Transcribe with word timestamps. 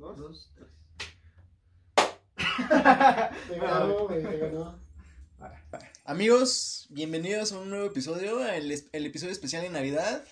dos. 0.00 0.16
Dos, 0.16 0.50
tres. 0.54 0.68
Te 3.48 3.58
ganó, 3.58 4.06
güey, 4.08 4.22
te 4.22 4.36
ganó. 4.38 4.80
Amigos, 6.04 6.86
bienvenidos 6.88 7.52
a 7.52 7.58
un 7.58 7.68
nuevo 7.70 7.86
episodio, 7.86 8.44
el, 8.46 8.82
el 8.92 9.06
episodio 9.06 9.32
especial 9.32 9.62
de 9.62 9.68
Navidad. 9.70 10.24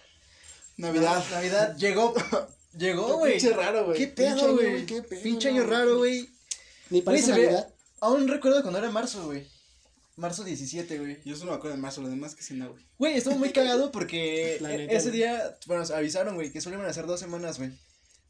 Navidad. 0.78 1.22
Navidad 1.30 1.76
llegó, 1.76 2.14
llegó, 2.78 3.18
güey. 3.18 3.32
Pinche 3.38 3.52
raro, 3.54 3.84
güey. 3.84 3.98
¿Qué 3.98 4.06
Pinche 4.08 4.24
pedo, 4.34 4.46
año, 4.46 4.54
güey? 4.54 5.22
Pinche 5.22 5.48
año 5.50 5.64
raro, 5.66 5.98
güey. 5.98 6.28
Ni 6.90 7.02
parece 7.02 7.26
se 7.26 7.32
ve- 7.32 7.42
Navidad. 7.44 7.74
Aún 8.00 8.26
recuerdo 8.26 8.62
cuando 8.62 8.78
era 8.78 8.90
marzo, 8.90 9.26
güey. 9.26 9.46
Marzo 10.16 10.44
17, 10.44 10.98
güey. 10.98 11.18
Yo 11.24 11.36
solo 11.36 11.52
me 11.52 11.56
acuerdo 11.58 11.76
de 11.76 11.82
más, 11.82 11.96
lo 11.98 12.08
demás 12.08 12.34
que 12.34 12.42
sí 12.42 12.54
no, 12.54 12.70
güey. 12.70 12.84
Güey, 12.98 13.16
estuvo 13.18 13.36
muy 13.36 13.50
cagado 13.52 13.92
porque 13.92 14.56
e- 14.60 14.60
neta, 14.60 14.92
ese 14.94 15.08
güey. 15.10 15.18
día, 15.18 15.58
bueno, 15.66 15.84
avisaron, 15.94 16.34
güey, 16.36 16.50
que 16.50 16.60
solo 16.60 16.76
iban 16.76 16.86
a 16.86 16.90
hacer 16.90 17.06
dos 17.06 17.20
semanas, 17.20 17.58
güey. 17.58 17.70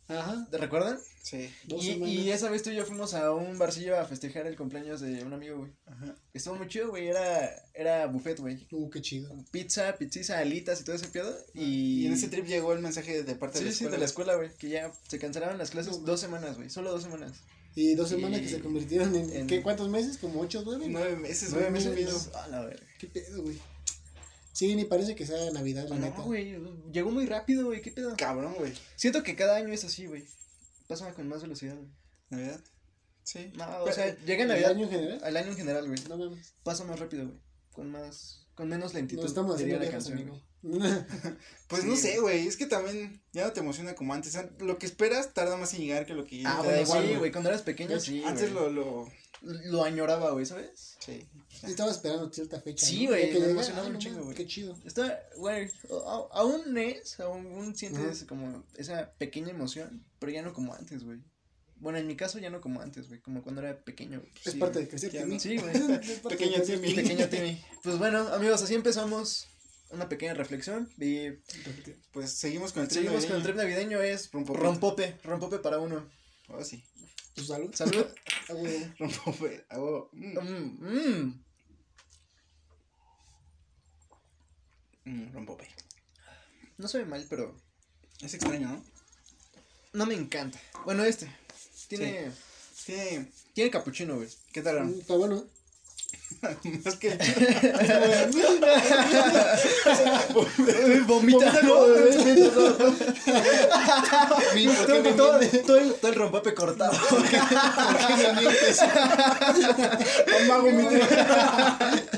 Ajá. 0.09 0.47
¿Te 0.51 0.59
recuerdan? 0.59 0.99
Sí. 1.23 1.51
Dos 1.65 1.85
Y, 1.85 1.93
semanas. 1.93 2.15
y 2.15 2.31
esa 2.31 2.49
vez 2.51 2.63
tú 2.63 2.71
y 2.71 2.77
yo 2.77 2.87
fuimos 2.87 3.13
a 3.13 3.33
un 3.33 3.59
barcillo 3.59 3.99
a 3.99 4.05
festejar 4.07 4.47
el 4.47 4.57
cumpleaños 4.57 5.01
de 5.03 5.23
un 5.23 5.33
amigo, 5.35 5.59
güey. 5.59 5.73
Ajá. 5.87 6.17
Estuvo 6.33 6.55
muy 6.55 6.69
chido, 6.69 6.89
güey. 6.91 7.09
Era, 7.09 7.51
era 7.75 8.07
buffet, 8.07 8.39
güey. 8.41 8.67
Uh, 8.73 8.89
qué 8.89 9.03
chido. 9.03 9.29
Pizza, 9.51 9.95
pizziza, 9.99 10.39
alitas 10.39 10.81
y 10.81 10.85
todo 10.85 10.97
ese 10.97 11.09
pedo. 11.09 11.37
Y 11.53 12.05
Y, 12.05 12.07
en 12.07 12.15
ese 12.15 12.29
trip 12.29 12.47
llegó 12.47 12.73
el 12.73 12.81
mensaje 12.81 13.23
de 13.23 13.35
parte 13.35 13.59
Sí, 13.59 13.65
de 13.65 13.71
la 13.71 13.73
sí, 13.73 13.77
escuela. 13.85 13.91
de 13.93 13.99
la 13.99 14.05
escuela, 14.07 14.35
güey. 14.37 14.51
Que 14.57 14.69
ya 14.71 14.93
se 15.09 15.19
cancelaron 15.19 15.59
las 15.59 15.71
clases 15.71 15.99
No, 15.99 16.05
dos 16.07 16.21
semanas, 16.21 16.57
güey. 16.57 16.71
Solo 16.71 16.91
dos 16.91 17.03
semanas. 17.03 17.33
Y 17.75 17.95
dos 17.95 18.09
semanas 18.09 18.41
Y- 18.41 18.45
que 18.45 18.49
se 18.49 18.61
convirtieron 18.61 19.15
en, 19.15 19.31
en- 19.31 19.47
¿qué? 19.47 19.63
¿Cuántos 19.63 19.89
meses? 19.91 20.17
¿Como 20.17 20.41
ocho, 20.41 20.63
nueve? 20.65 20.87
Nueve 20.89 21.17
meses, 21.17 21.51
Nueve 21.51 21.69
güey. 21.71 21.85
meses. 21.85 21.95
meses. 22.15 22.35
A 22.35 22.49
la 22.49 22.65
verga. 22.65 22.83
¿Qué 22.99 23.07
pedo, 23.07 23.43
güey? 23.43 23.59
Sí, 24.59 24.75
ni 24.75 24.85
parece 24.87 25.15
que 25.15 25.25
sea 25.25 25.53
Navidad, 25.53 25.87
la 25.89 25.95
neta. 25.97 26.17
No, 26.19 26.25
güey. 26.25 26.59
Llegó 26.93 27.13
muy 27.13 27.27
rápido, 27.27 27.67
güey. 27.67 27.81
¿Qué 27.81 27.93
pedo? 27.93 28.13
Cabrón, 28.17 28.55
güey. 28.59 28.73
Siento 28.97 29.23
que 29.23 29.37
cada 29.37 29.55
año 29.55 29.73
es 29.73 29.85
así, 29.85 30.07
güey. 30.07 30.25
Pasa 30.89 31.15
con 31.15 31.29
más 31.29 31.43
velocidad, 31.43 31.77
güey. 31.77 31.87
Navidad. 32.31 32.61
Sí. 33.23 33.53
No, 33.55 33.65
o 33.83 33.85
Pero, 33.85 33.95
sea, 33.95 34.19
llega 34.25 34.43
¿El 34.43 34.49
Navidad. 34.49 34.71
año 34.73 34.85
en 34.87 34.91
general? 34.91 35.21
Al 35.23 35.37
año 35.37 35.51
en 35.53 35.57
general, 35.57 35.87
güey. 35.87 36.01
No 36.09 36.17
mames. 36.17 36.55
Pasa 36.65 36.83
más 36.83 36.99
rápido, 36.99 37.27
güey. 37.27 37.39
Con 37.73 37.91
más. 37.93 38.47
Con 38.57 38.69
menos 38.69 38.95
lentitud. 38.95 39.23
No 39.23 39.29
estamos 39.29 39.55
haciendo 39.55 39.79
la 39.79 39.91
canción, 39.93 40.19
amigo. 40.19 40.41
güey. 40.63 40.81
Pues 41.69 41.83
Sí, 41.83 41.89
no 41.89 41.95
sé, 41.95 42.19
güey. 42.19 42.49
Es 42.49 42.57
que 42.57 42.67
también 42.67 43.23
ya 43.33 43.45
no 43.47 43.53
te 43.53 43.61
emociona 43.61 43.95
como 43.95 44.13
antes. 44.13 44.35
An- 44.35 44.51
Lo 44.59 44.77
que 44.79 44.87
esperas 44.87 45.35
tarda 45.35 45.57
más 45.57 45.73
en 45.75 45.83
llegar 45.83 46.05
que 46.05 46.15
lo 46.15 46.25
que 46.25 46.43
Ah, 46.45 46.63
bueno, 46.65 46.81
igual, 46.83 47.07
sí, 47.07 47.15
güey. 47.15 47.31
Cuando 47.31 47.51
eras 47.51 47.63
pequeño, 47.63 48.01
sí. 48.01 48.25
Antes 48.27 48.51
lo, 48.51 48.71
lo. 48.71 49.09
Lo 49.43 49.85
añoraba, 49.85 50.33
güey, 50.33 50.45
¿sabes? 50.47 50.97
Sí. 50.99 51.27
Estaba 51.63 51.91
esperando 51.93 52.33
cierta 52.33 52.61
fecha. 52.61 52.85
Sí, 52.87 53.05
¿no? 53.05 53.11
güey, 53.11 53.33
que 53.33 53.39
me 53.39 53.51
emocionaba 53.51 53.87
un 53.87 53.93
no 53.95 53.99
chingo, 53.99 54.25
güey. 54.25 54.37
Qué 54.37 54.47
chido. 54.47 54.77
Está, 54.85 55.21
güey, 55.37 55.69
a- 56.07 56.29
aún 56.33 56.77
es, 56.77 57.19
aún 57.21 57.75
sientes 57.77 58.25
como 58.25 58.65
esa 58.77 59.13
pequeña 59.19 59.51
emoción, 59.51 60.05
pero 60.19 60.33
ya 60.33 60.43
no 60.43 60.53
como 60.53 60.75
antes, 60.75 61.05
güey. 61.05 61.19
Bueno, 61.77 61.99
en 61.99 62.09
mi 62.09 62.17
caso 62.17 62.41
ya 62.41 62.51
no 62.51 62.61
como 62.61 62.81
antes, 62.81 63.07
güey, 63.07 63.21
como 63.21 63.43
cuando 63.45 63.61
era 63.63 63.79
pequeño. 63.85 64.19
güey. 64.19 64.33
Es 64.45 64.53
Sí, 64.55 64.59
parte 64.59 64.81
de 64.81 64.89
crecer, 64.89 65.13
Timmy. 65.13 65.35
no. 65.35 65.41
Sí, 65.41 65.57
güey. 65.59 65.73
Pequeño 66.29 66.61
Timmy. 66.63 66.95
Pequeño 66.95 67.29
Timmy. 67.31 67.65
Pues 67.85 67.99
bueno, 67.99 68.27
amigos, 68.35 68.61
así 68.63 68.75
empezamos 68.75 69.47
una 69.91 70.09
pequeña 70.09 70.35
reflexión 70.35 70.91
y 70.99 71.31
Pues 72.13 72.33
seguimos 72.33 72.73
con 72.73 72.83
el 72.83 72.89
trip 72.89 73.05
seguimos 73.05 73.25
con 73.27 73.37
el 73.37 73.43
navideño. 73.43 73.45
trip 73.45 73.57
navideño 73.57 74.03
es 74.03 74.31
Rompope. 74.33 74.59
rompope, 74.61 75.17
rompope 75.23 75.59
para 75.61 75.79
uno. 75.79 76.05
Oh, 76.49 76.65
sí. 76.65 76.83
Salud. 77.45 77.75
Salud. 77.75 78.07
Ah, 78.51 78.55
güey. 78.55 78.95
Rompope. 78.99 79.67
Ah, 79.69 79.79
oh, 79.79 80.09
mm, 80.13 80.39
Mm, 80.39 80.79
mm. 80.81 81.45
mm, 85.05 85.33
rompope. 85.35 85.69
No 86.79 86.89
sabe 86.89 87.05
mal, 87.05 87.27
pero 87.29 87.55
Es 88.23 88.33
extraño, 88.35 88.69
¿no? 88.71 88.85
no 89.93 90.07
me 90.07 90.15
encanta. 90.15 90.59
Bueno, 90.85 91.05
este 91.05 91.31
tiene 91.89 92.33
Tiene. 92.87 93.31
tiene 93.53 93.71
capuchino, 93.71 94.17
güey. 94.17 94.29
¿Qué 94.53 94.63
tal? 94.63 94.85
Mm, 94.85 95.01
Está 95.01 95.15
bueno. 95.17 95.45
Más 96.85 96.97
que. 96.97 97.19
Vomita, 101.07 101.63
¿no? 101.63 101.87
Mi- 104.55 104.69
¿por 104.69 105.03
qué 105.03 105.13
todo, 105.17 105.41
el, 105.79 106.15
rompope 106.15 106.55
cortado. 106.55 106.93
¿Por 107.11 107.25
qué 107.29 107.41
me 108.17 108.41
mientes? 108.41 108.81
Mamá, 110.49 110.59
vomité. 110.59 111.03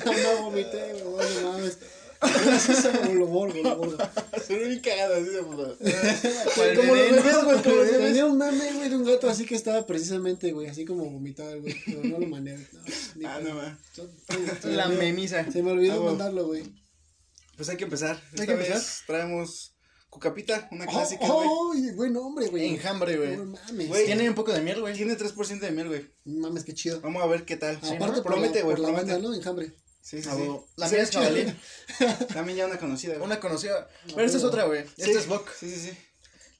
No 0.04 0.42
vomité, 0.42 1.03
no 2.22 2.28
mames. 2.28 3.14
Lo 3.14 3.26
borgo, 3.26 3.62
lo 3.62 3.76
borgo. 3.76 3.97
Se 4.47 4.58
ve 4.58 4.69
bien 4.69 4.81
cagado 4.81 5.14
así. 5.14 5.31
Cual 6.54 6.76
Como 6.76 6.94
los 6.94 7.10
bebés, 7.10 7.22
güey, 7.22 7.62
como 7.62 7.76
los 7.76 7.91
bebés. 7.91 7.98
Tenía 8.08 8.26
un 8.26 8.38
mame, 8.38 8.72
güey, 8.75 8.88
de 8.88 8.97
un 8.97 9.04
gato 9.04 9.28
así 9.28 9.44
que 9.47 9.54
estaba 9.54 9.86
precisamente, 9.86 10.53
güey, 10.53 10.66
así 10.69 10.84
como 10.84 11.04
vomitado, 11.10 11.60
güey. 11.60 11.75
Pero 11.86 12.03
no 12.04 12.19
lo 12.19 12.26
mandé. 12.26 12.56
No, 13.16 13.28
Ah, 13.28 13.41
no. 13.42 13.60
Se 14.60 14.69
me 14.69 14.75
La 14.75 14.88
memisa. 14.88 15.50
Se 15.50 15.62
me 15.62 15.70
olvidó 15.72 16.03
Ah, 16.03 16.10
mandarlo, 16.10 16.47
güey. 16.47 16.64
Pues 17.56 17.69
hay 17.69 17.76
que 17.76 17.84
empezar. 17.84 18.16
Hay 18.16 18.22
Esta 18.41 18.47
que 18.47 18.54
vez 18.54 18.69
empezar. 18.69 19.06
traemos 19.06 19.75
Cucapita, 20.09 20.69
una 20.72 20.86
clásica, 20.86 21.25
güey. 21.25 21.47
Oh, 21.48 21.70
oh, 21.72 21.94
buen 21.94 22.12
nombre, 22.12 22.48
güey. 22.48 22.70
Enjambre, 22.75 23.16
güey. 23.16 23.36
No 23.36 23.44
mames. 23.44 23.88
Güey. 23.88 24.06
Tiene 24.06 24.28
un 24.28 24.34
poco 24.34 24.53
de 24.53 24.60
miel, 24.60 24.80
güey. 24.80 24.92
Tiene 24.94 25.16
3% 25.16 25.60
de 25.60 25.70
miel, 25.70 25.86
güey. 25.86 26.10
No 26.25 26.41
mames, 26.48 26.64
qué 26.64 26.75
chido. 26.75 27.00
Vamos 27.00 27.22
a 27.22 27.26
ver 27.26 27.44
qué 27.44 27.56
tal. 27.56 27.78
Sí, 27.80 27.94
Aparte 27.94 28.16
¿no? 28.16 28.22
Promete, 28.25 28.62
güey, 28.62 28.75
por 28.76 28.80
la 28.80 28.88
promete. 28.88 29.12
banda, 29.12 29.28
¿no? 29.28 29.34
Enjambre. 29.34 29.72
Sí, 30.02 30.22
sí, 30.22 30.28
Ah, 30.30 30.36
sí. 30.36 30.48
La 30.76 30.88
Sí, 30.88 30.94
mía 30.94 31.02
es 31.04 31.10
chido. 31.10 31.22
jabalí. 31.22 31.54
También 32.34 32.58
ya 32.58 32.66
una 32.66 32.78
conocida, 32.78 33.14
güey. 33.14 33.24
Una 33.26 33.38
conocida. 33.40 33.88
Pero 34.06 34.22
esta 34.22 34.38
es 34.38 34.44
otra, 34.44 34.64
güey. 34.64 34.84
Sí. 34.96 35.02
Esta 35.02 35.18
es 35.18 35.26
Buck. 35.28 35.48
Sí, 35.52 35.70
sí, 35.70 35.90
sí. 35.90 35.98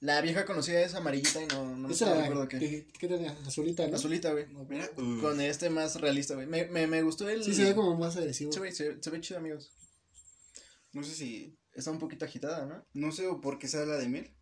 La 0.01 0.21
vieja 0.23 0.47
conocida 0.47 0.81
es 0.81 0.95
amarillita 0.95 1.43
y 1.43 1.47
no, 1.49 1.77
no, 1.77 1.91
Esa 1.91 2.15
recuerdo 2.15 2.43
la 2.45 2.49
qué. 2.49 2.87
¿qué 2.99 3.07
tenía? 3.09 3.37
Azulita, 3.47 3.87
¿no? 3.87 3.97
Azulita, 3.97 4.33
güey. 4.33 4.47
Mira. 4.69 4.89
Con 5.21 5.41
este 5.43 5.69
más 5.69 6.01
realista, 6.01 6.35
güey. 6.35 6.47
Me, 6.47 6.65
me, 6.67 6.87
me 6.87 7.03
gustó 7.03 7.29
el. 7.29 7.45
Sí, 7.45 7.55
se 7.55 7.65
ve 7.65 7.75
como 7.75 7.95
más 7.99 8.17
agresivo. 8.17 8.51
Sí, 8.53 8.59
güey, 8.59 8.73
se, 8.73 9.03
se 9.03 9.11
ve 9.11 9.21
chido, 9.21 9.39
amigos. 9.41 9.73
No 10.93 11.03
sé 11.05 11.15
si. 11.15 11.59
Está 11.75 11.91
un 11.91 11.99
poquito 11.99 12.25
agitada, 12.25 12.67
¿no? 12.67 12.87
No 12.95 13.13
sé 13.13 13.27
o 13.27 13.41
por 13.41 13.59
qué 13.59 13.69
se 13.69 13.79
habla 13.79 13.97
de 13.97 14.09
miel. 14.09 14.35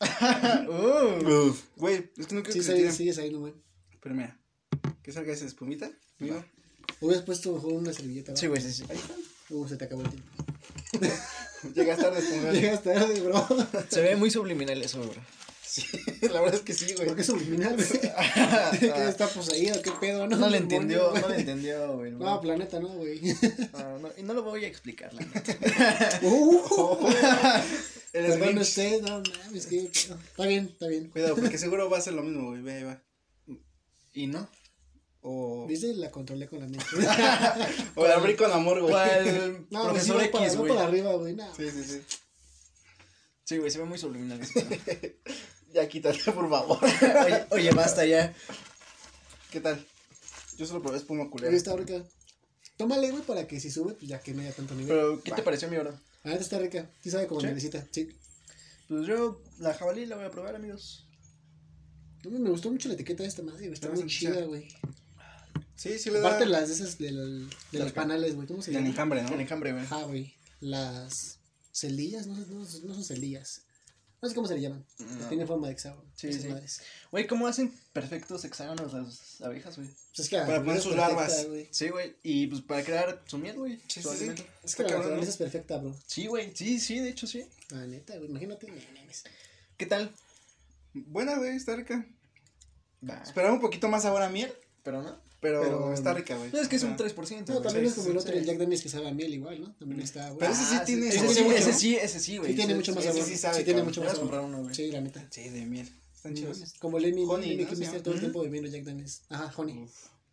uh. 0.68 1.54
Güey, 1.76 2.10
es 2.16 2.26
que 2.26 2.34
no 2.34 2.42
creo 2.42 2.52
Sí, 2.52 2.60
que 2.60 2.64
se 2.64 2.90
sí, 2.90 2.96
sigues 2.96 3.18
ahí, 3.18 3.30
no, 3.32 3.40
güey. 3.40 3.54
Pero 4.00 4.14
mira. 4.14 4.40
Que 5.02 5.12
salga 5.12 5.32
esa 5.32 5.44
espumita. 5.44 5.90
Amigo. 6.20 6.44
Hubieras 7.00 7.24
puesto 7.24 7.52
mejor 7.52 7.72
una 7.74 7.92
servilleta, 7.92 8.34
Sí, 8.36 8.46
güey, 8.46 8.60
sí, 8.60 8.72
sí. 8.72 8.84
Ahí 8.88 8.96
está. 8.96 9.14
Uh, 9.50 9.68
se 9.68 9.76
te 9.76 9.84
acabó 9.84 10.02
el 10.02 10.10
tiempo. 10.10 10.28
Llegas 11.74 11.98
tarde, 11.98 12.18
esponja. 12.18 12.52
Llegas 12.52 12.82
tarde, 12.82 13.20
bro. 13.20 13.46
Se 13.88 14.00
ve 14.00 14.16
muy 14.16 14.30
subliminal 14.30 14.80
eso, 14.82 14.98
güey. 15.02 15.18
Sí, 15.64 15.82
la 16.22 16.40
verdad 16.40 16.54
es 16.54 16.60
que 16.62 16.72
sí, 16.72 16.94
güey. 16.94 17.08
¿Por 17.08 17.16
qué 17.16 17.24
subliminal, 17.24 17.76
güey? 17.76 17.88
¿Qué 18.80 19.08
está 19.08 19.28
poseído? 19.28 19.80
¿Qué 19.82 19.90
pedo? 20.00 20.26
No, 20.26 20.36
No 20.36 20.48
le 20.48 20.58
entendió, 20.58 21.12
no 21.12 21.28
le 21.28 21.40
entendió, 21.40 21.96
güey. 21.96 22.12
No, 22.12 22.40
planeta, 22.40 22.80
no, 22.80 22.88
güey. 22.88 23.20
No, 23.72 23.98
no, 23.98 24.10
y 24.16 24.22
no 24.22 24.34
lo 24.34 24.42
voy 24.42 24.64
a 24.64 24.68
explicar, 24.68 25.12
la 25.12 25.20
neta. 25.20 26.20
Uh, 26.22 27.08
El 28.12 28.24
Perdón 28.24 28.40
Grinch. 28.40 28.62
usted, 28.62 29.02
no 29.02 29.22
mames, 29.44 29.66
pedo. 29.66 29.88
Está 29.92 30.46
bien, 30.46 30.70
está 30.72 30.88
bien. 30.88 31.08
Cuidado, 31.10 31.36
porque 31.36 31.58
seguro 31.58 31.90
va 31.90 31.98
a 31.98 32.00
ser 32.00 32.14
lo 32.14 32.22
mismo, 32.22 32.48
güey. 32.48 32.62
Ve, 32.62 32.84
va. 32.84 33.02
¿Y 34.14 34.26
no? 34.26 34.48
O. 35.30 35.66
¿Viste? 35.66 35.92
La 35.94 36.10
controlé 36.10 36.46
con 36.48 36.58
la 36.60 36.66
mente. 36.66 36.86
O 37.96 38.06
la 38.06 38.14
abrí 38.14 38.34
con 38.34 38.50
amor, 38.50 38.80
güey. 38.80 38.92
¿Cuál 38.92 39.66
No, 39.70 39.82
profesor 39.84 40.16
para, 40.30 40.44
X, 40.46 40.54
va 40.56 40.60
güey? 40.60 40.72
para 40.72 40.86
arriba, 40.86 41.12
güey. 41.16 41.34
No. 41.34 41.54
Sí, 41.54 41.70
sí, 41.70 41.84
sí. 41.84 42.00
Sí, 43.44 43.58
güey, 43.58 43.70
se 43.70 43.78
ve 43.78 43.84
muy 43.84 43.98
subliminal 43.98 44.40
eso. 44.40 44.58
Ya 45.74 45.86
quítate, 45.86 46.32
por 46.32 46.48
favor. 46.48 46.78
oye, 46.82 47.46
oye, 47.50 47.70
basta 47.72 48.06
ya. 48.06 48.34
¿Qué 49.50 49.60
tal? 49.60 49.86
Yo 50.56 50.64
solo 50.64 50.80
probé 50.80 50.96
espuma 50.96 51.28
culera. 51.28 51.54
está 51.54 51.76
rica. 51.76 52.02
Tómale, 52.78 53.10
güey, 53.10 53.22
para 53.22 53.46
que 53.46 53.60
si 53.60 53.70
sube, 53.70 53.92
pues 53.92 54.08
ya 54.08 54.18
que 54.20 54.32
no 54.32 54.40
haya 54.40 54.52
tanto 54.52 54.74
nivel. 54.74 54.88
Pero, 54.88 55.22
¿qué 55.22 55.32
te 55.32 55.42
pareció 55.42 55.68
mi 55.68 55.76
hora? 55.76 55.90
La 56.24 56.30
neta 56.30 56.42
está 56.42 56.58
rica. 56.58 56.90
Sí 57.02 57.10
sabe 57.10 57.26
como 57.26 57.40
¿Sí? 57.42 57.46
mielecita. 57.48 57.86
Sí. 57.90 58.08
Pues 58.88 59.06
yo, 59.06 59.42
la 59.58 59.74
jabalí 59.74 60.06
la 60.06 60.16
voy 60.16 60.24
a 60.24 60.30
probar, 60.30 60.56
amigos. 60.56 61.06
Mí 62.24 62.38
me 62.38 62.48
gustó 62.48 62.70
mucho 62.70 62.88
la 62.88 62.94
etiqueta 62.94 63.24
de 63.24 63.28
esta 63.28 63.42
madre, 63.42 63.60
güey. 63.66 63.74
Está 63.74 63.90
muy 63.90 64.06
chida. 64.06 64.40
güey. 64.46 64.68
Sí, 65.78 65.98
sí 65.98 66.10
le 66.10 66.20
da. 66.20 66.26
Aparte 66.28 66.46
las 66.46 66.68
de 66.68 66.74
esas 66.74 66.98
del, 66.98 67.48
de 67.72 67.78
los 67.78 67.92
panales, 67.92 68.34
güey. 68.34 68.46
¿Cómo 68.48 68.60
se 68.60 68.72
Del 68.72 68.80
llama? 68.80 68.90
enjambre, 68.90 69.20
El 69.20 69.26
¿no? 69.30 69.40
enjambre, 69.40 69.72
güey. 69.72 69.84
Ajá, 69.84 70.02
güey. 70.02 70.34
Las 70.60 71.38
celdillas, 71.72 72.26
no, 72.26 72.36
no, 72.36 72.58
no 72.58 72.94
son 72.94 73.04
celdillas. 73.04 73.62
No 74.20 74.28
sé 74.28 74.34
cómo 74.34 74.48
se 74.48 74.54
le 74.54 74.60
llaman. 74.62 74.84
No. 74.98 75.28
Tienen 75.28 75.46
forma 75.46 75.68
de 75.68 75.74
hexágono. 75.74 76.10
Sí, 76.16 76.32
sí. 76.32 76.48
madres. 76.48 76.82
Güey, 77.12 77.28
¿cómo 77.28 77.46
hacen 77.46 77.72
perfectos 77.92 78.44
hexágonos 78.44 78.92
las 78.92 79.40
abejas, 79.40 79.76
güey? 79.76 79.88
Pues 79.88 80.18
es 80.18 80.28
que 80.28 80.36
la 80.38 80.46
Para 80.46 80.58
poner 80.58 80.82
sus 80.82 80.94
perfecta, 80.96 81.16
larvas. 81.16 81.46
Sí, 81.70 81.88
güey. 81.90 82.16
Y 82.24 82.48
pues 82.48 82.62
para 82.62 82.82
crear 82.82 83.22
su 83.26 83.38
miel, 83.38 83.56
güey. 83.56 83.80
Sí, 83.86 84.02
sí. 84.02 84.32
Es 84.64 84.74
que 84.74 84.82
la 84.82 84.90
naturaleza 84.96 85.30
es 85.30 85.36
perfecta, 85.36 85.78
bro. 85.78 85.96
Sí, 86.08 86.26
güey. 86.26 86.50
Sí, 86.56 86.80
sí, 86.80 86.98
de 86.98 87.10
hecho 87.10 87.28
sí. 87.28 87.46
La 87.70 87.86
neta, 87.86 88.16
güey. 88.16 88.28
Imagínate. 88.28 88.66
¿Qué 89.76 89.86
tal? 89.86 90.12
Buena, 90.94 91.36
güey, 91.38 91.54
está 91.54 91.76
rica. 91.76 92.04
Va. 93.08 93.22
Esperaba 93.22 93.54
un 93.54 93.60
poquito 93.60 93.86
más 93.86 94.02
sabor 94.02 94.22
a 94.22 94.28
miel, 94.28 94.52
Pero 94.82 95.00
no. 95.02 95.27
Pero, 95.40 95.60
Pero- 95.62 95.94
está 95.94 96.14
rica, 96.14 96.36
güey. 96.36 96.50
No, 96.52 96.58
es 96.58 96.68
que 96.68 96.76
es 96.76 96.82
un 96.82 96.92
O 96.92 96.96
sea, 96.98 97.06
3%. 97.06 97.48
No, 97.48 97.60
también 97.60 97.84
sí, 97.84 97.88
es 97.88 97.94
como 97.94 98.04
sí, 98.06 98.10
el 98.10 98.16
otro, 98.18 98.32
sí. 98.32 98.38
el 98.38 98.44
Jack 98.44 98.58
Daniels 98.58 98.82
que 98.82 98.88
sabe 98.88 99.08
a 99.08 99.12
miel 99.14 99.34
igual, 99.34 99.60
¿no? 99.60 99.74
También 99.76 100.00
está, 100.00 100.26
güey. 100.28 100.38
Pero 100.40 100.52
ese 100.52 100.64
sí 100.64 100.74
Ah, 100.76 100.84
tiene 100.84 101.08
Ese 101.08 101.18
sabor, 101.18 101.34
sí, 101.34 101.42
¿no? 101.44 101.52
ese 101.52 101.72
sí, 101.72 101.96
ese 101.96 102.20
sí, 102.20 102.36
güey. 102.38 102.50
Sí 102.50 102.56
tiene 102.56 102.74
mucho 102.74 102.94
más 102.94 103.04
sabor. 103.04 103.22
sí 103.22 103.30
Sí, 103.30 103.36
sabe, 103.36 103.56
tiene 103.64 103.72
cabrón. 103.80 103.86
mucho 103.86 104.00
más 104.02 104.10
sabor. 104.10 104.20
comprar 104.22 104.44
uno, 104.44 104.62
güey. 104.62 104.74
Sí, 104.74 104.90
la 104.90 105.00
neta. 105.00 105.26
Sí, 105.30 105.48
de 105.48 105.64
miel. 105.66 105.88
Están 106.14 106.34
chidos. 106.34 106.74
Como 106.80 106.98
Lemmy. 106.98 107.24
Honey, 107.28 107.50
Lemmy 107.56 107.64
¿no? 107.86 107.92
que 107.92 108.00
todo 108.00 108.14
el 108.14 108.20
tiempo 108.20 108.42
bebiendo 108.42 108.68
Jack 108.68 108.82
Daniels. 108.84 109.22
Ajá, 109.28 109.52
Honey. 109.56 109.86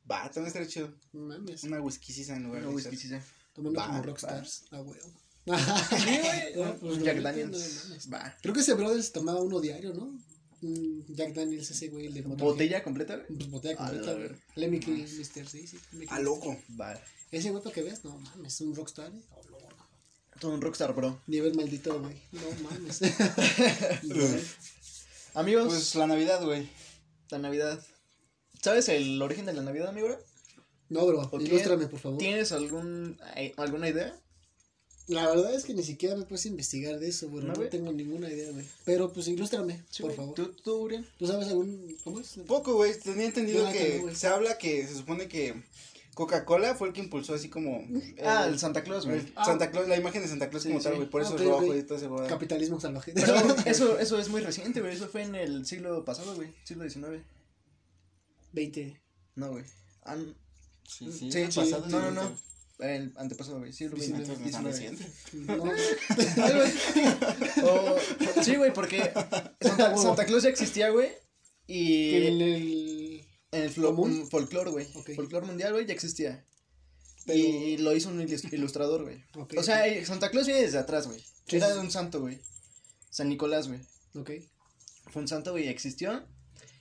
Va, 0.10 0.24
también 0.26 0.48
estaría 0.48 0.68
chido. 0.68 0.92
No 1.14 1.22
mames. 1.28 1.64
Una 1.64 1.80
whiskycisa 1.82 2.36
en 2.36 2.44
lugar 2.44 2.62
de 2.64 2.68
whisky, 2.70 2.90
esas. 2.96 3.00
sí, 3.02 3.08
sí. 3.10 3.16
Tomando 3.54 3.80
Va, 3.80 3.88
como 3.88 4.02
rockstars. 4.04 4.64
Ah. 4.72 4.78
Sí, 4.78 4.84
güey. 4.84 5.00
Pues, 6.82 7.04
Jack 7.04 7.22
Daniels. 7.22 8.10
Va. 8.12 8.36
Creo 8.42 8.54
que 8.54 8.62
ese 8.62 8.74
brother 8.74 9.02
se 9.04 9.12
tomaba 9.12 9.42
uno 9.42 9.60
diario, 9.62 9.94
¿no? 9.94 10.18
Mm, 10.66 11.14
Jack 11.14 11.34
Daniels, 11.34 11.70
ese 11.70 11.90
güey, 11.90 12.08
el 12.08 12.14
de. 12.14 12.22
¿Botella 12.22 12.84
completa, 12.84 13.16
güey? 13.16 13.28
Pues 13.28 13.50
botella 13.52 13.76
completa, 13.78 14.12
güey. 14.14 14.24
verga. 14.24 14.38
Lemmy 14.56 14.80
Kill, 14.80 15.04
Mister, 15.18 15.48
sí, 15.48 15.68
sí. 15.68 15.78
Lemmy 15.92 16.06
A 16.10 16.16
Kill. 16.16 16.26
loco. 16.26 16.58
Va. 16.80 17.00
Ese 17.32 17.52
güey, 17.52 17.62
para 17.64 17.74
que 17.76 17.84
veas, 17.84 18.04
no 18.04 18.18
mames, 18.18 18.54
es 18.54 18.62
un 18.62 18.76
rockstar, 18.76 19.12
¿eh? 19.14 19.22
Oh, 19.32 19.42
no, 19.52 19.60
no. 19.60 20.40
Todo 20.40 20.54
un 20.54 20.62
rockstar, 20.62 20.94
bro. 20.96 21.22
Nivel 21.28 21.56
maldito, 21.56 22.00
güey. 22.00 22.16
No 22.32 22.42
mames. 22.64 23.02
Amigos, 25.34 25.68
Pues 25.68 25.96
la 25.96 26.08
Navidad, 26.08 26.44
güey. 26.44 26.68
la 27.30 27.38
Navidad. 27.40 27.86
¿Sabes 28.62 28.90
el 28.90 29.22
origen 29.22 29.46
de 29.46 29.54
la 29.54 29.62
Navidad, 29.62 29.90
amigo? 29.90 30.08
no, 30.90 31.06
bro, 31.06 31.28
¿O 31.32 31.40
ilústrame, 31.42 31.88
por 31.88 32.00
favor. 32.00 32.18
¿Tienes 32.20 32.52
algún, 32.52 33.20
eh, 33.36 33.54
alguna 33.58 33.90
idea? 33.90 34.16
La 35.08 35.28
verdad 35.28 35.54
es 35.54 35.66
que 35.66 35.74
ni 35.76 35.84
siquiera 35.84 36.16
me 36.16 36.26
puse 36.26 36.48
a 36.48 36.52
investigar 36.52 37.00
de 37.00 37.08
eso, 37.10 37.28
bro. 37.30 37.42
¿No, 37.42 37.48
No, 37.50 37.54
güey? 37.56 37.70
tengo 37.70 37.92
ninguna 37.92 38.28
idea, 38.30 38.50
güey. 38.52 38.66
Pero 38.86 39.14
pues 39.14 39.28
ilústrame, 39.28 39.84
Sí, 39.92 40.02
por 40.02 40.16
güey. 40.16 40.18
favor. 40.18 40.36
¿Tú, 40.36 40.48
tú, 40.64 40.76
Uriel? 40.78 41.08
¿Tú 41.20 41.28
sabes 41.28 41.48
algún. 41.48 41.96
¿Cómo 42.04 42.20
es? 42.20 42.40
Poco, 42.48 42.74
güey. 42.74 42.98
Tenía 43.00 43.26
entendido 43.28 43.72
que 43.72 44.00
güey. 44.00 44.16
se 44.16 44.28
habla 44.28 44.58
que 44.58 44.88
se 44.88 44.96
supone 44.96 45.28
que 45.28 45.62
Coca-Cola 46.16 46.74
fue 46.76 46.88
el 46.88 46.94
que 46.96 47.02
impulsó 47.02 47.36
así 47.36 47.50
como. 47.50 47.86
Ah, 48.24 48.48
el- 48.48 48.58
Santa 48.58 48.84
Claus, 48.84 49.06
güey. 49.06 49.20
el 49.20 49.34
Santa 49.46 49.70
Claus, 49.70 49.88
la 49.88 49.96
imagen 49.98 50.24
de 50.24 50.28
Santa 50.28 50.50
Claus 50.50 50.64
Sí, 50.64 50.70
como 50.70 50.80
sí. 50.80 50.86
tal, 50.86 50.96
güey. 50.96 51.08
Por 51.10 51.22
Ah, 51.22 51.26
eso 51.26 51.34
ok, 51.36 51.40
es 51.42 51.48
rojo 51.48 51.66
ok. 51.68 51.76
y 51.76 51.84
todo 51.84 51.98
ese 52.00 52.08
güey. 52.08 52.28
Capitalismo 52.28 52.80
salvaje. 52.80 53.12
Pero 53.14 53.36
eso, 53.68 54.00
eso 54.00 54.18
es 54.18 54.30
muy 54.30 54.42
reciente, 54.42 54.82
güey. 54.82 54.96
Eso 54.96 55.08
fue 55.08 55.22
en 55.22 55.36
el 55.36 55.68
siglo 55.68 56.04
pasado, 56.04 56.34
güey. 56.36 56.50
Siglo 56.64 56.90
XIX. 56.90 57.22
20. 58.54 59.00
No, 59.36 59.52
güey. 59.52 59.66
An- 60.04 60.36
Sí, 60.88 61.12
sí. 61.12 61.32
Sí, 61.32 61.46
sí. 61.52 61.60
pasado, 61.60 61.88
No, 61.90 62.00
no, 62.00 62.12
no. 62.12 62.38
El 62.80 63.14
antepasado, 63.16 63.60
güey. 63.60 63.72
Sí, 63.72 63.88
XX. 63.88 64.02
Entonces 64.04 64.40
no 64.40 64.46
es 64.46 64.52
tan 64.52 64.64
19. 64.66 64.72
reciente. 64.72 65.06
No, 65.34 65.54
Algo 66.44 66.64
así. 66.64 67.02
O- 67.64 68.44
sí, 68.44 68.56
güey, 68.56 68.74
porque 68.74 69.12
Santa, 69.62 69.98
Santa 69.98 70.26
Claus 70.26 70.44
ya 70.44 70.50
existía, 70.50 70.90
güey. 70.90 71.10
Y 71.68 72.14
en 72.16 72.24
el. 72.42 73.26
en 73.52 73.62
el 73.64 73.86
un 73.86 74.28
folclore, 74.30 74.72
güey. 74.72 74.88
Ok. 74.96 75.12
Folclore 75.16 75.46
mundial, 75.46 75.74
güey, 75.74 75.86
ya 75.86 75.94
existía. 75.94 76.44
Pero- 77.26 77.40
Y 77.40 77.78
lo 77.78 77.96
hizo 77.96 78.10
un 78.10 78.20
ilus- 78.22 78.52
ilustrador, 78.54 79.04
güey. 79.04 79.24
O 79.58 79.64
sea, 79.64 79.88
eh, 79.88 80.06
Santa 80.06 80.30
Claus 80.30 80.46
viene 80.46 80.62
desde 80.62 80.78
atrás, 80.78 81.08
güey. 81.08 81.24
Era 81.48 81.72
sí. 81.74 81.80
un 81.80 81.90
santo, 81.92 82.20
güey. 82.22 82.40
San 83.10 83.30
Nicolás, 83.30 83.68
güey. 83.68 83.80
Ok. 84.16 84.32
Fue 85.12 85.22
un 85.22 85.28
santo, 85.28 85.52
güey, 85.52 85.68
existió. 85.70 86.24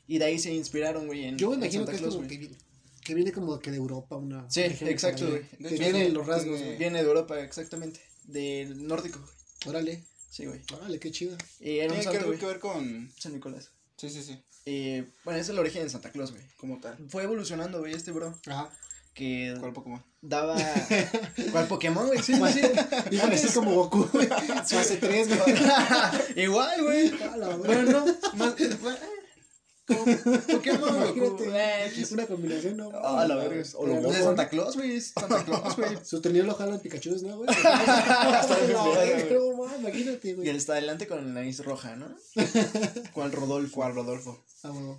Y 0.07 0.19
de 0.19 0.25
ahí 0.27 0.39
se 0.39 0.53
inspiraron, 0.53 1.07
güey, 1.07 1.25
en 1.25 1.39
Yo 1.39 1.53
en 1.53 1.61
imagino 1.61 1.87
Santa 1.87 1.93
que 1.93 1.97
es 1.97 2.03
Claus, 2.03 2.17
güey. 2.17 2.57
Que, 3.05 3.15
vi- 3.15 3.15
que 3.15 3.15
viene 3.15 3.33
como 3.33 3.59
que 3.61 3.71
de 3.71 3.77
Europa, 3.77 4.17
una. 4.17 4.51
Sí, 4.51 4.63
exacto, 4.63 5.29
güey. 5.29 5.49
Que 5.49 5.77
tiene 5.77 6.09
los 6.11 6.27
rasgos, 6.27 6.61
güey. 6.61 6.77
Viene 6.79 7.03
de 7.03 7.09
Europa, 7.09 7.39
exactamente. 7.41 8.01
Del 8.25 8.87
nórdico, 8.87 9.21
güey. 9.21 9.33
Órale, 9.67 10.05
Sí, 10.31 10.47
güey. 10.47 10.61
órale, 10.75 10.99
qué 10.99 11.11
chido. 11.13 11.37
Y 11.61 11.79
era 11.79 11.93
un 11.93 11.99
Tiene 12.01 12.01
que 12.01 12.03
santo, 12.05 12.19
ver, 12.19 12.27
güey. 12.27 12.39
que 12.39 12.47
ver 12.47 12.59
con. 12.59 13.13
San 13.19 13.33
Nicolás. 13.35 13.71
Sí, 13.97 14.11
sí, 14.11 14.23
sí. 14.23 14.43
Eh, 14.67 15.05
bueno, 15.25 15.39
ese 15.39 15.45
es 15.45 15.49
el 15.51 15.59
origen 15.59 15.85
de 15.85 15.91
Santa 15.91 16.11
Claus, 16.11 16.33
güey. 16.33 16.43
Como 16.57 16.81
tal. 16.81 16.97
Fue 17.09 17.23
evolucionando, 17.23 17.79
güey, 17.81 17.95
este 17.95 18.11
bro. 18.11 18.35
Ajá. 18.47 18.71
Que 19.13 19.55
¿Cuál 19.61 19.73
Pokémon? 19.73 20.03
daba. 20.23 20.57
¿Cuál 21.53 21.69
Pokémon, 21.69 22.07
güey? 22.09 22.19
Sí, 22.21 22.35
sí, 22.35 22.41
sí. 22.53 22.61
Iba 23.13 23.25
a 23.25 23.31
decir 23.31 23.51
como 23.55 23.73
Goku, 23.75 24.09
güey. 24.13 24.29
Hace 24.31 24.97
tres, 24.97 25.29
güey. 25.29 25.55
Igual, 26.45 26.83
güey. 26.83 27.13
Bueno, 27.59 27.83
no. 27.93 28.07
Más, 28.35 28.55
Pokémon. 29.87 30.97
Imagínate, 31.17 31.45
Eh, 31.53 31.93
es 31.97 32.13
una 32.13 32.27
combinación, 32.27 32.77
¿no? 32.77 32.91
Ah, 33.03 33.27
la 33.29 33.37
verga. 33.37 33.63
O 33.75 33.85
Pero 33.85 34.01
de 34.01 34.23
Santa 34.23 34.49
Claus, 34.49 34.77
güey. 34.77 34.97
es 34.97 35.09
Santa 35.09 35.45
Claus, 35.45 35.77
güey. 35.77 35.91
Su 36.05 36.21
trineo 36.21 36.45
lo 36.45 36.55
jalan 36.55 36.81
Pikachu, 36.81 37.17
¿no, 37.23 37.39
güey? 37.39 37.49
Verga, 37.49 39.37
güey. 39.39 39.71
imagínate, 39.79 40.37
Y 40.43 40.49
él 40.49 40.57
está 40.57 40.73
adelante 40.75 41.07
con 41.07 41.19
la 41.27 41.33
nariz 41.33 41.63
roja, 41.65 41.97
¿no? 41.97 42.15
Con 43.13 43.31
Rodolfo. 43.33 43.75
¿Cuál 43.77 43.95
Rodolfo? 43.95 44.45
Ah, 44.63 44.71
huevo. 44.73 44.99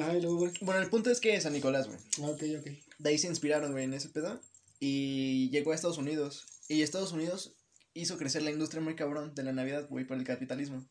Ajá, 0.00 0.16
y 0.16 0.20
luego, 0.22 0.38
güey. 0.38 0.52
Bueno, 0.60 0.80
el 0.80 0.88
punto 0.90 1.10
es 1.10 1.20
que 1.20 1.40
San 1.40 1.52
Nicolás, 1.52 1.86
güey. 1.86 1.98
Ah, 2.22 2.30
ok, 2.30 2.42
ok. 2.60 2.70
De 2.98 3.10
ahí 3.10 3.18
se 3.18 3.26
inspiraron, 3.28 3.72
güey, 3.72 3.84
en 3.84 3.94
ese 3.94 4.08
pedo. 4.08 4.40
Y 4.80 5.50
llegó 5.50 5.72
a 5.72 5.74
Estados 5.74 5.98
Unidos. 5.98 6.46
Y 6.68 6.82
Estados 6.82 7.12
Unidos 7.12 7.56
hizo 7.94 8.16
crecer 8.18 8.42
la 8.42 8.50
industria 8.50 8.82
muy 8.82 8.94
cabrón 8.94 9.34
de 9.34 9.42
la 9.42 9.52
Navidad, 9.52 9.86
güey, 9.88 10.06
por 10.06 10.16
el 10.16 10.24
capitalismo. 10.24 10.86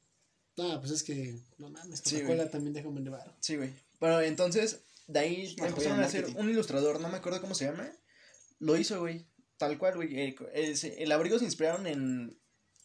Ah, 0.60 0.78
pues 0.80 0.92
es 0.92 1.04
que, 1.04 1.38
no 1.58 1.70
mames, 1.70 2.02
Coca-Cola 2.02 2.50
también 2.50 2.74
deja 2.74 2.88
un 2.88 2.96
buen. 3.04 3.20
Sí, 3.40 3.56
güey. 3.58 3.72
Pero 4.00 4.22
entonces, 4.22 4.82
de 5.08 5.20
ahí 5.20 5.56
empezaron 5.58 6.00
a 6.00 6.06
hacer 6.06 6.26
un 6.36 6.50
ilustrador, 6.50 7.00
no 7.00 7.10
me 7.10 7.18
acuerdo 7.18 7.42
cómo 7.42 7.54
se 7.56 7.66
llama. 7.66 7.88
Lo 8.60 8.76
hizo, 8.78 9.00
güey. 9.00 9.26
Tal 9.58 9.78
cual, 9.78 9.96
güey. 9.96 10.20
El, 10.20 10.36
el- 10.54 10.78
se- 10.78 11.02
el 11.04 11.12
abrigo 11.12 11.38
se 11.40 11.46
inspiraron 11.46 11.86
en, 11.88 12.40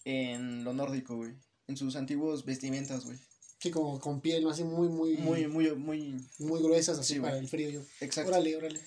en 0.04 0.64
lo 0.64 0.72
nórdico, 0.74 1.16
güey. 1.16 1.32
En 1.68 1.76
sus 1.76 1.96
antiguos 1.96 2.44
vestimentas, 2.44 3.04
güey. 3.04 3.18
Sí, 3.58 3.70
como 3.70 3.98
con 4.00 4.20
piel. 4.20 4.46
Así 4.48 4.64
muy, 4.64 4.88
muy, 4.88 5.16
Muy, 5.16 5.46
muy, 5.46 5.70
muy. 5.74 6.16
muy 6.38 6.62
gruesas, 6.62 6.98
así 6.98 7.14
Sí, 7.14 7.20
para 7.20 7.38
el 7.38 7.48
frío. 7.48 7.70
Yo. 7.70 7.82
Exacto. 8.00 8.30
Órale, 8.32 8.56
órale. 8.56 8.80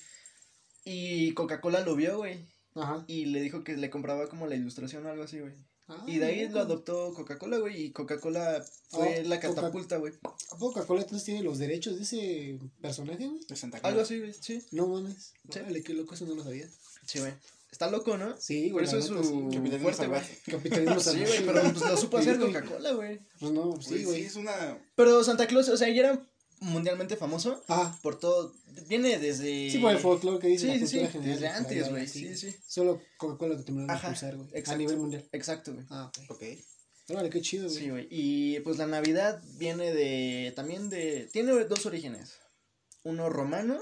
Y 0.83 1.33
Coca-Cola 1.33 1.81
lo 1.81 1.95
vio, 1.95 2.17
güey. 2.17 2.45
Ajá. 2.75 3.03
Y 3.07 3.25
le 3.25 3.41
dijo 3.41 3.63
que 3.63 3.77
le 3.77 3.89
compraba 3.89 4.27
como 4.27 4.47
la 4.47 4.55
ilustración 4.55 5.05
o 5.05 5.09
algo 5.09 5.23
así, 5.23 5.39
güey. 5.39 5.53
Ah, 5.87 6.03
Y 6.07 6.17
de 6.17 6.25
ahí 6.25 6.49
lo 6.49 6.61
adoptó 6.61 7.13
Coca-Cola, 7.13 7.57
güey. 7.59 7.83
Y 7.85 7.91
Coca-Cola 7.91 8.65
fue 8.89 9.19
Ah, 9.19 9.23
la 9.27 9.39
catapulta, 9.39 9.97
güey. 9.97 10.13
¿A 10.23 10.57
poco 10.57 10.73
Coca-Cola 10.73 11.01
entonces 11.01 11.25
tiene 11.25 11.43
los 11.43 11.59
derechos 11.59 11.95
de 11.97 12.03
ese 12.03 12.59
personaje, 12.81 13.27
güey? 13.27 13.39
De 13.47 13.55
Santa 13.55 13.79
Claus. 13.79 13.91
Algo 13.91 14.01
así, 14.03 14.19
güey. 14.19 14.33
Sí. 14.33 14.63
No 14.71 14.87
mames. 14.87 15.33
Sí. 15.51 15.59
Órale, 15.59 15.83
qué 15.83 15.93
loco, 15.93 16.15
eso 16.15 16.25
no 16.25 16.35
lo 16.35 16.43
sabía. 16.43 16.67
Sí, 17.05 17.19
güey. 17.19 17.33
Está 17.71 17.91
loco, 17.91 18.17
¿no? 18.17 18.35
Sí, 18.39 18.69
Por 18.71 18.83
güey. 18.83 18.85
eso 18.85 18.95
la 18.95 19.01
es 19.21 19.27
su 19.27 19.49
sí. 19.51 19.55
Capitalismo 19.57 19.79
fuerte, 19.91 20.07
güey. 20.07 20.21
salvaje. 20.21 20.39
Capitalismo 20.51 20.99
Sí, 21.01 21.19
güey, 21.25 21.45
pero 21.45 21.61
pues 21.61 21.81
lo 21.91 21.97
supo 21.97 22.21
Sí, 22.21 22.29
hacer. 22.29 22.39
Coca-Cola, 22.39 22.91
güey. 22.93 23.19
Pues 23.39 23.51
no, 23.51 23.63
Güey, 23.71 23.81
sí, 23.83 23.97
sí, 23.99 24.03
güey. 24.05 24.21
es 24.23 24.35
una. 24.37 24.77
Pero 24.95 25.23
Santa 25.23 25.45
Claus, 25.45 25.69
o 25.69 25.77
sea, 25.77 25.89
ya 25.89 25.99
era 26.01 26.25
mundialmente 26.59 27.15
famoso 27.17 27.63
Ah, 27.67 27.97
por 28.01 28.19
todo. 28.19 28.53
Viene 28.87 29.17
desde. 29.19 29.69
sí, 29.69 29.77
por 29.79 29.91
el 29.91 29.97
folclore 29.99 30.39
que 30.39 30.47
dice 30.47 30.71
Sí, 30.73 30.79
la 30.79 30.87
sí, 30.87 30.99
sí. 30.99 31.07
general. 31.07 31.23
Desde 31.33 31.47
antes, 31.47 31.89
güey. 31.89 32.07
Sí, 32.07 32.35
sí. 32.37 32.55
Solo 32.67 33.01
Coca-Cola 33.17 33.57
que 33.57 33.63
terminó 33.63 33.87
de 33.87 33.93
Ajá, 33.93 34.07
impulsar, 34.07 34.35
güey. 34.37 34.49
A 34.65 34.75
nivel 34.75 34.97
mundial. 34.97 35.27
Exacto, 35.31 35.73
güey. 35.73 35.85
Ah, 35.89 36.11
ok. 36.27 36.31
Ok. 36.31 36.43
Órale, 37.09 37.29
qué 37.29 37.41
chido, 37.41 37.67
güey. 37.69 37.77
Sí, 37.79 37.89
güey. 37.89 38.07
Y 38.09 38.59
pues 38.61 38.77
la 38.77 38.87
Navidad 38.87 39.41
viene 39.57 39.93
de. 39.93 40.51
También 40.55 40.89
de. 40.89 41.29
Tiene 41.31 41.51
dos 41.65 41.85
orígenes. 41.85 42.39
Uno 43.03 43.29
romano, 43.29 43.79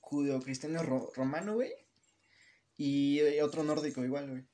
judeocristiano 0.00 0.82
ro- 0.82 1.10
romano, 1.14 1.54
güey. 1.54 1.72
Y 2.76 3.18
eh, 3.20 3.42
otro 3.42 3.62
nórdico, 3.62 4.04
igual, 4.04 4.30
güey. 4.30 4.44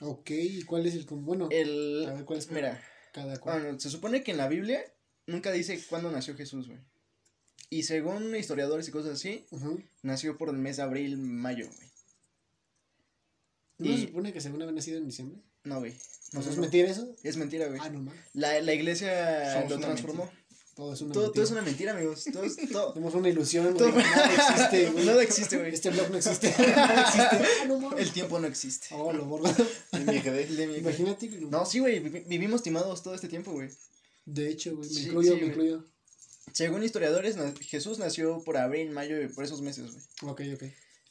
Ok, 0.00 0.30
¿y 0.30 0.62
cuál 0.62 0.86
es 0.86 0.94
el? 0.94 1.06
Bueno, 1.08 1.48
El. 1.50 2.06
a 2.08 2.14
ver 2.14 2.24
cuál 2.24 2.38
es 2.40 2.50
Mira, 2.50 2.82
cada 3.12 3.38
cual. 3.38 3.62
bueno, 3.62 3.80
se 3.80 3.88
supone 3.88 4.22
que 4.22 4.32
en 4.32 4.36
la 4.38 4.48
Biblia 4.48 4.84
nunca 5.26 5.52
dice 5.52 5.82
cuándo 5.88 6.10
nació 6.10 6.36
Jesús, 6.36 6.66
güey. 6.66 6.78
Y 7.68 7.82
según 7.82 8.34
historiadores 8.36 8.86
y 8.88 8.92
cosas 8.92 9.12
así, 9.14 9.44
nació 10.02 10.36
por 10.38 10.48
el 10.50 10.56
mes 10.56 10.76
de 10.76 10.82
abril, 10.84 11.16
mayo, 11.18 11.66
güey. 11.66 11.88
¿No 13.78 13.90
y- 13.90 14.00
se 14.00 14.06
supone 14.06 14.32
que 14.32 14.40
según 14.40 14.62
había 14.62 14.72
nacido 14.74 14.98
en 14.98 15.06
diciembre? 15.06 15.38
No, 15.64 15.80
güey. 15.80 15.92
No, 16.32 16.40
¿No, 16.40 16.44
no, 16.46 16.50
es 16.50 16.56
no. 16.56 16.62
mentira 16.62 16.90
eso? 16.90 17.14
Es 17.22 17.36
mentira, 17.36 17.66
güey. 17.66 17.78
Ah, 17.82 17.88
no. 17.90 18.12
La, 18.34 18.60
la 18.60 18.72
iglesia 18.72 19.52
Somos 19.54 19.70
lo 19.70 19.78
transformó. 19.80 20.30
Todo 20.74 20.92
es 20.92 21.00
una 21.00 21.12
Todo, 21.14 21.30
todo 21.32 21.32
mentira. 21.32 21.44
es 21.44 21.50
una 21.52 21.62
mentira, 21.62 21.92
amigos. 21.92 22.24
Todo 22.32 22.44
es, 22.44 22.56
todo, 22.72 22.92
Tenemos 22.92 23.14
una 23.14 23.28
ilusión, 23.28 23.74
todo- 23.76 23.92
güey. 23.92 24.04
Nada 24.04 24.34
existe, 24.52 24.90
güey. 24.90 25.06
Nada 25.06 25.22
existe, 25.22 25.58
güey. 25.58 25.74
Este 25.74 25.90
blog 25.90 26.10
no 26.10 26.16
existe. 26.18 26.48
no 26.58 26.64
existe. 26.64 26.76
Ah, 27.36 27.64
no. 27.66 27.96
El 27.98 28.12
tiempo 28.12 28.38
no 28.38 28.46
existe. 28.46 28.88
Oh, 28.92 29.12
lo 29.12 29.24
de- 29.38 30.78
Imagínate. 30.78 31.28
que 31.30 31.38
No, 31.38 31.64
sí, 31.66 31.78
güey. 31.80 31.98
vi- 32.00 32.20
Vivimos 32.26 32.62
timados 32.62 33.02
todo 33.02 33.14
este 33.14 33.28
tiempo, 33.28 33.52
güey. 33.52 33.70
De 34.26 34.50
hecho, 34.50 34.76
güey. 34.76 34.88
Me 34.88 34.94
Sí, 34.94 35.06
incluyo, 35.06 35.34
sí, 35.34 35.40
me 35.40 35.46
incluyo. 35.46 35.86
Según 36.52 36.82
historiadores, 36.84 37.36
Jesús 37.62 37.98
nació 37.98 38.42
por 38.44 38.56
abril, 38.58 38.90
mayo, 38.90 39.20
y 39.20 39.28
por 39.28 39.44
esos 39.44 39.62
meses, 39.62 39.90
güey. 39.92 40.32
Ok, 40.32 40.42
ok. 40.54 40.64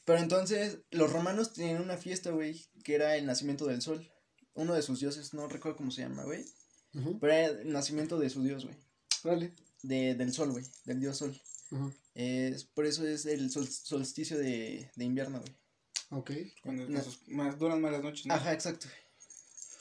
Pero 0.05 0.19
entonces, 0.19 0.79
los 0.91 1.11
romanos 1.11 1.53
tenían 1.53 1.81
una 1.81 1.97
fiesta, 1.97 2.29
güey, 2.31 2.63
que 2.83 2.93
era 2.95 3.15
el 3.17 3.25
nacimiento 3.25 3.65
del 3.65 3.81
sol. 3.81 4.07
Uno 4.53 4.73
de 4.75 4.81
sus 4.81 4.99
dioses, 4.99 5.33
no 5.33 5.47
recuerdo 5.47 5.77
cómo 5.77 5.91
se 5.91 6.01
llama, 6.03 6.23
güey. 6.23 6.45
Pero 7.19 7.33
era 7.33 7.47
el 7.47 7.71
nacimiento 7.73 8.17
de 8.19 8.29
su 8.29 8.43
dios, 8.43 8.63
güey. 8.65 8.77
Órale. 9.23 9.51
De, 9.81 10.15
del 10.15 10.31
sol, 10.31 10.51
güey. 10.51 10.63
Del 10.85 10.99
dios 10.99 11.17
sol. 11.17 11.39
Es, 12.13 12.63
por 12.63 12.85
eso 12.85 13.05
es 13.05 13.25
el 13.25 13.51
sol- 13.51 13.67
solsticio 13.67 14.37
de, 14.37 14.89
de 14.95 15.03
invierno, 15.05 15.41
güey. 15.41 15.55
Ok, 16.11 16.31
Cuando 16.63 16.87
No. 16.87 16.99
esos- 16.99 17.19
más, 17.27 17.57
duran 17.59 17.81
más 17.81 17.91
las 17.91 18.01
noches, 18.03 18.25
¿no? 18.27 18.33
Ajá, 18.35 18.53
exacto. 18.53 18.87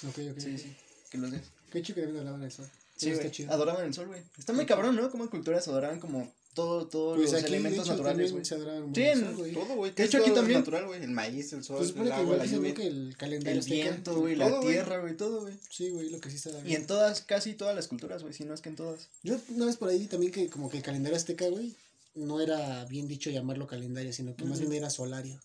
ok, 0.09 0.19
ok. 0.33 0.39
Sí, 0.41 0.59
sí. 0.59 0.77
Que 1.11 1.19
los 1.19 1.31
des. 1.31 1.43
Qué 1.71 1.83
chido 1.83 1.97
que 1.97 2.03
también 2.03 2.21
hablaban 2.21 2.41
de 2.41 2.49
eso. 2.49 2.69
Sí, 2.97 3.11
está 3.11 3.31
chido. 3.31 3.53
Adoraban 3.53 3.85
el 3.87 3.95
sol, 3.95 4.07
güey. 4.07 4.23
Está 4.39 4.53
muy 4.53 4.67
cabrón, 4.67 4.97
¿no? 4.97 5.11
Como 5.11 5.25
en 5.25 5.31
culturas 5.31 5.67
adoraban 5.69 5.99
como 6.01 6.33
todo, 6.55 6.87
todos 6.87 7.17
Pues 7.17 7.33
los 7.33 7.41
aquí, 7.43 7.53
elementos 7.53 7.85
hecho, 7.85 7.93
naturales, 7.97 8.31
güey. 8.31 8.45
Sí, 8.45 8.55
en 8.55 9.35
güey. 9.35 9.53
Todo, 9.53 9.75
güey. 9.75 9.93
De 9.93 10.05
hecho, 10.05 10.19
aquí 10.19 10.31
también- 10.31 10.61
natural, 10.61 10.87
güey. 10.87 11.03
El 11.03 11.11
maíz, 11.11 11.53
el 11.53 11.65
sol, 11.65 11.79
Pues 11.79 11.91
el 11.91 12.13
agua, 12.13 12.37
la 12.37 12.45
el 12.45 13.17
calendario 13.19 13.53
El 13.55 13.59
azteca- 13.59 13.75
viento, 13.91 14.15
güey, 14.21 14.37
la 14.37 14.61
tierra, 14.61 15.01
güey, 15.01 15.17
todo, 15.17 15.41
güey. 15.41 15.55
Sí, 15.69 15.91
güey, 15.91 16.11
lo 16.11 16.21
que 16.21 16.31
sí 16.31 16.37
está 16.37 16.51
bien. 16.51 16.69
Y 16.69 16.75
en 16.77 16.87
todas, 16.87 17.23
casi 17.23 17.55
todas 17.55 17.75
las 17.75 17.89
culturas, 17.89 18.23
güey, 18.23 18.33
si 18.35 18.45
no 18.45 18.55
es 18.55 18.61
que 18.61 18.69
en 18.69 18.77
todas. 18.77 19.09
Yo 19.25 19.37
una 19.49 19.67
vez 19.67 19.77
por 19.77 19.89
ahí 19.89 20.07
también 20.07 20.31
que 20.31 20.49
como 20.49 20.71
que 20.71 20.77
el 20.77 20.83
calendario 20.85 21.17
azteca, 21.17 21.49
güey, 21.49 21.75
no 22.15 22.41
era 22.41 22.85
bien 22.85 23.09
dicho 23.09 23.31
llamarlo 23.31 23.67
calendario, 23.67 24.13
sino 24.13 24.37
que 24.37 24.45
más 24.45 24.61
Ujú. 24.61 24.69
bien 24.71 24.83
era 24.83 24.91
solario. 24.91 25.41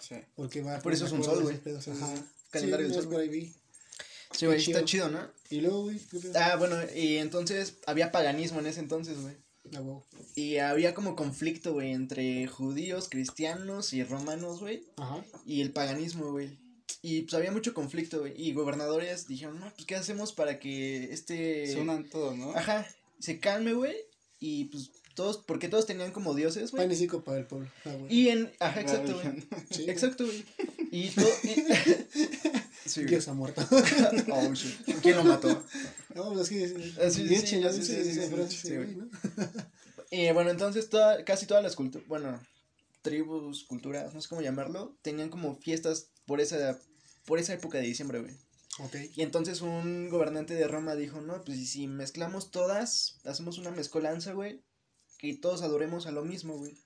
Sí. 0.00 0.14
Porque 0.36 0.62
va 0.62 0.78
Por 0.78 0.92
eso 0.92 1.06
es 1.06 1.12
un 1.12 1.24
sol, 1.24 1.42
güey. 1.42 1.56
Ajá. 1.56 2.14
Calendario 2.52 2.86
del 2.86 2.94
sol, 2.94 3.08
por 3.08 3.20
ahí 3.20 3.28
vi. 3.28 3.52
Sí, 4.32 4.46
güey, 4.46 4.58
está 4.58 4.84
chido, 4.84 5.08
¿no? 5.08 5.20
Y 5.50 5.60
luego, 5.60 5.84
güey. 5.84 6.00
Ah, 6.34 6.56
bueno, 6.56 6.76
y 6.94 7.16
entonces 7.16 7.76
había 7.86 8.12
paganismo 8.12 8.60
en 8.60 8.66
ese 8.66 8.80
entonces, 8.80 9.20
güey. 9.20 9.34
Ah, 9.74 9.80
wow. 9.80 10.02
Y 10.34 10.58
había 10.58 10.94
como 10.94 11.16
conflicto, 11.16 11.72
güey, 11.72 11.92
entre 11.92 12.46
judíos, 12.46 13.08
cristianos 13.08 13.92
y 13.92 14.02
romanos, 14.04 14.60
güey. 14.60 14.84
Ajá. 14.96 15.24
Y 15.46 15.60
el 15.60 15.72
paganismo, 15.72 16.30
güey. 16.30 16.56
Y 17.02 17.22
pues 17.22 17.34
había 17.34 17.52
mucho 17.52 17.74
conflicto, 17.74 18.20
güey. 18.20 18.32
Y 18.36 18.52
gobernadores 18.52 19.28
dijeron, 19.28 19.60
no, 19.60 19.72
pues 19.74 19.86
¿qué 19.86 19.96
hacemos 19.96 20.32
para 20.32 20.58
que 20.58 21.12
este... 21.12 21.66
Se 21.66 21.80
unan 21.80 22.08
todos, 22.08 22.36
¿no? 22.36 22.50
Ajá, 22.54 22.86
se 23.18 23.38
calme, 23.38 23.72
güey. 23.72 23.94
Y 24.40 24.66
pues 24.66 24.90
todos, 25.14 25.38
porque 25.38 25.68
todos 25.68 25.86
tenían 25.86 26.12
como 26.12 26.34
dioses, 26.34 26.70
güey. 26.70 26.88
Pan 26.88 27.22
para 27.22 27.38
el 27.38 27.46
pueblo. 27.46 27.68
Ah. 27.84 27.96
Y 28.08 28.28
en, 28.28 28.52
ajá, 28.60 28.76
La 28.76 28.82
exacto, 28.82 29.14
güey. 29.14 29.42
Sí, 29.70 29.84
Exacto, 29.88 30.24
güey. 30.26 30.44
Y 30.90 31.08
todo... 31.10 31.28
y- 31.44 32.48
sí. 32.88 33.04
Dios 33.04 33.28
ha 33.28 33.34
muerto. 33.34 33.62
Oh, 34.30 34.54
shit. 34.54 35.00
¿Quién 35.02 35.16
lo 35.16 35.24
mató? 35.24 35.64
No, 36.14 36.32
pues 36.32 36.50
es 36.50 36.74
que. 36.74 36.92
Ah, 37.00 37.10
sí, 37.10 37.28
sí, 37.28 37.46
sí, 38.48 38.70
¿no? 38.70 39.10
Y 40.10 40.32
bueno, 40.32 40.50
entonces 40.50 40.88
toda, 40.88 41.24
casi 41.24 41.46
todas 41.46 41.62
las 41.62 41.76
culturas, 41.76 42.08
bueno, 42.08 42.40
tribus, 43.02 43.64
culturas, 43.64 44.14
no 44.14 44.20
sé 44.20 44.28
cómo 44.28 44.40
llamarlo, 44.40 44.96
tenían 45.02 45.28
como 45.28 45.56
fiestas 45.56 46.10
por 46.24 46.40
esa, 46.40 46.78
por 47.24 47.38
esa 47.38 47.54
época 47.54 47.78
de 47.78 47.84
diciembre, 47.84 48.20
güey. 48.20 48.34
Ok. 48.80 48.96
Y 49.14 49.22
entonces 49.22 49.60
un 49.60 50.08
gobernante 50.08 50.54
de 50.54 50.68
Roma 50.68 50.94
dijo, 50.94 51.20
no, 51.20 51.42
pues 51.44 51.70
si 51.70 51.88
mezclamos 51.88 52.50
todas, 52.50 53.18
hacemos 53.24 53.58
una 53.58 53.70
mezcolanza, 53.70 54.32
güey, 54.32 54.62
que 55.18 55.34
todos 55.34 55.62
adoremos 55.62 56.06
a 56.06 56.12
lo 56.12 56.24
mismo, 56.24 56.56
güey. 56.56 56.78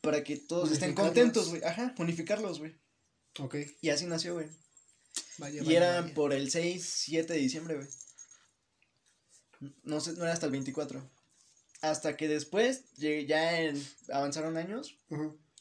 Para 0.00 0.24
que 0.24 0.36
todos 0.36 0.72
estén 0.72 0.94
contentos, 0.94 1.50
güey. 1.50 1.62
Ajá, 1.64 1.94
unificarlos, 1.98 2.58
güey. 2.58 2.74
Ok. 3.38 3.56
Y 3.80 3.90
así 3.90 4.06
nació, 4.06 4.34
güey. 4.34 4.48
Vaya, 5.38 5.62
Y 5.62 5.66
vaya, 5.66 5.76
era 5.76 6.00
vaya. 6.02 6.14
por 6.14 6.32
el 6.32 6.50
6, 6.50 6.82
7 6.84 7.32
de 7.32 7.38
diciembre, 7.38 7.76
güey. 7.76 7.88
No 9.84 10.00
sé, 10.00 10.12
no 10.14 10.24
era 10.24 10.32
hasta 10.32 10.46
el 10.46 10.52
24. 10.52 11.08
Hasta 11.80 12.16
que 12.16 12.28
después, 12.28 12.84
ya 12.96 13.60
en, 13.60 13.82
avanzaron 14.12 14.56
años. 14.56 14.96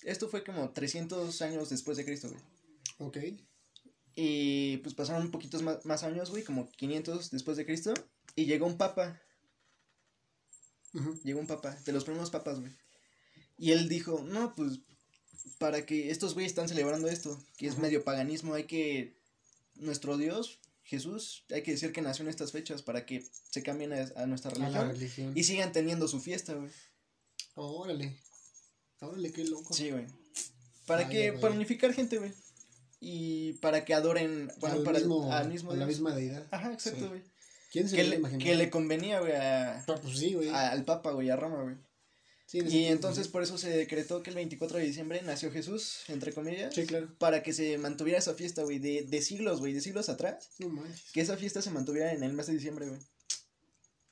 Esto 0.03 0.29
fue 0.29 0.43
como 0.43 0.71
300 0.71 1.41
años 1.41 1.69
después 1.69 1.97
de 1.97 2.05
Cristo, 2.05 2.29
güey. 2.29 2.41
Ok. 2.99 3.17
Y 4.15 4.77
pues 4.77 4.93
pasaron 4.93 5.23
un 5.23 5.31
poquitos 5.31 5.61
más, 5.61 5.85
más 5.85 6.03
años, 6.03 6.29
güey, 6.29 6.43
como 6.43 6.69
500 6.71 7.31
después 7.31 7.57
de 7.57 7.65
Cristo. 7.65 7.93
Y 8.35 8.45
llegó 8.45 8.65
un 8.65 8.77
papa, 8.77 9.21
llegó 11.23 11.39
un 11.39 11.47
papa, 11.47 11.75
de 11.85 11.91
los 11.91 12.03
primeros 12.03 12.29
papas, 12.29 12.59
güey. 12.59 12.71
Y 13.57 13.71
él 13.71 13.89
dijo, 13.89 14.23
no, 14.27 14.55
pues, 14.55 14.79
para 15.57 15.85
que 15.85 16.11
estos 16.11 16.33
güeyes 16.33 16.51
están 16.51 16.67
celebrando 16.67 17.07
esto, 17.07 17.41
que 17.57 17.67
es 17.67 17.77
medio 17.77 18.03
paganismo, 18.03 18.53
hay 18.53 18.65
que, 18.65 19.20
nuestro 19.81 20.17
Dios, 20.17 20.59
Jesús, 20.83 21.45
hay 21.51 21.61
que 21.63 21.71
decir 21.71 21.91
que 21.91 22.01
nació 22.01 22.23
en 22.23 22.29
estas 22.29 22.51
fechas 22.51 22.81
para 22.81 23.05
que 23.05 23.25
se 23.49 23.61
cambien 23.63 23.93
a, 23.93 24.07
a 24.15 24.25
nuestra 24.25 24.51
religión 24.51 24.89
religión. 24.89 25.31
y 25.35 25.43
sigan 25.43 25.71
teniendo 25.71 26.07
su 26.07 26.19
fiesta, 26.21 26.53
güey. 26.53 26.71
Órale. 27.55 28.17
Órale, 29.01 29.31
qué 29.31 29.43
loco. 29.45 29.73
Sí, 29.73 29.91
güey. 29.91 30.05
Para 30.85 31.03
Vaya, 31.03 31.09
que, 31.09 31.33
para 31.33 31.53
unificar 31.53 31.93
gente, 31.93 32.17
güey. 32.17 32.31
Y 32.99 33.53
para 33.53 33.83
que 33.85 33.93
adoren, 33.93 34.51
bueno, 34.59 34.77
al 34.77 34.83
para 34.83 34.97
el- 34.99 35.05
mismo, 35.05 35.31
al 35.31 35.49
mismo 35.49 35.71
a 35.71 35.75
la 35.75 35.85
misma 35.85 36.13
deidad. 36.15 36.47
Ajá, 36.51 36.71
exacto, 36.73 36.99
Sí. 37.01 37.07
güey. 37.07 37.21
¿Quién 37.71 37.87
se 37.89 37.95
Que, 37.95 38.03
le, 38.03 38.37
que 38.37 38.55
le 38.55 38.69
convenía, 38.69 39.19
güey, 39.21 39.31
a, 39.33 39.79
Ah, 39.79 39.85
Pues 40.01 40.17
sí, 40.19 40.33
güey. 40.33 40.49
al 40.49 40.83
Papa, 40.83 41.11
güey, 41.11 41.29
a 41.29 41.35
Roma, 41.35 41.63
güey. 41.63 41.75
Sí, 42.51 42.59
Y 42.67 42.85
entonces 42.87 43.29
por 43.29 43.43
eso 43.43 43.57
se 43.57 43.69
decretó 43.69 44.21
que 44.23 44.29
el 44.29 44.35
24 44.35 44.77
de 44.77 44.83
diciembre 44.85 45.21
nació 45.21 45.51
Jesús, 45.53 45.99
entre 46.09 46.33
comillas, 46.33 46.75
Sí, 46.75 46.85
claro. 46.85 47.07
para 47.17 47.43
que 47.43 47.53
se 47.53 47.77
mantuviera 47.77 48.19
esa 48.19 48.33
fiesta, 48.33 48.63
güey, 48.63 48.77
de, 48.77 49.03
de 49.03 49.21
siglos, 49.21 49.59
güey, 49.61 49.71
de 49.71 49.79
siglos 49.79 50.09
atrás, 50.09 50.49
No 50.59 50.67
manches. 50.67 51.11
que 51.13 51.21
esa 51.21 51.37
fiesta 51.37 51.61
se 51.61 51.71
mantuviera 51.71 52.11
en 52.11 52.23
el 52.23 52.33
mes 52.33 52.47
de 52.47 52.53
diciembre, 52.53 52.89
güey. 52.89 52.99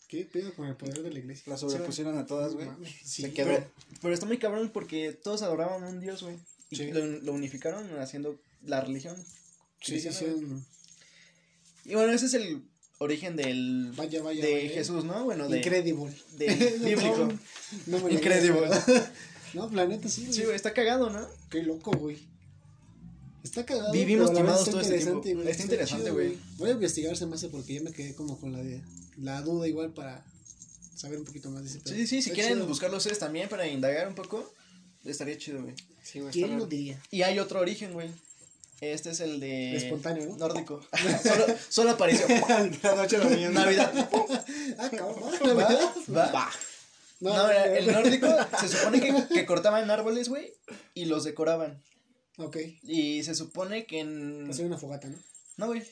¿Qué 0.07 0.23
pedo 0.23 0.53
con 0.55 0.67
el 0.67 0.77
poder 0.77 1.03
de 1.03 1.11
la 1.11 1.19
iglesia? 1.19 1.43
La 1.47 1.57
sobrepusieron 1.57 2.17
a 2.17 2.25
todas, 2.25 2.53
güey. 2.53 2.67
Sí, 3.03 3.23
Se. 3.23 3.67
Pero 4.01 4.13
está 4.13 4.25
muy 4.25 4.37
cabrón 4.37 4.69
porque 4.73 5.11
todos 5.11 5.41
adoraban 5.41 5.83
a 5.83 5.89
un 5.89 5.99
Dios, 5.99 6.23
güey. 6.23 6.37
Y 6.69 6.77
Sí. 6.77 6.91
lo, 6.91 7.05
lo 7.05 7.33
unificaron 7.33 7.89
haciendo 7.99 8.41
la 8.63 8.79
religión. 8.79 9.17
Sí, 9.81 9.99
sí, 9.99 10.11
sí. 10.13 10.25
Y 11.85 11.95
bueno, 11.95 12.11
ese 12.13 12.27
es 12.27 12.33
el 12.35 12.63
origen 12.99 13.35
del 13.35 13.91
Vaya, 13.95 14.21
vaya. 14.21 14.45
de 14.45 14.53
vaya. 14.53 14.69
Jesús, 14.69 15.03
¿no? 15.03 15.23
Bueno, 15.25 15.49
de, 15.49 15.57
Incredible. 15.57 16.13
de 16.37 16.79
bíblico. 16.83 17.29
No, 17.87 18.09
Incredible. 18.09 18.69
No, 19.53 19.67
planeta, 19.67 20.07
sí, 20.07 20.25
güey. 20.25 20.33
Sí, 20.33 20.43
güey, 20.43 20.55
está 20.55 20.73
cagado, 20.73 21.09
¿no? 21.09 21.27
Qué 21.49 21.63
loco, 21.63 21.89
güey. 21.91 22.19
Está 23.43 23.65
cagado. 23.65 23.91
Vivimos 23.91 24.31
timados 24.31 24.65
todo 24.69 24.79
este 24.79 24.93
interesante, 24.93 25.23
tiempo. 25.23 25.41
güey. 25.41 25.51
Está 25.51 25.63
interesante, 25.63 26.03
chido, 26.03 26.13
güey. 26.13 26.37
Voy 26.57 26.69
a 26.69 26.73
investigarse 26.73 27.25
más 27.25 27.43
porque 27.45 27.73
ya 27.73 27.81
me 27.81 27.91
quedé 27.91 28.13
como 28.13 28.39
con 28.39 28.51
la, 28.51 28.61
de, 28.61 28.83
la 29.17 29.41
duda 29.41 29.67
igual 29.67 29.91
para 29.91 30.23
saber 30.95 31.17
un 31.17 31.25
poquito 31.25 31.49
más 31.49 31.63
de 31.63 31.69
ese. 31.69 31.79
Sí, 31.83 31.95
sí, 31.95 32.07
sí, 32.07 32.21
si 32.21 32.31
quieren 32.31 32.55
chido. 32.55 32.67
buscarlo 32.67 32.97
ustedes 32.97 33.17
también 33.17 33.49
para 33.49 33.65
indagar 33.67 34.07
un 34.07 34.13
poco, 34.13 34.53
estaría 35.03 35.35
chido, 35.37 35.63
güey. 35.63 35.73
Sí, 36.03 36.19
güey. 36.19 36.29
está 36.29 36.45
¿Quién 36.45 36.59
lo 36.59 36.67
diría? 36.67 37.01
Y 37.09 37.23
hay 37.23 37.39
otro 37.39 37.59
origen, 37.59 37.93
güey. 37.93 38.09
Este 38.81 39.09
es 39.09 39.19
el 39.19 39.39
de... 39.39 39.75
Espontáneo, 39.75 40.25
¿no? 40.27 40.37
Nórdico. 40.37 40.81
solo, 41.23 41.45
solo 41.67 41.89
apareció. 41.91 42.25
La 42.83 42.95
noche 42.95 43.17
de 43.17 43.23
la 43.23 43.29
mañana. 43.29 43.59
Navidad. 43.65 44.09
Ah, 44.77 44.89
cabrón. 44.89 45.23
Va, 46.15 46.31
va. 46.31 46.49
No, 47.19 47.33
No, 47.35 47.43
no, 47.47 47.51
el 47.51 47.87
no. 47.87 47.91
nórdico 47.93 48.27
se 48.61 48.69
supone 48.69 49.01
que, 49.01 49.13
que 49.33 49.45
cortaban 49.45 49.91
árboles, 49.91 50.29
güey, 50.29 50.53
y 50.93 51.05
los 51.05 51.25
decoraban. 51.25 51.83
Ok. 52.37 52.57
Y 52.83 53.21
se 53.23 53.35
supone 53.35 53.85
que 53.85 53.99
en... 53.99 54.47
Hacer 54.49 54.65
una 54.65 54.77
fogata, 54.77 55.09
¿no? 55.09 55.17
No, 55.57 55.67
güey. 55.67 55.83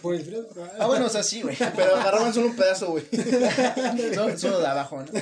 Por 0.00 0.14
el 0.16 0.24
frío. 0.24 0.48
Ah, 0.80 0.86
bueno, 0.86 1.06
o 1.06 1.08
sea, 1.08 1.22
sí, 1.22 1.42
güey. 1.42 1.56
Pero 1.76 1.94
agarraban 1.94 2.34
solo 2.34 2.48
un 2.48 2.56
pedazo, 2.56 2.90
güey. 2.90 3.04
No, 4.16 4.36
solo 4.36 4.58
de 4.58 4.66
abajo, 4.66 5.04
¿no? 5.04 5.12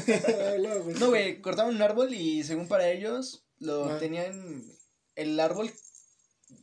No, 0.98 1.08
güey, 1.08 1.42
cortaban 1.42 1.74
un 1.74 1.82
árbol 1.82 2.14
y 2.14 2.42
según 2.44 2.66
para 2.68 2.88
ellos, 2.88 3.44
lo 3.58 3.90
Ah. 3.90 3.98
tenían... 3.98 4.64
El 5.16 5.38
árbol 5.38 5.70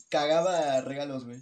cagaba 0.10 0.82
regalos, 0.82 1.26
güey. 1.26 1.40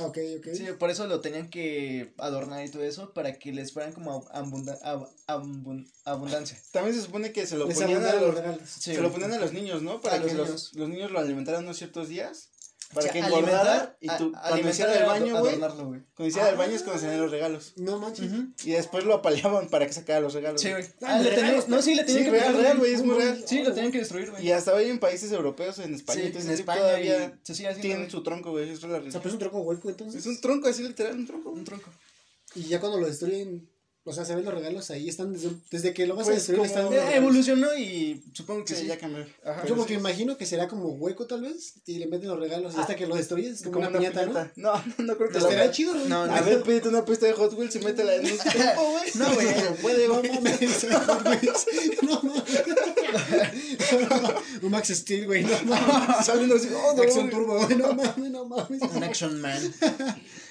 Ok, 0.00 0.16
ok. 0.38 0.46
Sí, 0.54 0.66
por 0.78 0.88
eso 0.90 1.06
lo 1.06 1.20
tenían 1.20 1.50
que 1.50 2.14
adornar 2.16 2.64
y 2.64 2.70
todo 2.70 2.82
eso, 2.82 3.12
para 3.12 3.38
que 3.38 3.52
les 3.52 3.74
fueran 3.74 3.92
como 3.92 4.26
abunda- 4.30 4.80
ab- 4.82 5.10
abun- 5.26 5.90
abundancia. 6.06 6.58
También 6.72 6.96
se 6.96 7.02
supone 7.02 7.30
que 7.32 7.46
se 7.46 7.58
lo 7.58 7.66
Les 7.66 7.78
ponían 7.78 8.02
a 8.06 8.12
los, 8.14 8.22
los 8.22 8.34
regalos. 8.34 8.60
Sí, 8.70 8.94
se 8.94 9.02
lo 9.02 9.12
ponían 9.12 9.34
a 9.34 9.38
los 9.38 9.52
niños, 9.52 9.82
¿no? 9.82 10.00
Para 10.00 10.16
A 10.16 10.22
que 10.22 10.32
los 10.32 10.72
los 10.72 10.88
niños 10.88 11.10
lo 11.10 11.18
alimentaran 11.18 11.64
unos 11.64 11.76
ciertos 11.76 12.08
días. 12.08 12.51
O 12.92 12.94
Para 12.96 13.04
sea, 13.04 13.12
que 13.12 13.18
engordara 13.20 13.96
y 14.00 14.10
a- 14.10 14.18
tú, 14.18 14.32
cuando 14.32 14.68
hiciera 14.68 14.94
el 14.98 15.06
baño, 15.06 15.40
güey. 15.40 15.58
Cuando 15.58 16.26
hiciera 16.26 16.50
el 16.50 16.56
Ah. 16.56 16.58
baño 16.58 16.72
es 16.74 16.82
cuando 16.82 17.00
salían 17.00 17.22
los 17.22 17.30
regalos. 17.30 17.72
No 17.76 17.98
manches. 17.98 18.30
Y 18.64 18.72
después 18.72 19.04
lo 19.04 19.14
apaleaban 19.14 19.68
para 19.68 19.86
que 19.86 19.94
sacara 19.94 20.20
los 20.20 20.34
regalos. 20.34 20.60
Sí, 20.60 20.70
güey. 20.70 20.84
Ah, 21.00 21.18
le 21.18 21.30
tenían- 21.30 21.64
no, 21.68 21.80
sí, 21.80 21.94
le 21.94 22.04
tenían 22.04 22.24
Sí, 22.26 22.30
que 22.30 22.36
real, 22.38 22.54
real, 22.54 22.76
güey, 22.78 22.92
es 22.92 23.02
muy 23.02 23.16
real. 23.16 23.42
Sí, 23.46 23.62
lo 23.62 23.72
tenían 23.72 23.92
que 23.92 23.98
destruir, 24.00 24.30
güey. 24.30 24.46
Y 24.46 24.52
hasta 24.52 24.74
hoy 24.74 24.90
en 24.90 24.98
países 24.98 25.32
europeos, 25.32 25.78
en 25.78 25.94
España, 25.94 26.20
Sí, 26.20 26.26
entonces 26.26 26.50
en 26.50 26.56
sí, 26.56 26.60
España 26.62 26.80
todavía 26.80 27.24
y 27.24 27.46
se 27.46 27.54
sigue 27.54 27.68
haciendo, 27.68 27.88
tienen 27.88 28.10
su 28.10 28.22
tronco, 28.22 28.50
güey. 28.50 28.68
Es 28.68 28.82
la 28.82 28.98
O 28.98 29.00
sea, 29.10 29.10
pero 29.20 29.28
es 29.28 29.32
un 29.32 29.38
tronco 29.38 29.60
hueco 29.62 29.88
entonces. 29.88 30.20
Es 30.20 30.26
un 30.26 30.38
tronco, 30.40 30.68
así 30.68 30.82
literal, 30.82 31.14
un 31.16 31.26
tronco. 31.26 31.50
Un 31.50 31.64
tronco. 31.64 31.88
Y 32.54 32.64
ya 32.64 32.78
cuando 32.78 32.98
lo 33.00 33.06
destruyen, 33.06 33.66
o 34.04 34.12
sea, 34.12 34.24
se 34.24 34.34
ven 34.34 34.44
los 34.44 34.52
regalos 34.52 34.90
ahí, 34.90 35.08
están 35.08 35.32
desde, 35.32 35.50
desde 35.70 35.94
que 35.94 36.06
lo 36.06 36.16
vas 36.16 36.24
a 36.26 36.30
Pues, 36.32 36.38
destruir, 36.38 36.58
como- 36.58 36.66
están 36.66 36.90
regalos. 36.90 37.14
evolucionó 37.14 37.74
y 37.78 38.22
supongo 38.32 38.64
que 38.64 38.74
Sí, 38.74 38.80
sí. 38.82 38.86
ya 38.88 38.98
cambió. 38.98 39.24
Ajá. 39.44 39.62
Yo 39.62 39.70
como 39.74 39.86
que 39.86 39.94
sí. 39.94 40.00
imagino 40.00 40.36
que 40.36 40.44
será 40.46 40.66
como 40.66 40.88
hueco 40.88 41.26
tal 41.26 41.42
vez, 41.42 41.74
y 41.86 41.98
le 41.98 42.06
meten 42.08 42.28
los 42.28 42.38
regalos, 42.40 42.74
y 42.76 42.80
hasta 42.80 42.96
que 42.96 43.06
lo 43.06 43.14
destruyes, 43.14 43.60
es 43.60 43.62
como, 43.62 43.78
una, 43.78 43.92
piñata, 43.96 44.26
¿no? 44.26 44.50
No, 44.56 44.72
no 44.98 45.16
creo 45.16 45.28
que 45.30 45.38
Pues 45.38 45.44
haga. 45.44 45.70
chido, 45.70 45.94
güey. 45.94 46.08
No, 46.08 46.26
no. 46.26 46.34
A 46.34 46.40
ver, 46.40 46.62
pídete 46.62 46.88
una 46.88 47.04
pista 47.04 47.26
de 47.26 47.32
Hot 47.34 47.52
Wheels 47.54 47.76
y 47.76 47.78
métela 47.78 48.14
en 48.16 48.26
un 48.32 48.38
tronco, 48.38 48.90
güey. 48.90 49.10
No, 49.14 49.34
güey. 49.34 49.46
No 49.46 49.74
puede, 49.80 50.08
No 50.08 50.14
güey. 50.18 50.28
no 50.32 50.40
mames. 50.40 50.86
Un 54.62 54.70
Max 54.70 54.88
Steel, 54.88 55.26
güey, 55.26 55.42
no 55.44 55.50
mames. 55.64 56.26
Salen 56.26 56.50
así, 56.52 56.68
oh, 56.74 56.94
no, 56.96 57.02
Action. 57.02 57.30
Turbo, 57.30 57.58
güey, 57.66 57.76
no 57.76 57.92
mames, 57.94 58.30
no 58.30 58.44
mames. 58.46 58.82
Un 58.82 59.04
Action 59.04 59.40
Man. 59.40 59.60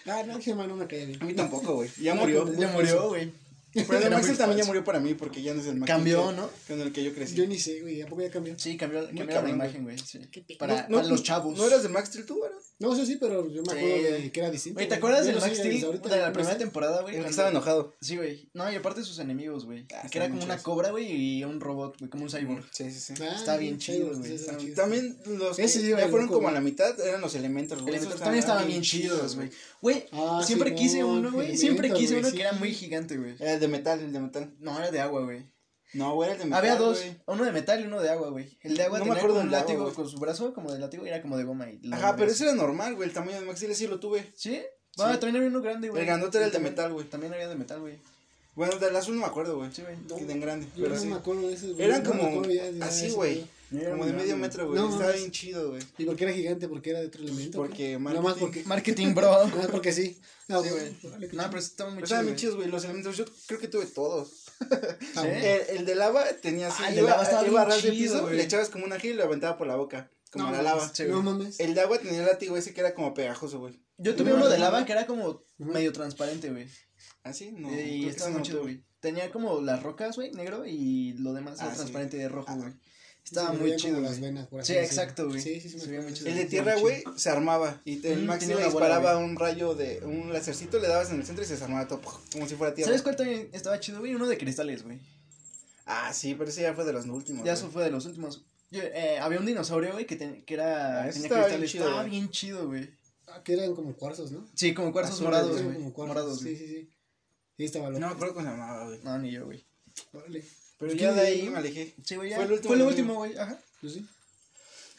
Ah, 0.06 0.24
no, 0.26 0.36
Action 0.36 0.58
Man 0.58 0.68
no 0.68 0.76
me 0.76 0.88
cae 0.88 1.06
bien. 1.06 1.22
A 1.22 1.26
mí 1.26 1.34
tampoco, 1.34 1.76
güey. 1.76 1.90
Ya 2.00 2.14
No, 2.16 2.22
murió. 2.22 2.52
Ya 2.58 2.68
murió, 2.70 3.10
güey. 3.10 3.32
Pero 3.74 4.10
Maxel 4.10 4.30
muy 4.32 4.38
también 4.38 4.60
ya 4.60 4.66
murió 4.66 4.84
para 4.84 5.00
mí 5.00 5.14
porque 5.14 5.42
ya 5.42 5.54
no 5.54 5.62
es 5.62 5.68
el 5.68 5.76
Maxel. 5.78 5.96
Cambió, 5.96 6.30
que- 6.30 6.36
¿no? 6.36 6.50
Con 6.68 6.82
el 6.82 6.92
que 6.92 7.04
yo 7.04 7.14
crecí. 7.14 7.36
Yo 7.36 7.48
ni 7.48 7.58
sé, 7.58 7.82
güey, 7.82 8.02
¿a 8.02 8.08
poco 8.08 8.22
ya 8.22 8.30
cambió? 8.30 8.54
Sí, 8.58 8.76
cambió, 8.78 9.06
cambió 9.16 9.42
la 9.42 9.50
imagen, 9.50 9.84
güey. 9.84 9.98
Sí. 9.98 10.20
Para, 10.60 10.88
No, 10.90 10.98
para 10.98 11.04
no, 11.04 11.10
los 11.10 11.24
chavos. 11.24 11.58
¿No 11.58 11.66
eras 11.68 11.84
de 11.84 11.90
Max 11.90 12.10
Steel 12.10 12.26
tú, 12.26 12.38
güey? 12.38 12.52
No 12.82 12.96
sé, 12.96 13.06
sí, 13.06 13.18
pero 13.20 13.48
yo 13.48 13.62
me 13.62 13.74
Sí. 13.74 13.78
acuerdo 13.78 14.12
de 14.18 14.32
que 14.32 14.40
era 14.40 14.50
distinto. 14.50 14.78
Güey, 14.78 14.90
¿te 14.90 14.96
acuerdas 14.96 15.26
del 15.28 15.36
Max 15.40 15.56
Steel 15.56 15.82
de 15.82 16.18
la 16.18 16.28
no 16.28 16.34
primera 16.34 16.54
sé. 16.54 16.60
temporada, 16.60 17.02
güey? 17.04 17.14
El 17.16 17.20
que 17.20 17.22
Cuando- 17.22 17.30
estaba 17.30 17.50
enojado. 17.50 17.96
Sí, 18.02 18.18
güey. 18.18 18.50
No, 18.56 18.72
y 18.72 18.76
aparte 18.76 19.04
sus 19.04 19.20
enemigos, 19.20 19.66
güey. 19.66 19.86
Ah, 19.96 20.08
que 20.10 20.18
era 20.18 20.30
como 20.30 20.44
una 20.44 20.58
cobra, 20.58 20.90
güey, 20.90 21.12
y 21.12 21.44
un 21.44 21.60
robot, 21.62 22.00
güey, 22.00 22.10
como 22.10 22.24
un 22.24 22.30
cyborg. 22.32 22.66
Sí, 22.72 22.90
sí, 22.92 23.00
sí. 23.00 23.14
Ah, 23.22 23.36
Está 23.36 23.58
bien 23.58 23.78
chido, 23.78 24.18
güey. 24.18 24.74
También 24.76 25.18
los 25.28 25.58
que 25.58 25.64
Ese 25.64 25.88
ya 25.88 25.96
fueron 26.08 26.22
loco, 26.28 26.34
como 26.36 26.48
a 26.48 26.52
la 26.52 26.62
mitad 26.62 27.00
eran 27.00 27.22
los 27.22 27.36
elementos, 27.36 27.82
güey. 27.84 28.00
También 28.00 28.40
estaban 28.40 28.66
bien 28.68 28.82
chidos, 28.82 29.36
güey. 29.36 29.50
Güey, 29.82 30.06
Ah, 30.12 30.42
siempre 30.44 30.74
quise 30.74 31.04
uno, 31.04 31.32
güey. 31.32 31.56
Siempre 31.56 31.92
quise 31.94 32.18
uno 32.18 32.32
que 32.32 32.42
era 32.42 32.54
muy 32.54 32.74
gigante, 32.74 33.16
güey. 33.18 33.36
Era 33.40 33.54
el 33.54 33.60
de 33.60 33.68
metal, 33.68 34.00
el 34.00 34.12
de 34.12 34.20
metal. 34.20 34.54
No, 34.60 34.78
era 34.78 34.90
de 34.90 35.00
agua, 35.00 35.24
güey. 35.24 35.46
No, 35.94 36.16
güey, 36.16 36.30
era 36.30 36.36
el 36.36 36.40
de 36.40 36.46
metal. 36.46 36.60
Había 36.60 36.76
dos, 36.78 37.00
güey. 37.00 37.16
uno 37.26 37.44
de 37.44 37.52
metal 37.52 37.82
y 37.82 37.84
uno 37.84 38.02
de 38.02 38.10
agua, 38.10 38.30
güey. 38.30 38.58
El 38.62 38.78
de 38.78 38.84
agua 38.84 39.00
No 39.00 39.06
me 39.06 39.10
tenía 39.12 39.20
acuerdo 39.22 39.36
como 39.38 39.48
un 39.50 39.54
agua, 39.56 39.60
látigo 39.68 39.94
con 39.94 40.08
su 40.10 40.18
brazo, 40.18 40.54
como 40.54 40.72
de 40.72 40.80
látigo, 40.80 41.06
y 41.06 41.10
era 41.10 41.22
como 41.22 41.38
de 41.38 41.44
goma. 41.44 41.70
Y 41.70 41.94
Ajá, 41.94 42.16
pero 42.16 42.32
ese 42.32 42.44
era 42.46 42.54
normal, 42.56 42.96
güey. 42.96 43.10
El 43.10 43.14
tamaño 43.14 43.40
de 43.40 43.46
Max 43.46 43.60
Steel 43.60 43.76
sí 43.76 43.88
lo 43.88 44.00
tuve. 44.00 44.32
¿Sí? 44.36 44.62
Ah, 44.98 45.12
Sí. 45.14 45.20
también 45.20 45.36
había 45.38 45.48
uno 45.50 45.62
grande, 45.62 45.90
güey. 45.90 46.02
El 46.02 46.08
grandote 46.08 46.38
era 46.38 46.46
el 46.48 46.52
de 46.52 46.56
También- 46.58 46.74
metal, 46.74 46.94
güey. 46.94 47.06
También 47.08 47.34
había 47.34 47.48
de 47.48 47.56
metal, 47.56 47.80
güey. 47.80 47.98
Bueno, 48.56 48.78
del 48.78 48.96
azul 48.96 49.16
no 49.16 49.22
me 49.22 49.28
acuerdo, 49.28 49.58
güey. 49.58 49.72
Sí, 49.74 49.82
güey. 49.82 49.96
Que 50.20 50.26
de 50.26 50.34
en 50.34 50.42
grande. 50.42 50.66
Yo 50.76 50.84
Pero 50.84 50.96
no 50.96 51.02
sí. 51.02 51.08
me 51.08 51.16
acuerdo 51.16 51.48
de 51.48 51.54
esos, 51.54 51.74
güey. 51.74 51.86
Eran 51.88 52.04
No 52.04 52.10
como 52.12 52.24
acuerdo 52.26 52.52
ya 52.52 52.70
de 52.72 52.84
así, 52.84 53.10
güey. 53.12 53.46
Como 53.90 54.06
de 54.06 54.12
medio 54.12 54.36
metro, 54.36 54.68
güey. 54.68 54.78
No, 54.82 54.92
Estaba 54.92 55.12
bien 55.14 55.32
chido, 55.32 55.70
güey. 55.70 55.82
¿Y 55.98 56.04
por 56.04 56.18
qué 56.18 56.26
era 56.26 56.34
gigante? 56.34 56.68
¿Porque 56.68 56.90
era 56.90 57.00
de 57.00 57.08
otro 57.08 57.24
elemento? 57.24 57.58
Porque 57.58 57.98
más 57.98 58.14
marketing. 58.16 58.40
porque. 58.42 58.64
Marketing, 58.66 59.14
bro. 59.16 59.32
Nada 59.32 59.46
más 59.46 59.68
porque 59.72 59.94
sí. 59.94 60.20
No, 60.50 60.62
Sí, 60.62 60.70
güey. 60.70 60.94
qué 61.30 61.30
No, 61.38 61.44
pero 61.48 61.60
estaban 61.60 61.94
muy 61.94 62.04
Pero 62.04 62.06
estaban 62.08 62.26
chidos, 62.26 62.42
chidos, 62.42 62.56
güey. 62.58 62.68
Los 62.68 62.84
elementos, 62.84 63.16
yo 63.16 63.24
creo 63.48 63.60
que 63.62 63.70
tuve 63.70 63.86
todos. 63.86 64.41
El, 65.24 65.78
el 65.80 65.86
de 65.86 65.96
lava 65.96 66.24
tenía 66.42 66.68
así. 66.68 66.84
Ah, 66.86 66.90
el 66.90 66.96
de 66.96 67.02
iba, 67.02 67.10
lava 67.12 67.24
estaba 67.24 67.48
iba 67.48 67.62
a 67.62 67.66
bien 67.66 67.76
ras 67.76 67.84
de 67.84 67.92
chido, 67.92 68.14
piso, 68.26 68.30
le 68.30 68.44
echabas 68.44 68.70
como 68.70 68.86
un 68.86 68.94
ágil 68.94 69.12
y 69.12 69.16
lo 69.16 69.24
aventaba 69.24 69.58
por 69.58 69.68
la 69.68 69.76
boca. 69.76 70.10
Como 70.32 70.46
No 70.46 70.52
la 70.52 70.62
lava. 70.62 70.82
mames, 70.84 71.08
No 71.10 71.22
mames. 71.22 71.60
El 71.60 71.74
de 71.76 71.82
agua 71.82 72.00
tenía 72.00 72.20
el 72.22 72.26
látigo 72.26 72.56
ese 72.58 72.74
que 72.74 72.80
era 72.82 72.94
como 72.94 73.14
pegajoso, 73.14 73.60
güey. 73.60 73.82
Yo 73.98 74.16
tuve 74.16 74.30
No, 74.32 74.38
uno 74.38 74.50
de 74.50 74.58
lava 74.60 74.80
no. 74.80 74.86
que 74.86 74.92
era 74.94 75.06
como 75.06 75.44
medio 75.58 75.92
transparente, 75.92 76.50
güey. 76.50 76.68
¿Ah, 77.24 77.34
sí? 77.34 77.52
No. 77.52 77.70
y 77.72 78.08
estaba 78.08 78.30
muy 78.32 78.40
no 78.40 78.46
chido, 78.46 78.62
güey. 78.62 78.84
Tenía 79.00 79.30
como 79.32 79.62
las 79.62 79.84
rocas, 79.84 80.16
güey, 80.16 80.32
negro, 80.32 80.66
y 80.66 81.14
lo 81.20 81.34
demás 81.34 81.60
era 81.60 81.68
Ah, 81.68 81.72
sí. 81.72 81.78
transparente 81.78 82.18
de 82.18 82.30
rojo, 82.30 82.48
Ah. 82.50 82.56
güey. 82.56 82.74
Estaba 83.24 83.54
muy 83.54 83.76
chido, 83.78 84.02
las 84.02 84.20
venas, 84.20 84.48
por 84.48 84.60
así 84.62 84.74
Sí, 84.74 84.80
exacto, 84.80 85.28
güey. 85.30 85.42
Sí, 85.42 85.62
sí, 85.62 85.70
sí. 85.70 85.90
me 85.90 86.02
muy 86.02 86.14
chido. 86.14 86.28
El 86.30 86.36
de 86.36 86.46
tierra, 86.46 86.76
güey, 86.76 87.04
se 87.16 87.30
armaba. 87.30 87.82
Y 87.86 88.06
el 88.06 88.26
Mm, 88.28 88.40
tenía 88.40 88.58
le 88.58 88.66
disparaba 88.66 89.18
un 89.18 89.36
rayo 89.38 89.74
de. 89.74 90.02
Un 90.04 90.34
lacercito, 90.34 90.80
le 90.80 90.88
dabas 90.90 91.12
en 91.12 91.20
el 91.20 91.26
centro 91.26 91.44
y 91.44 91.48
se 91.48 91.54
desarmaba 91.54 91.88
todo. 91.88 92.02
Como 92.34 92.48
si 92.48 92.56
fuera 92.56 92.74
tierra. 92.74 92.88
¿Sabes 92.90 93.02
cuál 93.04 93.16
también 93.16 93.50
estaba 93.54 93.80
chido, 93.80 94.00
güey? 94.00 94.16
Uno 94.16 94.28
de 94.28 94.38
cristales, 94.38 94.84
güey. 94.84 95.00
Ah, 95.86 96.12
sí, 96.14 96.36
pero 96.36 96.50
ese 96.50 96.62
ya 96.64 96.74
fue 96.74 96.84
de 96.84 96.94
los 96.94 97.06
últimos. 97.06 97.46
Ya 97.46 97.54
eso 97.54 97.70
fue 97.70 97.84
de 97.84 97.92
los 97.92 98.06
últimos. 98.06 98.44
Yo, 98.70 98.82
eh, 98.84 99.20
había 99.20 99.40
un 99.40 99.46
dinosaurio, 99.46 99.92
güey, 99.94 100.06
que, 100.06 100.16
ten- 100.16 100.44
que 100.44 100.54
era. 100.56 101.04
Ah, 101.04 101.10
tenía 101.10 101.24
estaba 101.24 101.48
bien 101.48 101.60
cristales. 101.60 101.72
chido, 101.72 101.84
estaba 101.86 102.02
güey. 102.04 102.12
bien 102.12 102.30
chido, 102.32 102.68
güey. 102.68 102.90
Ah, 103.28 103.42
que 103.44 103.54
eran 103.54 103.74
como 103.76 103.94
cuarzos, 103.96 104.32
¿no? 104.32 104.46
Sí, 104.56 104.74
como 104.74 104.92
cuarzos 104.92 105.16
Azules, 105.16 105.32
morados, 105.32 105.62
güey. 105.64 106.08
Morados, 106.08 106.40
Sí, 106.40 106.44
güey. 106.46 106.56
sí, 106.58 106.68
sí. 106.68 106.90
Sí, 107.58 107.64
estaba 107.66 107.88
loco. 107.90 108.00
No 108.00 108.08
me 108.08 108.14
acuerdo 108.14 108.34
cómo 108.34 108.46
se 108.46 108.52
llamaba, 108.52 108.86
güey. 108.88 109.00
No, 109.04 109.18
ni 109.20 109.32
yo, 109.32 109.46
güey. 109.46 109.66
Órale. 110.14 110.44
Pero 110.82 110.92
¿Qué 110.94 111.00
ya 111.00 111.14
de 111.14 111.22
ahí 111.22 111.44
no? 111.44 111.52
me 111.52 111.58
alejé. 111.60 111.94
Sí, 112.04 112.16
güey, 112.18 112.30
ya. 112.32 112.36
Fue 112.36 112.46
el 112.46 112.52
último 112.52 112.68
Fue 112.70 112.78
lo 112.78 112.88
último, 112.88 113.14
güey. 113.16 113.38
Ajá. 113.38 113.58
Pues 113.80 113.94
sí. 113.94 114.06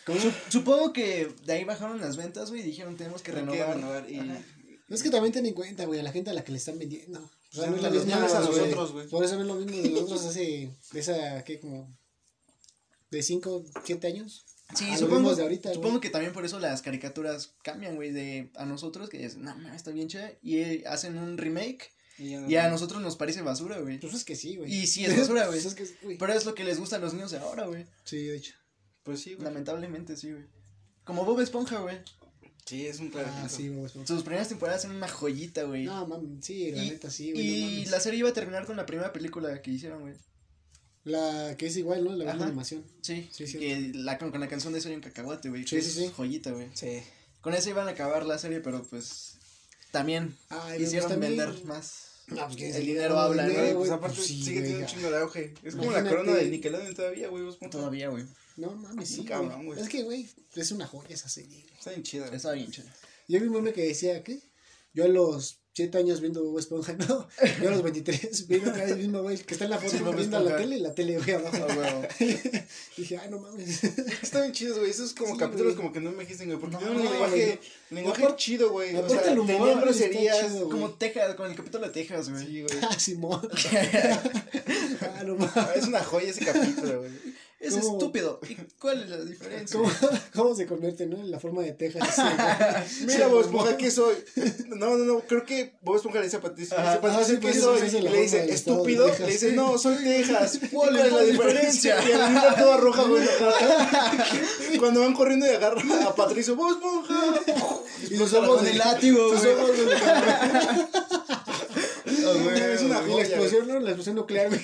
Su- 0.06 0.32
supongo 0.50 0.92
que 0.92 1.30
de 1.44 1.52
ahí 1.52 1.64
bajaron 1.64 2.00
las 2.00 2.16
ventas, 2.16 2.48
güey, 2.50 2.62
y 2.62 2.64
dijeron 2.64 2.96
tenemos 2.96 3.20
que 3.22 3.32
renovar. 3.32 3.76
renovar 3.76 4.10
y- 4.10 4.18
Ajá. 4.18 4.40
Es 4.88 5.02
que 5.02 5.10
también 5.10 5.32
ten 5.32 5.46
en 5.46 5.54
cuenta, 5.54 5.84
güey, 5.84 6.00
a 6.00 6.02
la 6.02 6.12
gente 6.12 6.30
a 6.30 6.34
la 6.34 6.42
que 6.44 6.52
le 6.52 6.58
están 6.58 6.78
vendiendo. 6.78 7.20
O 7.20 7.54
sea, 7.56 7.66
no 7.68 7.76
es 7.76 7.82
no 7.82 7.88
la 7.88 7.94
misma. 7.94 8.16
a 8.16 8.20
nosotros, 8.40 8.92
güey. 8.92 9.08
Por 9.08 9.24
eso 9.24 9.34
no 9.36 9.42
es 9.42 9.46
lo 9.46 9.54
mismo 9.56 9.76
de 9.82 9.90
nosotros 9.90 10.24
hace. 10.26 10.70
De 10.92 11.00
esa, 11.00 11.44
¿qué? 11.44 11.60
Como. 11.60 11.94
De 13.10 13.22
5, 13.22 13.64
7 13.84 14.06
años. 14.06 14.44
Sí, 14.74 14.88
a 14.90 14.96
supongo, 14.96 15.34
de 15.34 15.42
ahorita, 15.42 15.74
supongo 15.74 16.00
que 16.00 16.08
también 16.08 16.32
por 16.32 16.46
eso 16.46 16.58
las 16.58 16.80
caricaturas 16.80 17.50
cambian, 17.62 17.94
güey, 17.96 18.10
de 18.10 18.50
a 18.54 18.64
nosotros, 18.64 19.10
que 19.10 19.18
dicen, 19.18 19.42
no, 19.42 19.54
no, 19.54 19.70
está 19.74 19.90
bien 19.90 20.08
chida, 20.08 20.32
y 20.42 20.58
eh, 20.60 20.84
hacen 20.86 21.18
un 21.18 21.36
remake, 21.36 21.90
y 22.18 22.30
ya 22.30 22.40
no- 22.40 22.50
y 22.50 22.56
a 22.56 22.68
nosotros 22.68 23.00
nos 23.02 23.16
parece 23.16 23.42
basura, 23.42 23.78
güey. 23.78 23.98
Pues 24.00 24.14
es 24.14 24.24
que 24.24 24.36
sí, 24.36 24.56
güey. 24.56 24.72
Y 24.72 24.86
sí 24.86 25.04
es 25.06 25.16
basura, 25.18 25.46
güey. 25.46 25.60
Pues 25.60 25.66
es 25.66 25.74
que 25.74 25.96
güey. 26.04 26.18
Pero 26.18 26.32
es 26.32 26.44
lo 26.46 26.54
que 26.54 26.64
les 26.64 26.78
gusta 26.78 26.96
a 26.96 26.98
los 26.98 27.14
niños 27.14 27.30
de 27.30 27.38
ahora, 27.38 27.66
güey. 27.66 27.86
Sí, 28.04 28.18
de 28.26 28.36
hecho. 28.36 28.54
Pues 29.02 29.20
sí, 29.20 29.34
güey. 29.34 29.44
Lamentablemente, 29.44 30.16
sí, 30.16 30.30
güey. 30.32 30.44
Como 31.04 31.24
Bob 31.24 31.40
Esponja, 31.40 31.80
güey. 31.80 31.98
Sí, 32.64 32.86
es 32.86 33.00
un 33.00 33.10
claro. 33.10 33.28
Ah, 33.32 33.48
sí, 33.48 33.68
güey. 33.68 33.90
pues, 33.92 34.06
Sus 34.06 34.22
primeras 34.22 34.48
temporadas 34.48 34.82
son 34.82 34.92
una 34.92 35.08
joyita, 35.08 35.64
güey. 35.64 35.84
No, 35.84 36.06
mames, 36.06 36.44
sí, 36.44 36.70
la 36.70 36.84
Y- 36.84 36.90
neta, 36.90 37.10
sí, 37.10 37.32
güey. 37.32 37.44
y 37.44 37.84
la 37.86 37.98
serie 37.98 38.20
iba 38.20 38.28
a 38.28 38.32
terminar 38.32 38.66
con 38.66 38.76
la 38.76 38.86
primera 38.86 39.12
película 39.12 39.60
que 39.60 39.72
hicieron, 39.72 40.02
güey. 40.02 40.14
La 41.04 41.56
que 41.58 41.66
es 41.66 41.76
igual, 41.76 42.04
¿no? 42.04 42.14
La 42.14 42.26
misma 42.32 42.46
animación. 42.46 42.84
Sí, 43.00 43.28
Sí, 43.32 43.48
sí. 43.48 43.58
que 43.58 43.90
la, 43.94 44.18
con, 44.18 44.30
con 44.30 44.40
la 44.40 44.46
canción 44.48 44.72
de 44.72 44.80
Soy 44.80 44.94
un 44.94 45.00
cacahuate, 45.00 45.48
güey. 45.48 45.66
Sí, 45.66 45.82
sí, 45.82 45.90
sí. 45.90 46.12
Joyita, 46.14 46.52
güey. 46.52 46.68
Sí. 46.74 47.00
Con 47.40 47.54
eso 47.54 47.70
iban 47.70 47.88
a 47.88 47.90
acabar 47.90 48.24
la 48.24 48.38
serie, 48.38 48.60
pero 48.60 48.84
pues 48.84 49.31
también 49.92 50.36
Ay, 50.48 50.78
pues 50.78 50.88
hicieron 50.88 51.08
también- 51.10 51.36
vender 51.36 51.64
más. 51.66 52.08
No, 52.28 52.44
pues, 52.46 52.56
que 52.56 52.70
El 52.70 52.86
dinero 52.86 53.18
habla, 53.18 53.46
¿no? 53.46 53.52
Pues 53.54 53.74
güey, 53.74 53.90
aparte 53.90 54.16
pues 54.16 54.26
sí, 54.26 54.42
sigue 54.42 54.60
teniendo 54.62 54.86
un 54.86 54.86
chingo 54.86 55.10
de 55.10 55.18
auge. 55.18 55.54
Es 55.62 55.74
como 55.76 55.92
la 55.92 56.02
corona 56.02 56.34
del 56.34 56.50
Nickelodeon 56.50 56.94
todavía, 56.94 57.28
güey. 57.28 57.44
Todavía, 57.70 58.08
güey. 58.08 58.24
No 58.56 58.70
mames, 58.72 59.08
sí, 59.08 59.24
cabrón, 59.24 59.66
güey. 59.66 59.80
Es 59.80 59.88
que, 59.88 60.02
güey, 60.02 60.28
es 60.54 60.72
una 60.72 60.86
joya 60.86 61.14
esa 61.14 61.28
serie. 61.28 61.64
Está 61.78 61.90
bien 61.90 62.02
chida. 62.02 62.26
Estaba 62.28 62.54
bien 62.54 62.70
chido. 62.70 62.88
Yo 63.28 63.40
vi 63.40 63.46
un 63.46 63.52
meme 63.54 63.72
que 63.72 63.82
decía, 63.82 64.22
¿qué? 64.22 64.40
Yo 64.94 65.04
a 65.04 65.08
los 65.08 65.58
7 65.74 65.96
años 65.98 66.20
viendo 66.20 66.44
Bob 66.44 66.58
Esponja, 66.58 66.92
no. 67.08 67.26
Yo 67.62 67.68
a 67.68 67.72
los 67.72 67.82
23 67.82 68.46
viendo 68.46 68.70
acá 68.70 68.84
el 68.84 68.96
mismo 68.98 69.22
güey 69.22 69.38
que 69.38 69.54
está 69.54 69.64
en 69.64 69.70
la 69.70 69.78
foto 69.78 69.90
Sí, 69.96 70.02
viendo 70.16 70.40
la 70.40 70.56
tele 70.56 70.76
y 70.76 70.80
la 70.80 70.94
tele, 70.94 71.16
güey, 71.18 71.30
abajo. 71.32 71.56
Ah. 71.82 72.08
Dije, 72.96 73.16
ay, 73.18 73.30
no 73.30 73.38
mames. 73.38 73.82
Está 74.22 74.42
bien 74.42 74.52
chido, 74.52 74.76
güey. 74.78 74.90
Esos 74.90 75.14
como 75.14 75.32
Sí, 75.32 75.38
capítulos 75.38 75.72
güey. 75.72 75.76
como 75.76 75.92
que 75.92 76.00
no 76.00 76.10
envejecen, 76.10 76.48
güey. 76.48 76.58
Porque 76.60 76.74
No, 76.74 76.80
tienen 76.80 76.98
un 76.98 77.04
lenguaje, 77.04 77.58
lenguaje 77.90 78.26
chido, 78.36 78.70
güey. 78.70 78.94
O 78.96 79.08
sea, 79.08 79.22
el 79.22 79.38
humor, 79.38 79.80
groserías. 79.80 80.46
chido. 80.52 80.68
Como 80.68 80.90
Texas, 80.90 81.34
con 81.36 81.50
el 81.50 81.56
capítulo 81.56 81.86
de 81.86 81.92
Texas, 81.92 82.28
güey. 82.30 82.46
Sí, 82.46 82.62
güey. 82.62 82.78
Ah, 82.82 82.98
Simón. 82.98 83.48
Ah, 85.00 85.22
no 85.24 85.36
mames. 85.36 85.56
Ah, 85.56 85.72
Es 85.74 85.84
una 85.86 86.02
joya 86.04 86.28
ese 86.30 86.44
capítulo, 86.44 87.00
güey. 87.00 87.12
Es 87.62 87.74
¿Cómo? 87.74 87.92
estúpido. 87.92 88.40
¿Y 88.48 88.56
cuál 88.80 89.04
es 89.04 89.08
la 89.08 89.24
diferencia? 89.24 89.78
¿Cómo, 89.78 89.90
¿Cómo 90.34 90.54
se 90.56 90.66
convierte, 90.66 91.06
no? 91.06 91.18
En 91.18 91.30
la 91.30 91.38
forma 91.38 91.62
de 91.62 91.72
Texas. 91.72 92.02
Sí, 92.88 93.04
Mira, 93.06 93.28
Bob 93.28 93.42
Esponja, 93.42 93.76
¿qué 93.76 93.90
soy? 93.90 94.16
No, 94.66 94.96
no, 94.96 95.04
no, 95.04 95.20
creo 95.20 95.44
que 95.44 95.74
Bob 95.82 95.96
Esponja 95.96 96.18
le 96.18 96.24
dice 96.24 96.38
a 96.38 96.40
Patricia, 96.40 96.76
Ajá. 96.76 96.90
dice, 96.90 97.00
Patricia, 97.00 97.20
Ajá, 97.20 97.28
sí, 97.28 97.34
¿qué 97.36 97.48
pues, 97.48 97.60
soy? 97.60 98.00
le 98.02 98.22
dice, 98.22 98.40
del 98.40 98.50
estúpido, 98.50 99.06
le 99.18 99.26
dice, 99.26 99.52
no, 99.52 99.78
soy 99.78 99.96
Texas. 100.02 100.54
¿Y 100.62 100.68
¿Cuál 100.68 100.90
¿Cuál 100.90 101.06
es 101.06 101.12
la 101.12 101.22
diferencia? 101.22 102.04
Y 102.04 102.12
la 102.12 102.28
niña 102.28 102.56
toda 102.56 102.76
roja, 102.78 103.04
güey. 103.04 103.26
Cuando 104.78 105.00
van 105.00 105.14
corriendo 105.14 105.46
y 105.46 105.50
agarra 105.50 105.80
a 106.08 106.14
Patricio, 106.14 106.56
Bob 106.56 106.72
Esponja. 106.72 107.80
Y 108.10 108.16
los 108.16 108.32
ojos 108.32 108.66
el 108.66 108.78
látigo, 108.78 109.28
güey. 109.28 109.40
Ah, 112.24 112.72
es 112.74 112.82
una 112.82 113.02
Y 113.06 113.14
la 113.14 113.22
explosión, 113.22 113.68
¿no? 113.68 113.78
La 113.78 113.90
explosión 113.90 114.16
nuclear, 114.16 114.48
güey. 114.48 114.60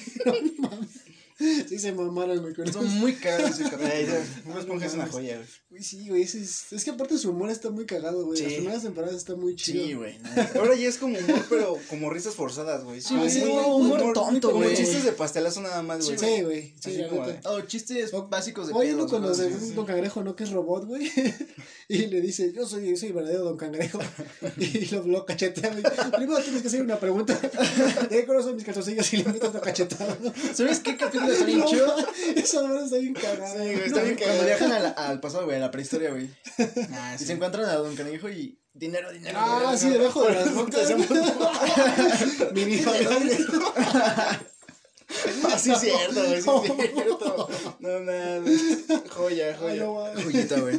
No 0.59 0.69
mames. 0.69 1.08
Sí 1.39 1.79
se 1.79 1.93
mamaron, 1.93 2.53
con 2.53 2.69
eso. 2.69 2.81
Son 2.81 2.99
muy 2.99 3.13
ese 3.51 3.65
güey. 3.71 4.23
Bob 4.45 4.59
Esponja 4.59 4.87
es 4.87 4.95
una 4.95 5.07
joya, 5.07 5.37
güey. 5.37 5.49
Güey, 5.79 5.85
sí, 5.85 6.09
güey. 6.09 6.23
ese 6.23 6.41
Es, 6.41 6.73
es 6.73 6.85
que 6.85 6.91
aparte 6.91 7.17
su 7.19 7.31
humor 7.31 7.51
está 7.51 7.71
muy 7.71 7.87
cagado, 7.87 8.25
güey. 8.27 8.41
Las 8.43 8.51
Sí. 8.51 8.57
primeras 8.57 8.83
temporadas 8.83 9.15
está 9.15 9.37
muy 9.37 9.55
chido. 9.55 9.85
Sí, 9.87 9.95
güey. 9.95 10.19
no. 10.55 10.61
Ahora 10.61 10.75
ya 10.75 10.89
es 10.89 10.97
como 10.99 11.17
humor, 11.17 11.45
pero 11.49 11.79
como 11.89 12.11
risas 12.11 12.35
forzadas, 12.35 12.83
güey. 12.83 13.01
Sí, 13.01 13.15
güey, 13.17 13.31
sí, 13.31 13.43
humor 13.45 14.13
tonto, 14.13 14.51
Como 14.51 14.65
chistes 14.71 15.05
de 15.05 15.13
pastelazo 15.13 15.61
nada 15.61 15.81
más, 15.83 16.05
güey. 16.05 16.19
Sí, 16.19 16.43
güey. 16.43 16.75
Sí, 16.81 16.97
neta. 16.97 17.41
Oh, 17.45 17.61
chistes 17.61 18.13
O- 18.13 18.27
básicos 18.27 18.67
de 18.69 18.75
Oye, 18.75 18.93
pedos, 18.95 19.09
Cuando 19.09 19.29
ve 19.29 19.35
sí. 19.37 19.43
un 19.69 19.75
don 19.77 19.87
cangrejo, 19.87 20.25
¿no? 20.25 20.35
Que 20.35 20.43
es 20.45 20.51
robot, 20.51 20.87
güey. 20.87 21.13
y 21.89 22.07
le 22.07 22.21
dice, 22.21 22.53
yo 22.53 22.67
soy, 22.67 22.97
soy 22.97 23.09
el 23.11 23.15
verdadero 23.15 23.45
don 23.45 23.57
cangrejo. 23.57 24.01
y 24.57 24.87
lo, 24.87 25.05
lo 25.07 25.25
cachetea, 25.27 25.71
güey. 25.71 25.85
Primero 26.17 26.43
tienes 26.43 26.63
que 26.63 26.69
hacer 26.69 26.83
una 26.83 26.99
pregunta. 26.99 27.39
¿De 28.11 28.25
qué 28.25 28.43
son 28.43 28.57
mis 28.57 28.65
calzoncillos? 28.65 29.13
Y 29.13 29.19
le 29.19 29.25
metes 29.25 29.49
una 29.51 29.61
cachetada. 29.61 30.19
¿no? 30.21 30.33
¿Sabes 30.55 30.81
qué 30.81 30.97
capítulo 30.97 31.31
está 31.33 31.45
bien 31.45 31.65
chido? 31.67 31.95
Esa 32.35 32.63
madre 32.65 32.85
está 32.85 32.97
bien 32.97 33.15
cagada. 33.15 33.53
Sí, 33.53 33.59
güey, 33.59 33.85
está 33.87 34.03
bien 34.03 34.17
Cuando 34.17 34.39
cagado. 34.45 34.45
viajan 34.47 34.95
al 34.97 35.21
pasado, 35.21 35.45
güey, 35.45 35.68
la 35.69 35.73
prehistoria, 35.73 36.11
güey. 36.11 36.29
Ah, 36.93 37.13
Y 37.15 37.19
sí. 37.19 37.27
se 37.27 37.33
encuentran 37.35 37.65
a 37.67 37.75
Don 37.75 37.95
Cangrejo 37.95 38.29
y 38.29 38.59
dinero, 38.75 39.13
dinero. 39.13 39.39
Ah, 39.41 39.75
dinero, 39.75 39.79
sí, 39.79 39.91
debajo 39.91 40.25
de 40.25 40.35
las 40.35 40.55
rocas. 40.55 40.89
Mini 42.55 42.81
Ah, 45.51 45.59
sí, 45.59 45.73
es 45.73 45.81
cierto, 45.81 46.23
güey, 46.23 46.43
sí, 46.43 46.51
es 46.83 46.93
cierto. 46.93 47.49
No, 47.81 48.01
nada. 48.01 48.43
Joya, 49.09 49.47
Ay, 49.49 49.55
joya. 49.59 49.83
no, 49.85 49.95
mames. 49.95 50.25
Joyita, 50.25 50.61
güey. 50.61 50.77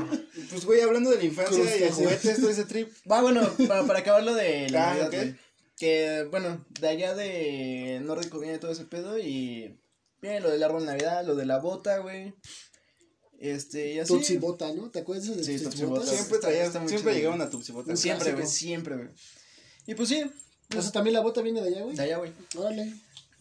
Pues, 0.51 0.65
güey, 0.65 0.81
hablando 0.81 1.09
de 1.09 1.17
la 1.17 1.23
infancia 1.23 1.63
y 1.75 1.79
de 1.79 1.91
juguetes, 1.91 2.39
todo 2.39 2.49
ese 2.51 2.65
trip. 2.65 2.91
Va, 3.11 3.21
bueno, 3.21 3.41
para, 3.67 3.83
para 3.85 3.99
acabar 3.99 4.23
lo 4.23 4.35
de 4.35 4.69
la 4.69 4.83
Ah, 4.83 4.93
Navidad, 4.93 5.07
ok. 5.07 5.13
güey. 5.15 5.35
Que, 5.77 6.27
bueno, 6.29 6.63
de 6.79 6.87
allá 6.89 7.15
de 7.15 8.01
Nórdico 8.03 8.37
viene 8.39 8.59
todo 8.59 8.71
ese 8.71 8.85
pedo 8.85 9.17
y 9.17 9.79
viene 10.21 10.41
lo 10.41 10.51
del 10.51 10.61
árbol 10.63 10.81
de 10.81 10.87
Navidad, 10.87 11.25
lo 11.25 11.35
de 11.35 11.45
la 11.47 11.57
bota, 11.57 11.97
güey. 11.97 12.33
Este, 13.39 13.93
y 13.93 13.99
así. 13.99 14.13
Tutsi 14.13 14.37
Bota, 14.37 14.71
¿no? 14.73 14.89
¿Te 14.89 14.99
acuerdas 14.99 15.27
de 15.35 15.43
Sí. 15.43 15.57
Siempre 15.59 15.85
muy 16.79 16.89
siempre 16.89 17.13
llegaban 17.15 17.37
güey. 17.37 17.47
a 17.47 17.49
Tupsibota. 17.49 17.95
Siempre, 17.95 18.33
güey, 18.33 18.45
siempre, 18.45 18.95
güey. 18.95 19.07
Y 19.87 19.95
pues 19.95 20.09
sí, 20.09 20.23
O 20.77 20.81
sea, 20.81 20.91
también 20.91 21.13
la 21.13 21.21
bota 21.21 21.41
viene 21.41 21.61
de 21.61 21.69
allá, 21.69 21.83
güey. 21.83 21.95
de 21.95 22.01
allá, 22.03 22.17
güey. 22.17 22.31
Órale. 22.57 22.93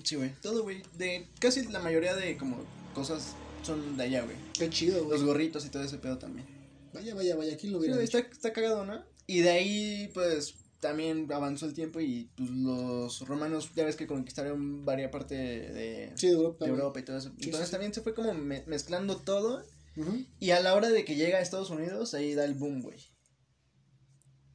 Sí, 0.04 0.14
güey. 0.16 0.32
Todo, 0.40 0.62
güey. 0.62 0.82
De 0.96 1.28
casi 1.40 1.64
la 1.66 1.80
mayoría 1.80 2.14
de 2.14 2.36
como 2.38 2.56
cosas 2.94 3.34
son 3.64 3.96
de 3.96 4.04
allá, 4.04 4.22
güey. 4.22 4.36
Qué 4.58 4.70
chido, 4.70 5.04
güey. 5.04 5.18
Los 5.18 5.26
gorritos 5.26 5.66
y 5.66 5.68
todo 5.68 5.82
ese 5.82 5.98
pedo 5.98 6.16
también. 6.18 6.46
Vaya, 6.94 7.14
vaya, 7.14 7.36
vaya, 7.36 7.56
¿quién 7.56 7.72
lo 7.72 7.78
Sí, 7.78 7.84
hubiera 7.86 8.00
dicho? 8.00 8.18
está, 8.18 8.30
está 8.32 8.52
cagado, 8.52 8.84
¿no? 8.86 9.04
Y 9.26 9.40
de 9.40 9.50
ahí, 9.50 10.10
pues, 10.14 10.54
también 10.80 11.30
avanzó 11.32 11.66
el 11.66 11.74
tiempo 11.74 12.00
y 12.00 12.30
pues, 12.36 12.48
los 12.50 13.20
romanos, 13.28 13.70
ya 13.74 13.84
ves 13.84 13.96
que 13.96 14.06
conquistaron 14.06 14.84
varias 14.86 15.10
parte 15.10 15.34
de, 15.34 16.12
Sí, 16.14 16.28
de 16.28 16.32
Europa. 16.34 16.64
de 16.64 16.70
güey. 16.70 16.80
Europa 16.80 17.00
y 17.00 17.02
todo 17.04 17.18
eso. 17.18 17.28
Sí, 17.30 17.44
Entonces 17.46 17.60
sí, 17.60 17.66
sí. 17.66 17.70
también 17.72 17.92
se 17.92 18.00
fue 18.00 18.14
como 18.14 18.32
me- 18.32 18.64
mezclando 18.66 19.16
todo. 19.18 19.64
Y 20.40 20.50
a 20.50 20.60
la 20.60 20.74
hora 20.74 20.88
de 20.90 21.04
que 21.04 21.16
llega 21.16 21.38
a 21.38 21.40
Estados 21.40 21.70
Unidos, 21.70 22.14
ahí 22.14 22.34
da 22.34 22.44
el 22.44 22.54
boom, 22.54 22.82
güey. 22.82 22.98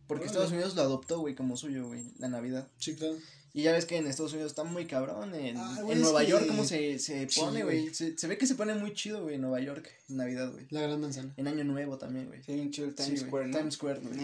Porque. 0.08 0.26
Estados 0.26 0.52
Unidos 0.52 0.76
lo 0.76 0.82
adoptó, 0.82 1.20
güey, 1.20 1.36
como 1.36 1.58
suyo, 1.58 1.88
güey, 1.88 2.12
la 2.20 2.28
Navidad. 2.30 2.68
Sí, 2.78 2.96
claro. 2.96 3.16
Y 3.56 3.62
ya 3.62 3.72
ves 3.72 3.86
que 3.86 3.98
en 3.98 4.08
Estados 4.08 4.34
Unidos 4.34 4.52
está 4.52 4.64
muy 4.64 4.88
cabrón. 4.88 5.36
En, 5.36 5.58
Ah, 5.58 5.76
en 5.80 5.86
güey, 5.86 6.00
Nueva 6.00 6.22
que- 6.22 6.32
York, 6.32 6.48
¿cómo 6.48 6.66
se, 6.66 6.98
se 6.98 7.28
pone, 7.36 7.64
güey. 7.64 7.94
Se, 7.94 8.18
se 8.18 8.28
ve 8.28 8.36
que 8.38 8.48
se 8.48 8.56
pone 8.56 8.74
muy 8.74 8.94
chido, 8.96 9.22
güey, 9.22 9.36
en 9.36 9.42
Nueva 9.42 9.60
York, 9.62 9.88
en 10.10 10.18
Navidad, 10.18 10.52
güey. 10.52 10.66
La 10.72 10.82
gran 10.82 11.00
manzana. 11.00 11.34
En 11.38 11.48
Año 11.48 11.64
Nuevo 11.64 12.00
también, 12.00 12.26
güey. 12.28 12.44
Sí, 12.44 12.54
bien 12.54 12.72
chido 12.72 12.88
el 12.88 12.96
Times 12.96 13.22
Square, 13.22 13.48
¿no? 13.50 13.58
Times 13.58 13.76
Square, 13.76 14.00
güey. 14.00 14.18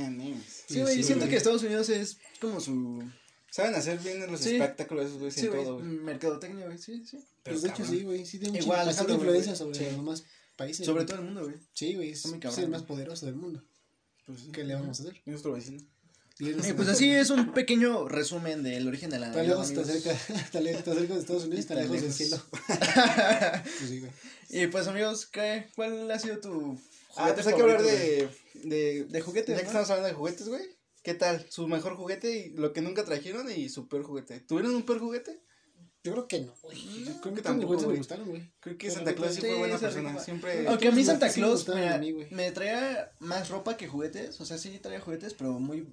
Sí, 0.68 0.82
güey, 0.82 0.96
Sí, 0.96 1.04
siento 1.04 1.26
güey. 1.26 1.30
que 1.30 1.36
Estados 1.38 1.62
Unidos 1.62 1.90
es 1.90 2.18
como 2.42 2.60
su... 2.60 3.04
Saben 3.52 3.74
hacer 3.76 4.00
bien 4.00 4.32
los 4.32 4.42
Sí. 4.42 4.56
espectáculos 4.56 5.14
güey, 5.20 5.32
todo, 5.32 5.76
güey. 5.76 5.86
mercadotecnia, 5.86 6.66
güey, 6.66 6.78
sí, 6.80 7.04
sí. 7.06 7.18
Pero 7.44 7.56
Pues 7.60 7.62
de 7.64 7.70
hecho 7.70 7.86
sí, 7.86 8.04
güey. 8.04 8.26
Sí 8.26 8.38
tiene 8.40 8.58
un 8.60 8.64
Igual, 8.64 8.86
bastante 8.88 9.14
influencia 9.14 9.52
güey. 9.54 9.58
sobre 9.58 9.76
Sí. 9.78 9.84
los 9.86 9.94
demás 9.96 10.24
países. 10.60 10.86
Sobre 10.86 11.04
güey. 11.04 11.08
todo 11.08 11.19
el 11.19 11.26
mundo, 11.26 11.43
güey. 11.45 11.56
Sí, 11.74 11.95
güey. 11.95 12.12
Es, 12.12 12.26
Está 12.26 12.50
es 12.50 12.58
el 12.58 12.69
más 12.69 12.84
poderoso 12.84 13.26
del 13.26 13.36
mundo. 13.36 13.63
Pues, 14.26 14.41
sí. 14.41 14.52
¿Qué 14.52 14.63
le 14.65 14.76
vamos 14.76 15.00
a 15.00 15.04
hacer? 15.04 15.15
Es 15.15 15.28
nuestro 15.28 15.54
vecino. 15.54 15.82
Y 16.38 16.50
está 16.52 16.76
pues 16.76 16.88
así 16.88 17.12
es 17.12 17.32
un 17.32 17.54
pequeño 17.54 18.08
resumen 18.08 18.63
del 18.63 18.88
origen 18.88 19.10
de 19.10 19.19
la 19.19 19.26
Tan 19.26 19.36
Navidad, 19.48 19.56
lejos, 19.56 19.69
amigos. 19.72 19.88
cerca, 19.88 20.50
tan 20.54 20.63
lejos, 20.63 20.86
de 20.86 21.19
Estados 21.19 21.43
Unidos, 21.45 21.65
tan 21.65 21.78
lejos 21.78 22.02
del 22.02 22.13
cielo. 22.13 22.41
Pues 22.52 23.89
sí, 23.89 24.00
güey. 24.00 24.12
Y 24.50 24.67
pues 24.67 24.88
amigos, 24.88 25.26
¿qué, 25.26 25.69
¿cuál 25.76 26.10
ha 26.10 26.17
sido 26.17 26.39
tu 26.39 26.80
Ah, 27.17 27.32
pues 27.34 27.45
hay 27.48 27.56
que 27.56 27.62
hablar 27.62 27.84
de, 27.84 28.30
de, 28.63 29.04
De 29.06 29.22
juguetes, 29.22 29.50
Ya 29.50 29.58
que 29.58 29.63
¿no? 29.63 29.69
estamos 29.69 29.89
hablando 29.89 30.08
de 30.08 30.13
juguetes, 30.13 30.48
güey. 30.48 30.63
¿Qué 31.04 31.13
tal? 31.13 31.45
Su 31.50 31.67
mejor 31.67 31.95
juguete 31.95 32.38
y 32.38 32.50
lo 32.52 32.72
que 32.72 32.82
nunca 32.82 33.04
trajeron 33.04 33.52
y 33.52 33.67
su 33.67 33.89
peor 33.89 34.04
juguete. 34.04 34.39
¿Tuvieron 34.39 34.76
un 34.76 34.84
peor 34.84 35.00
juguete? 35.00 35.41
Yo 36.04 36.14
creo 36.14 36.28
que 36.28 36.40
no, 36.42 36.54
güey. 36.62 37.06
Yo 37.06 37.20
creo 37.20 37.36
que 37.36 37.42
tampoco, 37.42 37.88
me 37.88 37.98
gustaron, 37.98 38.30
güey. 38.30 38.50
Creo 38.62 38.78
que 38.78 38.90
Santa 38.90 39.14
Claus 39.14 39.36
sí 39.36 39.42
fue 39.42 39.58
buena 39.58 39.78
persona. 39.78 40.18
Siempre. 40.20 40.68
Aunque 40.68 40.88
a 40.88 40.92
mí 40.92 41.04
Santa 41.04 41.32
Claus 41.32 41.68
me 42.32 42.52
traía 42.52 43.12
más 43.20 43.50
ropa 43.50 43.76
que 43.76 43.88
juguetes. 43.88 44.40
O 44.40 44.46
sea, 44.46 44.58
sí 44.58 44.80
traía 44.80 45.02
juguetes, 45.02 45.34
pero 45.34 45.60
muy. 45.60 45.88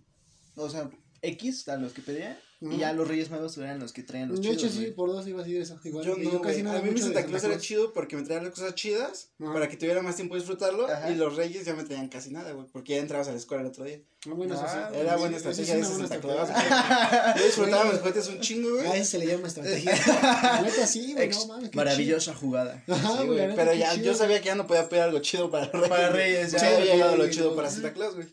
O 0.55 0.71
sea, 0.71 0.89
X 1.23 1.69
a 1.69 1.77
los 1.77 1.93
que 1.93 2.03
pedía. 2.03 2.41
Y 2.59 2.79
ya 2.79 2.95
los 2.95 3.07
Reyes 3.07 3.31
Magos 3.31 3.59
eran 3.59 3.79
los 3.81 3.93
que 3.93 4.03
traían 4.03 4.31
los 4.31 4.41
De 4.41 4.49
hecho, 4.49 4.61
chidos, 4.61 4.73
sí, 4.73 4.81
güey. 4.81 4.95
por 4.95 5.13
dos 5.13 5.29
iba 5.29 5.41
a 5.43 5.45
decir 5.45 5.61
eso. 5.61 5.79
Igual. 5.85 6.07
Yo 6.07 6.17
no, 6.17 6.33
no 6.43 6.71
A 6.73 6.81
mí 6.81 6.89
mi 6.89 6.95
de 6.95 7.03
Santa 7.03 7.27
Claus 7.27 7.45
era 7.45 7.59
chido 7.59 7.93
porque 7.93 8.17
me 8.17 8.23
traía 8.23 8.43
las 8.43 8.53
cosas 8.53 8.75
chidas 8.75 9.29
para 9.39 9.69
que 9.69 9.77
tuviera 9.77 10.01
más 10.01 10.17
tiempo 10.17 10.35
de 10.37 10.41
disfrutarlo. 10.41 10.89
Ajá. 10.91 11.11
Y 11.11 11.17
los 11.17 11.37
Reyes 11.37 11.67
ya 11.67 11.75
me 11.75 11.85
traían 11.85 12.09
casi 12.09 12.31
nada, 12.31 12.53
güey. 12.53 12.67
Porque 12.73 12.95
ya 12.95 13.01
entrabas 13.03 13.29
a 13.29 13.33
la 13.33 13.37
escuela 13.37 13.61
el 13.63 13.69
otro 13.69 13.85
día. 13.85 14.01
Ah, 14.27 14.31
bueno, 14.35 14.55
eso 14.55 14.65
Ah, 14.67 14.89
sí. 14.91 14.99
Era 14.99 15.13
Sí, 15.13 15.19
buena 15.21 15.37
es 15.37 15.43
estrategia 15.43 15.75
de 15.75 15.81
ese 15.83 15.91
buena 15.91 16.09
Santa 16.09 16.21
Claus. 16.23 16.49
Yo 17.39 17.45
disfrutaba 17.45 17.85
mis 17.93 17.99
juguetes 18.01 18.29
un 18.29 18.41
chingo, 18.41 18.71
güey. 18.75 18.87
Ah, 18.87 18.97
eso 18.97 19.11
se 19.11 19.19
le 19.19 19.27
llama 19.27 19.49
estrategia. 19.49 19.93
Neta 20.63 20.87
sí, 20.87 21.13
güey, 21.13 21.29
no 21.29 21.47
mames. 21.49 21.75
maravillosa 21.75 22.35
jugada. 22.35 22.83
Ajá, 22.89 23.19
Sí, 23.21 23.27
güey. 23.27 23.55
pero 23.55 23.75
ya, 23.75 23.95
yo 23.97 24.15
sabía 24.15 24.41
que 24.41 24.47
ya 24.47 24.55
no 24.55 24.67
podía 24.67 24.89
pedir 24.89 25.03
algo 25.03 25.19
chido 25.19 25.51
para 25.51 25.67
Reyes. 25.71 25.89
Para. 25.91 26.09
Reyes, 26.09 26.53
ya, 26.53 26.59
Ya 26.59 26.77
había 26.79 26.95
llegado 26.95 27.17
lo 27.17 27.29
chido 27.29 27.55
para 27.55 27.69
Santa 27.71 27.93
Claus, 27.93 28.15
güey. 28.15 28.27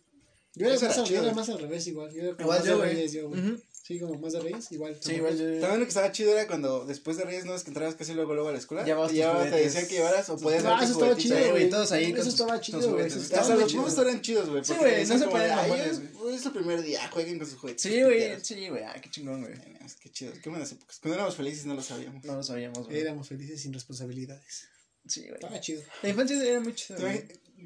Yo 0.56 0.68
era, 0.68 0.80
más 0.88 1.10
yo 1.10 1.22
era 1.22 1.34
más 1.34 1.50
al 1.50 1.60
revés, 1.60 1.88
igual. 1.88 2.12
Yo 2.14 2.22
era 2.22 2.32
como 2.34 2.42
Igual 2.44 2.60
más 2.60 2.68
yo, 2.68 2.74
de 2.74 2.78
güey. 2.78 2.94
Reyes, 2.94 3.14
yo, 3.14 3.30
güey. 3.30 3.42
Ujú. 3.42 3.62
Sí, 3.84 4.00
como 4.00 4.18
más 4.18 4.32
de 4.32 4.40
Reyes, 4.40 4.72
igual. 4.72 4.98
Sí, 5.02 5.16
igual 5.16 5.38
yo. 5.38 5.44
También 5.60 5.80
lo 5.80 5.86
que 5.86 5.90
estaba 5.90 6.10
chido 6.14 6.32
era 6.32 6.48
cuando 6.48 6.86
después 6.86 7.18
de 7.18 7.26
Reyes 7.26 7.44
no 7.44 7.54
es 7.54 7.64
que 7.64 7.70
entrabas 7.72 7.96
casi 7.96 8.14
luego 8.14 8.34
luego 8.34 8.48
a 8.48 8.54
la 8.54 8.60
escuela. 8.60 8.86
Llevabas 8.86 9.12
y 9.12 9.16
ya 9.18 9.44
te 9.44 9.58
decían 9.58 9.88
que 9.88 9.96
llevaras 9.96 10.30
o 10.30 10.38
podías 10.38 10.64
Ah, 10.64 10.80
eso 10.82 10.94
estaba 10.94 11.18
chido, 11.18 11.50
güey, 11.50 11.70
todos 11.70 11.92
ahí 11.92 12.14
Eso 12.16 12.30
estaba 12.30 12.62
chido, 12.62 12.92
güey. 12.94 13.08
estaba 13.08 13.50
muy 13.50 13.64
los 13.64 13.74
juegos 13.74 13.98
eran 13.98 14.22
chidos, 14.22 14.50
güey. 14.50 14.64
Sí, 14.64 14.74
güey, 14.80 15.06
no 15.06 15.18
se 15.18 15.26
como 15.26 15.38
de, 15.38 15.50
ponían 15.50 15.60
"Ay, 15.60 15.70
mamones, 15.70 16.02
es, 16.40 16.46
el 16.46 16.52
primer 16.54 16.82
día, 16.82 17.10
jueguen 17.12 17.40
con 17.40 17.48
sus 17.50 17.60
juguetes. 17.60 17.82
Sí, 17.82 18.02
güey, 18.02 18.20
piteros". 18.20 18.48
sí, 18.48 18.70
güey, 18.70 18.84
ah, 18.84 18.96
qué 19.02 19.10
chingón, 19.10 19.42
güey. 19.42 19.54
Qué 20.02 20.10
chido, 20.12 20.32
qué 20.42 20.50
buenas 20.50 20.72
épocas. 20.72 21.00
Cuando 21.02 21.16
éramos 21.16 21.36
felices 21.36 21.66
no 21.66 21.74
lo 21.74 21.82
sabíamos. 21.82 22.24
No 22.24 22.36
lo 22.36 22.44
sabíamos, 22.44 22.86
güey. 22.86 23.00
Éramos 23.02 23.28
felices 23.28 23.60
sin 23.62 23.74
responsabilidades. 23.74 24.68
Sí, 25.06 25.22
güey. 25.24 25.34
Estaba 25.34 25.60
chido. 25.60 25.82
La 26.04 26.10
infancia 26.10 26.42
era 26.42 26.62
muy 26.62 26.74
chida, 26.74 26.96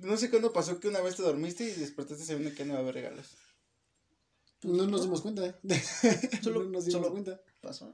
No 0.04 0.18
sé 0.18 0.30
cuándo 0.30 0.52
pasó 0.54 0.80
que 0.80 0.88
una 0.88 1.02
vez 1.02 1.16
te 1.16 1.24
dormiste 1.24 1.64
y 1.64 1.72
despertaste 1.72 2.24
sabiendo 2.26 2.56
que 2.56 2.64
no 2.66 2.72
iba 2.74 2.80
a 2.80 2.82
haber 2.84 2.96
regalos. 2.96 3.26
No 4.64 4.86
nos 4.88 5.04
dimos 5.04 5.22
cuenta. 5.22 5.58
Solo- 6.44 6.64
no 6.64 6.70
nos 6.72 6.86
dimos 6.86 7.02
solo- 7.02 7.12
cuenta. 7.12 7.40
Pasó. 7.62 7.94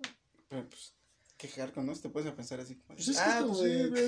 Pero 0.50 0.68
pues, 0.70 0.94
qué 1.38 1.48
jarco, 1.48 1.82
¿no? 1.84 1.94
Te 1.96 2.10
puedes 2.10 2.32
pensar 2.34 2.60
así. 2.60 2.76
como 2.76 2.96
Pues 2.96 3.08
es 3.10 3.18
Ah, 3.18 3.40
como 3.42 3.58
pues 3.58 3.72
sí, 3.72 3.78
de- 3.78 3.90
güey. 3.90 4.04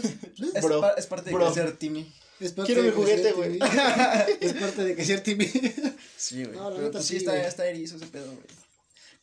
Es, 0.55 0.63
Bro, 0.63 0.81
pa- 0.81 0.91
es 0.93 1.07
parte 1.07 1.29
de 1.29 1.35
bro. 1.35 1.45
crecer, 1.51 1.77
Timmy. 1.77 2.13
Es 2.39 2.51
parte 2.53 2.73
Quiero 2.73 2.83
de 2.83 2.91
mi 2.91 2.95
juguete, 2.95 3.33
crecer, 3.33 3.35
güey. 3.35 3.59
Es 4.41 4.53
parte 4.53 4.83
de 4.83 4.95
que 4.95 5.05
ser 5.05 5.21
Timmy. 5.23 5.45
Sí, 6.17 6.43
güey. 6.43 6.55
No, 6.55 6.69
la 6.69 6.75
Pero 6.75 6.81
neta 6.87 6.91
pues 6.99 7.05
sí, 7.05 7.17
está, 7.17 7.47
está 7.47 7.65
erizo 7.67 7.95
ese 7.97 8.07
pedo, 8.07 8.25
güey. 8.27 8.45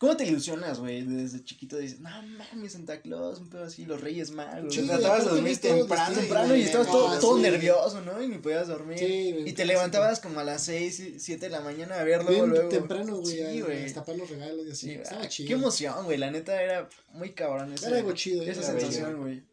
¿Cómo 0.03 0.17
te 0.17 0.25
ilusionas, 0.25 0.81
güey? 0.81 1.03
Desde 1.03 1.45
chiquito 1.45 1.79
dices, 1.79 2.01
no 2.01 2.11
mames, 2.11 2.73
Santa 2.73 3.01
Claus, 3.01 3.39
un 3.39 3.49
pedo 3.49 3.63
así, 3.63 3.85
los 3.85 4.01
Reyes 4.01 4.33
Magos. 4.33 4.75
Sí, 4.75 4.81
Te 4.81 4.87
güey. 4.89 4.99
tratabas 4.99 5.25
de 5.25 5.31
dormir 5.31 5.59
temprano. 5.59 6.09
distinto, 6.09 6.21
temprano 6.21 6.57
y 6.57 6.63
estabas 6.63 6.87
todo, 6.89 7.21
todo 7.21 7.37
sí. 7.37 7.43
nervioso, 7.43 8.01
¿no? 8.01 8.21
Y 8.21 8.27
ni 8.27 8.39
podías 8.39 8.67
dormir. 8.67 8.99
Sí, 8.99 9.31
güey, 9.31 9.49
y 9.49 9.53
te 9.53 9.65
levantabas 9.65 10.19
como 10.19 10.41
a 10.41 10.45
las 10.45 10.65
6, 10.65 11.13
7 11.19 11.47
de 11.47 11.53
la 11.53 11.61
mañana 11.61 12.01
a 12.01 12.03
ver 12.03 12.25
luego, 12.25 12.49
luego. 12.49 12.69
temprano, 12.69 13.19
güey. 13.19 13.37
Sí, 13.37 13.61
güey. 13.61 13.83
destapar 13.83 14.17
los 14.17 14.29
regalos 14.29 14.67
y 14.67 14.71
así. 14.73 14.87
Sí, 14.89 14.93
Estaba 14.95 15.23
ah, 15.23 15.29
chido. 15.29 15.47
Qué 15.47 15.55
emoción, 15.55 16.05
güey. 16.05 16.19
La 16.19 16.33
neta 16.33 16.61
era 16.61 16.89
muy 17.13 17.31
cabrón 17.31 17.73
ese, 17.73 17.87
Era 17.87 17.99
algo 17.99 18.11
chido, 18.11 18.43
Esa 18.43 18.65
sensación, 18.65 19.21
güey. 19.21 19.45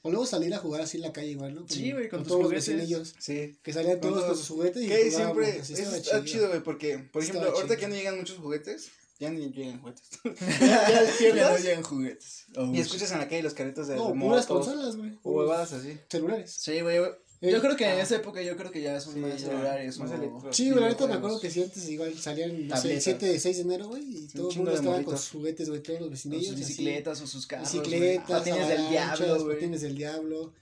O 0.00 0.10
luego 0.10 0.24
salir 0.24 0.54
a 0.54 0.58
jugar 0.58 0.80
así 0.80 0.96
en 0.96 1.02
la 1.02 1.12
calle 1.12 1.28
igual, 1.28 1.54
¿no? 1.54 1.66
Sí, 1.68 1.92
güey, 1.92 2.08
con 2.08 2.20
tus 2.20 2.28
todos 2.28 2.44
juguetes. 2.44 2.68
los 2.68 2.76
vecinillos. 2.76 3.14
Sí. 3.18 3.54
Que 3.62 3.74
salían 3.74 4.00
todos 4.00 4.24
con 4.24 4.34
sus 4.34 4.48
juguetes 4.48 4.82
y 4.82 4.88
Que 4.88 5.10
siempre, 5.10 5.58
está 5.58 6.24
chido, 6.24 6.48
güey, 6.48 6.62
porque, 6.62 6.98
por 6.98 7.22
ejemplo, 7.22 7.50
ahorita 7.50 7.76
que 7.76 7.86
no 7.86 7.94
llegan 7.94 8.16
muchos 8.16 8.38
juguetes, 8.38 8.90
ya 9.22 9.30
ni 9.30 9.50
llegan 9.52 9.80
juguetes. 9.80 10.08
ya, 10.60 11.34
ya 11.34 11.50
no 11.52 11.58
llegan 11.58 11.82
juguetes. 11.82 12.46
Oh, 12.56 12.66
y 12.74 12.80
escuchas 12.80 13.12
en 13.12 13.18
la 13.18 13.28
calle 13.28 13.42
los 13.42 13.54
carritos 13.54 13.86
de 13.88 13.96
No, 13.96 14.12
puras 14.14 14.46
consolas, 14.46 14.96
güey. 14.96 15.18
o 15.22 15.32
huevadas 15.32 15.72
así. 15.72 15.98
Celulares. 16.10 16.52
Sí, 16.58 16.80
güey. 16.80 16.96
Yo 16.96 17.48
Eh, 17.56 17.60
creo 17.60 17.76
que 17.76 17.84
en 17.84 17.98
ah. 17.98 18.02
esa 18.02 18.14
época 18.16 18.40
yo 18.40 18.56
creo 18.56 18.70
que 18.70 18.80
ya 18.80 19.00
son 19.00 19.14
Sí, 19.14 19.20
más 19.20 19.40
celulares 19.40 19.98
más 19.98 20.10
Sí, 20.52 20.70
güey, 20.70 20.84
neta 20.84 21.06
me 21.08 21.14
acuerdo 21.14 21.40
que 21.40 21.50
sí 21.50 21.60
antes 21.60 21.88
igual 21.88 22.16
salían, 22.16 22.68
no 22.68 22.76
sé, 22.76 22.94
el 22.94 23.00
7 23.02 23.26
de 23.26 23.40
6 23.40 23.56
de 23.56 23.62
enero, 23.62 23.88
güey, 23.88 24.02
y 24.04 24.28
todo 24.28 24.48
el 24.50 24.56
mundo 24.58 24.72
estaba 24.72 25.02
con 25.02 25.18
sus 25.18 25.30
juguetes, 25.30 25.68
güey, 25.68 25.82
todos 25.82 26.00
los 26.02 26.10
vecinillos. 26.10 26.46
sus 26.46 26.54
así. 26.60 26.64
bicicletas 26.68 27.20
o 27.20 27.26
sus 27.26 27.46
carros. 27.48 27.72
Bicicletas. 27.72 28.28
Patines 28.30 28.68
del 28.68 28.88
diablo, 28.90 29.48
patines 29.48 29.80
del 29.82 29.94
diablo. 29.96 30.52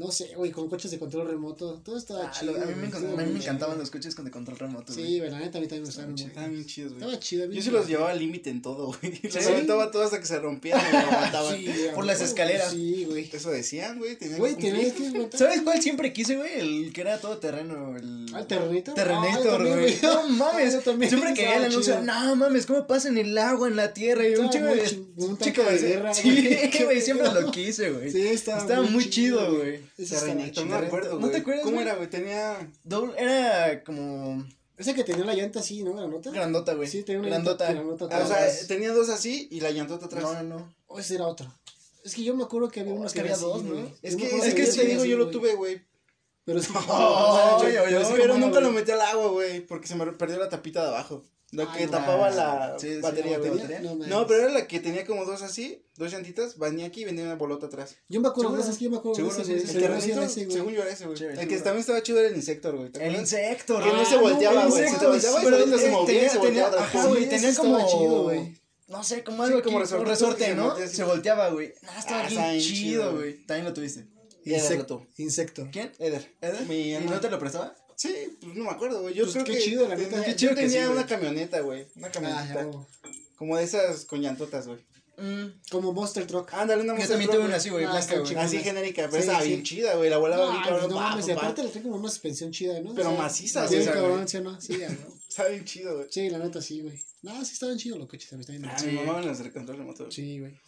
No 0.00 0.10
sé, 0.10 0.30
güey, 0.34 0.50
con 0.50 0.66
coches 0.70 0.90
de 0.90 0.98
control 0.98 1.28
remoto. 1.28 1.74
Todo 1.84 1.98
estaba 1.98 2.24
Ah, 2.26 2.30
chido. 2.30 2.52
lo- 2.54 2.62
a 2.62 2.64
mí 2.64 2.72
me, 2.74 2.86
a 2.86 3.26
mí 3.26 3.32
me 3.34 3.38
encantaban 3.38 3.76
los 3.78 3.90
coches 3.90 4.14
con 4.14 4.24
de 4.24 4.30
control 4.30 4.58
remoto. 4.58 4.94
Sí, 4.94 5.18
güey, 5.18 5.30
la 5.30 5.38
neta 5.38 5.58
a 5.58 5.60
mí 5.60 5.66
también 5.66 5.82
me 5.82 5.86
gustaban 5.88 5.90
Estaba 5.90 6.10
mucho. 6.10 6.26
Estaban 6.26 6.52
bien 6.52 6.64
chidos, 6.64 6.92
güey. 6.94 7.02
Estaba 7.02 7.20
chido. 7.20 7.50
Yo 7.52 7.60
sí 7.62 7.70
los 7.70 7.86
llevaba 7.86 8.10
al 8.12 8.18
límite 8.18 8.48
en 8.48 8.62
todo, 8.62 8.86
güey. 8.86 9.20
Los 9.22 9.34
¿Sí? 9.34 9.50
aventaba 9.50 9.90
todo 9.90 10.02
hasta 10.04 10.18
que 10.18 10.24
se 10.24 10.38
rompían 10.40 10.80
y 10.80 10.90
me 10.92 10.98
aguantaban. 11.02 11.54
Sí, 11.54 11.70
Por 11.94 12.06
las 12.06 12.22
escaleras. 12.22 12.70
Sí, 12.72 13.04
güey. 13.10 13.28
Eso 13.30 13.50
decían, 13.50 13.98
güey. 13.98 14.16
Güey, 14.38 14.54
tenías 14.56 14.94
que. 14.94 15.28
¿Sabes 15.36 15.60
cuál 15.60 15.82
siempre 15.82 16.14
quise, 16.14 16.36
güey? 16.36 16.50
El 16.60 16.92
que 16.94 17.02
era 17.02 17.18
todo 17.20 17.36
terreno. 17.36 17.94
El... 17.94 18.24
Ah, 18.32 18.40
¿el 18.40 18.46
Terrenator? 18.46 18.92
Ah, 18.92 18.94
Terrenator, 18.94 19.56
también, 19.58 19.80
güey. 19.80 19.98
No 20.02 20.28
mames. 20.30 20.78
Siempre 21.10 21.34
que 21.34 21.42
veía 21.42 21.56
el 21.56 21.64
anuncio, 21.64 22.00
no 22.00 22.36
mames, 22.36 22.64
¿cómo 22.64 22.86
pasan 22.86 23.18
el 23.18 23.36
agua 23.36 23.68
en 23.68 23.76
la 23.76 23.92
tierra? 23.92 24.26
Y 24.26 24.34
un 24.36 24.48
chico 24.48 24.64
de. 24.64 25.04
un 25.16 25.36
chico 25.36 25.62
de 25.62 25.76
guerra, 25.78 26.14
Sí, 26.14 26.30
güey. 26.30 26.70
Qué 26.70 26.84
güey, 26.86 27.02
siempre 27.02 27.30
lo 27.32 27.50
quise, 27.50 27.90
güey. 27.90 28.10
Sí, 28.10 28.28
Estaba 28.28 28.80
muy 28.82 29.10
chido, 29.10 29.56
güey. 29.58 29.89
Estaba 30.02 30.20
Terrenator, 30.22 30.52
chido. 30.52 30.66
no 30.66 30.80
me 30.80 30.86
acuerdo, 30.86 31.12
¿No 31.14 31.18
güey. 31.20 31.30
te 31.32 31.36
acuerdas, 31.38 31.64
¿Cómo 31.64 31.76
güey? 31.76 31.86
era, 31.86 31.96
güey? 31.96 32.10
Tenía... 32.10 32.70
Doble- 32.84 33.14
era 33.18 33.84
como 33.84 34.46
Ese 34.76 34.94
que 34.94 35.04
tenía 35.04 35.24
la 35.24 35.34
llanta 35.34 35.60
así, 35.60 35.82
¿no? 35.82 35.94
Granota. 35.94 36.30
grandota, 36.30 36.74
güey. 36.74 36.88
Sí, 36.88 37.02
tenía 37.02 37.20
una 37.20 37.28
grandota. 37.28 37.64
llanta 37.72 37.82
grandota 37.82 38.16
Ah, 38.16 38.22
o 38.24 38.26
sea, 38.26 38.66
tenía 38.66 38.92
dos 38.92 39.08
así 39.10 39.48
y 39.50 39.60
la 39.60 39.70
llantota 39.70 40.06
atrás. 40.06 40.22
No, 40.22 40.34
no, 40.34 40.42
no. 40.58 40.74
O 40.86 40.98
ese 40.98 41.16
era 41.16 41.26
otro. 41.26 41.52
Es 42.04 42.14
que 42.14 42.22
yo 42.24 42.34
me 42.34 42.44
acuerdo 42.44 42.70
que 42.70 42.80
había 42.80 42.94
Oh, 42.94 42.96
uno 42.96 43.10
que 43.10 43.20
había 43.20 43.36
dos, 43.36 43.62
¿no? 43.62 43.74
Es 44.02 44.16
que, 44.16 44.24
es 44.26 44.54
que 44.54 44.64
te 44.66 44.86
digo, 44.86 45.02
así, 45.02 45.10
yo 45.10 45.18
lo 45.18 45.28
tuve, 45.30 45.54
güey. 45.54 45.82
Pero. 46.54 46.60
Ay, 47.62 47.76
ay, 47.76 47.94
ay, 47.94 48.04
Pero 48.16 48.38
nunca 48.38 48.60
lo 48.60 48.70
metí 48.72 48.90
al 48.90 49.00
agua, 49.00 49.28
güey, 49.28 49.60
porque 49.60 49.86
se 49.88 49.94
me 49.94 50.06
perdió 50.12 50.38
la 50.38 50.48
tapita 50.48 50.82
de 50.82 50.88
abajo. 50.88 51.22
La 51.52 51.72
que 51.72 51.88
tapaba 51.88 52.30
la 52.30 52.76
Sí, 52.78 52.94
sí, 52.94 53.00
batería. 53.00 53.38
No, 54.06 54.24
pero 54.28 54.42
era 54.44 54.50
la 54.52 54.68
que 54.68 54.78
tenía 54.78 55.04
como 55.04 55.24
dos 55.24 55.42
así, 55.42 55.84
dos 55.96 56.12
llantitas, 56.12 56.56
venía 56.58 56.86
aquí 56.86 57.00
y 57.02 57.04
venía 57.06 57.24
una 57.24 57.34
bolota 57.34 57.66
atrás. 57.66 57.96
Yo 58.08 58.20
me 58.20 58.28
acuerdo 58.28 58.52
de 58.52 58.62
Seguro. 58.62 58.62
ese, 58.62 58.70
es 58.70 58.78
que 58.78 58.84
yo 58.84 58.90
me 58.92 58.96
acuerdo 58.98 59.20
de 59.20 59.28
ese, 59.28 59.44
sí, 59.44 59.66
sí, 59.66 59.78
El 59.84 60.00
sí. 60.00 60.00
Sí 60.00 60.10
ese, 60.12 60.44
güey. 60.44 60.50
según 60.56 60.72
yo 60.74 60.82
era 60.82 60.92
ese, 60.92 61.06
güey. 61.06 61.18
Sí, 61.18 61.24
el 61.24 61.48
que 61.48 61.56
también 61.56 61.78
estaba 61.80 62.00
chido 62.04 62.20
era 62.20 62.28
el 62.28 62.36
Insector, 62.36 62.76
güey. 62.76 62.90
¿te 62.90 63.00
El 63.00 63.06
acuerdas? 63.16 63.32
insecto, 63.32 63.78
Que 63.80 63.86
no 63.86 63.94
güey. 63.94 64.06
se 64.06 64.16
volteaba, 64.18 64.66
güey. 64.66 64.88
Se 64.88 65.06
volteaba 65.08 65.40
y 65.40 65.44
pero 65.44 65.58
solito 65.58 65.78
se 65.78 65.90
movía 65.90 66.12
y 66.12 66.14
tenía, 66.14 66.30
se 66.30 66.38
volteaba. 66.38 66.88
Sí, 66.92 66.98
güey, 67.08 67.54
como, 67.56 67.88
chido, 67.88 68.22
güey. 68.22 68.60
no 68.86 69.02
sé, 69.02 69.24
como 69.24 69.42
algo 69.42 69.56
Sí, 69.58 69.64
como 69.64 69.80
resorte, 69.80 70.54
¿no? 70.54 70.76
Se 70.86 71.02
volteaba, 71.02 71.48
güey. 71.48 71.74
No, 71.82 71.98
estaba 71.98 72.20
Ah, 72.26 72.28
bien 72.28 72.60
chido, 72.60 73.12
güey. 73.16 73.44
También 73.44 73.64
lo 73.64 73.72
tuviste. 73.74 74.06
Insecto. 74.44 75.06
Insecto. 75.06 75.06
Insecto. 75.18 75.68
¿Quién? 75.72 75.92
Eder. 75.98 76.34
¿Eder? 76.40 76.66
Mi 76.66 76.74
¿Y 76.76 76.92
hermano. 76.94 77.16
no 77.16 77.20
te 77.20 77.30
lo 77.30 77.38
prestaba? 77.38 77.76
Sí, 77.96 78.14
pues 78.40 78.54
no 78.56 78.64
me 78.64 78.70
acuerdo, 78.70 79.02
güey. 79.02 79.14
Yo 79.14 79.24
Pues 79.24 79.34
creo 79.34 79.44
qué 79.44 79.52
que 79.54 79.58
chido, 79.60 79.86
la 79.88 79.94
tenía, 79.96 80.08
neta. 80.10 80.24
Qué 80.24 80.30
yo 80.32 80.36
chido 80.36 80.54
que 80.54 80.62
tenía 80.62 80.86
güey. 80.86 80.98
una 80.98 81.06
camioneta, 81.06 81.60
güey. 81.60 81.86
Una 81.96 82.06
Ah, 82.06 82.10
camioneta 82.12 82.54
ya, 82.54 82.64
güey. 82.64 82.78
Como 83.36 83.56
de 83.56 83.64
esas 83.64 84.04
coñantotas, 84.06 84.66
güey. 84.66 84.78
Mm, 85.18 85.60
Como 85.70 85.92
Monster 85.92 86.26
Truck. 86.26 86.54
Ándale, 86.54 86.80
una 86.82 86.92
Yo 86.92 86.96
Monster 86.96 87.08
también 87.10 87.28
Truck, 87.30 87.40
tuve 87.40 87.48
una 87.48 87.56
así, 87.56 87.68
güey, 87.68 87.84
Ah, 87.84 87.90
blanca, 87.90 88.14
está 88.14 88.20
güey. 88.20 88.34
Así 88.36 88.58
genérica, 88.60 89.02
pero 89.02 89.12
Sí, 89.12 89.18
estaba 89.28 89.42
sí. 89.42 89.48
bien 89.48 89.62
chida, 89.64 89.94
güey. 89.96 90.08
La 90.08 90.16
volaba 90.16 90.46
No, 90.46 90.50
bien 90.52 90.62
cabrón. 90.64 90.88
no 90.90 90.96
mames, 90.96 91.28
y 91.28 91.30
aparte 91.32 91.62
le 91.62 91.68
trae 91.68 91.82
como 91.82 91.96
una 91.96 92.08
suspensión 92.08 92.50
chida, 92.52 92.80
¿no? 92.80 92.94
Pero 92.94 93.12
maciza, 93.12 93.68
sí, 93.68 93.74
güey. 93.74 93.86
cabrón, 93.86 94.26
¿sí 94.26 94.36
o 94.38 94.40
no? 94.40 94.58
Sí. 94.58 94.78
Estaba 95.28 95.50
bien 95.50 95.64
chido, 95.66 95.94
güey. 95.96 96.06
Sí, 96.10 96.30
la 96.30 96.38
neta 96.38 96.62
sí, 96.62 96.80
güey. 96.80 96.98
No, 97.20 97.44
sí 97.44 97.52
estaban 97.52 97.76
chidos 97.76 97.98
los 97.98 98.08
coches, 98.08 98.30
también 98.30 98.50
está 98.64 98.82
bien. 98.82 98.96
Ah, 98.98 99.02
mi 99.02 99.06
mamá 99.06 99.20
me 99.20 99.26
las 99.26 99.44
de 99.44 99.52
control 99.52 99.76
remoto. 99.76 100.04
güey. 100.04 100.12
Sí, 100.12 100.38
güey. 100.40 100.58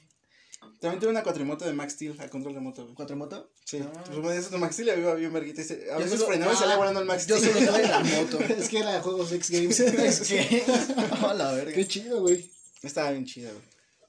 También 0.81 1.01
tuve 1.01 1.11
una 1.11 1.23
cuatrimoto 1.23 1.65
de 1.65 1.73
Max 1.73 1.93
Steel 1.95 2.21
a 2.21 2.29
control 2.29 2.55
remoto, 2.55 2.83
güey. 2.85 2.95
¿Cuatrimoto? 2.95 3.53
Sí. 3.65 3.79
No. 3.79 3.93
Pues 4.23 4.51
de 4.51 4.59
Max 4.59 4.75
Steel 4.75 4.99
iba 4.99 5.15
bien 5.15 5.33
verguita. 5.33 5.63
A 5.63 5.65
Yo 5.65 5.99
veces 5.99 6.13
solo- 6.13 6.27
frenaba 6.27 6.53
y 6.53 6.57
ah, 6.57 6.59
salía 6.59 6.77
volando 6.77 7.01
el 7.01 7.07
Max 7.07 7.27
Yo 7.27 7.37
Steel. 7.39 7.55
solo 7.55 7.73
tuve 7.73 7.83
la 7.89 8.01
moto. 8.05 8.41
Es 8.41 8.69
que 8.69 8.79
era 8.79 9.01
juegos 9.01 9.33
X 9.33 9.51
Games. 9.51 9.79
la 11.37 11.53
verga. 11.53 11.73
Qué 11.73 11.87
chido, 11.87 12.21
güey. 12.21 12.51
Estaba 12.83 13.11
bien 13.13 13.25
chida, 13.25 13.51
güey. 13.51 13.63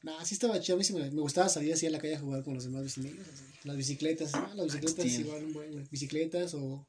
Nah, 0.03 0.23
sí 0.25 0.33
estaba 0.33 0.59
chido. 0.59 0.75
A 0.75 0.77
mí 0.79 0.83
sí 0.83 0.93
me, 0.93 1.09
me 1.11 1.21
gustaba 1.21 1.47
salir 1.49 1.73
así 1.73 1.85
a 1.85 1.89
la 1.91 1.99
calle 1.99 2.15
a 2.15 2.19
jugar 2.19 2.43
con 2.43 2.53
los 2.55 2.63
demás 2.63 2.83
vecinos. 2.83 3.11
así. 3.33 3.43
Las 3.63 3.77
bicicletas, 3.77 4.31
ah, 4.33 4.51
las 4.55 4.65
bicicletas 4.65 5.05
igual 5.05 5.43
un 5.45 5.53
buen, 5.53 5.71
güey. 5.71 5.85
Bicicletas 5.91 6.53
o. 6.55 6.85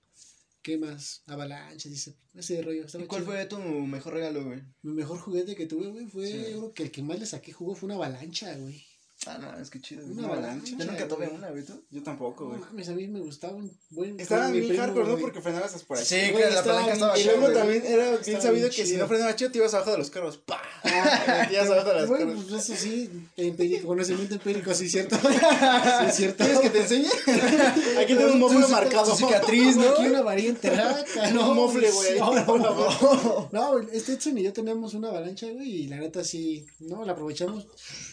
¿Qué 0.62 0.79
más? 0.79 1.22
Avalanchas, 1.27 1.92
ese, 1.92 2.14
ese 2.35 2.62
rollo. 2.62 2.87
Estaba 2.87 3.05
¿Y 3.05 3.07
cuál 3.07 3.20
chido. 3.22 3.33
fue 3.35 3.44
tu 3.44 3.59
mejor 3.59 4.14
regalo, 4.14 4.44
güey? 4.44 4.62
Mi 4.83 4.92
mejor 4.94 5.18
juguete 5.18 5.55
que 5.55 5.66
tuve, 5.66 5.88
güey, 5.88 6.07
fue. 6.07 6.27
Sí. 6.27 6.38
Yo 6.53 6.59
creo 6.59 6.72
que 6.72 6.83
el 6.85 6.90
que 6.90 7.03
más 7.03 7.18
le 7.20 7.27
saqué 7.27 7.53
jugo 7.53 7.74
fue 7.74 7.87
una 7.88 7.96
avalancha, 7.96 8.57
güey. 8.57 8.83
Ah, 9.27 9.39
no, 9.39 9.59
es 9.61 9.71
que 9.71 9.81
chido. 9.81 10.05
Una 10.07 10.27
avalancha, 10.29 10.77
Yo 10.79 10.85
nunca 10.85 11.09
tuve 11.09 11.27
güey. 11.27 11.39
una, 11.39 11.51
güey, 11.51 11.63
tú. 11.65 11.83
Yo 11.91 12.03
tampoco, 12.03 12.45
No 12.45 12.51
güey. 12.51 12.61
mames, 12.61 12.89
a 12.89 12.93
mí 12.93 13.09
me 13.09 13.21
gustaba 13.21 13.55
un 13.55 13.71
buen. 13.91 14.19
Estaba 14.21 14.49
bien 14.51 14.77
hardcore, 14.77 15.09
¿no? 15.09 15.17
Porque 15.19 15.41
frenabas 15.41 15.75
hasta 15.75 15.87
por 15.87 15.97
aquí. 15.99 16.07
Sí, 16.07 16.17
güey, 16.31 16.33
que 16.45 16.51
la 16.51 16.59
estaba 16.61 16.65
palanca 16.81 16.93
estaba 16.93 17.19
Y 17.19 17.25
luego 17.25 17.49
también 17.53 17.83
era 17.87 18.17
bien 18.17 18.43
sabido 18.43 18.69
que 18.71 18.87
si 18.87 18.97
no 18.97 19.07
frenabas 19.07 19.37
chido 19.37 19.51
te 19.51 19.59
ibas 19.59 19.73
abajo 19.75 19.93
de 19.93 19.99
los 19.99 20.11
carros. 20.11 20.39
¡Pah! 20.39 20.61
Ah, 20.85 21.23
Te 21.27 21.33
metías 21.43 21.71
abajo 21.71 21.89
de 21.89 21.95
las 21.95 22.09
Güey, 22.09 22.21
carros. 22.27 22.45
pues 22.49 22.71
eso 22.71 22.81
sí, 22.83 23.11
empírico, 23.37 23.87
conocimiento 23.89 24.35
empírico, 24.35 24.75
sí, 24.75 24.89
cierto. 24.89 25.17
Sí, 25.25 26.07
es 26.09 26.15
cierto. 26.17 26.45
¿Quieres 26.45 26.61
que 26.61 26.71
te 26.71 26.81
enseñe? 26.81 27.09
Aquí 28.01 28.15
tengo 28.15 28.33
un 28.33 28.41
mofle 28.41 28.67
marcado. 28.69 29.15
Cicatriz, 29.17 29.77
¿no? 29.77 29.89
Aquí 29.91 30.07
una 30.07 30.23
variante 30.23 30.71
raca, 30.71 31.31
¿no? 31.31 31.51
Un 31.51 31.57
mofle, 31.57 31.91
güey. 31.91 32.19
No, 32.19 32.35
no, 32.35 32.59
no. 32.59 33.49
No, 33.53 33.79
este 33.93 34.13
Edson 34.15 34.39
y 34.39 34.43
yo 34.45 34.53
teníamos 34.53 34.95
una 34.95 35.09
avalancha, 35.09 35.47
güey, 35.51 35.85
y 35.85 35.89
la 35.89 35.97
neta 35.97 36.23
sí, 36.25 36.67
no, 36.81 37.05
la 37.05 37.13
aprovechamos. 37.13 37.67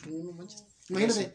No 0.10 0.32
manches. 0.34 0.64
Imagínate, 0.92 1.34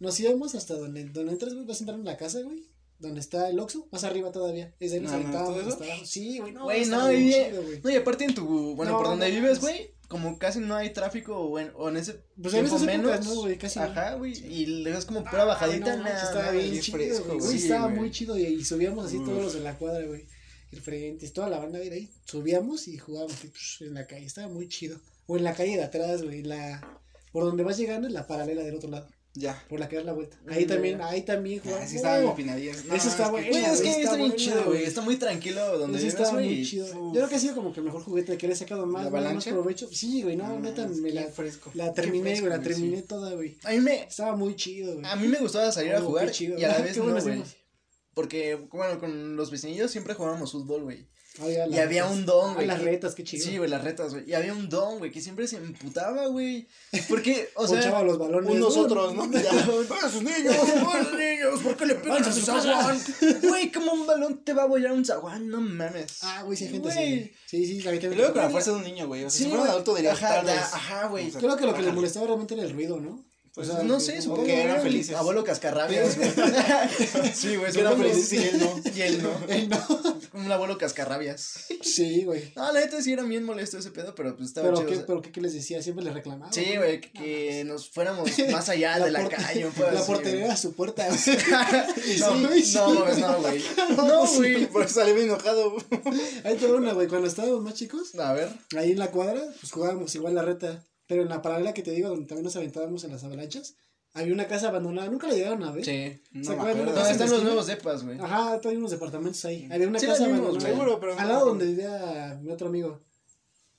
nos 0.00 0.18
íbamos 0.20 0.54
hasta 0.54 0.74
donde, 0.74 1.04
donde 1.06 1.32
entras, 1.32 1.54
güey, 1.54 1.66
vas 1.66 1.78
a 1.78 1.80
entrar 1.80 1.98
en 1.98 2.04
la 2.04 2.16
casa, 2.16 2.40
güey. 2.42 2.62
Donde 2.98 3.20
está 3.20 3.48
el 3.48 3.60
Oxxo, 3.60 3.86
más 3.92 4.02
arriba 4.02 4.32
todavía. 4.32 4.74
Es 4.80 4.90
de 4.90 4.96
ahí 4.96 5.02
nos 5.04 5.12
No. 5.12 6.04
Sí, 6.04 6.38
güey, 6.40 6.52
no. 6.52 6.64
Güey, 6.64 6.84
no, 6.86 7.08
bien 7.08 7.22
y, 7.22 7.32
chido, 7.32 7.62
güey. 7.62 7.80
no, 7.82 7.90
y 7.90 7.96
aparte 7.96 8.24
en 8.24 8.34
tu, 8.34 8.74
bueno, 8.74 8.92
No, 8.92 8.98
por 8.98 9.06
donde 9.06 9.28
no 9.28 9.34
vives, 9.34 9.60
güey, 9.60 9.92
como 10.08 10.38
casi 10.38 10.58
no 10.58 10.74
hay 10.74 10.90
tráfico 10.90 11.36
o 11.36 11.58
en, 11.60 11.70
o 11.76 11.90
en 11.90 11.98
ese 11.98 12.20
Pues 12.40 12.54
en 12.54 12.64
menos, 12.64 12.82
épocas, 12.82 13.26
¿no, 13.26 13.34
güey? 13.42 13.56
Casi 13.56 13.78
ajá, 13.78 14.14
güey, 14.14 14.32
y 14.32 14.66
le 14.66 14.90
das 14.90 15.04
como 15.04 15.22
pura 15.22 15.44
bajadita, 15.44 15.92
Ay, 15.92 15.98
no, 15.98 16.04
nada, 16.04 16.22
estaba 16.22 16.46
nada, 16.46 16.52
bien 16.52 16.80
chido, 16.80 16.98
fresco, 16.98 17.38
güey. 17.38 17.58
Sí, 17.58 17.64
estaba 17.64 17.86
güey. 17.86 17.96
muy 17.96 18.10
chido 18.10 18.36
y, 18.36 18.42
y 18.46 18.64
subíamos 18.64 19.06
así 19.06 19.18
Uf. 19.18 19.26
todos 19.26 19.42
los 19.44 19.54
de 19.54 19.60
la 19.60 19.76
cuadra, 19.76 20.04
güey. 20.04 20.26
El 20.72 20.80
frente, 20.80 21.28
toda 21.30 21.48
la 21.48 21.58
banda, 21.58 21.78
güey, 21.78 21.90
ahí. 21.90 22.10
Subíamos 22.24 22.88
y 22.88 22.98
jugábamos 22.98 23.36
pues, 23.36 23.76
en 23.80 23.94
la 23.94 24.06
calle. 24.06 24.26
Estaba 24.26 24.48
muy 24.48 24.68
chido. 24.68 24.98
O 25.26 25.36
en 25.36 25.44
la 25.44 25.54
calle 25.54 25.76
de 25.76 25.84
atrás, 25.84 26.22
güey. 26.22 26.42
La... 26.42 27.00
Por 27.38 27.46
donde 27.50 27.64
vas 27.64 27.76
llegando 27.78 28.06
es 28.08 28.12
la 28.12 28.26
paralela 28.26 28.62
del 28.62 28.74
otro 28.76 28.90
lado. 28.90 29.08
Ya. 29.34 29.62
Por 29.68 29.78
la 29.78 29.88
que 29.88 29.94
das 29.96 30.04
la 30.04 30.14
vuelta. 30.14 30.36
Ahí 30.48 30.64
Mm, 30.64 30.68
también, 30.68 30.98
ya. 30.98 31.08
ahí 31.08 31.22
también 31.22 31.58
Ah, 31.60 31.62
jugábamos. 31.64 31.90
sí 31.90 31.96
estaban 31.96 32.24
Oh, 32.24 32.30
empinadillas. 32.30 32.84
Eso 32.92 33.08
está 33.08 33.28
bueno. 33.28 33.46
Güey, 33.48 33.64
es 33.64 33.80
que 33.82 33.88
Está 33.90 34.00
está 34.02 34.16
bien 34.16 34.32
chido, 34.34 34.64
güey, 34.64 34.84
está 34.84 35.00
muy 35.02 35.16
tranquilo 35.16 35.78
donde 35.78 36.04
estaba 36.04 36.32
güey. 36.32 36.56
muy 36.56 36.64
chido. 36.66 36.86
Uf. 36.86 36.94
Yo 36.94 37.12
creo 37.12 37.28
que 37.28 37.34
ha 37.36 37.38
sido 37.38 37.54
como 37.54 37.72
que 37.72 37.78
el 37.80 37.86
mejor 37.86 38.02
juguete 38.02 38.36
que 38.36 38.46
le 38.48 38.54
he 38.54 38.56
sacado 38.56 38.84
más, 38.86 39.12
¿La 39.12 39.32
más 39.32 39.44
provecho. 39.44 39.88
Sí, 39.92 40.22
güey, 40.22 40.34
no, 40.34 40.48
No, 40.48 40.58
neta, 40.60 40.88
me 40.88 41.12
la, 41.12 41.24
fresco. 41.28 41.70
la 41.74 41.92
terminé, 41.92 42.30
fresco, 42.30 42.46
güey, 42.46 42.58
la 42.58 42.64
sí. 42.64 42.68
terminé 42.70 43.02
toda, 43.02 43.34
güey. 43.34 43.56
A 43.64 43.70
mí 43.70 43.78
me, 43.80 44.02
Estaba 44.04 44.34
muy 44.34 44.56
chido, 44.56 44.94
güey. 44.94 45.04
a 45.06 45.14
mí 45.14 45.28
me 45.28 45.38
gustaba 45.38 45.70
salir 45.70 45.94
a 45.94 46.00
jugar 46.00 46.30
chido. 46.32 46.58
y 46.58 46.64
a 46.64 46.68
la 46.68 46.78
vez 46.78 46.96
no, 46.96 47.04
güey. 47.20 47.42
Porque, 48.14 48.56
bueno, 48.72 48.98
con 48.98 49.36
los 49.36 49.50
vecinillos 49.52 49.90
siempre 49.92 50.14
jugábamos 50.14 50.50
fútbol, 50.50 50.82
güey. 50.82 51.06
Y 51.46 51.54
las 51.54 51.68
había 51.80 52.02
retas. 52.02 52.10
un 52.12 52.26
don, 52.26 52.50
Ah, 52.50 52.54
güey. 52.54 52.66
las 52.66 52.78
que- 52.78 52.84
retas, 52.84 53.14
qué 53.14 53.24
chido. 53.24 53.44
Sí, 53.46 53.58
güey, 53.58 53.70
las 53.70 53.84
retas, 53.84 54.12
güey. 54.12 54.28
Y 54.28 54.34
había 54.34 54.52
un 54.52 54.68
don, 54.68 54.98
güey, 54.98 55.10
que 55.10 55.20
siempre 55.20 55.46
se 55.46 55.56
emputaba, 55.56 56.26
güey. 56.26 56.66
Porque, 57.08 57.50
o 57.54 57.66
sea. 57.68 57.76
Ponchaba 57.80 58.02
los 58.02 58.18
balones. 58.18 58.50
Unos 58.50 58.76
otros, 58.76 59.14
¿no? 59.14 59.30
Ya. 59.30 59.40
¡Ah, 60.02 60.08
sus 60.10 60.22
niños! 60.22 60.54
¡Ay, 60.92 61.06
niños! 61.36 61.60
¿Por 61.62 61.76
qué 61.76 61.86
le 61.86 61.94
pegan 61.96 62.22
a 62.24 62.32
su 62.32 62.50
a 62.50 62.60
zaguán? 62.60 63.00
Güey, 63.42 63.70
¿cómo 63.72 63.92
un 63.92 64.06
balón 64.06 64.44
te 64.44 64.52
va 64.52 64.62
a 64.64 64.66
bollar 64.66 64.92
un 64.92 65.04
zaguán? 65.04 65.48
No 65.48 65.60
mames. 65.60 66.18
Ah, 66.22 66.42
güey, 66.44 66.56
sí, 66.56 66.64
hay 66.64 66.70
gente 66.72 66.88
así. 66.88 67.32
Sí, 67.46 67.66
sí, 67.66 67.82
la 67.82 67.92
gente. 67.92 68.14
luego 68.14 68.32
con 68.32 68.42
la 68.42 68.50
fuerza 68.50 68.70
de 68.72 68.76
un 68.78 68.84
niño, 68.84 69.06
güey. 69.06 69.24
O 69.24 69.30
sea, 69.30 69.38
Sí, 69.38 69.44
si 69.44 69.50
fuera 69.50 69.64
un 69.64 69.70
adulto 69.70 69.94
diría 69.94 70.12
Ajá, 70.12 70.40
ajá, 70.40 71.06
güey. 71.08 71.28
O 71.28 71.30
sea, 71.30 71.40
Creo 71.40 71.56
que 71.56 71.62
lo 71.66 71.72
que 71.72 71.78
bájale. 71.80 71.92
molestaba 71.92 72.26
realmente 72.26 72.54
era 72.54 72.62
el 72.64 72.72
ruido, 72.72 72.98
¿no? 73.00 73.24
O 73.58 73.64
sea, 73.64 73.82
no 73.82 73.98
sé, 73.98 74.22
supongo 74.22 74.44
que 74.44 74.54
eran 74.62 74.76
era 74.76 74.84
mi 74.84 74.90
felices. 74.90 75.16
Abuelo 75.16 75.42
cascarrabias, 75.44 76.16
sí, 77.34 77.56
güey, 77.56 77.72
Que 77.72 77.80
eran 77.80 77.98
felices 77.98 78.32
y 78.32 78.36
él 78.36 78.58
no. 78.60 78.80
Y 78.94 79.00
él 79.02 79.22
no. 79.22 79.30
Él 79.48 79.68
no. 79.68 80.18
Un 80.38 80.52
abuelo 80.52 80.78
cascarrabias. 80.78 81.66
Sí, 81.82 82.22
güey. 82.24 82.52
No, 82.54 82.72
la 82.72 82.80
neta 82.80 83.02
sí 83.02 83.12
era 83.12 83.24
bien 83.24 83.44
molesto 83.44 83.78
ese 83.78 83.90
pedo, 83.90 84.14
pero 84.14 84.36
pues 84.36 84.48
estaba 84.50 84.68
Pero 84.68 84.78
chido. 84.78 84.88
qué, 84.88 84.94
o 84.94 84.96
sea. 84.98 85.06
pero 85.06 85.22
qué, 85.22 85.32
qué 85.32 85.40
les 85.40 85.52
decía, 85.54 85.82
siempre 85.82 86.04
les 86.04 86.14
reclamaba. 86.14 86.52
Sí, 86.52 86.76
güey, 86.76 87.00
que, 87.00 87.10
que 87.12 87.64
nos 87.64 87.90
fuéramos 87.90 88.30
más 88.50 88.68
allá 88.68 88.98
de 89.00 89.10
la 89.10 89.28
calle. 89.28 89.66
un 89.66 89.72
La 89.94 90.02
portería 90.04 90.44
era 90.44 90.56
su 90.56 90.74
puerta. 90.74 91.08
No, 91.08 91.16
Sí, 91.16 92.20
no, 92.20 92.34
mames, 92.94 93.18
no, 93.18 93.40
güey. 93.40 93.62
No, 93.96 94.26
güey. 94.36 94.66
Por 94.66 94.82
eso 94.82 94.94
sale 95.00 95.12
bien 95.12 95.26
enojado. 95.26 95.76
Ahí 96.44 96.56
te 96.56 96.66
una, 96.66 96.92
güey. 96.92 97.08
Cuando 97.08 97.26
estábamos 97.26 97.62
más 97.62 97.74
chicos, 97.74 98.14
A 98.14 98.32
ver. 98.32 98.48
ahí 98.76 98.92
en 98.92 98.98
la 98.98 99.10
cuadra, 99.10 99.42
pues 99.60 99.72
jugábamos 99.72 100.14
igual 100.14 100.34
la 100.34 100.42
reta. 100.42 100.86
Pero 101.08 101.22
en 101.22 101.28
la 101.28 101.42
paralela 101.42 101.74
que 101.74 101.82
te 101.82 101.90
digo, 101.90 102.08
donde 102.10 102.26
también 102.26 102.44
nos 102.44 102.54
aventábamos 102.54 103.02
en 103.02 103.10
las 103.10 103.24
avalanchas, 103.24 103.74
había 104.12 104.32
una 104.32 104.46
casa 104.46 104.68
abandonada. 104.68 105.08
Nunca 105.10 105.26
la 105.26 105.34
llegaron 105.34 105.62
a 105.64 105.72
ver. 105.72 105.84
Sí. 105.84 106.20
No 106.32 106.44
¿Se 106.44 106.50
me 106.50 106.56
acuerdan 106.56 106.56
de 106.56 106.60
acuerdo. 106.60 106.82
una 106.82 106.84
¿Dónde 106.84 106.94
casa 107.00 107.12
están 107.12 107.30
los 107.30 107.42
nuevos 107.42 107.66
depas, 107.66 108.04
güey? 108.04 108.18
Ajá, 108.20 108.60
todavía 108.60 108.78
unos 108.78 108.90
departamentos 108.92 109.44
ahí. 109.44 109.68
Había 109.72 109.88
una 109.88 109.98
Sí, 109.98 110.06
casa 110.06 110.26
vimos, 110.26 110.40
abandonada. 110.40 110.70
Seguro, 110.70 111.00
pero 111.00 111.14
no 111.14 111.20
Al 111.20 111.28
lado 111.28 111.46
donde 111.46 111.66
vivía 111.66 112.38
mi 112.42 112.50
otro 112.50 112.68
amigo. 112.68 113.00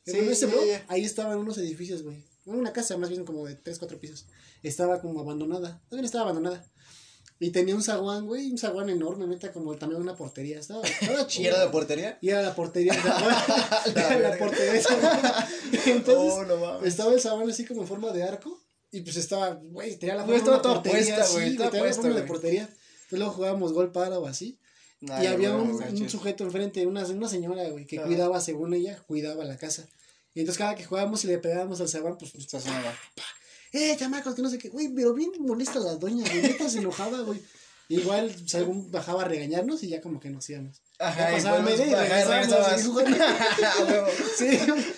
Sí, 0.06 0.18
ese 0.18 0.48
bro, 0.48 0.60
ahí 0.88 1.04
estaban 1.06 1.38
unos 1.38 1.58
edificios, 1.60 2.04
güey. 2.04 2.24
Una 2.46 2.74
casa 2.74 2.98
más 2.98 3.10
bien 3.10 3.26
como 3.26 3.46
de 3.46 3.56
3, 3.56 3.78
4 3.78 4.00
pisos. 4.00 4.26
Estaba 4.64 5.02
como 5.02 5.20
abandonada. 5.20 5.82
También 5.88 6.06
estaba 6.06 6.24
abandonada. 6.24 6.66
Y 7.42 7.52
tenía 7.52 7.74
un 7.74 7.82
zaguán, 7.82 8.26
güey, 8.26 8.52
un 8.52 8.58
zaguán 8.58 8.90
enorme, 8.90 9.26
neta, 9.26 9.54
como 9.54 9.72
el 9.72 9.80
tamaño 9.80 10.00
de 10.00 10.04
una 10.04 10.16
portería. 10.16 10.60
Estaba, 10.60 10.82
estaba 10.86 11.22
¿Y 11.24 11.28
chido. 11.28 11.50
era 11.52 11.62
de 11.66 11.70
portería? 11.70 12.18
Y 12.22 12.30
era 12.30 12.42
la 12.42 12.54
portería. 12.54 12.94
La 13.96 14.16
Era 14.16 14.30
la 14.32 14.38
portería 14.38 14.74
del 14.74 14.82
zaguán. 14.84 15.22
Entonces, 15.86 16.34
Oh, 16.34 16.46
no 16.46 16.86
estaba 16.86 17.14
el 17.14 17.22
zaguán 17.22 17.50
así 17.50 17.66
como 17.66 17.82
en 17.84 17.88
forma 17.88 18.12
de 18.12 18.24
arco. 18.24 18.60
Y 18.92 19.02
pues 19.02 19.16
estaba, 19.18 19.52
güey, 19.54 19.96
tenía 19.98 20.16
la 20.16 20.22
forma 20.22 20.34
de 20.34 20.40
estaba 20.40 20.58
una 20.58 20.74
portería. 20.84 21.24
sí, 21.24 21.34
güey, 21.34 21.56
tenía 21.56 21.84
la 21.86 21.94
forma 21.94 22.16
de 22.16 22.24
portería. 22.24 22.62
Entonces 22.64 23.20
luego 23.20 23.32
jugábamos 23.34 23.72
gol 23.74 23.92
para 23.92 24.20
o 24.20 24.26
así. 24.28 24.60
Y 25.02 25.26
había 25.28 25.54
un, 25.54 26.10
sujeto 26.10 26.44
enfrente, 26.44 26.86
una, 26.86 27.06
una 27.06 27.30
señora, 27.30 27.70
güey, 27.70 27.86
que 27.86 28.00
Ajá. 28.00 28.06
cuidaba, 28.08 28.42
según 28.42 28.74
ella, 28.74 29.02
cuidaba 29.08 29.46
la 29.46 29.56
casa. 29.56 29.88
Y 30.34 30.42
entonces 30.42 30.58
cada 30.58 30.76
que 30.76 30.84
jugábamos 30.84 31.24
y 31.24 31.28
le 31.28 31.38
pegábamos 31.38 31.80
al 31.80 31.88
zaguán, 31.88 32.18
pues, 32.18 32.32
pues. 32.32 32.48
Eh, 33.74 33.96
chamacos, 33.98 34.36
que 34.36 34.42
no 34.42 34.50
sé 34.50 34.58
qué, 34.58 34.70
güey, 34.70 34.90
pero 34.90 35.14
bien 35.14 35.32
molesta 35.40 35.80
la 35.80 35.96
doña, 35.96 36.24
güey, 36.30 36.42
neta 36.42 36.70
se 36.70 36.80
enojaba, 36.80 37.22
güey. 37.22 37.40
Igual, 37.92 38.36
según 38.48 38.92
bajaba 38.92 39.24
a 39.24 39.26
regañarnos 39.28 39.82
y 39.82 39.90
ya 39.90 40.00
como 40.00 40.20
que 40.20 40.30
nos 40.30 40.48
íbamos. 40.48 40.80
Ajá, 41.00 41.30
Ya 41.32 41.36
pasaba 41.38 41.60
y 41.60 41.64
media 41.64 41.88
y 41.88 41.94
ajá, 41.94 42.04
regresábamos. 42.04 43.04
Sí, 44.38 44.46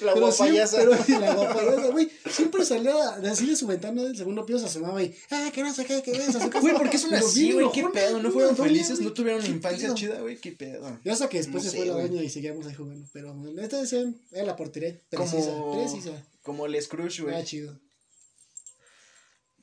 La 0.01 0.13
pero 0.13 0.31
siempre- 0.31 0.65
Pero 1.07 1.19
la 1.21 1.33
guapayasa, 1.33 1.87
güey, 1.91 2.09
siempre 2.29 2.65
salía 2.65 3.09
así 3.31 3.45
de 3.45 3.55
su 3.55 3.65
ventana 3.67 4.03
del 4.03 4.17
segundo 4.17 4.45
piso, 4.45 4.59
se 4.59 4.65
asomaba 4.65 5.01
y, 5.01 5.15
ah, 5.29 5.49
que 5.53 5.63
no 5.63 5.73
sé 5.73 5.85
qué, 5.85 6.01
que 6.01 6.13
su 6.31 6.49
casa. 6.49 6.59
Güey, 6.59 6.75
¿por 6.75 6.89
qué 6.89 6.97
son 6.97 7.13
así, 7.13 7.53
güey? 7.53 7.71
¿Qué 7.71 7.85
pedo? 7.93 8.21
¿No 8.21 8.29
fueron 8.31 8.57
felices? 8.57 8.99
¿No 8.99 9.13
tuvieron 9.13 9.41
¿Qué 9.41 9.49
infancia 9.49 9.93
chida, 9.93 10.19
güey? 10.19 10.37
¿Qué 10.37 10.51
pedo? 10.51 10.99
Yo 11.05 11.13
hasta 11.13 11.29
que 11.29 11.37
después 11.37 11.63
se 11.63 11.71
fue 11.71 11.85
la 11.85 11.93
doña 11.93 12.21
y 12.21 12.29
seguíamos 12.29 12.65
ahí 12.67 12.73
jugando. 12.73 13.07
Pero 13.13 13.33
esta 13.59 13.79
decían, 13.79 14.17
era 14.31 14.43
la 14.45 14.55
portería 14.55 14.99
precisa. 15.09 15.51
Como, 15.51 15.77
Precisa. 15.77 16.11
como 16.43 16.65
el 16.65 16.81
Scrooge, 16.81 17.21
güey. 17.23 17.35
Ah, 17.35 17.43
chido. 17.43 17.79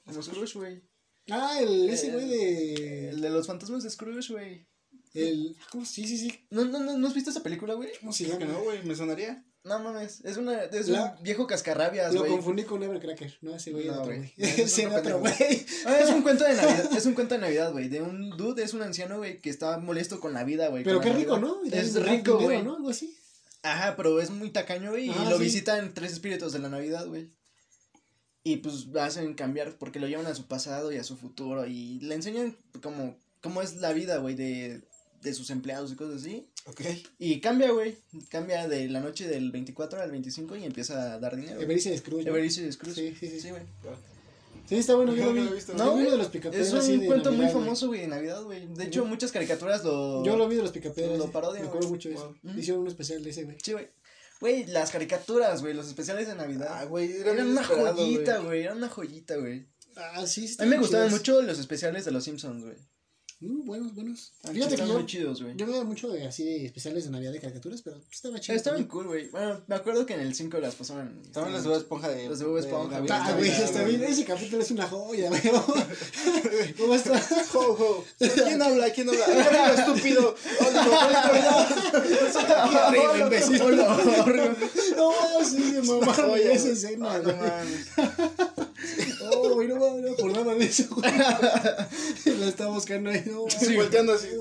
Como 0.09 0.23
Scrooge, 0.23 0.59
güey. 0.59 0.83
Ah, 1.31 1.59
el, 1.61 1.89
ese 1.91 2.09
El- 2.09 2.13
güey 2.15 2.29
de. 2.29 3.09
El 3.11 3.21
de 3.21 3.31
los 3.31 3.47
fantasmas 3.47 3.83
de 3.83 3.91
Scrooge, 3.91 4.33
güey. 4.33 4.67
El. 5.15 5.57
¿Cómo? 5.71 5.85
Sí, 5.85 6.07
sí, 6.07 6.17
sí. 6.19 6.47
¿No, 6.51 6.65
no, 6.65 6.81
no, 6.81 6.97
¿no 6.97 7.07
has 7.09 7.15
visto 7.15 7.31
esa 7.31 7.43
película, 7.43 7.75
güey? 7.75 7.91
¿Cómo 8.01 8.13
se 8.13 8.25
Creo 8.25 8.39
que 8.39 8.45
llama? 8.47 8.59
no, 8.59 8.65
güey, 8.65 8.83
me 8.85 8.95
sonaría. 8.95 9.45
No 9.65 9.81
mames, 9.81 10.25
es 10.25 10.37
una, 10.39 10.63
es 10.65 10.89
La- 10.89 11.17
un 11.19 11.23
viejo 11.23 11.47
cascarrabias, 11.47 12.15
Lo 12.15 12.21
güey. 12.21 12.33
confundí 12.33 12.63
con 12.63 12.83
Evercracker. 12.83 13.37
No, 13.43 13.55
ese 13.55 13.73
güey 13.73 13.87
No, 13.87 13.93
era 13.95 14.03
otro 14.03 14.15
güey. 14.17 14.19
güey. 14.21 14.35
No, 14.39 14.45
ese 14.47 14.63
es 14.63 14.73
Ese 14.73 14.87
otro 14.87 14.99
era 15.01 15.17
otro 15.17 15.23
pendejo. 15.23 15.45
güey. 15.49 15.67
Ah, 15.85 15.99
es 16.01 16.11
un 16.11 16.23
cuento 16.23 16.45
de 16.45 16.55
Navidad, 16.55 16.91
es 16.97 17.07
un 17.07 17.15
cuento 17.15 17.35
de 17.35 17.41
Navidad, 17.41 17.73
güey, 17.73 17.89
de 17.89 18.01
un 18.01 18.31
dude, 18.31 18.63
es 18.63 18.73
un 18.73 18.83
anciano, 18.83 19.19
güey, 19.19 19.41
que 19.43 19.51
está 19.51 19.77
molesto 19.79 20.21
con 20.21 20.33
la 20.33 20.45
vida, 20.45 20.69
güey. 20.69 20.85
Pero 20.85 20.99
con 20.99 21.05
qué 21.05 21.11
la 21.13 21.17
rico, 21.19 21.39
Navidad. 21.39 21.55
¿no? 21.57 21.65
Y 21.67 21.75
Es 21.79 21.95
rico, 21.97 22.39
dinero, 22.39 22.39
güey. 22.45 22.63
¿no? 22.63 22.77
Algo 22.77 22.89
así. 22.91 23.15
Ajá, 23.63 23.97
pero 23.97 24.21
es 24.21 24.31
muy 24.31 24.51
tacaño, 24.51 24.91
güey, 24.93 25.09
y 25.09 25.11
Ah, 25.11 25.27
lo 25.29 25.37
sí. 25.37 25.43
visitan 25.45 25.93
tres 25.93 26.13
espíritus 26.13 26.53
de 26.53 26.61
la 26.61 26.69
Navidad, 26.71 27.07
güey. 27.07 27.35
Y 28.45 28.57
pues 28.59 28.87
lo 28.87 29.03
hacen 29.03 29.35
cambiar 29.35 29.77
porque 29.77 30.01
lo 30.01 30.07
llevan 30.07 30.27
a 30.27 30.35
su 30.35 30.47
pasado 30.47 30.91
y 30.93 30.97
a 30.97 31.05
su 31.05 31.17
futuro 31.17 31.67
y 31.67 31.99
le 32.01 32.15
enseñan 32.15 32.57
como 32.83 33.17
cómo 33.43 33.63
es 33.63 33.77
la 33.77 33.93
vida, 33.93 34.19
güey, 34.19 34.35
de, 34.35 34.81
de 35.23 35.35
sus 35.35 35.51
empleados 35.51 35.93
y 35.93 35.97
cosas 35.97 36.23
así. 36.23 36.47
Ok. 36.67 36.81
Y 37.19 37.41
cambia, 37.41 37.71
güey. 37.73 37.97
Cambia 38.31 38.69
de 38.69 38.89
la 38.89 39.01
noche 39.01 39.27
del 39.29 39.51
24 39.51 40.01
al 40.01 40.11
25 40.11 40.57
y 40.57 40.65
empieza 40.65 41.15
a 41.15 41.19
dar 41.19 41.37
dinero. 41.37 41.61
Evericia 41.61 41.91
de 41.91 41.99
Scrooge. 41.99 42.25
¿no? 42.25 42.31
Evericio 42.31 42.71
Scrooge. 42.73 42.95
Sí, 42.95 43.15
sí, 43.19 43.29
sí. 43.31 43.41
Sí, 43.41 43.51
güey. 43.51 43.63
Sí, 44.69 44.75
está 44.77 44.95
bueno, 44.97 45.15
yo 45.15 45.25
No, 45.25 45.29
lo 45.29 45.33
vi. 45.33 45.41
no 45.41 45.45
lo 45.47 45.53
he 45.53 45.55
visto. 45.55 45.73
No, 45.75 45.93
güey. 45.93 46.11
de 46.11 46.19
los 46.19 46.27
picapiedras. 46.29 46.69
Es 46.69 46.75
un 46.75 46.81
así 46.81 46.97
de 46.99 47.07
cuento 47.07 47.31
muy 47.31 47.41
Navidad, 47.41 47.59
famoso, 47.61 47.87
güey, 47.87 48.01
de 48.03 48.09
Navidad, 48.09 48.43
güey. 48.43 48.67
De 48.67 48.85
hecho, 48.85 49.05
muchas 49.07 49.33
caricaturas 49.33 49.83
lo. 49.83 50.23
Yo 50.25 50.37
lo 50.37 50.47
vi 50.47 50.57
de 50.57 50.63
los 50.63 50.73
picapiedras. 50.73 51.19
Lo 51.19 51.31
parodian, 51.31 51.63
Me 51.63 51.69
acuerdo 51.69 51.89
mucho 51.89 52.11
de 52.11 52.17
eso. 52.17 52.35
Wow. 52.43 52.59
Hicieron 52.59 52.83
un 52.83 52.89
especial 52.89 53.25
de 53.25 53.31
ese, 53.31 53.45
güey. 53.45 53.57
Sí, 53.63 53.73
güey. 53.73 53.89
Güey, 54.41 54.67
las 54.67 54.91
caricaturas, 54.91 55.63
güey, 55.63 55.75
los 55.75 55.89
especiales 55.89 56.29
de 56.29 56.35
Navidad. 56.35 56.69
Ah, 56.71 56.85
güey, 56.85 57.11
era 57.13 57.33
Eran 57.33 57.37
bien 57.37 57.49
una 57.49 57.65
joyita, 57.65 58.39
güey. 58.39 58.63
Eran 58.63 58.77
una 58.77 58.89
joyita, 58.89 59.37
güey. 59.37 59.69
Ah, 59.97 60.27
sí, 60.27 60.47
sí. 60.47 60.57
A 60.61 60.65
mí 60.65 60.71
me 60.71 60.79
gustaban 60.79 61.11
mucho 61.11 61.43
los 61.43 61.59
especiales 61.59 62.05
de 62.05 62.13
los 62.13 62.25
Simpsons, 62.25 62.63
güey. 62.65 62.77
Mm, 63.41 63.67
buenos, 63.67 63.95
buenos. 63.95 64.33
Fíjate 64.41 64.55
Fíjate 64.55 64.69
que 64.69 64.75
Estaban 64.75 64.89
yo, 64.89 64.99
muy 64.99 65.07
chidos, 65.07 65.43
güey. 65.43 65.55
yo 65.57 65.67
veía 65.67 65.85
mucho 65.85 66.09
de 66.09 66.27
así 66.27 66.43
de 66.45 66.67
especiales 66.67 67.05
de 67.05 67.11
Navidad 67.11 67.31
de 67.31 67.39
caricaturas, 67.41 67.83
pero 67.83 68.01
estaba 68.11 68.41
chido. 68.41 68.57
Estaban 68.57 68.83
cool, 68.89 69.07
güey. 69.07 69.29
Bueno, 69.31 69.63
me 69.69 69.77
acuerdo 69.77 70.05
que 70.07 70.15
en 70.15 70.21
el 70.21 70.35
5 70.35 70.59
las 70.59 70.75
pasaban. 70.75 71.23
También 71.33 71.53
los 71.55 71.63
de 71.63 71.69
Bob 71.69 71.79
Esponja 71.79 72.09
de. 72.09 72.29
Los 72.29 72.41
de 72.41 72.45
Bob 72.47 72.59
Esponja, 72.59 72.97
de 73.01 73.07
güey. 73.07 73.13
Ah, 73.13 73.63
está 73.65 73.85
bien. 73.85 74.03
Ese 74.03 74.25
capítulo 74.25 74.61
es 74.61 74.73
una 74.73 74.89
joya, 74.89 75.29
güey. 75.29 75.41
¿Cómo 76.79 76.95
está? 76.97 77.23
Ho, 77.55 77.61
ho. 77.61 78.05
¿Quién 78.19 78.61
habla? 78.61 78.91
¿Quién 78.93 79.09
habla? 79.09 79.25
¡Amigo 79.27 79.73
estúpido! 79.79 80.35
Horrible, 82.89 83.21
imbécil. 83.21 83.63
No, 84.97 85.13
sí, 85.45 85.75
Joya, 85.87 86.53
esa 86.53 86.69
escena, 86.71 87.13
Ah, 87.15 87.19
no 87.19 87.37
güey. 87.37 88.58
Güey, 89.77 89.91
no 89.91 89.97
me 89.97 90.03
no 90.03 90.13
acordaba 90.13 90.55
de 90.55 90.65
eso, 90.65 90.87
güey. 90.91 91.19
La 91.19 91.89
estaba 92.49 92.75
buscando 92.75 93.11
ahí, 93.11 93.25
no. 93.27 93.45
Sí, 93.49 93.77
volteando 93.77 94.15
así. 94.15 94.29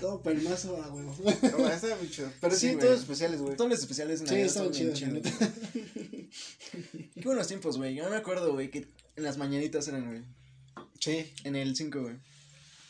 No, 0.00 0.22
palmazo, 0.22 0.80
ah, 0.80 0.86
güey. 0.88 1.04
No, 1.04 1.12
muy 1.96 2.10
chido. 2.10 2.30
Pero 2.40 2.54
sí, 2.54 2.70
Sí, 2.70 2.76
todos 2.76 3.00
especiales, 3.00 3.40
güey. 3.40 3.56
Todos 3.56 3.70
los 3.70 3.80
especiales 3.80 4.20
de 4.20 4.28
Sí, 4.28 4.36
estaban 4.36 4.70
chidos. 4.70 5.00
Qué 7.14 7.22
buenos 7.24 7.48
tiempos, 7.48 7.76
güey. 7.76 7.96
Yo 7.96 8.08
me 8.08 8.16
acuerdo, 8.16 8.52
güey, 8.52 8.70
que 8.70 8.86
en 9.16 9.24
las 9.24 9.36
mañanitas 9.36 9.88
eran, 9.88 10.06
güey. 10.06 10.22
Sí. 11.00 11.32
En 11.42 11.56
el 11.56 11.74
5, 11.74 12.00
güey. 12.00 12.14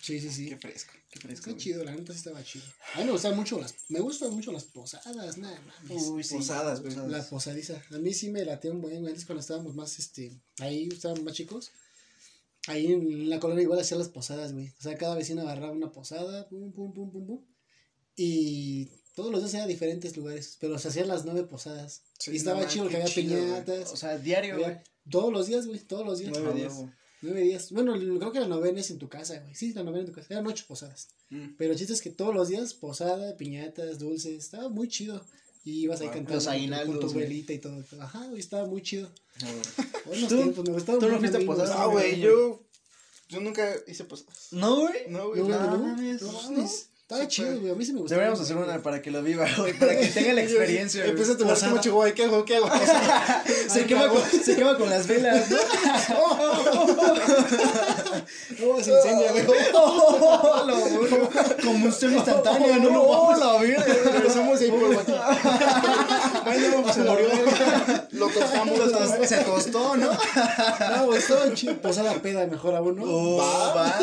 Sí, 0.03 0.21
sí, 0.21 0.31
sí. 0.31 0.51
Qué 0.51 0.59
fresco. 0.59 0.93
Qué 1.11 1.21
fresco. 1.21 1.51
Está 1.51 1.61
chido, 1.63 1.85
la 1.85 1.93
neta 1.93 2.13
sí 2.13 2.19
estaba 2.19 2.43
chido. 2.45 2.65
A 2.95 2.99
mí 2.99 3.05
me 3.07 3.13
gustan 3.13 3.35
mucho 3.35 3.59
las, 3.59 3.75
me 3.89 4.01
gustan 4.01 4.31
mucho 4.35 4.53
las 4.53 4.65
posadas, 4.65 5.39
nada 5.39 5.61
mames. 5.61 6.03
Uy, 6.09 6.23
sí. 6.23 6.35
Posadas, 6.37 6.83
güey. 6.83 6.95
La 7.09 7.23
posadiza. 7.27 7.83
A 7.91 7.99
mí 7.99 8.13
sí 8.13 8.29
me 8.31 8.45
lateó 8.45 8.73
un 8.73 8.81
buen, 8.83 9.01
güey. 9.01 9.13
Antes 9.13 9.25
cuando 9.25 9.41
estábamos 9.41 9.75
más, 9.75 9.99
este, 9.99 10.39
ahí 10.59 10.89
estábamos 10.93 11.25
más 11.25 11.35
chicos. 11.35 11.71
Ahí 12.67 12.93
en 12.93 13.31
la 13.31 13.41
colonia 13.41 13.63
igual 13.63 13.79
hacían 13.81 13.99
las 14.01 14.11
posadas, 14.11 14.53
güey. 14.53 14.69
O 14.79 14.83
sea, 14.83 14.99
cada 14.99 15.15
vecino 15.15 15.41
agarraba 15.41 15.73
una 15.73 15.91
posada, 15.91 16.47
pum, 16.49 16.71
pum, 16.73 16.93
pum, 16.93 17.11
pum, 17.11 17.27
pum. 17.27 17.45
Y 18.15 18.91
todos 19.15 19.31
los 19.33 19.41
días 19.41 19.55
eran 19.55 19.69
diferentes 19.69 20.17
lugares, 20.17 20.59
pero 20.61 20.79
se 20.79 20.89
hacían 20.89 21.09
las 21.09 21.25
nueve 21.25 21.45
posadas. 21.45 22.03
Sí, 22.19 22.33
y 22.33 22.37
estaba 22.37 22.61
no, 22.61 22.69
chido 22.69 22.89
que 22.89 22.97
había 22.97 23.09
chido, 23.09 23.35
güey. 23.35 23.45
piñatas. 23.47 23.93
O 23.93 23.97
sea, 23.97 24.19
diario, 24.19 24.55
había- 24.55 24.71
güey. 24.73 24.81
todos 25.09 25.33
los 25.33 25.47
días, 25.47 25.67
güey, 25.67 25.81
todos 25.81 26.05
los 26.05 26.19
días. 26.19 26.33
Nueve 26.35 26.53
días. 26.53 26.75
Nueve 27.21 27.41
días. 27.43 27.73
Bueno, 27.73 27.95
creo 28.19 28.33
que 28.33 28.41
la 28.41 28.47
novena 28.49 28.81
es 28.81 28.91
en 28.91 28.99
tu 28.99 29.09
casa, 29.09 29.39
güey. 29.41 29.55
Sí, 29.55 29.73
la 29.73 29.83
novena 29.83 30.01
en 30.01 30.07
tu 30.07 30.13
casa. 30.13 30.29
Eran 30.31 30.47
ocho 30.47 30.65
posadas. 30.69 31.09
Mm. 31.31 31.57
Pero 31.59 31.73
el 31.73 31.79
chiste 31.79 31.93
es 31.93 32.01
que 32.03 32.11
todos 32.11 32.35
los 32.35 32.49
días, 32.49 32.75
posada, 32.75 33.37
piñatas, 33.37 33.99
dulces, 33.99 34.33
estaba 34.39 34.69
muy 34.69 34.89
chido. 34.89 35.25
Y 35.65 35.83
ibas 35.83 36.01
ahí 36.01 36.09
cantando 36.09 36.39
con 36.87 37.01
tu- 37.01 37.19
velita 37.19 37.53
y 37.53 37.59
todo. 37.59 37.85
Ajá, 38.01 38.25
güey, 38.29 38.41
estaba 38.41 38.67
muy 38.67 38.83
chido. 38.83 39.11
Ah, 39.43 39.53
¿Tú? 40.29 40.37
tiempos, 40.37 40.65
me 40.67 40.73
gustaban 40.75 41.01
tú 41.01 41.09
no 41.09 41.19
fuiste 41.19 41.37
a 41.39 41.47
posadas? 41.47 41.71
Ah, 41.77 41.87
güey, 41.87 42.21
yo. 42.21 42.63
Yo 43.29 43.41
nunca 43.41 43.75
hice 43.87 44.05
posadas. 44.05 44.49
No, 44.53 44.77
güey. 44.77 45.09
No, 45.09 45.29
güey. 45.29 45.43
No, 45.43 45.49
no. 45.77 45.97
no, 45.97 46.69
Estaba 47.11 47.23
Sí, 47.23 47.29
chido, 47.29 47.49
pues. 47.49 47.61
güey. 47.61 47.73
A 47.73 47.75
mí 47.75 47.85
sí 47.87 47.93
me 47.95 48.01
gustaba. 48.01 48.21
Deberíamos 48.21 48.45
hacer 48.45 48.57
una 48.59 48.83
para 48.83 49.01
que 49.01 49.11
lo 49.11 49.23
viva, 49.23 49.47
güey. 49.57 49.73
Para 49.79 49.97
que 49.99 50.09
tenga 50.09 50.35
la 50.35 50.43
experiencia, 50.43 51.01
güey. 51.01 51.11
Empieza 51.13 51.33
a 51.33 51.37
tomar 51.39 51.59
como 51.59 51.81
chihuahua. 51.81 52.13
¿Qué 52.13 52.25
hago? 52.25 52.45
¿Qué 52.45 52.57
hago? 52.57 52.69
Se 53.69 53.87
quema, 53.87 54.09
con, 54.09 54.21
se 54.31 54.57
quema 54.57 54.77
con 54.77 54.91
las 54.91 55.07
velas, 55.07 55.51
¿no? 55.51 55.57
No, 58.61 58.83
se 58.83 58.93
incendia, 58.93 59.33
güey. 59.33 59.45
Oh, 59.73 60.65
la 60.67 60.75
verga. 60.75 61.57
Combustión 61.65 62.13
instantánea, 62.15 62.77
no 62.79 62.91
lo 62.91 63.03
Oh, 63.03 63.29
vamos 63.31 63.39
la 63.39 63.59
verga. 63.63 63.85
Regresamos 64.13 64.61
y 64.61 64.65
ahí 64.65 64.71
por. 64.71 64.81
Bueno, 66.45 66.83
pues 66.83 66.95
se 66.95 67.01
murió. 67.01 67.29
Lo 68.13 68.29
tostamos. 68.29 68.79
Se 69.27 69.37
tostó, 69.39 69.97
¿no? 69.97 70.11
No, 70.13 71.07
güey, 71.07 71.19
estaba 71.19 71.55
chido. 71.55 71.75
Posada 71.81 72.13
peda, 72.17 72.47
mejor 72.47 72.75
aún, 72.75 72.97
¿no? 72.97 73.03
Oh, 73.07 73.37
va. 73.39 73.95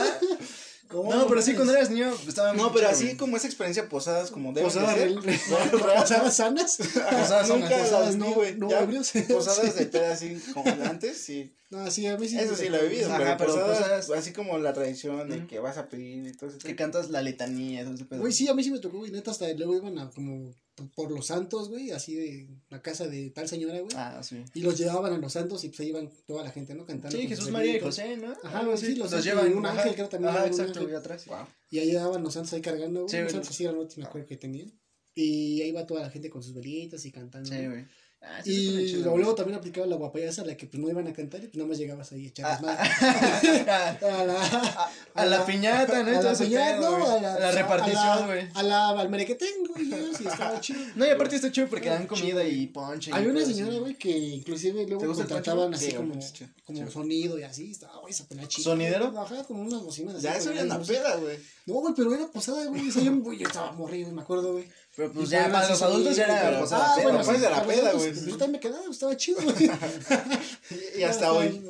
¿Cómo 0.95 1.13
No, 1.13 1.27
pero 1.27 1.41
sí, 1.41 1.53
cuando 1.55 1.73
eras 1.73 1.89
niño 1.89 2.13
estaba 2.27 2.53
No, 2.53 2.71
pero 2.71 2.87
así 2.87 3.15
como 3.17 3.35
esa 3.37 3.47
experiencia 3.47 3.89
posadas, 3.89 4.31
como 4.31 4.53
debe 4.53 4.65
Posadas 4.65 4.95
de 4.95 5.09
posadas 5.71 6.35
sanas. 6.35 6.77
Posadas 6.77 7.49
Nunca 7.49 7.67
sanas, 7.69 7.81
posadas 7.83 8.15
no- 8.15 8.31
güey. 8.33 8.55
no 8.55 8.71
ebrios. 8.71 9.11
Posadas 9.27 9.75
de 9.75 9.85
peda 9.87 10.13
así 10.13 10.41
como 10.53 10.69
antes, 10.85 11.17
sí. 11.17 11.53
No, 11.71 11.89
sí, 11.89 12.05
a 12.07 12.17
mí 12.17 12.27
sí. 12.27 12.37
Eso 12.37 12.55
sí 12.55 12.69
lo 12.69 12.77
he 12.77 12.87
vivido, 12.87 13.07
Ajá, 13.09 13.17
pero, 13.17 13.37
pero 13.37 13.49
posadas, 13.53 14.05
posadas- 14.05 14.19
así 14.21 14.33
como 14.33 14.57
la 14.59 14.71
tradición 14.73 15.27
de 15.29 15.37
Ujú. 15.39 15.47
que 15.47 15.59
vas 15.59 15.77
a 15.77 15.89
pedir 15.89 16.25
y 16.27 16.33
todo 16.33 16.49
eso. 16.51 16.59
Que 16.59 16.75
cantas 16.75 17.09
la 17.09 17.21
letanía, 17.23 17.83
todo 17.83 17.95
ese 17.95 18.05
pedo. 18.05 18.19
Güey, 18.19 18.31
sí, 18.33 18.47
a 18.47 18.53
mí 18.53 18.63
sí 18.63 18.69
me 18.71 18.79
tocó, 18.79 18.99
güey, 18.99 19.11
neta, 19.11 19.31
hasta 19.31 19.51
luego 19.53 19.75
iban 19.75 19.97
a 19.97 20.09
como 20.11 20.53
por 20.93 21.09
los 21.11 21.27
santos, 21.27 21.69
güey, 21.69 21.91
así 21.91 22.15
de 22.15 22.49
la 22.69 22.81
casa 22.81 23.07
de 23.07 23.29
tal 23.31 23.47
señora, 23.47 23.79
güey. 23.79 23.95
Ah, 23.95 24.21
sí. 24.23 24.43
Y 24.53 24.59
los 24.61 24.77
llevaban 24.77 25.13
a 25.13 25.17
los 25.17 25.33
santos 25.33 25.63
y 25.63 25.69
pues 25.69 25.79
ahí 25.79 25.87
iban 25.89 26.09
toda 26.27 26.43
la 26.43 26.51
gente, 26.51 26.75
¿no? 26.75 26.85
Cantando. 26.85 27.17
Sí, 27.17 27.27
Jesús, 27.27 27.49
María 27.49 27.77
y. 27.77 27.79
José, 27.79 28.17
¿no? 28.17 28.33
Ajá, 28.43 28.63
güey, 28.63 28.77
sí, 28.77 28.95
los 28.95 29.11
los 29.11 29.23
llevan. 29.23 29.49
y 29.51 29.53
un 29.55 29.65
ajá. 29.65 29.79
ángel, 29.81 29.95
creo, 29.95 30.09
también 30.09 30.33
un 30.35 30.41
exacto, 30.41 30.81
güey, 30.83 30.93
atrás. 30.95 31.25
Wow. 31.25 31.47
Y 31.71 31.79
ahí 31.79 31.87
llevaban 31.91 32.21
los 32.21 32.33
santos 32.33 32.53
ahí 32.53 32.61
cargando, 32.61 33.01
güey. 33.01 33.09
Sí, 33.09 33.17
los 33.17 33.23
güey. 33.25 33.33
santos 33.33 33.49
así 33.51 33.63
grandotes, 33.63 33.97
me 33.97 34.03
acuerdo 34.03 34.27
que 34.27 34.37
tenían. 34.37 34.71
Y 35.17 35.61
ahí 35.61 35.71
va 35.71 35.87
toda 35.87 36.01
la 36.01 36.09
gente 36.09 36.29
con 36.29 36.43
sus 36.43 36.53
velitas 36.53 37.05
y 37.05 37.11
cantando. 37.11 37.49
Sí, 37.49 37.65
güey. 37.65 37.85
Ah, 38.27 38.41
sí, 38.43 38.51
Y 38.51 38.93
luego, 39.03 39.35
también 39.35 39.59
aplicaba 39.59 39.85
la 39.85 39.95
guapayasa, 39.97 40.43
la 40.45 40.57
que 40.57 40.65
pues 40.65 40.81
no 40.81 40.89
iban 40.89 41.07
a 41.07 41.13
cantar 41.13 41.43
y 41.43 41.47
pues 41.47 41.57
nada 41.57 41.67
más 41.69 41.77
llegabas 41.77 42.11
ahí 42.11 42.25
a 42.25 42.27
echar 42.29 42.45
Ah, 42.47 42.51
desmadre. 42.53 43.65
ah, 43.69 44.91
A 45.13 45.25
la, 45.25 45.45
piñata, 45.45 46.03
¿no? 46.03 46.17
A 46.19 46.21
la 46.21 46.33
piñata, 46.37 46.79
¿no? 46.79 47.09
A 47.09 47.21
la, 47.21 47.51
repartición, 47.51 48.25
güey. 48.25 48.49
A 48.53 48.63
la 48.63 48.89
al 48.89 49.09
merequetengo 49.09 49.73
y 49.77 49.93
eso, 49.93 50.23
y 50.23 50.27
estaba 50.27 50.59
chido. 50.61 50.79
No, 50.95 51.05
y 51.05 51.09
aparte 51.09 51.35
está 51.35 51.51
chido 51.51 51.67
porque 51.67 51.89
dan 51.89 52.07
comida 52.07 52.43
y 52.43 52.67
ponche. 52.67 53.11
Hay 53.13 53.27
una 53.27 53.45
señora, 53.45 53.77
güey, 53.77 53.95
que 53.95 54.09
inclusive 54.09 54.85
¿Te 54.85 54.91
luego 54.91 55.13
contrataban 55.13 55.73
así 55.73 55.85
Sí, 55.91 55.93
como, 55.93 56.19
como 56.65 56.89
sonido 56.91 57.37
y 57.39 57.43
así, 57.43 57.71
estaba, 57.71 57.99
güey, 57.99 58.11
esa 58.11 58.27
pena 58.27 58.47
chida. 58.47 58.63
¿Sonidero? 58.63 59.13
Ajá, 59.19 59.43
como 59.43 59.61
unas 59.61 59.83
bocinas 59.83 60.15
así. 60.15 60.23
Ya 60.23 60.35
eso 60.35 60.51
era 60.51 60.63
una 60.63 60.79
peda, 60.79 61.15
güey. 61.17 61.37
No, 61.67 61.75
güey, 61.75 61.93
pero 61.95 62.13
era 62.13 62.27
posada, 62.27 62.65
güey, 62.65 62.91
yo 62.91 63.47
estaba 63.47 63.71
morrido, 63.71 64.11
me 64.11 64.21
acuerdo, 64.21 64.53
güey. 64.53 64.65
Pero 64.95 65.11
pues 65.11 65.29
ya 65.29 65.51
para 65.51 65.67
los 65.67 65.81
adultos 65.81 66.15
ya 66.15 66.23
era 66.23 66.41
sonido, 66.41 66.59
posada 66.61 66.85
Ah, 66.95 66.99
bueno, 67.03 67.21
pues, 67.25 67.41
de 67.41 67.49
la 67.49 67.65
peda, 67.67 67.91
güey. 67.91 68.11
pues, 68.13 68.25
Yo 68.25 68.37
también 68.37 68.51
me 68.53 68.59
quedaba, 68.61 68.89
estaba 68.89 69.17
chido, 69.17 69.39
güey. 69.43 69.69
Y 70.97 71.03
hasta 71.03 71.33
hoy. 71.33 71.61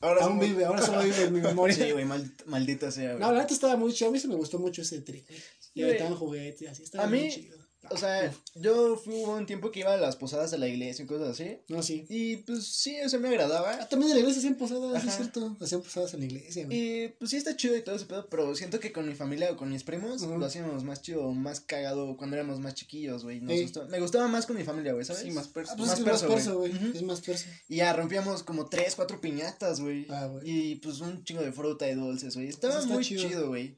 Ahora 0.00 0.24
Aún 0.24 0.38
vive, 0.38 0.64
ahora 0.66 0.82
solo 0.82 1.02
vive 1.02 1.22
en 1.24 1.32
mi 1.32 1.40
memoria. 1.40 1.74
Sí, 1.74 1.90
güey, 1.92 2.04
mal- 2.04 2.30
maldita 2.46 2.90
sea, 2.90 3.12
güey. 3.12 3.20
No, 3.20 3.32
la 3.32 3.40
neta 3.40 3.54
estaba 3.54 3.76
muy 3.76 3.92
chido. 3.94 4.10
A 4.10 4.12
mí 4.12 4.18
sí 4.18 4.28
me 4.28 4.34
gustó 4.34 4.58
mucho 4.58 4.82
ese 4.82 5.00
trip. 5.00 5.26
Y 5.72 5.82
aventaban 5.82 6.14
juguetes 6.16 6.62
y 6.62 6.66
así. 6.66 6.82
Estaba 6.82 7.04
A 7.04 7.06
muy 7.08 7.20
mí- 7.20 7.30
chido. 7.32 7.56
O 7.90 7.96
sea, 7.96 8.32
yo 8.54 8.96
fui 8.96 9.14
hubo 9.14 9.34
un 9.36 9.46
tiempo 9.46 9.70
que 9.70 9.80
iba 9.80 9.92
a 9.92 9.96
las 9.96 10.16
posadas 10.16 10.50
de 10.50 10.58
la 10.58 10.66
iglesia 10.68 11.04
y 11.04 11.06
cosas 11.06 11.28
así. 11.28 11.58
No, 11.68 11.82
sí. 11.82 12.06
Y 12.08 12.36
pues 12.38 12.66
sí, 12.66 12.96
eso 12.96 13.18
me 13.20 13.28
agradaba. 13.28 13.78
Ah, 13.80 13.88
también 13.88 14.10
en 14.10 14.16
la 14.16 14.20
iglesia 14.20 14.40
hacían 14.40 14.54
posadas, 14.56 14.94
Ajá. 14.96 15.08
es 15.08 15.16
cierto. 15.16 15.56
Hacían 15.60 15.82
posadas 15.82 16.14
en 16.14 16.20
la 16.20 16.26
iglesia, 16.26 16.66
güey. 16.66 17.04
Y 17.04 17.08
pues 17.18 17.30
sí 17.30 17.36
está 17.36 17.56
chido 17.56 17.76
y 17.76 17.82
todo 17.82 17.96
ese 17.96 18.06
pedo, 18.06 18.26
pero 18.28 18.54
siento 18.54 18.80
que 18.80 18.92
con 18.92 19.06
mi 19.08 19.14
familia 19.14 19.50
o 19.52 19.56
con 19.56 19.70
mis 19.70 19.84
primos 19.84 20.22
lo 20.22 20.44
hacíamos 20.44 20.84
más 20.84 21.02
chido, 21.02 21.30
más 21.32 21.60
cagado 21.60 22.16
cuando 22.16 22.36
éramos 22.36 22.60
más 22.60 22.74
chiquillos, 22.74 23.24
güey. 23.24 23.40
Nos 23.40 23.52
Ey. 23.52 23.62
gustó- 23.62 23.86
Me 23.88 24.00
gustaba 24.00 24.28
más 24.28 24.46
con 24.46 24.56
mi 24.56 24.64
familia, 24.64 24.92
güey, 24.92 25.04
¿sabes? 25.04 25.22
Sí, 25.22 25.30
más 25.30 25.48
perso. 25.48 25.72
Ah, 25.72 25.76
pues 25.76 25.88
más 25.88 25.98
es 25.98 26.04
que 26.04 26.10
es 26.10 26.20
perso, 26.20 26.28
más 26.28 26.34
perso, 26.44 26.58
güey. 26.58 26.72
Es 26.94 27.02
más 27.02 27.20
perso. 27.20 27.46
Y 27.68 27.76
ya 27.76 27.92
rompíamos 27.92 28.42
como 28.42 28.66
tres, 28.68 28.94
cuatro 28.94 29.20
piñatas, 29.20 29.80
güey. 29.80 30.06
Ah, 30.10 30.26
güey. 30.26 30.42
Y 30.50 30.74
pues 30.76 31.00
un 31.00 31.22
chingo 31.24 31.42
de 31.42 31.52
fruta 31.52 31.88
y 31.88 31.94
dulces, 31.94 32.34
güey. 32.34 32.48
Estaba 32.48 32.82
muy 32.86 33.04
chido, 33.04 33.48
güey. 33.48 33.76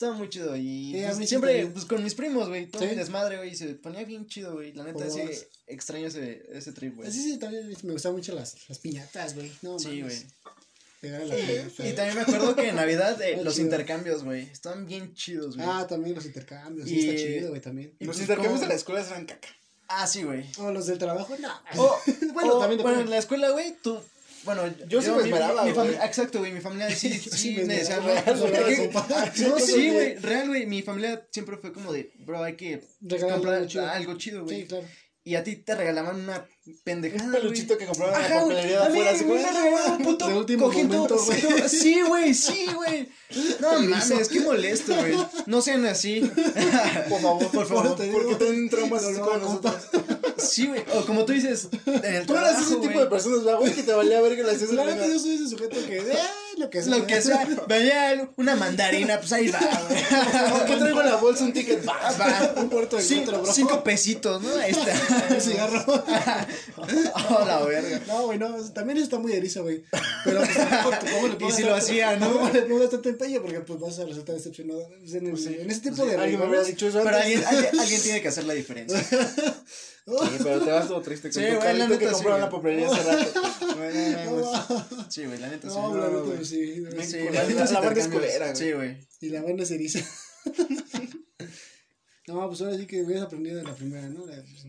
Estaba 0.00 0.16
muy 0.16 0.30
chido 0.30 0.56
y 0.56 0.92
Sí, 0.94 1.04
a 1.04 1.08
pues, 1.08 1.18
mí 1.18 1.24
sí 1.24 1.28
siempre 1.28 1.66
pues 1.66 1.84
con 1.84 2.02
mis 2.02 2.14
primos, 2.14 2.48
güey, 2.48 2.64
todo 2.70 2.80
Sí. 2.80 2.88
mi 2.88 2.94
desmadre, 2.94 3.36
güey, 3.36 3.50
y 3.50 3.54
se 3.54 3.74
ponía 3.74 4.02
bien 4.02 4.26
chido, 4.26 4.54
güey. 4.54 4.72
La 4.72 4.82
neta 4.84 5.10
sí 5.10 5.20
extraño 5.66 6.06
ese, 6.06 6.42
ese 6.54 6.72
trip, 6.72 6.96
güey. 6.96 7.06
Así 7.06 7.22
sí, 7.22 7.36
también 7.38 7.68
me 7.82 7.92
gustaban 7.92 8.16
mucho 8.16 8.34
las, 8.34 8.56
las 8.70 8.78
piñatas, 8.78 9.34
güey. 9.34 9.52
No, 9.60 9.78
Sí, 9.78 10.00
güey. 10.00 10.16
Y 11.02 11.92
también 11.92 12.14
me 12.14 12.20
acuerdo 12.22 12.56
que 12.56 12.70
en 12.70 12.76
Navidad 12.76 13.20
eh, 13.20 13.42
los 13.44 13.56
chido. 13.56 13.66
intercambios, 13.66 14.24
güey, 14.24 14.44
estaban 14.50 14.86
bien 14.86 15.12
chidos, 15.14 15.56
güey. 15.58 15.68
Ah, 15.70 15.86
también 15.86 16.14
los 16.14 16.24
intercambios. 16.24 16.88
Sí, 16.88 17.00
está 17.06 17.16
chido, 17.22 17.48
güey, 17.50 17.60
también. 17.60 17.92
y 18.00 18.06
Los 18.06 18.16
pues, 18.16 18.20
intercambios 18.22 18.52
como- 18.54 18.62
de 18.62 18.68
la 18.68 18.74
escuela 18.76 19.06
eran 19.06 19.26
caca. 19.26 19.48
Ah, 19.88 20.06
sí, 20.06 20.22
güey. 20.22 20.46
O 20.60 20.72
los 20.72 20.86
del 20.86 20.96
trabajo, 20.96 21.36
no. 21.38 21.52
O, 21.76 21.98
Bueno, 22.32 22.54
o, 22.54 22.58
también 22.60 22.80
bueno, 22.80 23.00
en 23.00 23.10
la 23.10 23.18
escuela, 23.18 23.50
güey, 23.50 23.74
tú, 23.82 24.00
bueno, 24.44 24.62
Yo 24.88 25.02
sí 25.02 25.10
me 25.10 25.22
esmeraba, 25.22 25.64
mi, 25.64 25.72
güey. 25.72 25.94
Exacto, 25.94 26.38
güey, 26.40 26.52
mi 26.52 26.60
familia 26.60 26.90
sí, 26.94 27.10
sí, 27.18 27.30
Sí, 27.30 27.54
me 27.56 27.64
me 27.64 27.80
esmeraba, 27.80 28.32
güey. 28.32 28.90
No, 28.90 29.58
sí, 29.58 29.72
Sí, 29.72 29.90
güey, 29.90 30.16
real, 30.16 30.48
güey, 30.48 30.66
mi 30.66 30.82
familia 30.82 31.26
siempre 31.30 31.56
fue 31.56 31.72
como 31.72 31.92
de, 31.92 32.12
bro, 32.20 32.42
hay 32.42 32.56
que 32.56 32.82
Regalar 33.00 33.34
comprar 33.36 33.54
algo 33.56 33.68
chido. 33.68 33.88
algo 33.88 34.16
chido, 34.16 34.44
güey. 34.44 34.60
Sí, 34.62 34.66
claro. 34.66 34.86
y 35.22 35.34
a 35.34 35.44
ti 35.44 35.56
te 35.56 35.74
regalaban 35.74 36.20
una 36.20 36.46
pendejada. 36.84 37.24
Un 37.24 37.30
güey. 37.30 37.42
peluchito 37.42 37.76
que 37.76 37.86
compraban 37.86 38.22
en 38.24 38.30
la 38.30 38.40
papelería 38.40 38.82
afuera, 38.86 39.10
así 39.10 39.24
me 39.24 39.30
como, 39.42 39.60
regalaron 39.60 39.92
un 39.92 40.02
puto 40.04 40.28
momento, 40.58 41.18
güey. 41.18 41.40
Sí, 41.68 42.00
güey, 42.02 42.34
sí, 42.34 42.66
güey. 42.74 43.08
No 43.60 43.80
mames, 43.82 44.28
qué 44.28 44.40
molesto, 44.40 44.94
güey. 44.96 45.14
No 45.46 45.60
sean 45.62 45.84
así. 45.86 46.20
Por 47.08 47.20
favor, 47.20 47.50
Por 47.50 47.66
favor. 47.66 47.96
Porque 47.96 48.34
tienen 48.36 48.68
traumas 48.70 49.04
así 49.04 49.18
no, 49.18 49.36
nosotros. 49.36 49.74
Sí, 50.40 50.66
güey. 50.66 50.82
O 50.94 51.04
como 51.06 51.24
tú 51.24 51.32
dices, 51.32 51.68
en 51.86 52.14
el 52.14 52.26
Tú 52.26 52.34
eras 52.36 52.60
ese 52.60 52.76
tipo 52.76 52.86
güey. 52.92 52.98
de 52.98 53.06
personas, 53.06 53.44
¿verdad, 53.44 53.60
güey? 53.60 53.72
Que 53.74 53.82
te 53.82 53.92
valía 53.92 54.20
ver 54.20 54.36
que 54.36 54.42
le 54.42 54.50
hacías 54.52 54.70
La 54.72 54.82
el 54.84 54.94
neta, 54.96 55.06
yo 55.06 55.18
soy 55.18 55.34
ese 55.34 55.48
sujeto 55.48 55.76
que. 55.86 56.02
de, 56.02 56.12
"Ah, 56.12 56.30
lo 56.58 56.70
que 56.70 56.82
sea. 56.82 56.96
Lo 56.96 57.06
que 57.06 57.22
sea, 57.22 57.48
veía 57.68 58.30
una 58.36 58.56
mandarina, 58.56 59.18
pues 59.18 59.32
ahí 59.32 59.48
va, 59.48 59.58
güey. 59.88 60.00
¿Qué 60.66 60.76
traigo 60.76 61.00
en 61.00 61.06
la 61.06 61.16
bolsa? 61.16 61.44
Un 61.44 61.52
ticket. 61.52 61.86
Va. 61.88 61.94
Va. 62.18 62.54
Un 62.60 62.68
puerto 62.68 62.96
de 62.96 63.02
Cinco, 63.02 63.20
encuentro, 63.22 63.42
bro. 63.44 63.52
cinco 63.52 63.84
pesitos, 63.84 64.42
¿no? 64.42 64.54
Ahí 64.56 64.70
está. 64.72 65.26
Un 65.34 65.40
cigarro. 65.40 65.84
Oh, 67.30 67.44
la 67.46 67.60
verga. 67.64 68.00
No, 68.06 68.22
güey, 68.26 68.38
no. 68.38 68.56
También 68.72 68.96
eso 68.96 69.04
está 69.04 69.18
muy 69.18 69.32
erizo, 69.32 69.62
güey. 69.62 69.84
Pero, 70.24 70.40
pues, 70.40 70.56
tampoco, 70.56 70.96
¿cómo 71.14 71.26
le 71.28 71.34
Y 71.34 71.36
pongas 71.36 71.56
si 71.56 71.62
lo 71.62 71.68
tanto- 71.68 71.84
hacía, 71.84 72.16
¿no? 72.16 72.32
¿Cómo 72.32 72.48
le 72.50 72.62
pongas 72.62 72.90
tanto 72.90 73.08
empeño? 73.08 73.42
Porque, 73.42 73.60
pues, 73.60 73.78
vas 73.80 73.98
a 73.98 74.04
resultar 74.06 74.34
decepcionado. 74.34 74.88
Pues, 75.00 75.14
En, 75.14 75.26
el- 75.26 75.60
en 75.60 75.70
ese 75.70 75.80
tipo 75.80 76.04
de 76.04 76.16
Alguien 76.16 76.40
me 76.40 76.46
regalos. 76.46 76.66
dicho 76.66 76.88
eso 76.88 76.98
Pero 77.04 77.16
antes. 77.16 77.22
alguien, 77.22 77.44
alguien, 77.46 77.80
alguien 77.80 78.02
tiene 78.02 78.22
que 78.22 78.28
hacer 78.28 78.44
la 78.44 78.54
diferencia. 78.54 78.98
Sí, 80.06 80.38
pero 80.42 80.60
te 80.64 80.70
vas 80.70 80.88
todo 80.88 81.02
triste 81.02 81.30
con 81.30 81.42
Sí, 81.42 81.48
tu 81.50 81.56
güey, 81.56 81.78
la 81.78 81.86
que 81.86 81.92
neta, 81.94 82.08
sí, 82.08 82.12
compraron 82.14 82.36
en 82.36 82.40
la 82.40 82.48
güey. 82.48 82.62
papelería 82.62 82.88
hace 82.90 83.02
rato. 83.04 83.30
Sí, 85.10 85.24
güey, 85.26 85.38
la 85.38 85.48
neta 85.48 85.68
sí. 85.70 85.76
No, 85.76 85.96
la 85.96 86.06
neta, 86.08 86.20
güey. 86.20 86.44
sí. 86.44 86.74
Sí, 86.74 86.80
la- 86.80 86.90
la 87.44 87.54
la 87.54 87.66
sí 87.66 87.74
banda 87.74 88.00
es 88.00 88.08
culera, 88.08 88.46
güey. 88.46 88.56
Sí, 88.56 88.72
güey. 88.72 89.08
Y 89.20 89.28
la 89.28 89.42
banda 89.42 89.64
se 89.64 89.74
eriza. 89.74 90.00
no, 92.28 92.48
pues 92.48 92.60
ahora 92.60 92.76
sí 92.76 92.86
que 92.86 93.02
hubieras 93.02 93.24
aprendido 93.24 93.56
de 93.58 93.64
la 93.64 93.74
primera, 93.74 94.08
¿no? 94.08 94.26
La- 94.26 94.42
pues, 94.42 94.64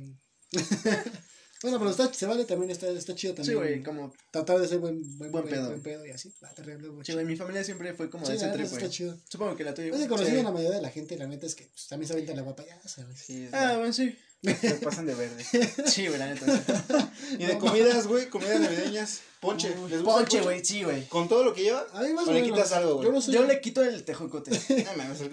bueno, 1.64 1.80
pero 1.80 1.92
está, 1.92 2.12
se 2.14 2.26
vale 2.26 2.46
también, 2.46 2.72
está, 2.72 2.88
está 2.90 3.16
chido 3.16 3.34
Sí, 3.34 3.38
también. 3.38 3.58
güey, 3.58 3.84
como. 3.84 4.14
Tratar 4.32 4.60
de 4.60 4.68
ser 4.68 4.80
buen, 4.80 5.02
buen, 5.18 5.32
Buen 5.32 5.44
güey, 5.44 5.54
pedo. 5.56 5.68
buen 5.70 5.82
pedo 5.82 6.06
y 6.06 6.12
así. 6.12 6.34
Va, 6.44 6.50
te 6.54 6.62
arreglo, 6.62 6.94
güey. 6.94 7.06
Sí, 7.06 7.14
güey, 7.14 7.26
mi 7.26 7.36
familia 7.36 7.64
siempre 7.64 7.94
fue 7.94 8.10
como 8.10 8.26
Sí, 8.26 8.32
de 8.32 8.38
ese 8.38 8.48
la 8.48 8.54
trip, 8.54 8.68
güey. 8.68 8.78
está 8.84 8.90
chido. 8.90 9.18
Supongo 9.30 9.56
que 9.56 9.64
la 9.64 9.74
tuya. 9.74 9.90
Pues 9.90 10.00
güey. 10.02 10.10
conocido 10.10 10.36
Sí. 10.36 10.42
a 10.42 10.44
la 10.44 10.52
mayoría 10.52 10.76
de 10.78 10.82
la 10.82 10.90
gente, 10.90 11.18
la 11.18 11.28
neta 11.28 11.46
es 11.46 11.56
que 11.56 11.66
pues, 11.66 11.88
también 11.88 12.08
se 12.08 12.14
avienta 12.14 12.34
la 12.36 12.42
guapa, 12.42 12.66
ya 12.66 12.82
sabes. 12.88 13.20
Sí, 13.20 13.48
Ah, 13.54 13.76
bueno, 13.78 13.94
sí. 13.94 14.16
Se 14.44 14.72
pasan 14.76 15.06
de 15.06 15.16
verde. 15.16 15.46
Sí, 15.86 16.08
güey, 16.08 16.20
la 16.20 16.28
neta. 16.28 16.46
Y 17.38 17.46
de 17.46 17.58
comidas, 17.58 18.08
güey, 18.08 18.30
comidas 18.30 18.60
navideñas. 18.60 19.22
Ponche. 19.42 19.70
¿les 19.70 19.78
gusta 19.80 19.96
el 19.98 20.04
Ponche, 20.04 20.42
güey, 20.42 20.64
sí, 20.64 20.84
güey. 20.84 21.08
¿Con 21.08 21.28
todo 21.28 21.44
lo 21.44 21.52
que 21.52 21.64
lleva? 21.64 21.84
A 21.96 22.02
mí 22.04 22.14
más 22.14 22.28
¿O 22.28 22.32
le 22.32 22.42
menos. 22.44 22.56
quitas 22.56 22.74
algo, 22.74 22.94
güey? 22.98 23.08
Yo 23.08 23.12
no 23.12 23.22
soy. 23.22 23.34
Yo 23.34 23.44
le 23.44 23.60
quito 23.60 23.82
el 23.82 24.04
tejocote. 24.04 24.52
No 24.52 25.04
mames, 25.04 25.20
el 25.20 25.32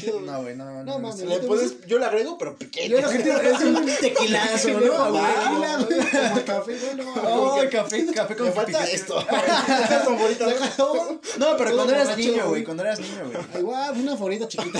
chido, 0.00 0.12
güey. 0.20 0.24
No, 0.26 0.42
güey, 0.42 0.54
no, 0.56 0.64
no. 0.66 0.84
No, 0.84 0.98
mames. 1.00 1.18
Le 1.22 1.38
puedes, 1.40 1.84
yo 1.84 1.98
le 1.98 2.04
agrego, 2.06 2.38
pero 2.38 2.56
pequeño. 2.56 2.98
Yo 2.98 3.00
lo 3.02 3.10
que 3.10 3.16
es 3.18 3.60
un 3.62 3.86
tequilazo, 4.00 4.68
¿no? 4.68 4.92
como 4.96 5.10
güey? 5.10 5.24
tequila, 5.34 5.76
güey, 5.78 5.98
como 6.30 6.44
café, 6.44 6.78
güey, 6.78 6.94
no. 6.94 7.12
Oh, 7.24 7.60
café, 7.72 8.06
café 8.14 8.36
con 8.36 8.46
Me 8.46 8.52
falta 8.52 8.78
piquete. 8.78 8.94
esto. 8.94 9.18
No, 11.38 11.56
pero 11.56 11.74
cuando 11.74 11.92
eras 11.92 12.16
niño, 12.16 12.32
güey, 12.34 12.48
güey. 12.48 12.64
cuando 12.64 12.84
eras 12.84 13.00
niño, 13.00 13.30
güey. 13.32 13.62
Igual, 13.62 14.00
una 14.00 14.12
favorita 14.12 14.46
chiquita. 14.46 14.78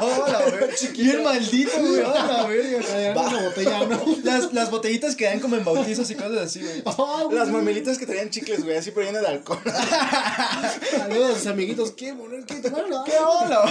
Hola, 0.00 0.44
güey. 0.48 0.92
Bien 0.94 1.22
maldito, 1.22 1.78
güey. 1.78 2.00
Hola, 2.00 2.48
¿no? 3.86 4.16
Las, 4.24 4.52
las 4.54 4.70
botellitas 4.70 5.14
que 5.14 5.26
dan 5.26 5.40
como 5.40 5.56
en 5.56 5.64
bautizos 5.64 6.10
y 6.10 6.14
cosas 6.14 6.38
así, 6.38 6.60
güey. 6.62 6.82
Oh, 6.86 7.24
güey. 7.26 7.49
Las 7.50 7.58
mamelitas 7.62 7.98
que 7.98 8.06
traían 8.06 8.30
chicles, 8.30 8.62
güey, 8.64 8.76
así 8.76 8.90
pero 8.92 9.06
llenas 9.06 9.22
de 9.22 9.28
alcohol. 9.28 9.60
Saludos 10.96 11.30
a 11.30 11.38
sus 11.38 11.46
amiguitos. 11.46 11.92
¿Qué, 11.92 12.12
boludo? 12.12 12.44
¿Qué? 12.46 12.60
Bueno, 12.70 13.04
¿Qué 13.04 13.12
hola? 13.18 13.62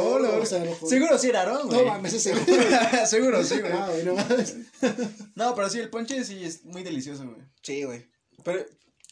Hola, 0.00 0.28
no, 0.38 0.88
Seguro 0.88 1.18
sí 1.18 1.28
era 1.28 1.40
Aarón, 1.40 1.68
güey. 1.68 1.80
No 1.84 1.86
mames, 1.92 2.22
seguro. 2.22 2.44
Seguro 3.06 3.44
sí, 3.44 3.60
güey. 3.60 3.72
Ah, 3.72 3.88
no 4.04 4.14
mames. 4.14 4.56
No, 5.34 5.54
pero 5.54 5.70
sí, 5.70 5.78
el 5.80 5.90
ponche 5.90 6.22
sí 6.24 6.44
es 6.44 6.64
muy 6.64 6.82
delicioso, 6.82 7.24
güey. 7.24 7.40
Sí, 7.62 7.84
güey. 7.84 8.06
Pero, 8.42 8.64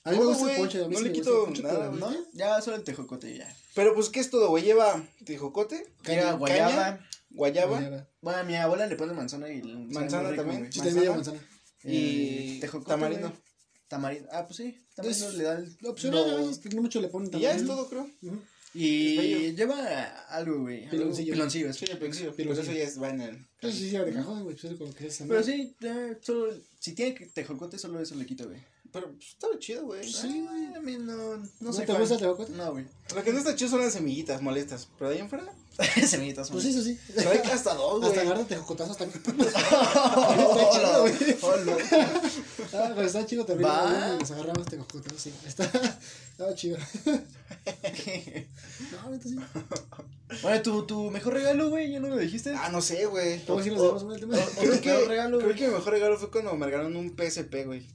A 0.05 0.11
mí 0.11 0.19
me 0.19 0.25
gusta 0.25 0.51
el 0.51 0.57
ponche. 0.59 0.89
no 0.89 1.01
le 1.01 1.13
quito 1.13 1.49
nada. 1.63 1.91
¿No? 1.91 2.15
Ya 2.33 2.61
solo 2.61 2.77
el 2.77 2.85
tejocote 2.85 3.31
y 3.31 3.39
ya. 3.39 3.57
pero 3.75 3.95
pues, 3.95 4.09
¿qué 4.11 4.21
es 4.21 4.31
todo, 4.31 4.49
güey? 4.49 4.65
Lleva 4.65 5.03
tijocote, 5.25 5.87
Lleva 6.05 6.23
caña, 6.23 6.33
guayaba. 6.35 7.01
guayaba 7.31 7.71
Guayaba. 7.79 8.07
Bueno, 8.21 8.39
a 8.39 8.43
mi 8.45 8.57
abuela 8.57 8.87
le 8.87 8.97
pone 8.97 9.13
manzana 9.15 9.49
y 9.51 9.63
Manzana 9.63 10.31
rico, 10.31 10.43
también. 10.43 10.73
Sí, 10.73 10.81
también 10.81 11.01
lleva 11.03 11.15
manzana. 11.15 11.39
y 11.85 12.61
tejocote, 12.61 12.89
tamarindo. 12.91 13.33
Tamarindo. 13.93 14.28
Ah, 14.32 14.45
pues 14.47 14.57
sí. 14.57 14.74
Tamarindo 14.97 15.32
le 15.32 15.45
da 15.45 15.59
el. 15.59 15.76
Opcional, 15.86 16.30
lo- 16.30 16.38
güey, 16.47 16.74
no 16.74 16.82
mucho 16.82 17.01
le 17.03 17.09
ponen 17.09 17.30
Y 17.36 17.40
ya 17.40 17.55
es 17.55 17.66
todo, 17.66 17.88
creo. 17.90 18.09
Y 18.74 19.53
lleva 19.53 19.76
algo, 20.30 20.61
güey. 20.62 20.88
Piloncillo. 20.88 21.34
Piloncillo. 21.34 21.68
es. 21.68 21.76
Sí, 21.76 21.84
el 21.90 21.99
pencillo. 21.99 22.32
Pero 22.34 22.49
Pues 22.55 22.61
eso 22.61 22.72
ya 22.72 22.84
es, 22.84 23.03
va 23.03 23.11
en 23.11 23.20
el. 23.20 23.36
Eso 23.61 23.72
sí 23.76 23.90
lleva 23.90 24.07
de 24.07 24.14
cajón, 24.14 24.45
güey. 24.45 24.57
Pues 24.57 25.22
Pero 25.28 25.43
sí, 25.43 25.76
solo, 26.22 26.55
si 26.80 26.93
tiene 26.95 27.14
que- 27.14 27.26
tejocote, 27.26 27.76
solo 27.78 28.01
eso 28.01 28.14
le 28.14 28.24
quito, 28.24 28.49
güey. 28.49 28.61
Pero 28.93 29.11
pues, 29.12 29.28
estaba 29.28 29.59
chido, 29.59 29.84
güey. 29.86 30.05
Sí, 30.11 30.45
güey, 30.47 30.74
a 30.74 30.80
mí 30.80 30.97
no, 30.99 31.36
no, 31.38 31.49
¿No 31.61 31.70
te 31.72 31.86
fan. 31.86 31.99
gusta 31.99 32.14
el 32.16 32.20
tejocote? 32.20 32.53
No, 32.53 32.72
güey. 32.72 32.84
Lo 33.14 33.24
que 33.24 33.32
no 33.32 33.38
está 33.38 33.57
chido 33.57 33.70
son 33.70 33.80
las 33.80 33.93
semillitas 33.95 34.43
molestas. 34.43 34.88
Pero 34.99 35.09
de 35.11 35.16
ahí 35.16 35.22
en 35.22 35.30
fuera, 35.30 35.45
Semillitas, 36.07 36.51
Pues 36.51 36.64
sí, 36.64 36.70
eso 36.70 36.82
sí. 36.82 36.99
pero 37.14 37.30
hay 37.30 37.38
hasta 37.38 37.74
dos, 37.74 37.99
güey. 38.01 38.11
Hasta 38.11 38.20
agarrar 38.20 38.45
tejocotazos 38.45 38.97
también. 38.99 39.22
Hola, 39.26 40.70
chido, 40.72 41.01
güey. 41.01 41.14
Ah, 42.74 42.93
pero 42.95 43.03
está 43.07 43.24
chido 43.24 43.47
también. 43.47 43.70
Va. 43.70 44.16
Nos 44.20 44.30
agarramos 44.30 44.66
tejocotazos, 44.66 45.22
sí. 45.22 45.32
Está, 45.47 45.64
estaba 46.30 46.55
chido. 46.55 46.76
No, 48.90 49.11
neta 49.11 49.28
sí. 49.28 49.36
Bueno, 50.43 50.62
tu, 50.62 50.82
tu 50.84 51.11
mejor 51.11 51.34
regalo, 51.34 51.70
güey, 51.70 51.93
ya 51.93 52.01
no 52.01 52.09
lo 52.09 52.16
dijiste. 52.16 52.53
Ah, 52.57 52.70
no 52.70 52.80
sé, 52.82 53.07
güey. 53.07 53.45
¿Cómo 53.47 53.62
si 53.62 53.70
nos 53.70 53.80
dejamos 53.80 54.03
con 54.05 54.12
el 54.14 54.20
tema? 54.20 54.36
Creo 54.59 54.80
que, 54.80 55.05
regalo, 55.07 55.38
creo 55.38 55.55
que 55.55 55.68
mi 55.68 55.74
mejor 55.74 55.93
regalo 55.93 56.18
fue 56.18 56.30
cuando 56.30 56.55
me 56.57 56.66
regalaron 56.66 56.97
un 56.97 57.16
PSP, 57.16 57.64
güey. 57.66 57.86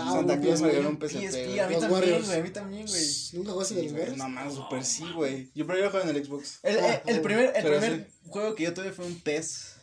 Ah, 0.00 0.12
Santa 0.12 0.34
un 0.34 0.40
Claus 0.40 0.60
me 0.60 0.68
regaló 0.68 0.88
un 0.90 0.96
PSP, 0.98 1.16
PSP, 1.16 1.60
a 1.60 1.66
mí 1.66 1.72
Los 1.74 1.80
también, 1.80 1.90
Warriors. 1.92 2.26
güey, 2.26 2.38
a 2.38 2.42
mí 2.42 2.50
también, 2.50 2.86
güey. 2.86 3.04
¿Nunca 3.32 3.52
jugaste 3.52 3.74
de 3.74 3.80
Sí, 3.80 3.86
los 3.88 3.94
Warriors? 3.98 4.18
No 4.18 4.28
más, 4.28 4.54
super 4.54 4.84
sí, 4.84 5.04
güey. 5.14 5.50
Yo 5.54 5.66
primero 5.66 5.90
jugaba 5.90 6.10
en 6.10 6.16
el 6.16 6.24
Xbox. 6.26 6.58
El, 6.62 6.78
Ah, 6.78 7.02
el, 7.06 7.10
el 7.14 7.18
ah, 7.18 7.22
primer, 7.22 7.44
el 7.46 7.62
pero 7.62 7.78
primer 7.80 8.06
sí. 8.06 8.28
juego 8.30 8.54
que 8.54 8.62
yo 8.64 8.74
tuve 8.74 8.92
fue 8.92 9.06
un 9.06 9.18
PES. 9.20 9.74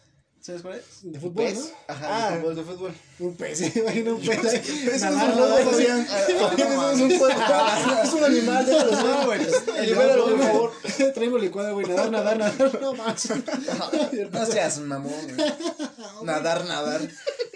¿Sabes 0.42 0.62
cuál 0.62 0.76
es? 0.76 0.84
De 1.02 1.20
fútbol, 1.20 1.44
¿Pes? 1.44 1.56
¿no? 1.58 1.66
Ajá, 1.88 2.28
Ah, 2.28 2.30
de 2.30 2.36
el 2.36 2.42
fútbol. 2.42 2.56
de 2.56 2.64
fútbol. 2.64 2.94
Un 3.18 3.36
pez, 3.38 3.76
imagina 3.78 4.14
un 4.14 4.22
pez. 4.22 4.46
ahí, 4.46 4.90
Eso 4.94 5.06
nadando, 5.06 5.36
no 5.38 5.48
lo 5.48 5.64
güey. 5.72 5.88
hacían. 5.88 6.02
Es 6.08 7.00
un 7.02 7.18
juego. 7.18 7.42
Es 8.04 8.14
un 8.14 8.24
animal, 8.24 8.66
déjalo. 8.68 8.92
No, 8.92 9.26
güey, 9.26 9.40
pues, 9.44 9.64
el 9.76 9.86
Libéralo, 9.90 10.26
por 10.28 10.40
favor. 10.40 10.72
Traemos 11.16 11.42
licuado, 11.42 11.74
güey. 11.74 11.88
Nadar, 11.88 12.12
nadar, 12.12 12.38
nadar. 12.38 12.80
No 12.80 12.94
más. 12.94 13.28
No 14.32 14.46
seas 14.46 14.78
mamón, 14.82 15.14
güey. 15.36 15.52
Nadar, 16.22 16.64
nadar. 16.66 17.02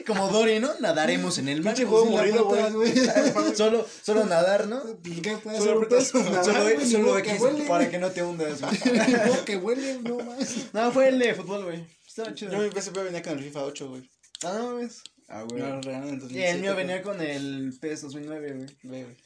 Como 0.09 0.27
Dory, 0.29 0.59
¿no? 0.59 0.71
Nadaremos 0.79 1.37
en 1.37 1.47
el 1.49 1.61
mar. 1.61 1.73
Pinche 1.75 1.87
juego 1.89 2.09
puerta, 2.09 2.69
güey. 2.71 2.93
Solo, 3.55 3.85
solo 4.03 4.25
nadar, 4.25 4.67
¿no? 4.67 4.81
¿Qué 5.01 5.37
puede 5.37 5.57
Solo? 5.59 5.87
Nadar, 5.87 6.43
Solo, 6.43 6.63
güey, 7.11 7.23
que 7.23 7.31
X 7.31 7.41
para 7.67 7.77
güey. 7.77 7.89
que 7.91 7.97
no 7.99 8.09
te 8.11 8.23
hundas, 8.23 8.59
güey. 8.61 8.77
Que 9.45 9.57
huele, 9.57 9.99
no 10.03 10.17
más. 10.19 10.55
No, 10.73 10.91
fue 10.91 11.09
el 11.09 11.19
de 11.19 11.33
fútbol, 11.35 11.65
güey. 11.65 11.85
Estaba 12.07 12.33
chido. 12.33 12.51
Yo 12.51 12.59
mi 12.59 12.69
PSP 12.71 12.97
venía 12.97 13.21
con 13.21 13.37
el 13.37 13.43
FIFA 13.45 13.63
8, 13.65 13.89
güey. 13.89 14.09
Ah, 14.43 14.55
no, 14.57 14.75
ves. 14.75 15.01
Ah, 15.27 15.45
Me 15.53 15.59
lo 15.59 15.81
regalaron 15.81 16.09
en 16.09 16.15
Y 16.15 16.19
2007. 16.19 16.49
el 16.51 16.61
mío 16.61 16.73
güey. 16.73 16.85
venía 16.87 17.01
con 17.03 17.21
el 17.21 17.77
PES 17.79 18.01
2009, 18.01 18.53
güey. 18.53 18.67
Güey, 18.83 19.03
güey. 19.03 19.17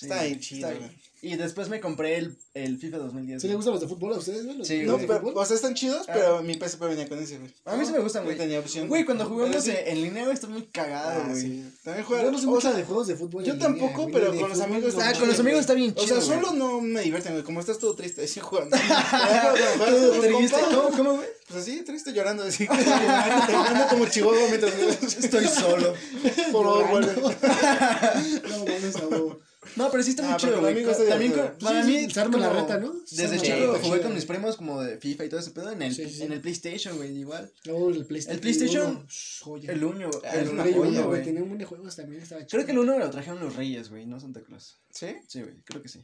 Está 0.00 0.22
bien 0.22 0.40
chido, 0.40 0.68
güey. 0.68 0.90
Y 1.24 1.36
después 1.36 1.68
me 1.68 1.78
compré 1.78 2.16
el, 2.16 2.36
el 2.52 2.78
FIFA 2.78 2.98
2010. 2.98 3.40
¿Sí 3.40 3.46
le 3.46 3.54
güey. 3.54 3.58
gustan 3.58 3.74
los 3.74 3.80
de 3.80 3.86
fútbol 3.86 4.12
a 4.12 4.16
ustedes, 4.18 4.44
güey? 4.44 4.58
¿Los 4.58 4.66
Sí, 4.66 4.82
No, 4.82 4.94
güey. 4.94 5.06
pero, 5.06 5.32
o 5.32 5.44
sea, 5.46 5.54
están 5.54 5.74
chidos, 5.74 6.04
Ah. 6.08 6.12
pero 6.14 6.42
mi 6.42 6.54
PSP 6.54 6.80
venía 6.88 7.08
con 7.08 7.16
ese, 7.22 7.38
güey. 7.38 7.54
A 7.64 7.76
mí 7.76 7.86
sí 7.86 7.92
me 7.92 8.00
gustan, 8.00 8.24
güey. 8.24 8.36
tenía 8.36 8.58
opción. 8.58 8.88
Güey, 8.88 9.04
cuando 9.04 9.24
jugamos 9.26 9.62
sí. 9.62 9.70
en 9.72 10.02
línea, 10.02 10.24
güey, 10.24 10.34
está 10.34 10.48
muy 10.48 10.62
cagado, 10.66 11.22
Ah, 11.22 11.28
güey. 11.28 11.40
sí. 11.40 11.72
También 11.84 12.04
juega. 12.04 12.24
Yo 12.24 12.32
no 12.32 12.38
soy 12.38 12.46
o 12.48 12.50
mucho 12.50 12.60
sea, 12.68 12.76
de 12.76 12.82
juegos 12.84 13.06
de 13.06 13.14
fútbol. 13.14 13.44
yo 13.44 13.52
línea, 13.52 13.68
tampoco, 13.68 14.02
güey, 14.02 14.12
pero 14.14 14.26
con 14.34 14.48
los 14.48 14.50
fútbol 14.58 14.62
amigos 14.64 14.94
no 14.94 15.00
Ah, 15.00 15.06
está 15.06 15.18
con 15.20 15.28
los 15.28 15.36
chido, 15.36 15.42
amigos 15.42 15.52
güey. 15.52 15.60
está 15.60 15.74
bien 15.74 15.90
O 15.96 16.02
chido. 16.04 16.20
sea, 16.20 16.34
güey. 16.40 16.44
solo 16.46 16.58
no 16.58 16.80
me 16.80 17.00
divierten, 17.02 17.32
güey. 17.34 17.44
Como 17.44 17.60
estás 17.60 17.78
todo 17.78 17.94
triste, 17.94 18.24
así 18.24 18.40
jugando. 18.40 18.76
Triste, 20.20 20.56
¿cómo, 20.74 20.90
cómo, 20.96 21.12
güey? 21.14 21.28
Pues 21.48 21.62
así, 21.62 21.82
triste, 21.84 22.12
llorando, 22.12 22.42
así. 22.42 22.66
Terminando 23.46 23.86
como 23.90 24.06
chihuahua 24.06 24.48
mientras. 24.48 24.74
Estoy 25.22 25.46
solo. 25.46 25.94
Por 26.50 26.64
favor, 26.64 26.88
vuelve. 26.90 27.14
No, 27.22 28.58
mames, 28.58 28.96
a 28.96 29.06
huevo. 29.06 29.38
No, 29.76 29.81
pero 29.92 30.02
sí 30.02 30.10
está 30.10 30.22
muy 30.24 30.32
Ah, 30.32 30.36
chido, 30.38 30.60
güey. 30.60 30.74
También 31.08 31.32
para 31.60 31.84
mí, 31.84 32.08
la 32.12 32.24
como 32.24 32.52
reta, 32.52 32.78
¿no? 32.78 32.94
Se 33.06 33.22
Desde 33.28 33.38
chico 33.40 33.78
jugué 33.80 34.00
con 34.00 34.14
mis 34.14 34.24
primos 34.24 34.56
como 34.56 34.82
de 34.82 34.96
FIFA 34.98 35.24
y 35.26 35.28
todo 35.28 35.38
ese 35.40 35.50
pedo 35.52 35.70
en 35.70 35.82
el, 35.82 36.40
PlayStation, 36.40 36.96
güey, 36.96 37.16
igual. 37.16 37.52
Luego 37.64 37.90
el 37.90 38.04
PlayStation. 38.06 38.34
El 38.34 38.40
PlayStation. 38.40 39.06
El 39.68 39.84
Uno, 39.84 40.10
Ah, 40.24 41.02
güey. 41.06 41.22
Tenía 41.22 41.42
un 41.42 41.48
buen 41.48 41.58
de 41.58 41.64
juegos 41.66 41.94
también, 41.94 42.22
estaba 42.22 42.40
chido. 42.40 42.50
Creo 42.50 42.66
que 42.66 42.72
el 42.72 42.78
uno 42.78 42.94
me 42.94 42.98
lo 43.04 43.10
trajeron 43.10 43.38
los 43.40 43.54
Reyes, 43.54 43.90
güey, 43.90 44.06
no 44.06 44.18
Santa 44.18 44.42
Claus. 44.42 44.80
¿Sí? 44.90 45.08
Sí, 45.28 45.42
güey, 45.42 45.62
creo 45.62 45.82
que 45.82 45.88
sí. 45.88 46.00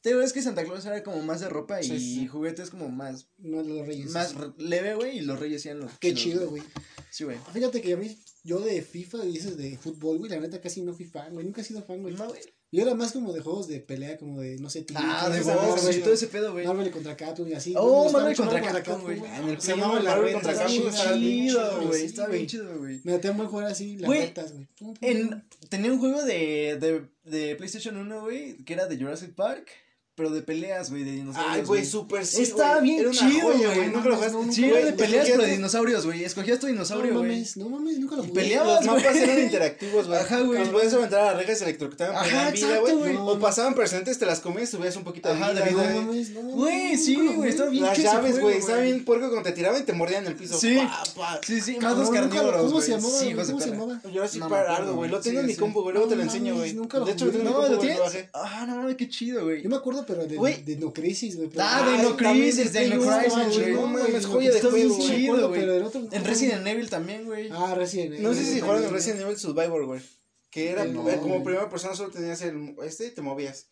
Te 0.00 0.10
digo, 0.10 0.20
es 0.20 0.34
que 0.34 0.42
Santa 0.42 0.64
Claus 0.64 0.84
era 0.84 1.02
como 1.02 1.22
más 1.22 1.40
de 1.40 1.48
ropa 1.48 1.80
y 1.80 1.84
Sí, 1.84 1.98
sí. 1.98 2.26
juguetes 2.26 2.68
como 2.70 2.90
más, 2.90 3.28
No, 3.38 3.62
los 3.62 3.86
Reyes. 3.86 4.10
más 4.10 4.34
leve, 4.58 4.94
güey, 4.94 5.18
y 5.18 5.20
los 5.22 5.40
Reyes 5.40 5.62
hacían 5.62 5.80
los 5.80 5.92
Qué 5.98 6.12
chido, 6.14 6.48
güey. 6.50 6.62
Sí, 7.10 7.24
güey. 7.24 7.38
Fíjate 7.54 7.80
que 7.80 7.94
a 7.94 7.96
mí, 7.96 8.14
yo 8.42 8.60
de 8.60 8.82
FIFA, 8.82 9.22
dices 9.24 9.56
de 9.56 9.78
fútbol, 9.78 10.18
güey, 10.18 10.30
la 10.30 10.40
neta 10.40 10.60
casi 10.60 10.82
no 10.82 10.92
fui 10.92 11.06
fan, 11.06 11.32
güey. 11.32 11.46
Nunca 11.46 11.62
he 11.62 11.64
sido 11.64 11.82
fan, 11.82 12.02
güey. 12.02 12.14
No, 12.14 12.28
güey. 12.28 12.40
Yo 12.74 12.82
era 12.82 12.96
más 12.96 13.12
como 13.12 13.32
de 13.32 13.40
juegos 13.40 13.68
de 13.68 13.78
pelea, 13.78 14.16
como 14.16 14.40
de, 14.40 14.58
no 14.58 14.68
sé, 14.68 14.82
tío. 14.82 14.96
Ah, 14.98 15.30
de 15.30 15.42
box, 15.42 15.84
güey, 15.84 16.00
todo 16.02 16.12
ese 16.12 16.26
pedo, 16.26 16.50
güey. 16.50 16.66
Marvel 16.66 16.90
contra 16.90 17.16
Capcom 17.16 17.46
y 17.46 17.52
así. 17.52 17.72
Oh, 17.76 18.10
Marvel 18.10 18.36
contra 18.36 18.60
Capcom, 18.60 19.00
güey. 19.02 19.22
Se 19.58 19.76
llamaba 19.76 20.00
Marvel 20.00 20.32
contra 20.32 20.54
Capcom. 20.54 20.92
Chido, 21.14 21.86
güey. 21.86 22.04
Está 22.04 22.26
bien 22.26 22.48
chido, 22.48 22.76
güey. 22.78 23.00
Me 23.04 23.16
tengo 23.18 23.36
buen 23.36 23.48
jugar 23.48 23.66
así, 23.68 23.96
las 23.96 24.10
retas, 24.10 24.54
güey. 24.54 24.66
Tenía 25.68 25.92
un 25.92 26.00
juego 26.00 26.24
de 26.24 27.56
PlayStation 27.56 27.96
1, 27.96 28.22
güey, 28.22 28.56
que 28.64 28.72
era 28.72 28.86
de 28.86 28.98
Jurassic 28.98 29.36
Park 29.36 29.68
pero 30.16 30.30
de 30.30 30.42
peleas, 30.42 30.90
güey, 30.90 31.02
de 31.02 31.10
dinosaurios. 31.10 31.56
Ay, 31.56 31.62
güey, 31.64 31.84
súper 31.84 32.24
sí. 32.24 32.42
Estaba 32.42 32.76
wey. 32.76 32.82
bien 32.82 33.10
chido, 33.10 33.52
güey. 33.52 33.88
Nunca 33.90 34.08
lo 34.08 34.14
jugaste. 34.14 34.52
Sí, 34.52 34.62
de 34.62 34.92
peleas, 34.92 35.28
pero 35.28 35.42
de 35.42 35.50
dinosaurios, 35.50 36.06
güey. 36.06 36.22
Escogías 36.22 36.60
tu 36.60 36.68
dinosaurio, 36.68 37.18
güey. 37.18 37.24
No 37.24 37.32
mames, 37.34 37.56
no 37.56 37.68
mames, 37.68 37.98
nunca 37.98 38.16
lo 38.16 38.22
jugué. 38.22 38.34
peleabas, 38.34 38.86
Los 38.86 38.94
mapas 38.94 39.16
eran 39.16 39.40
interactivos, 39.42 40.06
güey. 40.06 40.20
Ajá, 40.20 40.40
güey. 40.42 40.60
Los 40.60 40.68
podías 40.68 40.94
aventar 40.94 41.20
a 41.20 41.24
las 41.32 41.36
rejas 41.38 41.60
y 41.60 41.64
electrocutaban 41.64 42.14
por 42.14 42.52
vida, 42.52 42.78
güey. 42.78 43.16
O 43.16 43.40
pasaban 43.40 43.74
presentes, 43.74 44.16
te 44.16 44.26
las 44.26 44.38
comías 44.38 44.68
y 44.68 44.76
subías 44.76 44.94
un 44.94 45.02
poquito 45.02 45.30
Ajá, 45.30 45.52
de 45.52 45.68
vida. 45.68 45.90
No 45.90 46.02
mames, 46.02 46.30
no 46.30 46.40
Güey, 46.42 46.96
sí, 46.96 47.16
güey. 47.16 47.50
Estaba 47.50 47.70
bien 47.70 47.82
Las 47.82 47.98
llaves, 47.98 48.38
güey. 48.38 48.58
Estaba 48.58 48.78
bien 48.82 49.04
puerco 49.04 49.30
cuando 49.30 49.48
te 49.48 49.52
tiraban 49.52 49.82
y 49.82 49.84
te 49.84 49.94
mordían 49.94 50.24
el 50.28 50.36
piso. 50.36 50.56
Sí. 50.56 50.78
Sí, 51.44 51.60
sí. 51.60 51.78
Más 51.80 51.98
los 51.98 52.10
carnívoros. 52.10 52.66
¿Cómo 52.66 52.80
se 52.80 52.90
llamaba? 52.92 53.18
¿Cómo 53.46 53.60
se 53.60 53.70
llamaba? 53.70 54.00
Yo 54.12 54.22
así 54.22 54.38
para 54.38 54.76
algo, 54.76 54.94
güey. 54.94 55.10
Lo 55.10 55.18
tengo 55.18 55.40
en 55.40 55.46
mi 55.46 55.56
combo, 55.56 55.82
güey. 55.82 55.94
Luego 55.94 56.08
te 56.08 56.14
lo 56.14 56.22
enseño, 56.22 56.54
güey. 56.54 56.72
De 56.72 57.12
hecho, 57.12 57.26
no, 57.42 57.68
lo 57.68 57.78
tienes. 57.78 57.98
Ah, 58.32 58.64
no 58.68 58.76
mames, 58.76 58.94
qué 58.94 59.08
chido, 59.08 59.42
güey. 59.42 59.60
Yo 59.60 59.68
me 59.68 59.76
acuerdo 59.76 60.03
pero 60.06 60.26
de, 60.26 60.36
güey. 60.36 60.62
de 60.62 60.76
No 60.76 60.92
Crisis, 60.92 61.36
güey. 61.36 61.50
Ah, 61.58 61.88
de 61.90 62.02
No 62.02 62.16
Crisis, 62.16 62.72
de 62.72 62.88
No 62.88 63.00
Crisis, 63.00 63.68
No 63.68 63.86
mames, 63.86 64.26
joya 64.26 64.52
de 64.52 64.60
juego. 64.60 64.98
chido, 64.98 65.48
güey. 65.48 65.62
En 66.12 66.24
Resident 66.24 66.66
Evil 66.66 66.90
también, 66.90 67.24
güey. 67.24 67.48
Ah, 67.50 67.74
Resident 67.74 68.12
Evil. 68.12 68.22
No 68.22 68.34
sé 68.34 68.44
si 68.44 68.60
jugaron 68.60 68.84
en 68.84 68.90
Resident 68.90 69.22
Evil 69.22 69.36
Survivor, 69.36 69.86
güey. 69.86 70.00
Que 70.50 70.70
era 70.70 70.86
como 70.92 71.42
primera 71.42 71.68
persona 71.68 71.94
solo 71.94 72.10
tenías 72.10 72.40
el 72.42 72.76
este 72.82 73.06
y 73.06 73.10
te 73.10 73.22
movías. 73.22 73.66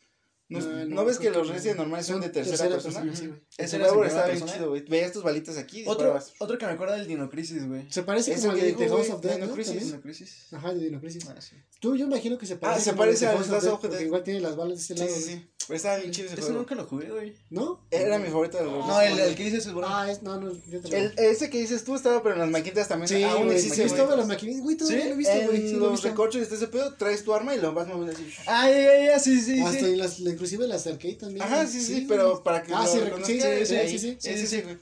No, 0.52 0.58
ah, 0.58 0.84
no, 0.86 0.96
no, 0.96 1.04
ves 1.06 1.18
que 1.18 1.30
los 1.30 1.48
Resident 1.48 1.78
normales 1.78 2.06
son 2.06 2.20
de 2.20 2.28
tercera, 2.28 2.58
tercera 2.58 2.82
persona? 2.82 3.06
persona? 3.06 3.36
Sí, 3.36 3.42
Ese 3.56 3.76
árbol 3.76 4.06
estaba 4.06 4.26
bien 4.26 4.44
chido, 4.44 4.68
güey. 4.68 4.82
Veías 4.82 5.12
tus 5.12 5.22
balitas 5.22 5.56
aquí. 5.56 5.84
Otro, 5.86 6.18
otro 6.38 6.58
que 6.58 6.66
me 6.66 6.72
acuerda 6.72 6.96
del 6.96 7.06
Dinocrisis, 7.06 7.66
güey. 7.66 7.90
Se 7.90 8.02
parece 8.02 8.34
como 8.34 8.50
al 8.50 8.60
de 8.60 8.72
The 8.74 8.88
House 8.88 9.10
of 9.10 9.22
Death, 9.22 9.38
¿no? 9.38 9.46
Dinocrisis. 9.46 10.52
Ajá, 10.52 10.74
de 10.74 10.80
Dinocrisis. 10.84 11.26
Ah, 11.26 11.40
sí. 11.40 11.56
Tú, 11.80 11.96
yo 11.96 12.04
imagino 12.04 12.36
que 12.36 12.46
se 12.46 12.54
ah, 12.54 12.60
parece. 12.60 12.90
Ah, 12.90 12.92
se 12.92 12.98
parece 12.98 13.26
al 13.26 13.50
Last 13.50 13.66
of 13.66 13.82
Death. 13.82 14.02
Igual 14.02 14.24
tiene 14.24 14.40
las 14.40 14.56
balas 14.56 14.76
de 14.76 14.82
este 14.82 14.94
lado. 14.94 15.14
Sí, 15.14 15.22
sí, 15.22 15.30
sí. 15.30 15.48
Estaba 15.68 15.96
bien 15.98 16.10
chido 16.10 16.26
ese 16.26 16.34
Eso 16.34 16.44
juego. 16.44 16.58
nunca 16.60 16.74
lo 16.74 16.86
jugué, 16.86 17.10
güey. 17.10 17.34
¿No? 17.50 17.80
Era 17.90 18.18
mi 18.18 18.26
favorito 18.28 18.58
de 18.58 18.64
los 18.64 18.86
No, 18.86 19.00
el, 19.00 19.18
el 19.18 19.34
que 19.34 19.44
dices 19.44 19.66
es 19.66 19.72
bueno. 19.72 19.88
Ah, 19.90 20.10
es, 20.10 20.22
no, 20.22 20.40
no, 20.40 20.52
yo 20.52 20.80
también. 20.80 21.12
El, 21.16 21.24
ese 21.24 21.50
que 21.50 21.58
dices 21.60 21.84
tú 21.84 21.94
estaba, 21.94 22.22
pero 22.22 22.34
en 22.34 22.40
las 22.40 22.50
maquinitas 22.50 22.88
también. 22.88 23.08
Sí, 23.08 23.22
ah, 23.22 23.32
aún 23.32 23.44
güey, 23.46 23.56
existe. 23.56 23.84
¿Has 23.84 23.92
las 24.16 24.26
maquinitas? 24.26 24.62
Güey, 24.62 24.76
todavía 24.76 25.02
¿Sí? 25.02 25.08
lo 25.08 25.14
he 25.14 25.18
visto, 25.18 25.34
güey. 25.34 25.56
Sí, 25.56 25.72
lo 25.72 25.76
he 25.76 25.80
los 25.80 25.92
visto. 25.92 26.08
recorches 26.08 26.50
de 26.50 26.56
ese 26.56 26.66
pedo, 26.68 26.94
traes 26.94 27.24
tu 27.24 27.32
arma 27.34 27.54
y 27.54 27.60
lo 27.60 27.72
vas 27.72 27.86
moviendo 27.86 28.12
así. 28.12 28.28
Ah, 28.46 28.62
ay, 28.62 28.72
ay, 28.74 29.08
ay, 29.08 29.20
sí, 29.20 29.40
sí, 29.40 29.60
Hasta 29.60 29.78
sí. 29.86 29.96
las, 29.96 30.18
inclusive 30.20 30.66
las 30.66 30.86
arcade 30.86 31.14
también. 31.14 31.42
Ajá, 31.42 31.66
sí, 31.66 31.80
sí, 31.80 32.06
pero 32.08 32.42
para 32.42 32.62
que. 32.62 32.72
Ah, 32.74 32.84
lo 32.84 33.24
sí, 33.24 33.40
sí, 33.40 33.66
sí, 33.66 33.98
sí, 33.98 34.16
sí, 34.18 34.36
sí, 34.38 34.46
sí, 34.46 34.60
güey. 34.62 34.74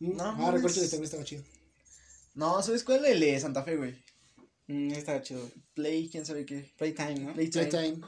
Mm, 0.00 0.16
no, 0.16 0.24
Ah, 0.24 0.32
mames. 0.32 0.54
recorcho 0.54 0.80
de 0.80 0.88
también 0.88 1.04
estaba 1.04 1.24
chido. 1.24 1.42
No, 2.34 2.62
¿sabes 2.62 2.84
cuál? 2.84 3.04
es 3.04 3.12
El 3.12 3.20
de 3.20 3.40
Santa 3.40 3.62
Fe, 3.64 3.76
güey. 3.76 3.94
Mm, 4.68 4.92
estaba 4.92 5.20
chido. 5.22 5.40
Play, 5.74 6.08
quién 6.08 6.24
sabe 6.24 6.46
qué. 6.46 6.72
Playtime, 6.78 7.14
¿no? 7.20 7.32
Playtime. 7.34 8.00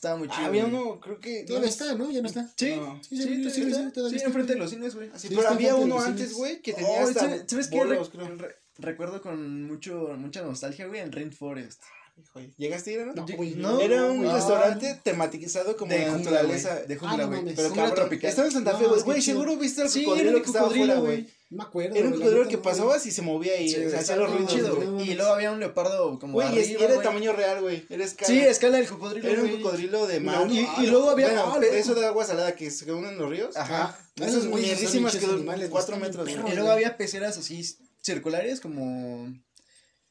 Estaba 0.00 0.16
muy 0.16 0.28
chido. 0.28 0.44
Ah, 0.44 0.46
había 0.46 0.64
uno, 0.64 0.98
creo 0.98 1.20
que. 1.20 1.44
Todavía 1.44 1.66
no, 1.66 1.70
está, 1.70 1.94
¿no? 1.94 2.10
Ya 2.10 2.22
no 2.22 2.28
está. 2.28 2.48
Sí, 2.56 2.72
sí, 3.02 3.16
sí, 3.16 3.16
sí, 3.18 3.50
sí, 3.50 3.50
sí, 3.50 4.18
sí, 4.18 4.24
enfrente 4.24 4.54
de 4.54 4.58
los 4.58 4.70
cines, 4.70 4.94
güey. 4.94 5.10
Sí, 5.14 5.28
pero 5.28 5.46
había 5.46 5.74
uno 5.74 6.00
antes, 6.00 6.32
güey, 6.32 6.62
que 6.62 6.72
oh, 6.72 6.76
tenía 6.76 7.00
oh, 7.00 7.08
hasta 7.08 7.46
¿Sabes 7.46 7.68
qué? 7.68 8.48
Recuerdo 8.78 9.20
con 9.20 9.64
mucho, 9.64 10.14
mucha 10.16 10.40
nostalgia, 10.40 10.86
güey, 10.86 11.00
en 11.00 11.12
Rainforest. 11.12 11.82
¿Llegaste 12.56 12.90
a 12.90 12.92
ir, 12.94 13.06
no? 13.06 13.14
No, 13.56 13.80
Era 13.80 14.04
un 14.06 14.22
restaurante 14.30 15.00
tematizado 15.02 15.76
como 15.76 15.92
de 15.92 16.06
naturaleza. 16.06 16.68
Jungla, 16.70 16.86
de 16.86 16.96
jungla, 16.96 17.24
ah, 17.24 17.26
güey. 17.26 17.54
Pero 17.54 17.72
cabrón, 17.72 17.94
tropical. 17.94 18.30
Estaba 18.30 18.48
en 18.48 18.52
Santa 18.52 18.76
Fe, 18.76 18.86
güey. 18.86 19.02
güey 19.02 19.22
seguro 19.22 19.56
viste 19.56 19.82
al 19.82 19.92
cocodrilo 19.92 20.40
que 20.40 20.46
estaba 20.46 20.68
afuera, 20.68 20.94
güey. 20.96 21.26
Me 21.50 21.64
acuerdo. 21.64 21.96
Era 21.96 22.06
un 22.06 22.14
cocodrilo 22.14 22.48
que 22.48 22.58
pasabas 22.58 23.04
y 23.06 23.10
se 23.10 23.22
movía 23.22 23.60
y 23.60 23.74
hacía 23.74 24.16
los 24.16 24.30
ruidos. 24.30 25.06
Y 25.06 25.14
luego 25.14 25.32
había 25.32 25.50
un 25.50 25.60
leopardo 25.60 26.18
como 26.18 26.34
Güey, 26.34 26.74
era 26.74 26.94
de 26.94 26.98
tamaño 26.98 27.32
real, 27.32 27.60
güey. 27.60 27.86
Era 27.88 28.04
escala. 28.04 28.28
Sí, 28.28 28.38
escala 28.38 28.76
del 28.78 28.86
cocodrilo, 28.86 29.28
Era 29.28 29.42
un 29.42 29.50
cocodrilo 29.56 30.06
de 30.06 30.20
mar. 30.20 30.46
Y 30.50 30.86
luego 30.86 31.10
había... 31.10 31.30
Eso 31.72 31.94
de 31.94 32.06
agua 32.06 32.24
salada 32.24 32.54
que 32.54 32.70
se 32.70 32.90
unen 32.92 33.18
los 33.18 33.28
ríos. 33.28 33.56
Ajá. 33.56 33.98
Ah, 34.20 34.24
esas 34.24 34.44
mierrísimas 34.44 35.16
que 35.16 35.26
duran 35.26 35.68
cuatro 35.70 35.96
metros. 35.96 36.28
Y 36.28 36.54
luego 36.54 36.70
había 36.70 36.96
peceras 36.96 37.36
así 37.38 37.64
circulares 38.00 38.60
como... 38.60 39.32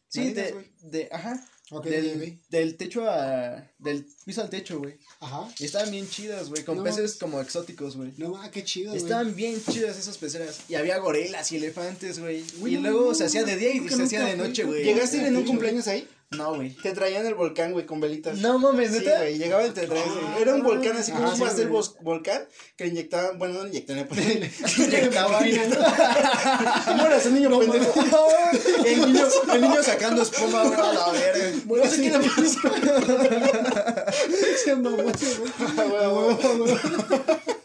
Sí, 0.10 0.34
de, 0.34 1.08
ajá, 1.12 1.40
Okay, 1.72 1.92
del, 1.92 2.40
del 2.50 2.78
techo 2.78 3.08
a. 3.08 3.64
Del 3.78 4.06
piso 4.26 4.42
al 4.42 4.50
techo, 4.50 4.80
güey. 4.80 4.98
Ajá. 5.20 5.48
Y 5.60 5.66
estaban 5.66 5.92
bien 5.92 6.10
chidas, 6.10 6.50
güey. 6.50 6.64
Con 6.64 6.84
peces 6.84 7.18
como 7.18 7.40
exóticos, 7.40 7.96
güey. 7.96 8.12
No 8.18 8.30
mames, 8.30 8.50
qué 8.50 8.64
chido, 8.64 8.92
güey. 8.92 9.04
Estaban 9.04 9.36
bien 9.36 9.62
chidas 9.70 9.98
esas 9.98 10.18
peceras. 10.18 10.62
Y 10.68 10.76
había 10.76 10.98
gorelas 10.98 11.52
y 11.52 11.58
elefantes, 11.58 12.20
güey. 12.20 12.44
Y 12.66 12.78
luego 12.78 13.14
se 13.14 13.26
hacía 13.26 13.44
de 13.44 13.56
día 13.56 13.72
y 13.72 13.88
se 13.88 14.02
hacía 14.02 14.26
de 14.26 14.36
noche, 14.36 14.64
güey. 14.64 14.84
¿Llegaste 14.84 15.18
a 15.18 15.22
ir 15.22 15.28
en 15.28 15.38
un 15.38 15.46
cumpleaños 15.46 15.88
ahí? 15.88 16.08
No, 16.32 16.54
güey. 16.54 16.70
Te 16.70 16.92
traían 16.94 17.26
el 17.26 17.34
volcán, 17.34 17.72
güey, 17.72 17.88
con 17.88 18.00
velitas. 18.00 18.38
No 18.38 18.60
mames, 18.60 18.92
¿neta? 18.92 19.14
Sí, 19.14 19.18
güey, 19.18 19.38
llegaban 19.40 19.66
y 19.66 19.70
te 19.72 19.88
traían. 19.88 20.08
Ah, 20.08 20.38
era 20.40 20.54
un 20.54 20.62
volcán 20.62 20.96
así 20.96 21.12
como 21.12 21.28
ah, 21.28 21.34
un 21.34 21.40
pastel 21.40 21.70
volcán 22.02 22.48
que 22.76 22.86
inyectaban, 22.86 23.40
bueno, 23.40 23.56
no 23.56 23.68
inyectaban, 23.68 24.08
pues. 24.08 24.20
inyectaban. 24.78 25.44
Mueras 26.98 27.26
un 27.26 27.34
niño 27.34 27.50
no, 27.50 27.60
pendejo. 27.60 27.94
el, 28.86 29.02
niño, 29.12 29.26
el 29.54 29.62
niño 29.62 29.82
sacando 29.82 30.22
espuma 30.22 30.62
a 30.62 30.94
la 30.94 31.12
verga. 31.12 31.62
Bueno, 31.66 31.86
no 31.86 31.92
sé 31.92 32.02
qué 32.04 32.12
le 32.12 32.20
pasa. 32.20 32.62
Mucho, 34.76 35.26
güey. 35.40 35.52
Ah, 35.80 37.56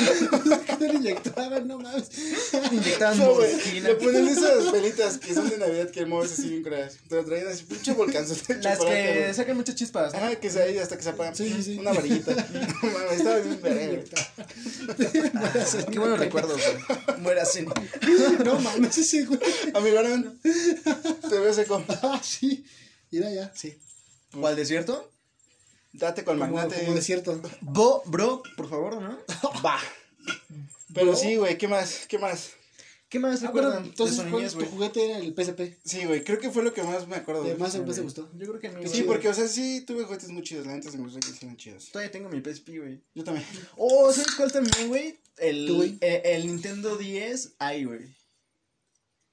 le 0.80 0.94
inyectaban, 0.94 1.68
no 1.68 1.78
mames. 1.78 2.08
Inyectaban 2.72 3.18
no, 3.18 3.34
ponen 3.98 4.28
esas 4.28 4.72
velitas 4.72 5.18
que 5.18 5.34
son 5.34 5.48
de 5.48 5.58
Navidad 5.58 5.90
que 5.90 6.06
mueves 6.06 6.32
así 6.32 6.48
bien 6.48 6.62
crash. 6.62 6.94
Te 7.08 7.16
lo 7.16 7.24
traían 7.24 7.48
así, 7.48 7.64
pinche 7.64 7.92
volcanzón. 7.92 8.38
Las 8.62 8.78
que 8.78 9.32
sacan 9.34 9.56
muchas 9.56 9.74
chispas. 9.74 10.14
Ah, 10.14 10.34
que 10.40 10.50
se 10.50 10.62
ahí 10.62 10.78
hasta 10.78 10.96
que 10.96 11.02
se 11.02 11.10
apagan. 11.10 11.34
Sí, 11.34 11.62
sí. 11.62 11.78
Una 11.78 11.92
varillita. 11.92 12.34
no 12.82 12.90
mames, 12.90 13.12
estaba 13.12 13.38
bien 13.38 13.60
veré, 13.62 14.04
Qué 15.90 15.98
buenos 15.98 16.18
recuerdos, 16.18 16.60
güey. 16.60 17.00
No 18.44 18.58
mames, 18.58 18.98
ese 18.98 19.24
güey. 19.24 19.40
Amigo, 19.74 20.02
no. 20.02 20.34
Te 21.28 21.38
veo 21.38 21.52
seco. 21.52 21.84
Ah, 22.02 22.20
sí. 22.22 22.64
Mira 23.10 23.30
ya. 23.30 23.52
Sí. 23.54 23.78
¿O 24.34 24.46
al 24.46 24.56
desierto? 24.56 25.10
Date 25.92 26.24
con 26.24 26.34
el 26.34 26.40
magnate. 26.40 26.84
Como 26.84 26.94
desierto. 26.94 27.40
Bo, 27.60 28.02
bro, 28.06 28.42
por 28.56 28.68
favor, 28.68 29.00
¿no? 29.00 29.18
Va. 29.64 29.78
Pero 30.94 31.14
sí, 31.16 31.36
güey, 31.36 31.58
¿qué 31.58 31.68
más? 31.68 32.06
¿Qué 32.08 32.18
más? 32.18 32.52
¿Qué 33.10 33.18
más 33.18 33.42
ah, 33.42 33.48
recuerdan? 33.48 33.72
Ah, 33.72 33.74
bueno, 33.78 33.90
entonces, 33.90 34.18
de 34.18 34.30
niñez, 34.30 34.54
tu 34.54 34.64
juguete 34.66 35.04
era 35.04 35.18
el 35.18 35.34
PSP. 35.34 35.76
Sí, 35.84 36.04
güey, 36.04 36.22
creo 36.22 36.38
que 36.38 36.48
fue 36.50 36.62
lo 36.62 36.72
que 36.72 36.84
más 36.84 37.08
me 37.08 37.16
acuerdo. 37.16 37.42
De 37.42 37.56
más 37.56 37.74
el 37.74 37.84
gustó. 37.84 38.30
Yo 38.38 38.46
creo 38.46 38.60
que 38.60 38.68
a 38.68 38.72
mí. 38.72 38.86
Sí, 38.86 39.02
porque, 39.02 39.28
o 39.28 39.34
sea, 39.34 39.48
sí 39.48 39.82
tuve 39.84 40.04
juguetes 40.04 40.30
muy 40.30 40.42
chidos, 40.44 40.64
la 40.64 40.74
neta 40.74 40.92
se 40.92 40.96
me 40.96 41.04
gustó 41.04 41.18
que 41.18 41.30
hicieron 41.30 41.56
chidos. 41.56 41.90
Todavía 41.90 42.12
tengo 42.12 42.28
mi 42.28 42.40
PSP, 42.40 42.68
güey. 42.78 43.02
Yo 43.14 43.24
también. 43.24 43.44
Oh, 43.76 44.12
¿sabes 44.12 44.32
cuál 44.36 44.52
también, 44.52 44.88
güey? 44.88 45.18
El, 45.38 45.98
e, 46.00 46.22
el 46.24 46.46
Nintendo 46.46 46.96
10 46.96 47.56
ahí, 47.58 47.84
güey. 47.84 48.00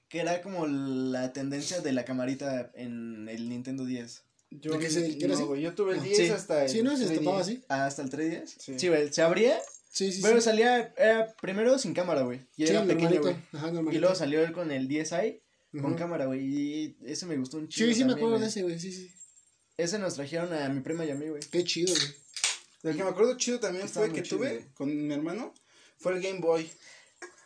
Que 0.10 0.22
era 0.22 0.42
como 0.42 0.66
la 0.66 1.32
tendencia 1.34 1.80
de 1.80 1.92
la 1.92 2.04
camarita 2.04 2.72
en 2.74 3.30
el 3.30 3.48
Nintendo 3.48 3.86
10. 3.86 4.24
Yo, 4.50 4.78
¿De 4.78 4.90
se- 4.90 5.18
que 5.18 5.28
no, 5.28 5.34
así? 5.36 5.44
güey, 5.44 5.62
yo 5.62 5.74
tuve 5.76 5.94
el 5.94 6.00
ah, 6.00 6.04
10 6.04 6.18
Sí. 6.18 6.30
hasta 6.30 6.64
el. 6.64 6.70
Sí, 6.70 6.82
¿no? 6.84 6.96
Se 6.96 7.04
3DS. 7.06 7.10
destapaba 7.10 7.40
así. 7.42 7.64
Ah, 7.68 7.86
hasta 7.86 8.02
el 8.02 8.10
3DS. 8.10 8.56
Sí. 8.60 8.80
Sí, 8.80 8.88
güey, 8.88 9.12
se 9.12 9.22
abría, 9.22 9.60
Sí, 9.92 10.12
sí, 10.12 10.22
pero 10.22 10.36
sí. 10.40 10.46
salía, 10.46 10.94
era 10.98 11.34
primero 11.42 11.78
sin 11.80 11.94
cámara, 11.94 12.22
güey. 12.22 12.42
Y 12.56 12.66
Sí, 12.66 12.72
era 12.72 12.86
pequeño, 12.86 13.22
güey. 13.22 13.36
Ajá, 13.52 13.68
normalito. 13.72 13.92
Y 13.96 14.00
luego 14.00 14.16
salió 14.16 14.42
él 14.44 14.52
con 14.54 14.72
el 14.72 14.88
10i 14.88 15.42
Ajá. 15.74 15.82
con 15.82 15.96
cámara, 15.96 16.26
güey. 16.28 16.40
Y 16.46 16.98
ese 17.06 17.26
me 17.26 17.36
gustó 17.38 17.58
un 17.58 17.68
chido. 17.68 17.88
Sí, 17.90 17.94
sí 17.96 18.00
me 18.04 18.10
también, 18.12 18.26
acuerdo 18.28 18.40
de 18.44 18.48
ese, 18.50 18.64
güey. 18.64 18.80
Sí, 18.80 18.92
sí. 18.92 19.12
Ese 19.76 20.00
nos 20.00 20.16
trajeron 20.16 20.54
a 20.54 20.70
mi 20.70 20.80
prima 20.82 21.04
y 21.06 21.12
a 21.12 21.16
mí, 21.16 21.28
güey. 21.28 21.42
Qué 21.52 21.64
chido, 21.64 21.94
güey. 21.94 22.08
El 22.84 22.96
que 22.96 23.04
me 23.04 23.10
acuerdo 23.10 23.36
chido 23.38 23.60
también 23.60 23.86
Estaba 23.86 24.06
fue 24.06 24.16
que 24.16 24.24
chido, 24.24 24.38
tuve 24.38 24.50
güey. 24.54 24.66
con 24.76 25.08
mi 25.08 25.14
hermano. 25.14 25.54
Fue 26.00 26.14
el 26.14 26.22
Game 26.22 26.40
Boy. 26.40 26.70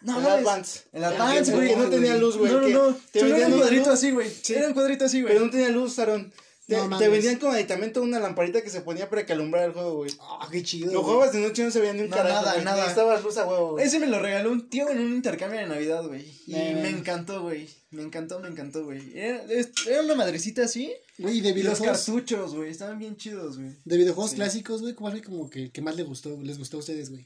No, 0.01 0.19
el 0.19 0.25
Advance. 0.27 0.81
El 0.93 1.03
Advance, 1.03 1.51
güey. 1.53 1.75
No 1.75 1.89
tenía 1.89 2.15
luz, 2.17 2.37
güey. 2.37 2.51
No, 2.51 2.59
no, 2.61 2.97
que 3.13 3.21
no. 3.23 3.35
Era 3.35 3.47
un 3.47 3.57
cuadrito 3.59 3.91
así, 3.91 4.11
güey. 4.11 4.29
Era 4.49 4.67
un 4.67 4.73
cuadrito 4.73 5.05
así, 5.05 5.21
güey. 5.21 5.33
Pero 5.33 5.45
no 5.45 5.51
tenía 5.51 5.69
luz, 5.69 5.97
Aaron. 5.99 6.33
Te, 6.71 6.87
no, 6.87 6.97
vendían 6.97 7.37
como 7.37 7.51
aditamento 7.51 8.01
una 8.01 8.17
lamparita 8.17 8.61
que 8.61 8.69
se 8.69 8.79
ponía 8.79 9.09
para 9.09 9.25
que 9.25 9.33
alumbrara 9.33 9.65
el 9.65 9.73
juego, 9.73 9.95
güey. 9.95 10.11
Ah, 10.21 10.39
oh, 10.41 10.49
qué 10.49 10.63
chido. 10.63 10.93
Los 10.93 11.03
juegos 11.03 11.33
de 11.33 11.41
noche 11.41 11.65
no 11.65 11.71
se 11.71 11.81
veían 11.81 11.97
ni 11.97 12.03
un 12.03 12.09
carajo. 12.09 12.45
Nada, 12.45 12.61
nada. 12.61 12.87
Estaba 12.87 13.19
luz 13.19 13.35
a 13.35 13.45
huevo, 13.45 13.71
güey. 13.71 13.85
Ese 13.85 13.99
me 13.99 14.07
lo 14.07 14.19
regaló 14.19 14.53
un 14.53 14.69
tío 14.69 14.89
en 14.89 14.99
un 14.99 15.13
intercambio 15.13 15.59
de 15.59 15.67
Navidad, 15.67 16.07
güey. 16.07 16.25
Y 16.47 16.55
eh. 16.55 16.79
me 16.81 16.87
encantó, 16.87 17.41
güey. 17.41 17.67
Me 17.89 18.03
encantó, 18.03 18.39
me 18.39 18.47
encantó, 18.47 18.85
güey. 18.85 19.01
Era, 19.13 19.43
era 19.85 20.01
una 20.01 20.15
madrecita 20.15 20.63
así. 20.63 20.93
Güey, 21.17 21.41
de 21.41 21.51
videojuegos. 21.51 21.81
Y 21.81 21.85
los 21.85 21.97
cartuchos, 21.97 22.55
güey. 22.55 22.69
Estaban 22.69 22.97
bien 22.99 23.17
chidos, 23.17 23.57
güey. 23.57 23.75
De 23.83 23.97
videojuegos 23.97 24.33
clásicos, 24.33 24.81
güey. 24.81 24.93
¿Cuál 24.93 25.11
fue 25.11 25.21
como 25.21 25.49
que, 25.49 25.71
que 25.71 25.81
más 25.81 25.97
les 25.97 26.05
gustó, 26.05 26.39
les 26.41 26.57
gustó 26.57 26.77
a 26.77 26.79
ustedes, 26.79 27.09
güey? 27.09 27.25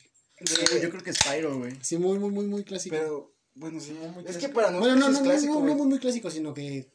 Yo 0.82 0.89
creo 0.89 1.04
que 1.04 1.14
Spyro, 1.14 1.60
güey. 1.60 1.74
Sí, 1.82 1.98
muy, 1.98 2.18
muy, 2.18 2.32
muy, 2.32 2.46
muy 2.48 2.64
clásico. 2.64 2.96
Pero, 2.96 3.36
bueno, 3.54 3.80
sí, 3.80 3.91
muy, 3.91 4.10
muy 4.10 4.26
Es 4.26 4.38
que 4.38 4.50
para 4.50 4.72
nosotros. 4.72 4.96
Bueno, 4.96 5.12
no, 5.12 5.20
no, 5.20 5.24
clásico, 5.24 5.54
no, 5.54 5.66
no, 5.68 5.76
muy, 5.76 5.88
muy 5.88 6.00
clásico, 6.00 6.32
sino 6.32 6.54
que 6.56 6.95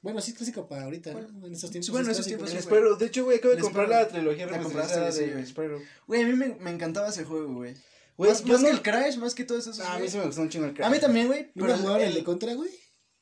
bueno, 0.00 0.20
sí 0.20 0.30
es 0.30 0.36
clásico 0.36 0.68
para 0.68 0.84
ahorita, 0.84 1.12
bueno, 1.12 1.28
¿no? 1.32 1.46
en 1.46 1.52
estos 1.54 1.70
tiempos. 1.70 1.90
Bueno, 1.90 2.10
esos 2.10 2.26
tiempos. 2.26 2.50
Sí, 2.50 2.58
pero 2.68 2.96
de 2.96 3.06
hecho, 3.06 3.24
güey, 3.24 3.38
acabo 3.38 3.54
de 3.54 3.60
comprar 3.60 3.88
la 3.88 4.06
trilogía 4.06 4.46
remasterizada 4.46 5.10
de 5.10 5.46
Spyro. 5.46 5.80
Güey, 6.06 6.22
a 6.22 6.26
mí 6.26 6.34
me, 6.34 6.54
me 6.54 6.70
encantaba 6.70 7.08
ese 7.08 7.24
juego, 7.24 7.52
güey. 7.52 7.74
Güey, 8.16 8.30
más, 8.30 8.44
más 8.46 8.60
no... 8.60 8.68
que 8.68 8.74
el 8.74 8.82
Crash, 8.82 9.16
más 9.16 9.34
que 9.34 9.44
todos 9.44 9.66
esos. 9.66 9.80
Ah, 9.80 9.94
a 9.94 9.98
mí 9.98 10.08
se 10.08 10.18
me 10.18 10.26
gustó 10.26 10.42
un 10.42 10.48
chingo 10.48 10.66
el 10.66 10.74
Crash. 10.74 10.86
A 10.86 10.90
mí 10.90 10.98
también, 10.98 11.26
güey. 11.26 11.50
Pero 11.52 11.76
jugar 11.78 12.00
el 12.00 12.14
de 12.14 12.24
Contra, 12.24 12.54
güey. 12.54 12.70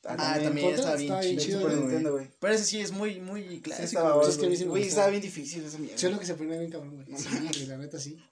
Ah, 0.04 0.14
ah 0.18 0.34
también, 0.34 0.74
también 0.74 0.74
estaba 0.74 1.20
bien, 1.20 1.38
chido. 1.38 1.60
Super 1.60 1.76
Nintendo, 1.76 2.12
güey. 2.12 2.30
Pero 2.38 2.54
ese 2.54 2.64
sí 2.64 2.80
es 2.80 2.92
muy, 2.92 3.20
muy 3.20 3.60
clásico. 3.60 4.22
Güey, 4.66 4.84
estaba 4.84 5.08
bien 5.08 5.22
difícil 5.22 5.64
esa 5.64 5.78
mierda. 5.78 5.98
Solo 5.98 6.18
que 6.18 6.26
se 6.26 6.34
ponía 6.34 6.58
bien 6.58 6.70
cabrón, 6.70 7.04
güey. 7.04 7.18
Sí, 7.18 7.66
la 7.66 7.78
neta 7.78 7.98
sí. 7.98 8.22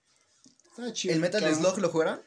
Estaba 0.71 0.93
chido. 0.93 1.15
¿El 1.15 1.21
Metal 1.21 1.55
Slug 1.55 1.79
lo 1.79 1.89
jugaron? 1.89 2.21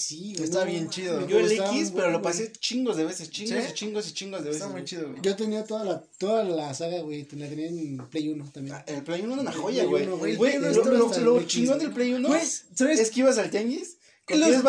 Sí, 0.00 0.34
güey. 0.34 0.44
Está 0.44 0.64
bien 0.64 0.88
chido. 0.90 1.26
Yo 1.26 1.38
el 1.38 1.52
X, 1.52 1.92
pero 1.94 2.10
lo 2.10 2.22
pasé 2.22 2.52
chingos 2.52 2.96
de 2.96 3.04
veces, 3.04 3.30
chingos 3.30 3.64
¿Sí? 3.64 3.70
y 3.70 3.74
chingos 3.74 4.08
y 4.08 4.12
chingos 4.12 4.42
de 4.42 4.48
veces. 4.48 4.62
Está 4.62 4.72
muy 4.72 4.84
chido, 4.84 5.08
güey. 5.08 5.20
Yo 5.22 5.36
tenía 5.36 5.64
toda 5.64 5.84
la, 5.84 6.02
toda 6.18 6.44
la 6.44 6.72
saga, 6.74 7.00
güey. 7.02 7.26
La 7.32 7.48
tenía 7.48 7.66
en 7.66 7.98
Play 8.08 8.28
1 8.28 8.50
también. 8.52 8.76
Ah, 8.76 8.84
el 8.86 9.02
Play 9.02 9.22
1 9.22 9.32
era 9.32 9.42
una 9.42 9.52
joya, 9.52 9.84
güey. 9.84 10.06
Güey, 10.06 10.36
güey 10.36 10.58
no 10.58 10.70
lo, 10.70 10.84
lo, 10.84 11.18
lo 11.18 11.42
chingón 11.44 11.78
del 11.78 11.92
Play 11.92 12.14
1 12.14 12.28
pues, 12.28 12.66
¿sabes? 12.74 13.00
es 13.00 13.10
que 13.10 13.20
ibas 13.20 13.38
al 13.38 13.50
tenis 13.50 13.96
los 14.36 14.62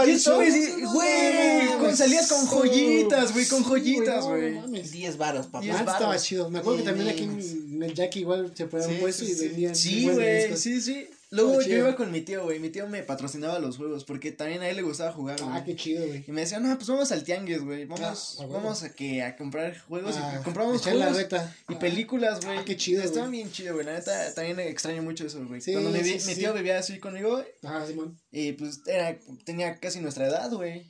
güey, 0.93 1.67
con, 1.79 1.95
salías 1.95 2.27
con 2.27 2.45
joyitas, 2.47 3.33
güey, 3.33 3.45
con 3.45 3.63
joyitas, 3.63 4.25
güey. 4.25 4.61
10 4.81 5.17
varos, 5.17 5.47
papá. 5.47 5.59
Antes 5.59 5.87
ah, 5.87 5.91
estaba 5.93 6.17
chido. 6.17 6.49
Me 6.49 6.59
acuerdo 6.59 6.79
que 6.79 6.85
también 6.85 7.09
aquí 7.09 7.23
en, 7.23 7.83
el 7.83 7.93
Jack 7.93 8.15
igual 8.17 8.51
se 8.55 8.65
ponían 8.65 8.99
puesto 8.99 9.23
y 9.25 9.33
vendían. 9.35 9.75
Sí, 9.75 10.09
güey. 10.09 10.55
Sí, 10.57 10.81
sí. 10.81 11.07
Luego 11.31 11.61
yo 11.61 11.77
iba 11.77 11.95
con 11.95 12.11
mi 12.11 12.19
tío, 12.19 12.43
güey. 12.43 12.59
Mi 12.59 12.69
tío 12.69 12.87
me 12.89 13.03
patrocinaba 13.03 13.57
los 13.57 13.77
juegos 13.77 14.03
porque 14.03 14.33
también 14.33 14.61
a 14.61 14.69
él 14.69 14.75
le 14.75 14.81
gustaba 14.81 15.13
jugar, 15.13 15.41
güey. 15.41 15.53
Ah, 15.53 15.63
qué 15.63 15.77
chido, 15.77 16.05
güey. 16.05 16.25
Y 16.27 16.31
me 16.33 16.41
decía, 16.41 16.59
no, 16.59 16.75
pues 16.75 16.89
vamos 16.89 17.09
al 17.13 17.23
tianguis, 17.23 17.63
güey. 17.63 17.85
Vamos, 17.85 18.37
ah, 18.41 18.45
vamos 18.47 18.83
a 18.83 18.93
que 18.93 19.23
a 19.23 19.37
comprar 19.37 19.79
juegos 19.79 20.17
y 20.17 20.19
ah, 20.19 20.41
compramos 20.43 20.81
juegos 20.81 21.17
y 21.21 21.73
ah. 21.73 21.79
películas, 21.79 22.45
güey. 22.45 22.65
qué 22.65 22.75
chido. 22.75 23.01
Estaba 23.01 23.29
bien 23.29 23.49
chido, 23.49 23.75
güey. 23.75 23.85
La 23.85 23.93
neta 23.93 24.33
también 24.33 24.59
extraño 24.59 25.03
mucho 25.03 25.25
eso, 25.25 25.45
güey. 25.47 25.61
Sí, 25.61 25.71
Cuando 25.71 25.91
mi 25.91 26.01
tío 26.01 26.19
sí. 26.19 26.57
vivía 26.57 26.79
así 26.79 26.99
conmigo. 26.99 27.41
Ajá, 27.63 27.87
Simón. 27.87 28.19
Y 28.29 28.51
pues 28.51 28.81
era, 28.85 29.17
tenía 29.45 29.79
casi 29.79 30.01
nuestra 30.01 30.27
edad, 30.27 30.51
güey. 30.51 30.85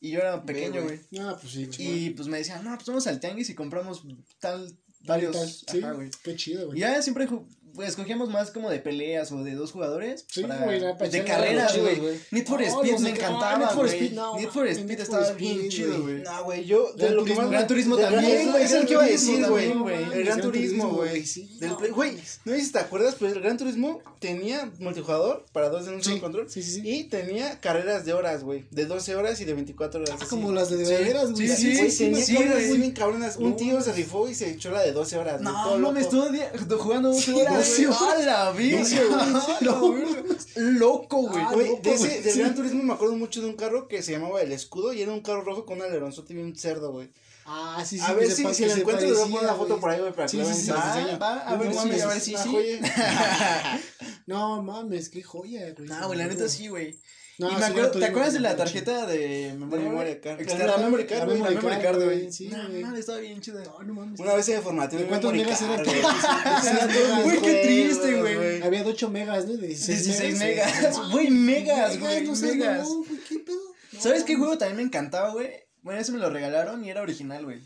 Y 0.00 0.10
yo 0.10 0.18
era 0.18 0.44
pequeño, 0.44 0.82
güey. 0.82 0.98
Ah, 1.20 1.38
pues 1.40 1.52
sí, 1.52 1.68
chido. 1.70 1.94
Y 1.94 2.10
pues 2.10 2.26
me 2.26 2.38
decían, 2.38 2.64
no, 2.64 2.74
pues 2.74 2.88
vamos 2.88 3.06
al 3.06 3.20
tianguis 3.20 3.48
y 3.48 3.54
compramos 3.54 4.02
tal, 4.40 4.76
varios. 5.02 5.64
Tal, 5.66 6.10
sí, 6.10 6.18
qué 6.24 6.34
chido, 6.34 6.66
güey. 6.66 6.80
Ya 6.80 7.00
siempre 7.00 7.28
pues, 7.74 7.88
escogíamos 7.88 8.30
más 8.30 8.50
como 8.50 8.70
de 8.70 8.78
peleas 8.78 9.32
o 9.32 9.42
de 9.42 9.54
dos 9.54 9.72
jugadores. 9.72 10.24
Sí, 10.28 10.42
para, 10.42 10.64
güey, 10.64 10.80
De 11.10 11.24
carreras, 11.24 11.76
güey. 11.78 12.00
Need 12.30 12.46
for 12.46 12.62
Speed 12.62 12.98
me 13.00 13.10
encantaba. 13.10 13.58
Need 13.58 13.70
for 13.70 13.86
Speed, 13.88 14.12
no, 14.12 14.36
Need 14.36 14.48
for 14.50 14.66
Speed 14.66 15.00
estaba 15.00 15.30
bien 15.32 15.68
chido, 15.68 16.02
güey. 16.02 16.22
No, 16.22 16.44
güey, 16.44 16.64
yo. 16.64 16.92
De. 16.94 17.14
Gran 17.50 17.66
Turismo 17.66 17.96
también. 17.96 18.54
Es 18.54 18.72
el 18.72 18.86
que 18.86 18.92
iba 18.92 19.04
a 19.04 19.06
decir, 19.06 19.46
güey. 19.46 19.72
El 20.12 20.24
Gran 20.24 20.40
Turismo, 20.40 20.90
güey. 20.90 21.24
Güey, 21.90 22.16
no 22.44 22.52
sé 22.52 22.60
si 22.60 22.72
te 22.72 22.78
acuerdas, 22.78 23.16
pero 23.18 23.32
el 23.32 23.40
Gran 23.40 23.56
Turismo 23.56 24.02
tenía 24.20 24.70
multijugador 24.78 25.44
para 25.52 25.68
dos 25.68 25.86
en 25.86 25.94
un 25.94 26.02
solo 26.02 26.20
control. 26.20 26.50
Sí, 26.50 26.62
sí. 26.62 26.80
Y 26.84 27.04
tenía 27.04 27.60
carreras 27.60 28.04
de 28.04 28.12
horas, 28.12 28.42
güey. 28.44 28.66
De 28.70 28.86
12 28.86 29.16
horas 29.16 29.40
y 29.40 29.44
de 29.44 29.54
24 29.54 30.00
horas. 30.00 30.16
Ah, 30.20 30.26
como 30.28 30.52
las 30.52 30.70
de 30.70 30.76
veras, 30.76 31.32
güey. 31.32 31.48
Sí, 31.48 31.76
sí, 31.76 31.90
sí. 31.90 32.36
Tenía 32.36 32.94
cabronas. 32.94 33.36
Un 33.36 33.56
tío 33.56 33.80
se 33.80 33.92
rifó 33.92 34.28
y 34.28 34.34
se 34.34 34.50
echó 34.50 34.70
la 34.70 34.82
de 34.82 34.92
12 34.92 35.18
horas. 35.18 35.40
No, 35.40 35.78
mames, 35.78 36.04
estuvo 36.04 36.78
jugando 36.78 37.10
12 37.10 37.32
horas. 37.32 37.63
Espacio. 37.64 38.08
A 38.08 38.18
la 38.18 38.52
vida. 38.52 38.82
Loco, 40.56 41.22
güey. 41.22 41.42
Ah, 41.42 41.52
loco, 41.52 41.80
de, 41.82 41.94
ese, 41.94 42.22
de 42.22 42.30
sí. 42.30 42.38
Gran 42.40 42.54
Turismo 42.54 42.82
me 42.82 42.92
acuerdo 42.92 43.16
mucho 43.16 43.40
de 43.40 43.48
un 43.48 43.56
carro 43.56 43.88
que 43.88 44.02
se 44.02 44.12
llamaba 44.12 44.40
El 44.40 44.52
Escudo 44.52 44.92
y 44.92 45.02
era 45.02 45.12
un 45.12 45.20
carro 45.20 45.42
rojo 45.42 45.64
con 45.66 45.78
un 45.78 45.84
aleronzote 45.84 46.34
y 46.34 46.38
un 46.38 46.56
cerdo, 46.56 46.92
güey. 46.92 47.10
Ah, 47.46 47.82
sí, 47.84 47.98
sí. 47.98 48.04
A 48.06 48.14
ver 48.14 48.30
si, 48.30 48.42
se 48.42 48.54
si, 48.54 48.70
si 48.70 48.80
encuentro, 48.80 49.06
le 49.06 49.12
voy 49.12 49.22
a 49.22 49.26
poner 49.26 49.44
una 49.44 49.54
foto 49.54 49.78
por 49.78 49.90
ahí, 49.90 50.00
güey, 50.00 50.12
para 50.12 50.28
sí, 50.28 50.38
que 50.38 50.44
sí. 50.46 50.54
Sí, 50.54 50.62
sí, 50.62 50.72
ah, 50.74 51.18
va, 51.20 51.40
a 51.40 51.56
ver, 51.56 51.68
no, 51.68 51.74
mames, 51.74 52.02
a 52.02 52.06
ver 52.08 52.20
si 52.20 52.36
sí. 52.36 52.80
No 54.26 54.62
mames, 54.62 55.10
qué 55.10 55.22
joya, 55.22 55.72
güey. 55.76 55.88
No, 55.88 56.06
güey, 56.06 56.18
la 56.18 56.26
neta 56.26 56.48
sí, 56.48 56.68
güey. 56.68 56.98
No, 57.36 57.50
y 57.50 57.56
me 57.56 57.64
acuerdo, 57.64 57.98
¿te 57.98 58.04
acuerdas 58.04 58.32
de 58.32 58.40
la 58.40 58.54
tarjeta 58.54 59.06
de 59.06 59.54
memoria, 59.58 59.88
memoria 59.88 60.20
card? 60.20 60.40
La 60.46 60.78
memory 60.78 61.06
card, 61.06 61.26
güey. 61.26 61.40
Memory 61.40 61.78
card, 61.82 62.04
güey. 62.04 62.32
Sí, 62.32 62.48
no, 62.48 62.96
estaba 62.96 63.18
bien 63.18 63.40
chida. 63.40 63.64
No, 63.64 63.82
no 63.82 63.94
mames. 63.94 64.20
Una 64.20 64.34
vez 64.34 64.46
se 64.46 64.60
formateó 64.60 64.98
de 64.98 65.06
cuántos 65.06 65.32
megas 65.32 65.60
era. 65.62 65.82
Güey, 67.22 67.40
qué 67.42 67.62
triste, 67.64 68.20
güey. 68.20 68.62
Había 68.62 68.84
de 68.84 68.90
8 68.90 69.10
megas, 69.10 69.46
¿no? 69.46 69.56
De 69.56 69.66
16 69.66 70.38
megas. 70.38 71.10
Güey, 71.10 71.30
megas, 71.30 71.98
güey. 71.98 72.26
Megas. 72.26 72.88
¿Sabes 73.98 74.24
qué 74.24 74.36
juego 74.36 74.56
también 74.58 74.76
me 74.76 74.82
encantaba, 74.82 75.32
güey? 75.32 75.50
Bueno, 75.82 76.00
ese 76.00 76.12
me 76.12 76.18
lo 76.18 76.30
regalaron 76.30 76.84
y 76.84 76.90
era 76.90 77.02
original, 77.02 77.44
güey 77.44 77.60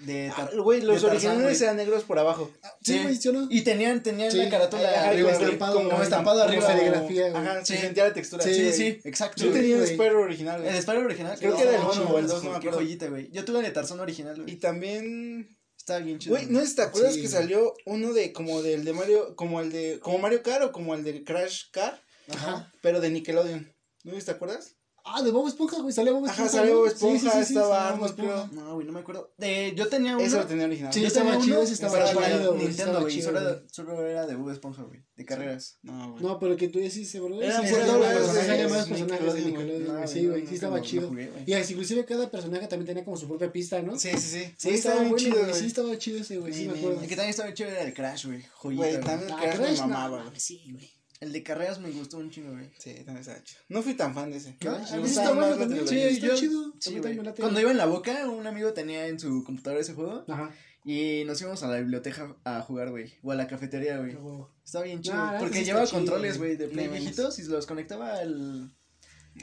de 0.00 0.32
ah, 0.34 0.50
los 0.54 1.04
originales 1.04 1.60
eran 1.60 1.76
negros 1.76 2.04
por 2.04 2.18
abajo. 2.18 2.50
Ah, 2.62 2.72
sí, 2.82 2.98
güey, 3.02 3.16
sí. 3.16 3.30
¿no? 3.32 3.46
Y 3.50 3.62
tenían, 3.62 4.02
tenían 4.02 4.36
la 4.36 4.48
carátula 4.48 5.08
arriba, 5.08 5.32
como, 5.32 5.44
estampado, 5.44 5.74
como, 5.74 5.90
como 5.90 6.02
estampado 6.02 6.42
arriba, 6.42 6.64
como 6.64 6.78
serigrafía. 6.78 7.26
Ajá, 7.36 7.64
sí. 7.64 7.74
se 7.74 7.80
sentía 7.80 8.04
la 8.04 8.12
textura. 8.12 8.42
Sí, 8.42 8.54
sí, 8.54 8.72
sí 8.72 9.00
exacto. 9.04 9.44
Yo 9.44 9.52
tenía 9.52 9.76
el 9.76 9.86
Spyro 9.86 10.20
original. 10.20 10.64
El 10.64 10.80
Spyro 10.80 11.04
original, 11.04 11.38
creo 11.38 11.56
que 11.56 11.62
era 11.62 11.76
el 11.76 11.82
1 11.82 12.10
o 12.10 12.18
el 12.18 12.26
2, 12.26 12.44
no 12.44 12.50
me 12.50 12.56
acuerdo. 12.56 12.78
joyita, 12.78 13.08
güey. 13.08 13.30
Yo 13.30 13.44
tuve 13.44 13.58
el 13.58 13.64
de 13.64 13.70
Tarzán 13.70 14.00
original. 14.00 14.42
Y 14.46 14.56
también 14.56 15.56
estaba 15.76 16.00
bien 16.00 16.18
chido. 16.18 16.36
Güey, 16.36 16.46
¿no 16.46 16.60
te 16.62 16.82
acuerdas 16.82 17.16
que 17.16 17.28
salió 17.28 17.74
uno 17.84 18.12
de 18.12 18.32
como 18.32 18.62
del 18.62 18.84
de 18.84 18.92
Mario, 18.92 19.36
como 19.36 19.60
el 19.60 19.70
de 19.70 20.00
como 20.00 20.18
Mario 20.18 20.42
Kart 20.42 20.64
o 20.64 20.72
como 20.72 20.94
el 20.94 21.04
de 21.04 21.24
Crash 21.24 21.70
Car? 21.72 22.02
Ajá. 22.28 22.72
Pero 22.80 23.00
de 23.00 23.10
Nickelodeon. 23.10 23.74
¿No 24.04 24.18
te 24.18 24.30
acuerdas? 24.30 24.76
Ah, 25.12 25.22
de 25.22 25.30
Bob 25.30 25.48
Esponja, 25.48 25.80
güey. 25.80 25.92
Salía 25.92 26.12
Bob 26.12 26.26
Esponja. 26.26 26.42
Ajá, 26.42 26.52
salía 26.52 26.74
Bob 26.74 26.86
Esponja, 26.86 27.18
sí, 27.18 27.38
sí, 27.38 27.44
sí, 27.44 27.52
estaba 27.54 27.88
Arnold, 27.88 28.14
creo. 28.14 28.48
No, 28.52 28.74
güey, 28.74 28.86
no 28.86 28.92
me 28.92 29.00
acuerdo. 29.00 29.32
De, 29.36 29.72
yo 29.74 29.88
tenía 29.88 30.16
uno. 30.16 30.24
Eso 30.24 30.38
lo 30.38 30.46
tenía 30.46 30.66
original. 30.66 30.92
Sí, 30.92 31.00
yo 31.00 31.08
estaba 31.08 31.38
chido, 31.38 31.62
ese 31.62 31.72
estaba 31.72 32.04
chido. 32.04 32.20
Chido, 32.22 32.54
Nintendo, 32.54 33.00
güey. 33.00 33.22
Solo, 33.22 33.40
era, 33.40 33.62
solo 33.70 34.06
era 34.06 34.26
de 34.26 34.36
Bob 34.36 34.50
Esponja, 34.50 34.82
güey. 34.82 35.02
De 35.16 35.24
carreras. 35.24 35.78
No, 35.82 36.12
güey. 36.12 36.22
No, 36.22 36.38
pero 36.38 36.56
que 36.56 36.68
tú 36.68 36.78
decís, 36.78 37.12
bro. 37.20 37.40
Era 37.42 37.60
sí, 37.60 37.74
era 37.74 38.68
más 38.68 38.86
personajes 38.86 39.34
de 39.34 39.40
Nickelodeon. 39.42 40.08
Sí, 40.08 40.26
güey, 40.26 40.46
sí 40.46 40.54
estaba 40.54 40.80
chido. 40.80 41.10
Y 41.46 41.54
inclusive 41.54 42.04
cada 42.04 42.30
personaje 42.30 42.66
también 42.66 42.86
tenía 42.86 43.04
como 43.04 43.16
su 43.16 43.26
propia 43.26 43.50
pista, 43.50 43.82
¿no? 43.82 43.98
Sí, 43.98 44.10
sí, 44.12 44.18
sí. 44.18 44.54
Sí, 44.56 44.70
estaba 44.70 45.02
bien 45.02 45.16
chido, 45.16 45.54
Sí, 45.54 45.66
estaba 45.66 45.96
chido 45.98 46.20
ese, 46.20 46.38
güey. 46.38 46.52
Sí, 46.52 46.68
me 46.68 46.78
acuerdo. 46.78 47.00
El 47.00 47.08
que 47.08 47.16
también 47.16 47.30
estaba 47.30 47.52
chido 47.52 47.70
era 47.70 47.82
el 47.82 47.94
Crash, 47.94 48.26
güey. 48.26 48.42
Joyita. 48.54 48.82
Güey, 48.82 49.00
también 49.00 49.30
el 49.30 49.56
Crash 49.56 49.80
ah, 49.80 49.86
me 49.86 49.92
mamaba, 49.92 50.22
güey. 50.24 50.40
Sí, 50.40 50.62
güey. 50.70 50.99
El 51.20 51.34
de 51.34 51.42
carreras 51.42 51.78
me 51.78 51.90
gustó 51.90 52.16
un 52.16 52.30
chingo, 52.30 52.52
güey. 52.52 52.70
Sí, 52.78 52.94
también 53.04 53.18
está 53.18 53.44
chido. 53.44 53.60
No 53.68 53.82
fui 53.82 53.92
tan 53.92 54.14
fan 54.14 54.30
de 54.30 54.38
ese. 54.38 54.56
¿No? 54.64 54.70
Me 54.70 54.78
ah, 54.78 55.00
está 55.04 55.32
bueno. 55.34 55.86
Sí, 55.86 55.98
está 55.98 56.26
yo, 56.28 56.34
chido. 56.34 56.74
Sí, 56.80 56.98
Cuando 57.38 57.60
iba 57.60 57.70
en 57.70 57.76
la 57.76 57.84
boca, 57.84 58.26
un 58.26 58.46
amigo 58.46 58.72
tenía 58.72 59.06
en 59.06 59.20
su 59.20 59.44
computadora 59.44 59.82
ese 59.82 59.92
juego. 59.92 60.24
Ajá. 60.28 60.50
Y 60.82 61.24
nos 61.26 61.38
íbamos 61.42 61.62
a 61.62 61.68
la 61.68 61.76
biblioteca 61.76 62.34
a 62.44 62.62
jugar, 62.62 62.90
güey. 62.90 63.12
O 63.22 63.32
a 63.32 63.34
la 63.34 63.46
cafetería, 63.46 63.98
güey. 63.98 64.14
Oh. 64.14 64.50
Está 64.64 64.80
bien 64.80 65.02
chido. 65.02 65.22
Porque 65.38 65.62
llevaba 65.62 65.86
controles, 65.86 66.38
güey, 66.38 66.56
de 66.56 66.68
play 66.68 66.88
viejitos 66.88 67.38
y 67.38 67.42
los 67.44 67.66
conectaba 67.66 68.14
al. 68.14 68.74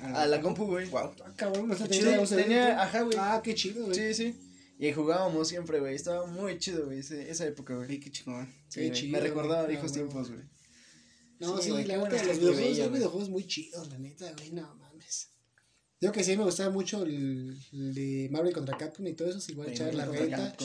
A, 0.02 0.26
la 0.26 0.42
compu, 0.42 0.66
güey. 0.66 0.90
Wow. 0.90 1.12
Ah, 1.24 1.34
cabrón, 1.36 1.72
está 1.72 1.88
chido. 1.88 2.24
Tenía, 2.26 2.82
ajá, 2.82 3.04
güey. 3.04 3.18
Ah, 3.20 3.40
qué 3.44 3.54
chido, 3.54 3.86
güey. 3.86 3.96
Sí, 3.96 4.14
sí. 4.16 4.36
Y 4.80 4.92
jugábamos 4.94 5.48
siempre, 5.48 5.80
güey. 5.80 5.94
Estaba 5.94 6.26
muy 6.26 6.58
chido, 6.58 6.86
güey. 6.86 7.00
Esa 7.00 7.46
época, 7.46 7.76
güey. 7.76 8.00
Qué 8.00 8.10
chingón. 8.10 8.52
Sí, 8.68 8.82
qué 8.82 8.92
chido. 8.92 9.12
Me 9.12 9.20
recordaba 9.20 9.68
viejos 9.68 9.92
ah, 9.92 9.94
tiempos, 9.94 10.32
güey. 10.32 10.42
No, 11.40 11.58
sí, 11.58 11.64
sí 11.64 11.70
güey, 11.72 11.86
la 11.86 11.98
neta, 11.98 12.24
los 12.24 12.40
videojuegos 12.40 12.78
son 12.78 12.94
videojuegos 12.94 13.30
muy 13.30 13.48
chidos, 13.48 13.90
la 13.90 13.98
neta, 14.00 14.32
güey, 14.38 14.52
no 14.52 14.76
mames. 14.76 15.30
Digo 16.00 16.14
que 16.14 16.24
sí, 16.24 16.38
me 16.38 16.44
gustaba 16.44 16.70
mucho 16.70 17.04
el, 17.04 17.58
el 17.74 17.94
de 17.96 18.30
Marvel 18.32 18.54
contra 18.54 18.78
Capcom 18.78 19.08
y 19.08 19.14
todo 19.14 19.30
eso, 19.30 19.40
si 19.40 19.54
igual 19.54 19.70
echar 19.70 19.96
la 19.96 20.06
reta. 20.06 20.56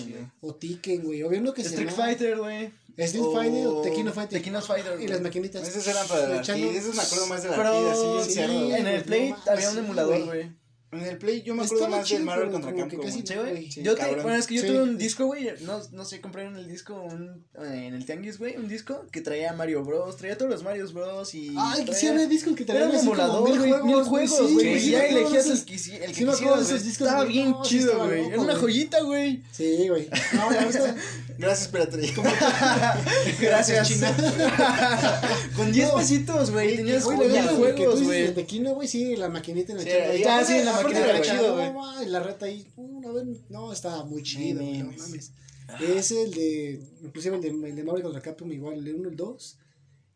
O 0.42 0.54
Tikken, 0.54 1.02
güey. 1.04 1.22
O 1.22 1.30
bien 1.30 1.42
lo 1.42 1.54
que 1.54 1.62
Street 1.62 1.88
se 1.88 1.94
Fighter, 1.94 2.36
güey. 2.36 2.70
Street. 2.98 3.24
Fighter 3.32 3.66
o 3.66 3.80
Tequino 3.80 4.12
Fighter. 4.12 4.38
Tequino 4.38 4.60
Fighter. 4.60 5.00
Y 5.00 5.08
las 5.08 5.22
maquinitas. 5.22 5.66
Esas 5.66 5.86
eran 5.86 6.06
para 6.06 6.28
la 6.28 6.40
Esos 6.42 6.94
me 6.94 7.02
acuerdo 7.02 7.26
más 7.28 7.42
de 7.42 7.48
la 7.48 7.56
Pero, 7.56 8.22
sí, 8.22 8.34
sí, 8.34 8.34
sí, 8.34 8.40
en 8.40 8.86
el 8.86 9.04
Play 9.04 9.34
había 9.50 9.70
un 9.70 9.78
emulador, 9.78 10.24
güey. 10.26 10.61
En 10.92 11.00
el 11.00 11.16
Play 11.16 11.40
yo 11.40 11.54
me 11.54 11.64
acuerdo 11.64 11.88
más 11.88 12.06
chido, 12.06 12.18
del 12.18 12.26
Marvel 12.26 12.50
contra 12.50 12.74
Capcom. 12.74 13.00
Casi, 13.00 13.22
¿Sí, 13.26 13.34
güey? 13.34 13.66
Yo 13.70 13.94
bueno, 13.96 14.34
es 14.34 14.46
que 14.46 14.56
yo 14.56 14.66
tuve 14.66 14.82
un 14.82 14.98
disco, 14.98 15.24
güey, 15.24 15.48
no, 15.62 15.80
no 15.92 16.04
sé, 16.04 16.20
compré 16.20 16.44
en 16.44 16.54
el 16.54 16.68
disco, 16.68 17.00
un, 17.00 17.46
eh, 17.58 17.86
en 17.86 17.94
el 17.94 18.04
Tianguis, 18.04 18.38
güey, 18.38 18.58
un 18.58 18.68
disco 18.68 19.06
que 19.10 19.22
traía 19.22 19.54
Mario 19.54 19.82
Bros, 19.84 20.18
traía 20.18 20.36
todos 20.36 20.50
los 20.50 20.62
Mario 20.62 20.86
Bros 20.92 21.34
y... 21.34 21.54
Ay, 21.56 21.86
que 21.86 21.94
sí 21.94 22.08
había 22.08 22.26
discos 22.26 22.54
que 22.54 22.66
traían 22.66 22.94
así 22.94 23.06
como 23.06 23.42
mil 23.42 23.58
juegos, 23.58 23.84
mil 23.84 24.02
juegos, 24.02 24.52
güey, 24.52 24.76
y 24.76 24.90
ya 24.90 25.06
elegías 25.06 25.46
el 25.46 25.64
que 25.64 25.78
sí, 25.78 25.96
el 25.96 26.12
que 26.12 26.24
Estaba 26.24 27.24
bien 27.24 27.54
chido, 27.62 28.04
güey, 28.04 28.26
era 28.26 28.40
una 28.40 28.56
joyita, 28.56 29.00
güey. 29.00 29.42
Sí, 29.50 29.88
güey. 29.88 30.10
No, 30.34 30.50
me 30.50 30.64
gusta. 30.66 30.94
Gracias, 31.38 31.70
Beatriz. 31.72 32.12
Gracias, 33.40 33.88
China. 33.88 34.16
Con 35.56 35.72
10 35.72 35.88
no, 35.88 35.96
pesitos, 35.96 36.50
güey. 36.50 36.76
Tenías 36.76 37.04
güey, 37.04 37.16
juegos, 37.16 38.02
güey. 38.02 38.32
De 38.32 38.46
Kino, 38.46 38.74
güey, 38.74 38.88
sí, 38.88 39.16
la 39.16 39.28
maquinita 39.28 39.72
en 39.72 39.78
el 39.78 39.84
sí, 39.84 39.90
chido. 39.90 40.24
Ya, 40.24 40.38
ah, 40.38 40.44
sí, 40.44 40.62
la 40.64 40.72
maquinita 40.72 41.10
era 41.10 41.20
chido, 41.20 41.54
güey. 41.54 42.08
La 42.08 42.20
reta 42.20 42.46
ahí, 42.46 42.66
una 42.76 43.10
vez, 43.10 43.24
no, 43.48 43.72
estaba 43.72 44.04
muy 44.04 44.22
chido, 44.22 44.62
no 44.62 44.92
mames. 44.92 45.32
Ah. 45.68 45.78
Es 45.82 46.10
el 46.10 46.32
de, 46.32 46.82
inclusive 47.02 47.36
el 47.36 47.42
de, 47.42 47.48
el 47.48 47.76
de 47.76 47.84
Marvel 47.84 48.02
contra 48.02 48.20
Capcom, 48.20 48.50
igual, 48.52 48.86
el 48.86 48.94
1 48.94 49.08
y 49.08 49.10
el 49.10 49.16
2. 49.16 49.58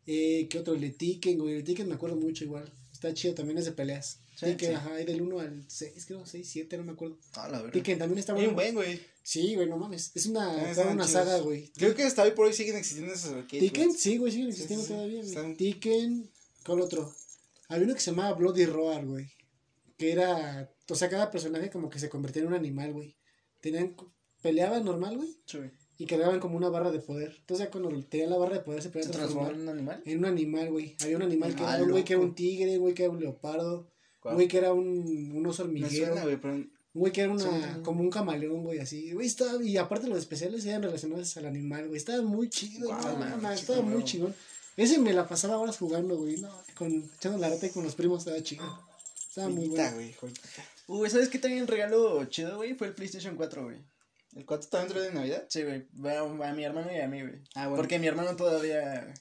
Eh, 0.09 0.47
¿Qué 0.49 0.59
otro? 0.59 0.75
El 0.75 0.81
de 0.81 0.91
Tiken, 0.91 1.39
güey. 1.39 1.55
El 1.55 1.59
de 1.59 1.65
Tiken 1.65 1.89
me 1.89 1.95
acuerdo 1.95 2.17
mucho, 2.17 2.45
igual. 2.45 2.71
Está 2.93 3.13
chido, 3.15 3.35
también 3.35 3.59
es 3.59 3.65
de 3.65 3.73
peleas. 3.73 4.21
Sí, 4.37 4.45
Tekken, 4.47 4.69
sí. 4.69 4.75
ajá, 4.75 4.95
hay 4.95 5.05
del 5.07 5.23
1 5.23 5.41
al 5.41 5.65
6, 5.67 6.05
creo, 6.07 6.27
6, 6.27 6.47
7, 6.49 6.77
no 6.77 6.85
me 6.85 6.93
acuerdo. 6.93 7.19
Ah, 7.35 7.49
la 7.49 7.59
verdad. 7.59 7.73
Tekken 7.73 7.99
también 7.99 8.19
está 8.19 8.35
bueno. 8.35 8.53
buen, 8.53 8.75
güey. 8.75 9.01
Sí, 9.23 9.55
güey, 9.57 9.67
no 9.69 9.77
mames. 9.79 10.13
Es 10.15 10.27
una, 10.27 10.51
Ah, 10.51 10.71
estaban 10.71 10.95
una 10.95 11.09
saga, 11.09 11.39
güey. 11.39 11.73
Creo 11.73 11.95
que 11.95 12.03
hasta 12.05 12.23
hoy 12.23 12.33
por 12.33 12.47
hoy 12.47 12.53
siguen 12.53 12.77
existiendo 12.77 13.13
esos 13.15 13.31
arcades. 13.33 13.63
Tekken, 13.65 13.87
güey. 13.89 13.99
sí, 13.99 14.17
güey, 14.19 14.31
siguen 14.33 14.49
existiendo 14.49 14.83
Sí, 14.85 14.89
sí, 14.89 14.93
sí. 14.93 14.95
todavía, 14.95 15.19
güey. 15.21 15.29
Están- 15.31 15.57
Tekken, 15.57 16.31
¿cuál 16.65 16.81
otro? 16.83 17.13
Había 17.69 17.87
uno 17.87 17.95
que 17.95 18.01
se 18.01 18.11
llamaba 18.11 18.35
Bloody 18.35 18.67
Roar, 18.67 19.07
güey. 19.07 19.27
Que 19.97 20.13
era, 20.13 20.71
o 20.91 20.95
sea, 20.95 21.09
cada 21.09 21.31
personaje 21.31 21.71
como 21.71 21.89
que 21.89 21.99
se 21.99 22.11
convertía 22.11 22.43
en 22.43 22.49
un 22.49 22.55
animal, 22.55 22.93
güey. 22.93 23.17
Tenían, 23.63 23.97
peleaban 24.43 24.85
normal, 24.85 25.17
güey, 25.17 25.35
Sí, 25.47 25.57
güey. 25.59 25.71
y 25.99 26.05
cargaban 26.07 26.39
como 26.41 26.59
una 26.59 26.69
barra 26.69 26.91
de 26.93 27.01
poder. 27.01 27.35
Entonces 27.41 27.67
ya 27.67 27.71
cuando 27.71 27.89
tenían 28.05 28.29
la 28.31 28.37
barra 28.37 28.57
de 28.59 28.61
poder 28.61 28.83
se 28.83 28.89
¿Se 28.89 28.93
podían 28.93 29.11
transformó 29.11 29.47
transformar 29.49 29.55
en 29.55 29.63
un 29.63 29.69
animal? 29.75 30.03
en 30.05 30.19
un 30.19 30.25
animal, 30.27 30.71
güey. 30.71 30.97
Había 31.03 31.17
un 31.17 31.23
animal 31.23 31.57
que 31.57 31.63
era 31.63 31.83
un 31.83 31.91
güey 31.91 32.05
que 32.05 32.13
era 32.13 32.23
un 32.23 32.35
tigre, 32.35 32.77
güey 32.77 32.93
que 32.95 33.05
era 33.05 33.13
un 33.13 33.21
leopardo, 33.21 33.91
un 34.31 34.35
güey 34.35 34.49
que 34.49 34.59
era 34.59 34.73
un, 34.73 35.33
un 35.35 35.47
oso 35.47 35.63
hormiguero. 35.65 36.07
suena, 36.07 36.23
güey, 36.25 36.37
pero. 36.41 36.55
Un 36.55 36.71
güey 37.01 37.13
que 37.13 37.21
era 37.23 37.33
una, 37.33 37.43
Sí. 37.43 37.81
como 37.83 38.01
un 38.01 38.11
camaleón, 38.11 38.63
güey, 38.63 38.79
así. 38.79 39.13
Güey, 39.13 39.27
estaba, 39.27 39.63
y 39.63 39.77
aparte 39.77 40.09
los 40.09 40.19
especiales 40.19 40.65
eran 40.65 40.83
relacionados 40.83 41.37
al 41.37 41.45
animal, 41.47 41.89
güey. 41.89 41.99
Estaba 41.99 42.23
muy 42.23 42.49
chido, 42.49 42.89
Guau, 42.89 43.19
no, 43.19 43.37
man, 43.37 43.53
estaba 43.53 43.83
muy 43.83 44.03
chingón. 44.05 44.35
Ese 44.79 44.99
me 44.99 45.13
la 45.13 45.27
pasaba 45.29 45.59
horas 45.59 45.77
jugando, 45.79 46.17
güey, 46.17 46.39
no, 46.39 46.51
con, 46.75 47.11
echando 47.17 47.39
la 47.39 47.49
rata 47.51 47.67
y 47.67 47.71
con 47.71 47.85
los 47.85 47.95
primos 47.95 48.21
estaba 48.21 48.43
chido. 48.43 48.65
Estaba 49.29 49.49
muy 49.49 49.69
bueno. 49.69 49.93
güey. 49.95 50.15
Uy, 50.87 51.11
¿sabes 51.11 51.29
qué 51.29 51.39
también 51.39 51.67
regalo 51.67 52.25
chido, 52.27 52.57
güey? 52.57 52.75
Fue 52.75 52.87
el 52.87 52.95
PlayStation 52.95 53.37
4, 53.37 53.65
güey. 53.65 53.77
¿El 54.35 54.45
4 54.47 54.65
está 54.65 54.79
dentro 54.81 55.01
de 55.01 55.13
Navidad? 55.13 55.45
Sí, 55.49 55.63
güey. 55.65 55.87
A, 56.15 56.21
a 56.21 56.53
mi 56.55 56.65
hermano 56.65 56.91
y 56.95 56.99
a 57.01 57.09
mí, 57.09 57.21
güey. 57.23 57.35
Ah, 57.55 57.69
bueno. 57.69 57.77
Porque 57.77 57.99
mi 57.99 58.07
hermano 58.07 58.37
todavía 58.37 59.13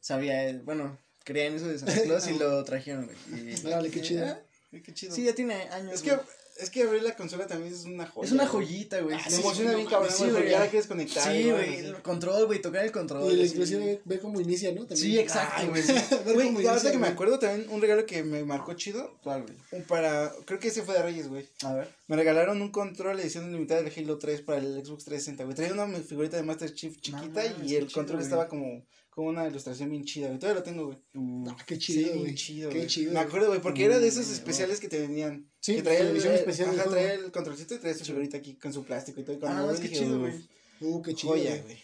sabía, 0.00 0.48
eh, 0.48 0.60
bueno, 0.64 0.98
creía 1.26 1.46
en 1.48 1.56
eso 1.56 1.66
de 1.66 1.78
Santa 1.78 2.00
Claus 2.04 2.26
y 2.28 2.38
lo 2.38 2.64
trajeron, 2.64 3.06
güey. 3.06 3.52
Y- 3.52 3.66
Órale, 3.66 3.90
qué 3.90 4.00
chido. 4.00 4.24
Ah, 4.26 4.38
Qué 4.84 4.94
chido. 4.94 5.14
Sí, 5.14 5.24
ya 5.24 5.34
tiene 5.34 5.54
años. 5.70 5.94
es 5.94 6.02
que, 6.02 6.18
es 6.58 6.68
que 6.70 6.82
abrir 6.82 7.02
la 7.02 7.14
consola 7.16 7.46
también 7.46 7.72
es 7.72 7.84
una 7.84 8.06
joya. 8.06 8.26
es 8.26 8.32
una 8.32 8.46
joyita, 8.46 9.00
güey. 9.00 9.16
Ah, 9.16 9.22
Sí, 9.24 9.36
se 9.36 9.40
emociona 9.40 9.74
bien 9.74 9.86
cabrón, 9.86 10.10
sí, 10.12 10.24
güey. 10.28 10.50
ya 10.50 10.58
la 10.60 10.68
quieres 10.68 10.86
conectar. 10.86 11.32
Sí, 11.32 11.50
güey, 11.50 11.76
el 11.76 12.02
control, 12.02 12.44
güey, 12.46 12.60
tocar 12.60 12.84
el 12.84 12.92
control. 12.92 13.30
Y 13.32 13.40
así. 13.42 13.52
inclusive 13.52 14.02
ve 14.04 14.18
cómo 14.18 14.38
inicia, 14.40 14.70
¿no? 14.72 14.80
También. 14.86 14.98
Sí, 14.98 15.18
exacto, 15.18 15.54
Ay, 15.56 15.68
güey. 15.68 15.82
güey. 15.82 15.96
Ver 16.36 16.52
Güey, 16.52 16.66
ahorita 16.66 16.90
que 16.92 16.98
me 16.98 17.06
acuerdo 17.08 17.38
también 17.38 17.70
un 17.70 17.80
regalo 17.80 18.04
que 18.04 18.22
me 18.22 18.44
marcó 18.44 18.74
chido. 18.74 19.18
¿Cuál, 19.22 19.42
güey? 19.44 19.54
un 19.72 19.82
Para, 19.84 20.30
creo 20.44 20.58
que 20.60 20.68
ese 20.68 20.82
fue 20.82 20.94
de 20.94 21.02
Reyes, 21.02 21.28
güey. 21.28 21.48
A 21.62 21.72
ver. 21.72 21.88
Me 22.06 22.16
regalaron 22.16 22.60
un 22.60 22.70
control 22.70 23.18
edición 23.20 23.50
limitada 23.50 23.80
del 23.82 23.92
Halo 23.96 24.18
3 24.18 24.42
para 24.42 24.58
el 24.58 24.84
Xbox 24.84 25.04
360, 25.04 25.44
güey. 25.44 25.56
Traía 25.56 25.72
una 25.72 25.86
figurita 26.00 26.36
de 26.36 26.42
Master 26.42 26.74
Chief 26.74 26.94
chiquita 27.00 27.42
mames, 27.44 27.70
y 27.70 27.76
el 27.76 27.86
chido, 27.86 27.94
control 27.94 28.16
güey. 28.18 28.24
estaba 28.26 28.48
como 28.48 28.84
con 29.16 29.28
una 29.28 29.48
ilustración 29.48 29.88
bien 29.88 30.04
chida, 30.04 30.26
güey. 30.26 30.38
Todavía 30.38 30.60
lo 30.60 30.62
tengo, 30.62 30.84
güey. 30.88 30.98
No, 31.14 31.56
qué 31.66 31.78
chido, 31.78 32.18
güey. 32.18 32.34
chido, 32.34 32.68
Qué 32.68 32.76
güey. 32.76 32.86
chido. 32.86 33.14
Me 33.14 33.20
acuerdo, 33.20 33.48
güey, 33.48 33.62
porque 33.62 33.86
era 33.86 33.98
de 33.98 34.06
esos 34.08 34.28
Mm, 34.28 34.32
especiales 34.32 34.78
que 34.78 34.88
te 34.90 35.00
venían. 35.00 35.50
Sí, 35.58 35.76
que 35.76 35.82
traía 35.82 36.04
la 36.04 36.10
el, 36.10 36.16
especial 36.18 36.78
Ajá, 36.78 36.90
traía 36.90 37.14
el 37.14 37.32
controlcito 37.32 37.74
y 37.74 37.78
traía 37.78 37.96
su 37.96 38.04
figurita 38.04 38.36
aquí 38.36 38.56
con 38.56 38.74
su 38.74 38.84
plástico 38.84 39.22
y 39.22 39.24
todo. 39.24 39.36
Y 39.36 39.38
cuando 39.38 39.70
Ah, 39.70 39.72
es 39.72 39.80
que 39.80 39.88
dije, 39.88 40.00
chido, 40.04 40.16
"Uf, 40.16 40.20
güey. 40.20 40.34
Uh, 40.82 41.00
qué 41.02 41.14
chido, 41.14 41.32
Joya, 41.32 41.62
güey. 41.62 41.78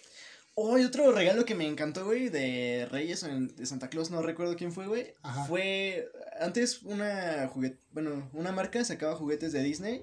Oh, 0.55 0.77
y 0.79 0.85
otro 0.85 1.11
regalo 1.13 1.47
que 1.47 1.55
me 1.55 1.67
encantó, 1.67 2.05
güey, 2.05 2.29
de 2.29 2.87
Reyes 2.91 3.23
o 3.25 3.29
de 3.29 3.65
Santa 3.65 3.89
Claus, 3.89 4.11
no 4.11 4.21
recuerdo 4.21 4.55
quién 4.55 4.71
fue, 4.71 4.87
güey. 4.87 5.15
Ajá. 5.23 5.47
Fue 5.47 6.11
antes 6.39 6.83
una 6.83 7.49
juguete, 7.49 7.79
bueno, 7.93 8.29
una 8.35 8.53
marca 8.53 8.85
sacaba 8.85 9.17
juguetes 9.17 9.53
de 9.53 9.63
Disney. 9.63 10.03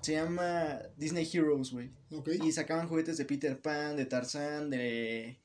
Se 0.00 0.12
llama 0.12 0.80
Disney 0.96 1.28
Heroes, 1.30 1.70
güey. 1.72 1.90
Ok. 2.10 2.30
Y 2.42 2.52
sacaban 2.52 2.88
juguetes 2.88 3.18
de 3.18 3.26
Peter 3.26 3.60
Pan, 3.60 3.96
de 3.98 4.06
Tarzán, 4.06 4.70
de 4.70 5.38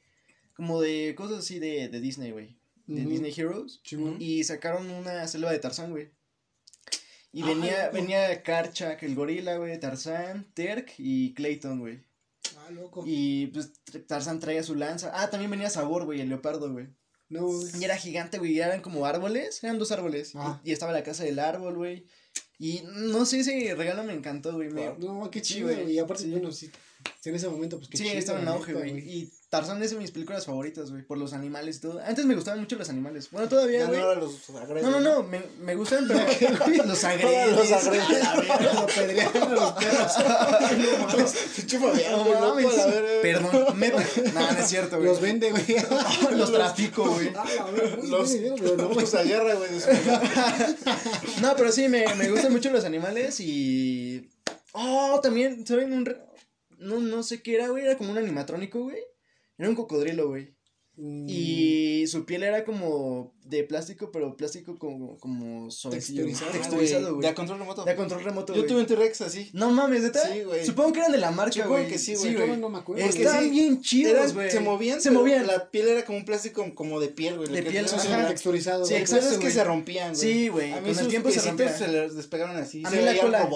como 0.60 0.82
de 0.82 1.16
cosas 1.18 1.40
así 1.40 1.58
de, 1.60 1.90
de 1.90 2.00
Disney, 2.00 2.32
güey. 2.32 2.60
De. 2.86 3.06
Disney 3.06 3.34
Heroes. 3.36 3.80
Simón. 3.84 4.18
Y 4.20 4.44
sacaron 4.44 4.90
una 4.90 5.28
selva 5.28 5.52
de 5.52 5.60
Tarzán, 5.60 5.92
güey. 5.92 6.12
Y 7.32 7.44
Ah, 7.44 7.46
venía, 7.48 7.86
loco. 7.86 7.96
venía 7.96 8.44
Karchak, 8.44 9.04
el 9.04 9.16
gorila, 9.16 9.58
güey, 9.58 9.80
Tarzán, 9.80 10.52
Terk 10.54 10.94
y 10.98 11.34
Clayton, 11.36 11.80
güey. 11.80 12.04
Ah, 12.58 12.72
loco. 12.72 13.04
Y 13.06 13.48
pues 13.48 13.72
Tarzán 14.08 14.40
traía 14.40 14.64
su 14.64 14.74
lanza. 14.76 15.12
Ah, 15.14 15.30
también 15.30 15.52
venía 15.52 15.70
Sabor, 15.70 16.06
güey, 16.06 16.22
el 16.22 16.30
leopardo, 16.30 16.72
güey. 16.72 16.88
No, 17.30 17.46
güey. 17.46 17.68
Y 17.80 17.84
era 17.84 17.96
gigante, 17.98 18.40
güey. 18.40 18.54
y 18.54 18.60
Eran 18.60 18.82
como 18.82 19.06
árboles. 19.06 19.64
Eran 19.64 19.78
dos 19.78 19.92
árboles. 19.92 20.32
Ah. 20.36 20.60
Y, 20.64 20.70
y 20.70 20.74
estaba 20.74 20.92
la 20.92 21.04
casa 21.04 21.24
del 21.24 21.38
árbol, 21.40 21.76
güey. 21.76 22.08
Y 22.58 22.82
no 22.96 23.26
sé, 23.26 23.40
ese 23.42 23.76
regalo 23.76 24.04
me 24.04 24.14
encantó, 24.14 24.54
güey. 24.54 24.70
me- 24.70 24.96
No, 24.98 25.30
qué 25.30 25.40
Sí, 25.44 25.54
chido, 25.54 25.68
güey. 25.72 25.92
Y 25.94 26.00
aparte, 26.00 26.24
Sí. 26.24 26.32
bueno, 26.32 26.52
sí. 26.52 26.72
En 27.24 27.36
ese 27.36 27.48
momento, 27.48 27.78
pues 27.78 27.90
qué 27.90 27.98
Sí, 28.00 28.04
chido. 28.06 28.18
estaba 28.18 28.42
en 28.42 28.48
auge, 28.48 28.74
güey. 28.74 28.98
Y 28.98 29.32
Tarzán 29.50 29.82
es 29.82 29.90
de 29.90 29.98
mis 29.98 30.12
películas 30.12 30.46
favoritas, 30.46 30.92
güey. 30.92 31.02
Por 31.02 31.18
los 31.18 31.34
animales 31.34 31.78
y 31.78 31.82
todo. 31.82 32.00
Antes 32.06 32.24
me 32.26 32.36
gustaban 32.36 32.60
mucho 32.60 32.76
los 32.76 32.88
animales. 32.90 33.30
Bueno, 33.32 33.50
todavía, 33.50 33.88
no 33.88 33.88
güey. 33.88 34.00
los. 34.18 34.50
No, 34.84 34.92
no, 34.92 35.00
no. 35.00 35.24
Me, 35.24 35.42
me 35.60 35.74
gustan, 35.76 36.08
pero 36.08 36.20
los 36.86 37.04
agredes. 37.04 37.58
Los 37.58 37.72
agredes. 37.72 38.10
a 38.24 38.36
la 38.36 38.42
verga. 38.42 38.74
Lo 38.74 38.86
pedrearon 38.86 39.44
a 39.44 39.56
los 39.56 39.72
perros. 39.74 40.12
No 42.12 42.40
mames. 42.40 42.66
Perdón, 43.24 43.80
me... 43.80 43.90
No, 43.90 44.52
no 44.52 44.60
es 44.60 44.68
cierto, 44.70 44.98
güey. 44.98 45.08
Los 45.10 45.20
vende, 45.22 45.50
güey. 45.52 45.66
Los 46.38 46.52
trafico, 46.52 47.10
güey. 47.10 47.32
Los, 48.04 48.32
los 48.32 49.14
güey. 49.16 49.70
No, 51.42 51.56
pero 51.56 51.72
sí, 51.72 51.88
me, 51.88 52.06
me 52.16 52.30
gustan 52.30 52.52
mucho 52.52 52.70
los 52.70 52.86
animales 52.86 53.40
y. 53.40 54.30
Oh, 54.74 55.20
también, 55.22 55.66
¿saben? 55.66 55.92
Un 55.94 56.06
re- 56.06 56.22
No, 56.78 57.00
no 57.00 57.24
sé 57.24 57.42
qué 57.42 57.56
era, 57.56 57.70
güey. 57.70 57.86
Era 57.86 57.98
como 57.98 58.12
un 58.12 58.18
animatrónico, 58.18 58.84
güey. 58.84 58.98
Era 59.60 59.70
un 59.70 59.76
cocodrilo, 59.76 60.28
güey. 60.30 60.56
Mm, 61.02 61.28
Y 61.30 62.08
su 62.08 62.26
piel 62.26 62.44
era 62.44 62.66
como 62.66 63.34
de 63.46 63.64
plástico, 63.64 64.12
pero 64.12 64.36
plástico 64.36 64.78
como, 64.78 65.18
como 65.18 65.72
suavecillo. 65.72 66.26
Texturizado. 66.26 66.52
Texturizado, 66.52 67.10
güey. 67.16 67.22
De 67.22 67.28
a 67.30 67.36
control 67.36 67.60
remoto. 67.60 67.86
De 67.86 67.92
a 67.92 67.96
control 67.96 68.22
remoto, 68.22 68.54
Yo 68.54 68.62
güey. 68.62 68.68
tuve 68.70 68.82
un 68.82 68.86
T-Rex 68.86 69.22
así. 69.22 69.50
No 69.54 69.70
mames, 69.72 70.04
¿neta? 70.04 70.20
Sí, 70.28 70.44
güey. 70.44 70.66
Supongo 70.66 70.92
que 70.92 71.00
eran 71.00 71.14
de 71.14 71.20
la 71.20 71.32
marca, 71.32 71.66
güey. 71.68 71.88
que 71.88 71.98
sí, 71.98 72.16
güey. 72.16 72.34
yo 72.34 72.58
no 72.58 72.68
me 72.68 72.80
acuerdo. 72.80 73.02
Estaban 73.06 73.46
sí, 73.46 73.50
bien 73.50 73.82
chidos, 73.82 74.34
güey. 74.34 74.52
se 74.52 74.60
movían. 74.60 75.00
Se 75.02 75.12
movían. 75.12 75.48
La 75.48 75.72
piel 75.72 75.88
era 75.88 76.04
como 76.04 76.18
un 76.18 76.26
plástico 76.26 76.66
como 76.76 77.00
de 77.00 77.08
piel, 77.08 77.38
güey. 77.38 77.50
De 77.50 77.64
piel, 77.64 77.86
Ajá. 77.86 77.98
sí 77.98 78.08
texturizado, 78.28 78.86
Sí. 78.86 78.96
Exacto, 78.96 79.30
es 79.30 79.38
que 79.38 79.52
se 79.52 79.64
rompían, 79.64 80.14
güey. 80.14 80.22
Sí, 80.22 80.48
güey. 80.50 80.72
Con 80.74 80.86
el 80.86 81.08
tiempo 81.08 81.30
se 81.30 81.36
piecitos 81.40 81.48
rompía. 81.48 81.78
se 81.78 81.88
les 81.88 82.16
despegaron 82.16 82.58
así. 82.58 82.84
A 82.86 82.90
mí 82.90 82.98
la 83.02 83.18
cola. 83.22 83.50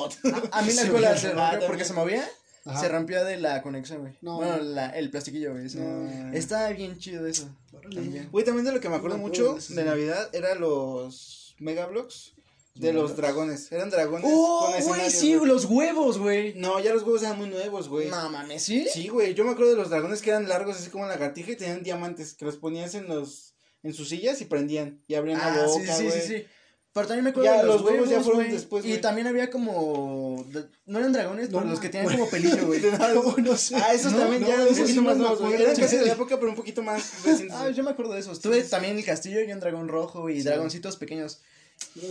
A, 0.51 0.61
mí 0.61 0.71
la 0.73 0.87
cola 0.89 1.17
se 1.17 1.33
porque 1.67 1.83
se 1.83 1.93
movía. 1.93 2.25
Ajá. 2.65 2.79
Se 2.79 2.89
rompió 2.89 3.23
de 3.25 3.37
la 3.37 3.61
conexión, 3.61 4.01
güey. 4.01 4.13
No. 4.21 4.37
Bueno, 4.37 4.57
la, 4.59 4.89
el 4.91 5.09
plastiquillo, 5.09 5.51
güey. 5.51 5.65
No. 5.75 6.31
Estaba 6.33 6.69
bien 6.69 6.97
chido 6.97 7.27
eso. 7.27 7.49
También. 7.93 8.29
Güey, 8.31 8.45
también 8.45 8.65
de 8.65 8.71
lo 8.71 8.79
que 8.79 8.87
me 8.89 8.95
acuerdo 8.95 9.17
No 9.17 9.23
mucho 9.23 9.55
de 9.55 9.61
sí. 9.61 9.73
Navidad 9.75 10.29
era 10.33 10.55
los 10.55 11.55
Megablocks 11.59 12.33
de 12.75 12.93
los 12.93 13.15
dragones. 13.17 13.71
Eran 13.71 13.89
dragones 13.89 14.25
¡Oh, 14.33 14.73
güey! 14.85 15.09
Sí, 15.11 15.33
los 15.35 15.65
huevos, 15.65 16.17
güey. 16.17 16.53
No, 16.55 16.79
ya 16.79 16.93
los 16.93 17.03
huevos 17.03 17.21
eran 17.21 17.37
muy 17.37 17.49
nuevos, 17.49 17.89
güey. 17.89 18.07
No 18.09 18.29
mames, 18.29 18.63
¿sí? 18.63 18.87
Sí, 18.91 19.09
güey, 19.09 19.33
yo 19.33 19.43
me 19.43 19.51
acuerdo 19.51 19.71
de 19.71 19.77
los 19.77 19.89
dragones 19.89 20.21
que 20.21 20.29
eran 20.31 20.47
largos 20.47 20.77
así 20.77 20.89
como 20.89 21.05
lagartija 21.05 21.51
y 21.51 21.55
tenían 21.55 21.83
diamantes 21.83 22.33
que 22.33 22.45
los 22.45 22.55
ponías 22.57 22.95
en 22.95 23.07
los 23.07 23.53
en 23.83 23.93
sus 23.93 24.07
sillas 24.09 24.39
y 24.41 24.45
prendían 24.45 25.03
y 25.07 25.15
abrían 25.15 25.41
Ah, 25.41 25.53
la 25.55 25.67
sí, 25.67 25.79
boca, 25.79 25.93
sí, 25.95 26.03
güey. 26.05 26.21
sí, 26.21 26.27
sí. 26.37 26.45
Pero 26.93 27.07
también 27.07 27.23
me 27.23 27.31
acuerdo 27.31 27.49
Ya, 27.49 27.57
de 27.57 27.63
los, 27.63 27.81
los 27.81 27.85
huevos 27.89 28.09
ya 28.09 28.21
fueron 28.21 28.51
después, 28.51 28.85
Y 28.85 28.97
también 28.99 29.25
había 29.25 29.49
como. 29.49 30.45
No 30.85 30.99
eran 30.99 31.11
dragones, 31.11 31.49
No 31.49 31.57
pero 31.59 31.71
los 31.71 31.79
que 31.79 31.89
tenían 31.89 32.11
como 32.11 32.29
pelillo, 32.29 32.67
güey. 32.67 32.81
No, 33.43 33.57
sé. 33.57 33.75
Ah, 33.75 33.93
esos 33.93 34.11
No, 34.11 34.19
también 34.19 34.43
no, 34.43 34.47
ya 34.47 34.53
eran 34.53 34.67
un 34.67 34.75
poquito 34.75 34.87
sí 34.93 34.99
más 35.01 35.17
nuevos, 35.17 35.39
güey. 35.39 35.53
Eran 35.55 35.75
casi 35.75 35.97
de 35.97 36.05
la 36.05 36.13
época, 36.13 36.37
pero 36.37 36.49
un 36.51 36.55
poquito 36.55 36.83
más 36.83 37.23
recientes. 37.25 37.57
Ah, 37.57 37.69
yo 37.71 37.83
me 37.83 37.89
acuerdo 37.91 38.13
de 38.13 38.19
esos. 38.19 38.39
Tuve 38.39 38.61
también 38.63 38.95
el 38.97 39.03
castillo 39.03 39.41
y 39.41 39.51
un 39.51 39.59
dragón 39.59 39.87
rojo 39.87 40.29
y 40.29 40.43
dragoncitos 40.43 40.97
pequeños. 40.97 41.41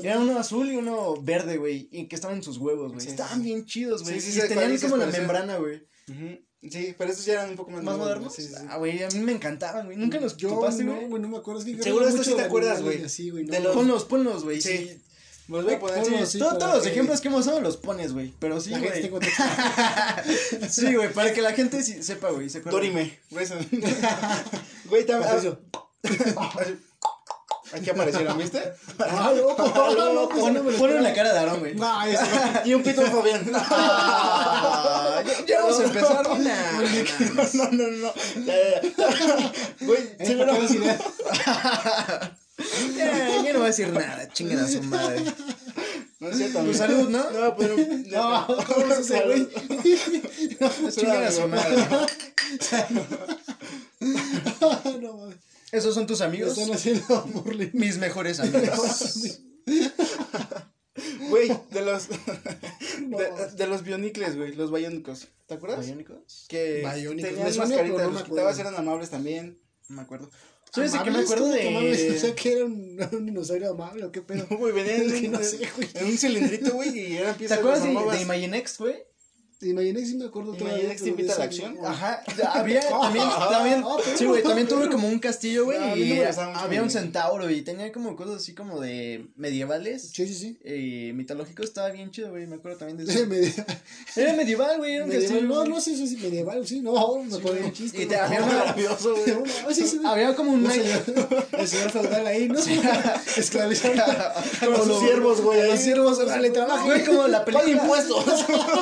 Era 0.03 0.19
uno 0.19 0.37
azul 0.37 0.69
y 0.71 0.77
uno 0.77 1.15
verde, 1.23 1.59
güey. 1.59 1.89
Y 1.93 2.09
que 2.09 2.17
estaban 2.17 2.39
en 2.39 2.43
sus 2.43 2.59
huevos, 2.59 2.93
güey. 2.93 3.01
Sí, 3.01 3.11
Estaban 3.11 3.39
sí. 3.39 3.45
bien 3.45 3.65
chidos, 3.65 4.03
güey. 4.03 4.21
Sí, 4.21 4.33
sí, 4.33 4.41
y 4.45 4.49
tenían 4.49 4.77
como 4.79 4.97
la 4.97 5.11
sí. 5.11 5.19
membrana, 5.19 5.59
güey. 5.59 5.87
Sí, 6.71 6.95
pero 6.97 7.11
esos 7.11 7.25
ya 7.25 7.33
eran 7.35 7.51
un 7.51 7.57
poco 7.57 7.73
más, 7.73 7.83
¿Más 7.83 7.99
modernos? 7.99 8.35
güey. 8.35 8.47
Sí, 8.47 8.55
sí, 8.55 8.61
sí. 8.61 8.67
Ah, 8.71 8.77
güey, 8.79 9.03
a 9.03 9.09
mí 9.09 9.19
me 9.19 9.33
encantaban, 9.33 9.87
güey. 9.87 9.97
¿Nunca 9.97 10.21
los 10.21 10.37
Yo 10.37 10.51
topaste, 10.51 10.85
no, 10.85 10.95
güey? 10.95 11.09
güey, 11.09 11.23
no 11.23 11.29
me 11.29 11.39
acuerdo. 11.39 11.61
Es 11.61 11.67
que 11.67 11.83
Seguro 11.83 12.09
mucho 12.09 12.23
sí 12.23 12.35
te 12.35 12.43
acuerdas, 12.43 12.83
güey. 12.83 13.01
y 13.03 13.05
así, 13.05 13.31
güey. 13.31 13.45
De 13.45 13.59
no. 13.59 13.65
los- 13.65 13.75
Ponlos, 13.75 14.05
ponlos, 14.05 14.45
güey. 14.45 14.61
Sí. 14.61 14.77
Sí. 14.79 15.03
Los 15.49 15.65
voy 15.65 15.75
a 15.75 15.81
poner 15.81 16.03
Ponlos, 16.03 16.23
así. 16.23 16.33
sí, 16.33 16.39
Todo- 16.39 16.51
para 16.51 16.59
todos 16.61 16.75
los 16.77 16.83
que- 16.85 16.91
ejemplos 16.91 17.21
que 17.21 17.29
hemos 17.29 17.41
usado 17.41 17.61
los 17.61 17.77
pones, 17.77 18.13
güey. 18.13 18.33
Pero 18.39 18.61
sí, 18.61 18.71
güey. 18.71 19.11
Sí, 20.71 20.95
güey, 20.95 21.13
para 21.13 21.33
que 21.35 21.43
la 21.43 21.53
gente 21.53 21.83
sí 21.83 22.01
sepa, 22.03 22.31
güey. 22.31 22.49
Se 22.49 22.59
acuerde. 22.59 22.79
Dorime. 22.79 23.19
Beso. 23.31 23.57
Güey, 24.89 25.05
también. 25.05 25.59
Aquí 27.75 27.91
aparecieron, 27.91 28.37
¿viste? 28.39 28.61
Ah, 28.99 29.33
loco, 29.37 29.57
ah, 29.75 29.91
loco, 30.13 30.35
Pon- 30.39 30.55
no 30.55 30.63
me 30.63 30.73
lo 30.73 30.79
Ponlo 30.79 30.97
en 30.97 31.03
la 31.03 31.13
cara 31.15 31.33
de 31.33 31.39
Aarón, 31.39 31.61
güey. 31.61 31.75
No, 31.75 31.91
Y 32.65 32.75
un 32.75 32.83
pito 32.83 33.03
Fabián. 33.03 33.51
Ah, 33.55 35.23
ya, 35.47 35.61
vamos 35.63 35.81
a 35.81 35.85
empezar. 35.85 36.23
No, 36.29 36.35
no, 37.71 37.71
no, 37.71 37.87
no. 37.89 38.13
Ya, 38.45 38.55
ya, 38.55 38.83
ya. 38.83 39.53
Güey, 39.81 40.03
Eh, 40.19 40.27
sí, 40.27 40.35
¿para 40.35 40.53
pero- 40.53 40.69
ya 43.43 43.53
no 43.53 43.59
voy 43.59 43.63
a 43.63 43.67
decir 43.67 43.89
nada. 43.93 44.29
Chinguen 44.33 44.59
a 44.61 44.69
su 44.69 44.83
madre. 44.83 45.23
No 46.21 46.29
es 46.29 46.37
cierto. 46.37 46.53
Tu 46.55 46.59
amigo. 46.61 46.79
salud, 46.79 47.09
¿no? 47.09 47.19
No, 47.19 47.31
voy 47.31 47.43
a 47.49 47.55
poner 47.57 47.73
un. 47.73 48.11
No, 48.11 48.47
¿cómo 48.47 48.95
ese, 48.95 49.21
güey? 49.23 49.49
Chinguen 50.91 51.25
a 51.25 51.31
su 51.33 51.49
madre. 51.49 51.77
No, 54.61 55.17
mames. 55.17 55.37
Esos 55.73 55.95
son 55.95 56.07
tus 56.07 56.21
amigos. 56.21 56.57
Están 56.57 56.73
haciendo 56.75 57.23
burling. 57.33 57.71
Mis 57.73 57.99
mejores 57.99 58.39
amigos. 58.41 59.41
Güey, 61.29 61.51
de 61.71 61.83
los. 61.83 62.09
No. 63.09 63.19
de, 63.19 63.31
de 63.57 63.67
los 63.67 63.83
bionicles, 63.83 64.37
güey, 64.37 64.55
los 64.55 64.71
biónicos. 64.73 65.29
¿Te 65.47 65.55
acuerdas? 65.55 65.85
¿Biónicos? 65.87 66.45
Que 66.49 66.87
Biónicos, 66.95 67.31
me 67.33 67.37
tenían 67.39 67.57
mascaritas, 67.57 68.03
no 68.07 68.11
los 68.11 68.23
quitabas, 68.23 68.59
eran 68.59 68.75
amables 68.77 69.11
también. 69.11 69.59
No 69.89 69.97
me 69.97 70.03
acuerdo. 70.03 70.31
¿Sabes 70.73 70.93
de 70.93 71.03
qué 71.03 71.11
me 71.11 71.19
acuerdo 71.21 71.45
¿Cómo 71.47 71.57
que 71.57 71.69
amables? 71.69 72.01
O 72.01 72.13
de. 72.13 72.19
sea, 72.21 72.35
que 72.35 72.53
era 72.53 72.65
un, 72.67 72.99
un 73.13 73.27
dinosaurio 73.27 73.71
amable 73.71 74.05
o 74.05 74.13
qué 74.13 74.21
pedo. 74.23 74.47
Güey, 74.57 74.73
venían 74.73 75.11
que 75.11 75.27
en, 75.27 75.33
no 75.33 75.39
un- 75.39 75.45
sé, 75.45 75.69
güey. 75.77 75.89
en 75.95 76.07
un 76.07 76.19
cilindrito, 76.19 76.73
güey, 76.75 76.99
y 76.99 77.17
eran 77.17 77.33
¿Te 77.33 77.39
piezas 77.41 77.59
acuerdas 77.59 77.83
de, 77.83 77.89
de 78.17 78.23
Imaginext, 78.23 78.79
güey? 78.79 79.03
Te 79.63 79.69
imaginé, 79.69 80.05
sí 80.05 80.17
me 80.17 80.25
acuerdo 80.25 80.57
Imaginext 80.57 81.05
te 81.05 81.11
pero 81.13 81.21
invita 81.21 81.35
a 81.35 81.39
la 81.39 81.43
de 81.43 81.49
acción. 81.49 81.77
no. 81.81 81.87
Ajá, 81.87 82.21
había 82.53 82.81
también, 82.81 83.25
también, 83.51 83.83
Ah, 83.87 83.97
pero- 84.05 84.17
sí, 84.19 84.25
güey, 84.25 84.43
también 84.43 84.67
tuve 84.67 84.89
como 84.91 85.07
un 85.07 85.21
castillo, 85.21 85.67
güey, 85.67 85.79
No, 85.79 85.85
a 85.85 85.89
no 85.91 85.97
y 85.97 86.21
había 86.57 86.83
un 86.83 86.91
centauro 86.91 87.49
y 87.49 87.63
tenía 87.63 87.93
como 87.93 88.17
cosas 88.17 88.37
así 88.43 88.55
como 88.55 88.81
de 88.81 89.29
medievales, 89.37 90.11
Sí, 90.13 90.27
sí, 90.27 90.35
sí. 90.35 90.59
y 90.69 91.13
mitológicos, 91.13 91.67
estaba 91.67 91.91
bien 91.91 92.11
chido, 92.11 92.31
güey, 92.31 92.49
me 92.49 92.57
acuerdo 92.57 92.79
también 92.79 92.97
de 93.07 93.13
eso. 93.13 93.25
Medieval, 93.29 93.67
Era 94.17 94.33
medieval, 94.33 94.79
güey, 94.79 94.95
era 94.97 95.05
un 95.05 95.11
medieval, 95.11 95.33
castillo. 95.39 95.55
no, 95.55 95.65
no 95.65 95.81
sé 95.81 95.95
si 95.97 96.03
es 96.03 96.13
medieval, 96.21 96.67
sí, 96.67 96.81
no, 96.81 97.23
me 97.23 97.37
acuerdo 97.37 97.65
un 97.65 97.73
chiste. 97.73 98.03
Y 98.03 98.07
te- 98.07 98.17
no. 98.19 98.23
había 98.25 98.41
maravilloso, 98.41 99.15
güey. 99.15 99.31
Ah, 99.65 99.73
sí, 99.73 99.87
sí, 99.87 100.01
Había 100.05 100.35
como 100.35 100.55
un 100.55 100.67
el 100.67 101.69
señor 101.69 101.91
feudal 101.93 102.27
ahí, 102.27 102.49
¿no? 102.49 102.59
Esclavizando 103.37 104.03
Con 104.75 104.87
sus 104.89 104.99
siervos, 105.01 105.41
güey. 105.41 105.61
a 105.61 105.67
los 105.69 105.79
siervos, 105.81 106.19
órale, 106.19 106.51
trabaja. 106.51 106.85
Güey, 106.85 107.05
como 107.05 107.29
la 107.29 107.45
película. 107.45 107.71
Impuestos. 107.71 108.25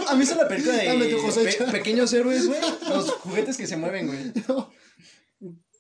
¿A 0.09 0.15
mí 0.15 0.25
la 0.37 0.49
película 0.49 0.70
de 0.73 0.87
Dame 0.87 1.07
tu 1.07 1.23
cosecha. 1.23 1.67
pe- 1.67 1.73
pequeños 1.73 2.13
héroes, 2.13 2.47
güey? 2.47 2.61
Los 2.89 3.11
juguetes 3.13 3.57
que 3.57 3.67
se 3.67 3.77
mueven, 3.77 4.07
güey. 4.07 4.33
No. 4.49 4.71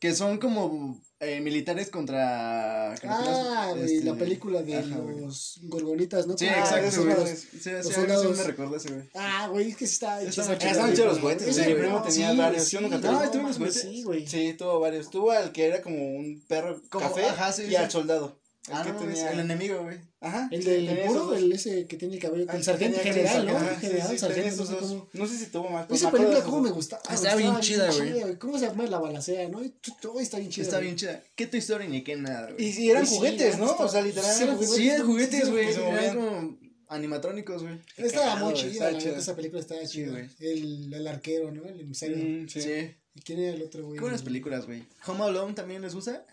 Que 0.00 0.14
son 0.14 0.38
como 0.38 0.98
eh, 1.18 1.42
militares 1.42 1.90
contra. 1.90 2.94
Ah, 3.04 3.72
güey, 3.76 3.96
este, 3.96 4.04
la 4.06 4.14
película 4.14 4.62
de 4.62 4.78
ajá, 4.78 4.96
güey. 4.96 5.20
los 5.20 5.58
gorgonitas, 5.64 6.26
¿no? 6.26 6.38
Sí, 6.38 6.46
Ah, 6.46 6.60
exacto, 6.60 6.86
esos 6.86 7.04
güey. 7.04 7.36
Sí, 7.36 7.46
sí, 7.60 7.70
Los 7.70 7.86
sí, 7.86 7.92
soldados. 7.92 8.26
sí 8.26 8.32
me 8.42 8.44
recuerdo 8.48 8.76
ese, 8.76 8.88
güey. 8.94 9.10
Ah, 9.14 9.48
güey, 9.50 9.68
es 9.72 9.76
que 9.76 9.84
está 9.84 10.22
hecho. 10.22 10.40
Estaban 10.40 10.94
chidos 10.94 11.06
los 11.06 11.18
juguetes, 11.20 11.54
güey. 11.54 11.74
Mi 11.74 11.80
primo 11.80 12.02
tenía 12.02 12.30
sí, 12.30 12.36
varios. 12.38 12.64
sí, 12.64 12.70
Yo 12.70 12.80
nunca 12.80 12.96
no, 12.96 13.02
tuve. 13.02 13.12
No, 13.12 13.24
no, 13.24 13.30
tuve 13.30 13.40
unos 13.44 13.58
mames, 13.58 13.74
juguetes. 13.74 13.82
Sí, 13.96 14.02
güey. 14.04 14.26
Sí, 14.26 14.54
tuvo 14.56 14.80
varios. 14.80 15.10
Tuvo 15.10 15.30
al 15.32 15.52
que 15.52 15.66
era 15.66 15.82
como 15.82 15.98
un 16.16 16.42
perro 16.48 16.80
Como- 16.88 17.06
café 17.06 17.26
ajá, 17.26 17.52
sí, 17.52 17.64
y 17.64 17.68
sí. 17.68 17.76
al 17.76 17.90
soldado. 17.90 18.39
El 18.68 18.74
Ah, 18.74 18.82
que 18.84 18.92
no, 18.92 18.98
tenía. 19.00 19.30
el 19.32 19.40
enemigo, 19.40 19.82
güey. 19.82 19.98
Ajá. 20.20 20.48
El 20.52 20.62
sí, 20.62 20.68
del 20.70 20.86
tenía 20.86 21.06
puro, 21.06 21.34
el 21.34 21.50
ese 21.50 21.86
que 21.86 21.96
tiene 21.96 22.14
el 22.14 22.20
cabello, 22.20 22.44
Ah, 22.48 22.56
el 22.56 22.62
sargento 22.62 23.00
general, 23.00 23.46
¿no? 23.46 23.56
Ajá, 23.56 23.74
sí, 23.80 23.86
General, 23.86 24.02
sí, 24.02 24.06
tenía 24.08 24.18
sargento, 24.52 24.64
no 24.64 24.78
cómo. 24.78 25.08
No 25.14 25.26
sé 25.26 25.38
si 25.38 25.46
tuvo 25.46 25.70
más. 25.70 25.90
Esa 25.90 26.10
película 26.10 26.36
de 26.38 26.44
cómo 26.44 26.60
me 26.60 26.68
dos. 26.68 26.76
gustaba. 26.76 27.02
Está 27.10 27.36
bien 27.36 27.58
chida, 27.60 27.90
güey. 27.90 28.38
¿Cómo 28.38 28.58
se 28.58 28.66
llama 28.66 28.84
la 28.86 28.98
balacera, 28.98 29.48
no? 29.48 29.62
Todo 30.02 30.20
está 30.20 30.38
bien 30.38 30.50
chida. 30.50 30.64
Está 30.64 30.78
bien 30.78 30.96
chida. 30.96 31.22
¿Qué 31.34 31.46
tu 31.46 31.56
historia 31.56 31.88
ni 31.88 32.04
qué 32.04 32.16
nada, 32.16 32.50
güey? 32.52 32.66
Y 32.66 32.72
si 32.72 32.90
eran 32.90 33.06
Sí, 33.06 33.16
juguetes, 33.16 33.58
¿no? 33.58 33.72
O 33.72 33.88
sea, 33.88 34.02
literal. 34.02 34.30
sí, 34.34 34.88
eran 34.88 35.06
juguetes. 35.06 35.40
Sí, 35.40 35.46
sí, 35.46 35.50
güey. 35.50 35.68
Eran 35.68 36.16
como 36.16 36.58
animatrónicos, 36.88 37.62
güey. 37.62 37.78
Estaba 37.96 38.26
cagado, 38.26 38.44
muy 38.50 38.54
chida, 38.54 38.90
esa 38.90 39.34
película 39.34 39.60
estaba 39.60 39.84
chida. 39.86 40.10
güey. 40.12 40.28
El, 40.38 40.92
el 40.92 41.06
arquero, 41.06 41.50
¿no? 41.50 41.64
El 41.64 41.80
emisario. 41.80 42.16
Mm, 42.18 42.46
sí. 42.48 42.60
Sí. 42.60 42.94
¿Y 43.14 43.20
quién 43.22 43.40
era 43.40 43.56
el 43.56 43.62
otro, 43.62 43.84
güey? 43.84 43.94
Qué 43.96 44.02
buenas 44.02 44.22
películas, 44.22 44.66
güey. 44.66 44.84
Home 45.06 45.24
Alone 45.24 45.54
también 45.54 45.80
les 45.82 45.94
gusta. 45.94 46.26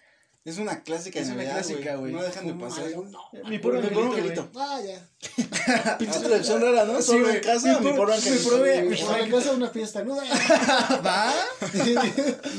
Es 0.47 0.57
una 0.59 0.81
clásica 0.81 1.19
de 1.19 1.23
Es 1.25 1.27
una 1.31 1.43
Navidad, 1.43 1.55
clásica, 1.55 1.95
güey. 1.97 2.13
No 2.13 2.23
dejan 2.23 2.47
de 2.47 2.53
pasar. 2.53 2.85
Mi 3.49 3.59
puro 3.59 3.81
Mi 3.81 3.89
puro 3.89 4.13
angelito. 4.13 4.49
Ah, 4.55 4.79
ya. 4.81 5.97
Pinche 5.97 6.19
traducción 6.21 6.61
rara, 6.61 6.85
¿no? 6.85 7.01
Sí, 7.01 7.07
Solo 7.07 7.29
en 7.31 7.41
casa, 7.41 7.67
Mi 7.67 7.85
mi 7.85 7.91
puro- 7.91 7.95
puro 7.97 8.07
mi 8.07 8.13
angelito. 8.13 8.43
puro- 8.49 8.63
mi 8.63 9.01
O 9.01 9.17
en 9.17 9.31
casa 9.31 9.51
una 9.51 9.69
fiesta, 9.69 10.03
¿no? 10.05 10.15
¿Va? 10.15 11.33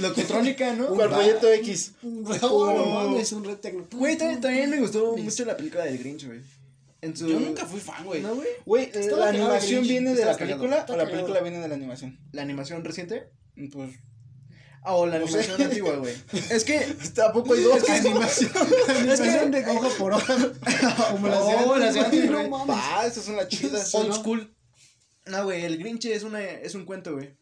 Locotrónica, 0.02 0.74
¿no? 0.74 0.94
Va. 0.94 1.08
proyecto 1.08 1.50
X. 1.50 1.92
Oh, 2.42 2.72
no 2.72 2.86
mames, 2.86 3.32
un 3.32 3.44
red 3.44 3.56
tecno. 3.56 3.86
Güey, 3.90 4.18
también, 4.18 4.40
también 4.42 4.68
me 4.70 4.80
gustó 4.80 5.16
mucho 5.16 5.44
la 5.46 5.56
película 5.56 5.84
del 5.84 5.96
Grinch, 5.98 6.26
güey. 6.26 6.40
En 7.00 7.16
su... 7.16 7.26
Yo 7.28 7.40
nunca 7.40 7.64
fui 7.64 7.80
fan, 7.80 8.04
güey. 8.04 8.20
¿No, 8.20 8.34
güey? 8.34 8.48
¿la 9.16 9.28
animación 9.28 9.82
viene 9.82 10.14
de 10.14 10.24
la 10.26 10.36
película 10.36 10.84
o 10.88 10.96
la 10.96 11.06
película 11.06 11.40
viene 11.40 11.58
de 11.60 11.68
la 11.68 11.74
animación? 11.74 12.18
¿La 12.32 12.42
animación 12.42 12.84
reciente? 12.84 13.30
Pues. 13.72 13.90
Ah, 14.88 14.94
o 14.94 15.04
la 15.06 15.18
No 15.18 15.28
sé. 15.28 15.40
animación 15.40 15.62
antigua, 15.62 15.96
güey. 15.96 16.14
Es 16.50 16.64
que... 16.64 16.78
Tampoco 17.14 17.52
hay 17.52 17.62
dos. 17.62 17.86
Animación. 17.90 18.50
Animación 18.88 19.50
de 19.50 19.66
hoja 19.66 19.88
por 19.98 20.14
hoja. 20.14 20.34
Como 21.10 21.28
las 21.28 21.46
de 21.46 21.54
Oh, 21.54 21.74
antes, 21.74 21.84
las 21.84 21.94
de 21.94 22.00
antes, 22.00 22.10
güey, 22.10 22.28
güey. 22.28 22.48
No 22.48 22.66
mames. 22.66 22.76
Va, 22.76 23.06
esas 23.06 23.24
son 23.24 23.36
las 23.36 23.48
chidas. 23.48 23.94
Old 23.94 24.08
¿no? 24.08 24.14
school. 24.14 24.56
No, 25.26 25.44
güey, 25.44 25.66
el 25.66 25.76
Grinch 25.76 26.06
es, 26.06 26.22
una, 26.22 26.42
es 26.42 26.74
un 26.74 26.86
cuento, 26.86 27.12
güey. 27.12 27.36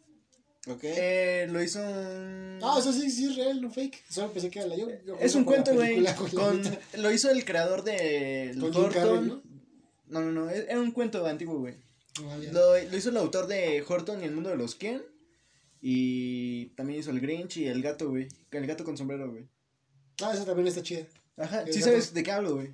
Ok. 0.66 0.80
Eh, 0.82 1.46
lo 1.48 1.62
hizo 1.62 1.78
un... 1.80 2.58
No, 2.58 2.80
eso 2.80 2.92
sí, 2.92 3.08
sí 3.12 3.26
es 3.26 3.36
real, 3.36 3.62
no 3.62 3.70
fake. 3.70 4.02
Solo 4.10 4.32
pensé 4.32 4.50
que 4.50 4.58
era 4.58 4.66
la 4.66 4.76
yo. 4.76 4.88
yo 5.06 5.16
Es 5.20 5.36
un 5.36 5.44
cuento, 5.44 5.72
güey. 5.72 6.04
Con... 6.34 6.60
Lo 6.96 7.12
hizo 7.12 7.30
el 7.30 7.44
creador 7.44 7.84
de... 7.84 8.56
Con 8.58 8.74
Horton. 8.74 9.28
¿no? 9.28 9.42
No, 10.08 10.20
no, 10.20 10.32
no. 10.32 10.50
Era 10.50 10.80
un 10.80 10.90
cuento 10.90 11.24
antiguo, 11.24 11.60
güey. 11.60 11.76
Ah. 12.18 12.38
Lo, 12.50 12.76
lo 12.76 12.96
hizo 12.96 13.10
el 13.10 13.16
autor 13.18 13.46
de 13.46 13.84
Horton 13.86 14.20
y 14.20 14.24
el 14.24 14.32
mundo 14.32 14.50
de 14.50 14.56
los 14.56 14.74
Ken. 14.74 15.00
Y 15.80 16.66
también 16.76 17.00
hizo 17.00 17.10
el 17.10 17.20
Grinch 17.20 17.58
y 17.58 17.66
el 17.66 17.82
gato, 17.82 18.08
güey. 18.10 18.28
El 18.50 18.66
gato 18.66 18.84
con 18.84 18.96
sombrero, 18.96 19.30
güey. 19.30 19.44
Ah, 20.22 20.32
esa 20.34 20.44
también 20.44 20.66
está 20.68 20.82
chida. 20.82 21.02
Ajá, 21.36 21.62
El 21.62 21.72
sí 21.72 21.80
gato. 21.80 21.92
sabes 21.92 22.14
de 22.14 22.22
qué 22.22 22.32
hablo, 22.32 22.54
güey. 22.56 22.68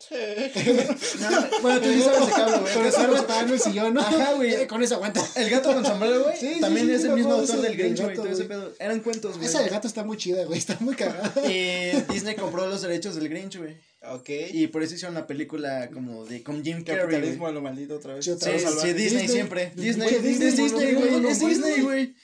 No, 0.10 1.60
bueno, 1.60 1.80
tú 1.80 1.92
sí 1.92 2.00
sabes 2.00 2.26
de 2.26 2.32
qué 2.34 2.40
hablo, 2.40 2.60
güey. 2.60 2.72
Pero 2.74 3.16
está 3.16 3.40
en 3.42 3.48
el 3.50 3.60
sillón, 3.60 3.94
¿no? 3.94 4.00
Ajá, 4.00 4.32
güey. 4.32 4.54
Eh, 4.54 4.66
Con 4.66 4.82
eso 4.82 4.94
aguanta. 4.94 5.22
El 5.36 5.50
gato 5.50 5.74
con 5.74 5.84
sombrero, 5.84 6.22
güey. 6.24 6.36
Sí, 6.38 6.54
sí, 6.54 6.60
también 6.60 6.86
sí, 6.86 6.92
es 6.94 7.02
sí, 7.02 7.08
el 7.08 7.14
mismo 7.14 7.32
autor 7.34 7.60
del 7.60 7.76
Grinch, 7.76 8.00
güey. 8.02 8.16
Todo 8.16 8.26
ese 8.26 8.44
pedo. 8.44 8.72
Eran 8.78 9.00
cuentos, 9.00 9.36
güey. 9.36 9.46
Esa 9.46 9.60
del 9.60 9.70
gato 9.70 9.86
está 9.86 10.02
muy 10.04 10.16
chida, 10.16 10.44
güey. 10.44 10.58
Está 10.58 10.76
muy 10.80 10.94
cagada. 10.94 11.32
Y 11.50 11.90
Disney 12.12 12.34
compró 12.34 12.66
los 12.66 12.80
derechos 12.82 13.14
del 13.16 13.28
Grinch, 13.28 13.58
güey. 13.58 13.76
Ok. 14.10 14.30
Y 14.52 14.68
por 14.68 14.82
eso 14.82 14.94
hicieron 14.94 15.16
una 15.16 15.26
película 15.26 15.90
como 15.92 16.24
de 16.24 16.42
con 16.42 16.64
Jim 16.64 16.82
Carrey, 16.82 17.02
Capitalismo 17.02 17.46
a 17.46 17.52
lo 17.52 17.60
maldito 17.60 17.96
otra 17.96 18.14
vez. 18.14 18.24
Sí, 18.24 18.30
otra 18.30 18.50
Sí, 18.50 18.58
sí. 18.58 18.64
Disney, 18.64 18.94
Disney. 18.94 19.28
siempre. 19.28 19.72
Disney, 19.76 20.08
Disney, 20.14 20.50
Disney, 20.52 21.74
Es 21.74 21.82
güey. 21.82 22.14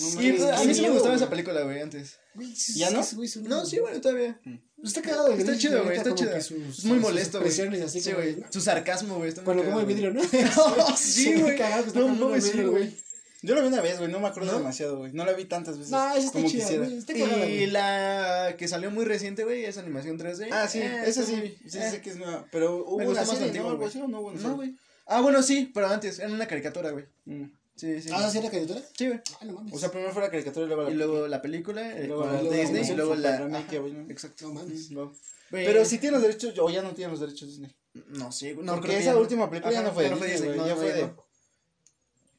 No 0.00 0.08
Y 0.08 0.14
mames, 0.32 0.42
pues, 0.42 0.60
a 0.60 0.64
mí 0.64 0.74
sí 0.74 0.82
me 0.82 0.90
gustaba 0.90 1.14
esa 1.14 1.30
película, 1.30 1.62
güey, 1.62 1.80
antes. 1.80 2.18
Güey, 2.34 2.54
sí, 2.54 2.78
¿Ya 2.78 2.90
no? 2.90 3.02
sí, 3.02 3.16
güey, 3.16 3.28
son- 3.28 3.44
No, 3.44 3.64
sí, 3.66 3.78
bueno, 3.80 4.00
todavía. 4.00 4.40
Está 4.82 5.02
cagado 5.02 5.32
el 5.32 5.40
Está 5.40 5.58
chido, 5.58 5.82
güey, 5.84 5.96
está 5.96 6.10
como 6.10 6.16
chido. 6.16 6.36
Es 6.36 6.84
muy 6.84 6.98
molesto, 6.98 7.38
güey. 7.40 7.50
así 7.82 8.00
Sí, 8.00 8.10
como 8.12 8.22
güey. 8.22 8.36
Su 8.50 8.60
sarcasmo, 8.60 9.16
güey. 9.16 9.28
está 9.30 9.42
Cuando 9.42 9.62
come 9.64 9.74
cagado, 9.74 9.86
vidrio, 9.88 10.12
¿no? 10.12 10.20
Sí, 10.96 11.34
güey. 11.34 11.58
No 11.94 12.08
mames, 12.08 12.54
güey. 12.70 12.96
Yo 13.40 13.54
la 13.54 13.60
vi 13.60 13.68
una 13.68 13.80
vez, 13.80 13.98
güey. 13.98 14.10
No 14.10 14.18
me 14.18 14.26
acuerdo 14.26 14.50
¿No? 14.50 14.58
demasiado, 14.58 14.98
güey. 14.98 15.12
No 15.12 15.24
la 15.24 15.32
vi 15.32 15.44
tantas 15.44 15.78
veces. 15.78 15.92
No, 15.92 16.14
esa 16.16 16.32
como 16.32 16.48
chida, 16.48 16.64
quisiera. 16.64 16.88
cagada, 17.28 17.46
Y 17.48 17.66
la 17.66 18.54
que 18.58 18.66
salió 18.66 18.90
muy 18.90 19.04
reciente, 19.04 19.44
güey, 19.44 19.64
es 19.64 19.78
animación 19.78 20.18
3D. 20.18 20.48
Ah, 20.50 20.66
sí, 20.66 20.80
Eh, 20.80 21.02
esa 21.06 21.24
sí. 21.24 21.36
muy- 21.36 21.56
Sí, 21.68 21.78
eh. 21.78 21.90
sé 21.90 22.00
que 22.00 22.10
es 22.10 22.16
nueva. 22.16 22.46
Pero 22.50 22.84
hubo 22.84 22.96
una 22.96 23.20
más 23.24 23.40
antigua, 23.40 23.74
güey. 23.74 23.90
no 24.08 24.56
güey. 24.56 24.74
Ah, 25.06 25.20
bueno, 25.20 25.42
sí, 25.42 25.70
pero 25.72 25.86
antes, 25.88 26.18
era 26.18 26.28
una 26.30 26.46
caricatura, 26.48 26.90
güey. 26.90 27.04
Mm. 27.26 27.44
Sí, 27.78 28.02
sí. 28.02 28.08
¿Ah, 28.12 28.28
¿sí 28.28 28.38
era 28.38 28.50
caricatura? 28.50 28.82
Sí, 28.96 29.06
güey. 29.06 29.20
Ah, 29.40 29.44
no 29.44 29.52
mames. 29.54 29.72
O 29.74 29.78
sea, 29.78 29.90
primero 29.90 30.12
fue 30.12 30.22
la 30.22 30.30
caricatura 30.30 30.66
y 30.66 30.68
luego 30.68 30.82
la 30.82 30.90
Y 30.90 30.94
luego 30.94 31.28
la 31.28 31.40
película, 31.40 31.82
Y 31.82 32.02
eh, 32.02 32.06
luego 32.08 32.22
con 32.24 32.32
la- 32.34 32.56
Disney, 32.56 32.82
y 32.90 32.94
luego 32.94 33.14
la... 33.14 33.38
güey. 33.80 34.10
Exacto. 34.10 34.48
no 34.48 34.54
mames. 34.54 34.90
No. 34.90 35.12
Güey, 35.50 35.64
Pero 35.64 35.84
si 35.84 35.98
tienen 35.98 36.20
los 36.20 36.22
derechos, 36.28 36.58
o 36.58 36.68
ya 36.68 36.82
no 36.82 36.90
tienen 36.92 37.12
los 37.12 37.20
derechos 37.20 37.48
Disney. 37.48 37.74
No, 38.08 38.30
sí, 38.32 38.52
güey, 38.52 38.66
no, 38.66 38.74
Porque 38.74 38.98
esa 38.98 39.16
última 39.16 39.48
película 39.48 39.72
ya 39.72 39.82
no 39.82 39.92
fue 39.92 40.02
de 40.04 40.08
ya 40.10 40.14
no 40.14 40.20
fue 40.20 40.30
Disney, 40.32 40.50
Disney, 40.52 40.58
güey. 40.58 40.58
no, 40.58 40.66
Ya 40.66 40.74
no, 40.74 40.80
fue 40.80 40.92
de. 40.92 41.28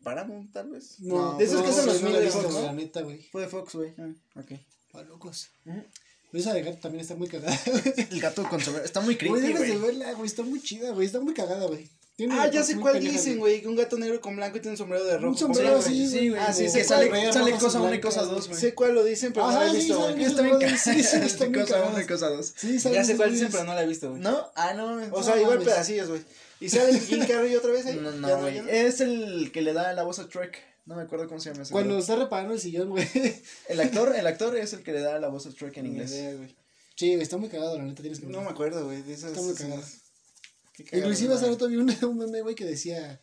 Paramount, 0.03 0.53
tal 0.53 0.69
vez. 0.69 0.99
No, 0.99 1.37
de 1.37 1.43
esos 1.45 1.61
que 1.61 1.69
hacen 1.69 1.85
los 1.85 2.01
no 2.01 2.09
mil 2.09 2.23
la 2.23 2.31
güey, 2.31 2.73
neta, 2.75 3.01
güey. 3.01 3.21
Fue 3.31 3.41
de 3.41 3.47
Fox, 3.47 3.75
güey. 3.75 3.93
Ah, 3.97 4.09
ok. 4.39 4.51
A 4.93 5.01
locos. 5.03 5.49
Pero 5.63 6.41
esa 6.43 6.53
de 6.53 6.61
gato 6.63 6.77
también 6.79 7.01
está 7.01 7.15
muy 7.15 7.27
cagada. 7.27 7.57
El 8.11 8.19
gato 8.21 8.47
con 8.47 8.59
sombrero. 8.61 8.85
Está 8.85 9.01
muy 9.01 9.15
Güey, 9.15 9.17
creepy, 9.17 9.39
debes 9.47 9.61
de 9.61 9.77
güey. 9.77 9.81
verla, 9.97 10.13
güey. 10.13 10.27
Está 10.27 10.43
muy 10.43 10.61
chida, 10.61 10.91
güey. 10.91 11.05
Está 11.07 11.19
muy 11.19 11.33
cagada, 11.33 11.65
güey. 11.65 11.89
Tiene 12.19 12.35
Ah, 12.37 12.51
ya 12.51 12.65
sé 12.65 12.75
cuál 12.75 12.99
dicen, 12.99 13.39
güey. 13.39 13.61
Que 13.61 13.69
un 13.69 13.77
gato 13.77 13.97
negro 13.97 14.19
con 14.19 14.35
blanco 14.35 14.57
y 14.57 14.59
tiene 14.59 14.73
un 14.73 14.77
sombrero 14.77 15.05
de 15.05 15.15
rojo. 15.15 15.29
Un 15.29 15.37
sombrero 15.37 15.77
así, 15.77 16.05
blanco. 16.05 16.31
güey. 16.31 16.43
Ah, 16.45 16.51
sí, 16.51 16.63
que 16.63 16.83
sale, 16.83 17.31
sale 17.31 17.51
cosa 17.53 17.79
y 17.79 17.81
1 17.81 17.93
y 17.93 18.01
cosa 18.01 18.23
güey. 18.23 18.35
2, 18.35 18.47
güey. 18.49 18.59
Sé 18.59 18.73
cuál 18.73 18.93
lo 18.95 19.05
dicen, 19.05 19.31
pero 19.31 19.49
no 19.49 19.57
la 19.57 19.67
he 19.67 19.69
sí, 19.69 19.77
visto, 19.77 19.99
güey. 19.99 20.23
Está 20.25 20.41
bien 20.41 20.59
sí, 20.77 21.01
sí, 21.01 21.15
están 21.23 21.53
bien 21.53 21.65
Cosa 21.65 21.85
1 21.85 22.01
y 22.01 22.05
cosa 22.05 22.27
2. 22.27 22.53
Sí, 22.57 22.77
Ya 22.77 23.05
sé 23.05 23.15
cuál 23.15 23.31
dicen, 23.31 23.47
pero 23.49 23.63
no 23.63 23.73
la 23.73 23.83
he 23.83 23.87
visto, 23.87 24.09
güey. 24.09 24.21
¿No? 24.21 24.51
Ah, 24.53 24.73
no. 24.73 24.99
O 25.13 25.23
sea, 25.23 25.39
igual 25.39 25.59
pedacillos, 25.59 26.09
güey. 26.09 26.21
¿Y 26.59 26.67
sale 26.69 26.99
Jim 26.99 27.25
Carrey 27.25 27.55
otra 27.55 27.71
vez 27.71 27.85
ahí? 27.85 27.97
No, 28.01 28.11
no, 28.11 28.37
güey. 28.41 28.63
Es 28.67 28.99
el 28.99 29.53
que 29.53 29.61
le 29.61 29.71
da 29.71 29.93
la 29.93 30.03
voz 30.03 30.19
a 30.19 30.27
Trek. 30.27 30.61
No 30.87 30.95
me 30.95 31.03
acuerdo 31.03 31.25
cómo 31.29 31.39
se 31.39 31.51
llama 31.51 31.63
ese. 31.63 31.71
Cuando 31.71 31.97
está 31.99 32.17
reparando 32.17 32.53
el 32.53 32.59
sillón, 32.59 32.89
güey. 32.89 33.07
El 33.69 33.79
actor, 33.79 34.13
el 34.13 34.27
actor 34.27 34.57
es 34.57 34.73
el 34.73 34.83
que 34.83 34.91
le 34.91 34.99
da 34.99 35.19
la 35.19 35.29
voz 35.29 35.45
a 35.45 35.51
Trek 35.51 35.77
en 35.77 35.85
inglés. 35.85 36.11
Sí, 36.95 37.11
güey, 37.13 37.21
está 37.21 37.37
muy 37.37 37.47
cagado, 37.47 37.77
la 37.77 37.85
neta, 37.85 38.01
tienes 38.01 38.19
que 38.19 38.25
No 38.25 38.41
me 38.41 38.49
acuerdo, 38.49 38.83
güey. 38.83 39.09
Está 39.09 39.29
muy 39.39 39.53
cagado. 39.53 39.81
Inclusive 40.91 41.33
hace 41.33 41.47
rato 41.47 41.67
vi 41.67 41.77
un, 41.77 41.93
un 42.03 42.17
meme, 42.17 42.41
güey, 42.41 42.55
que 42.55 42.65
decía, 42.65 43.21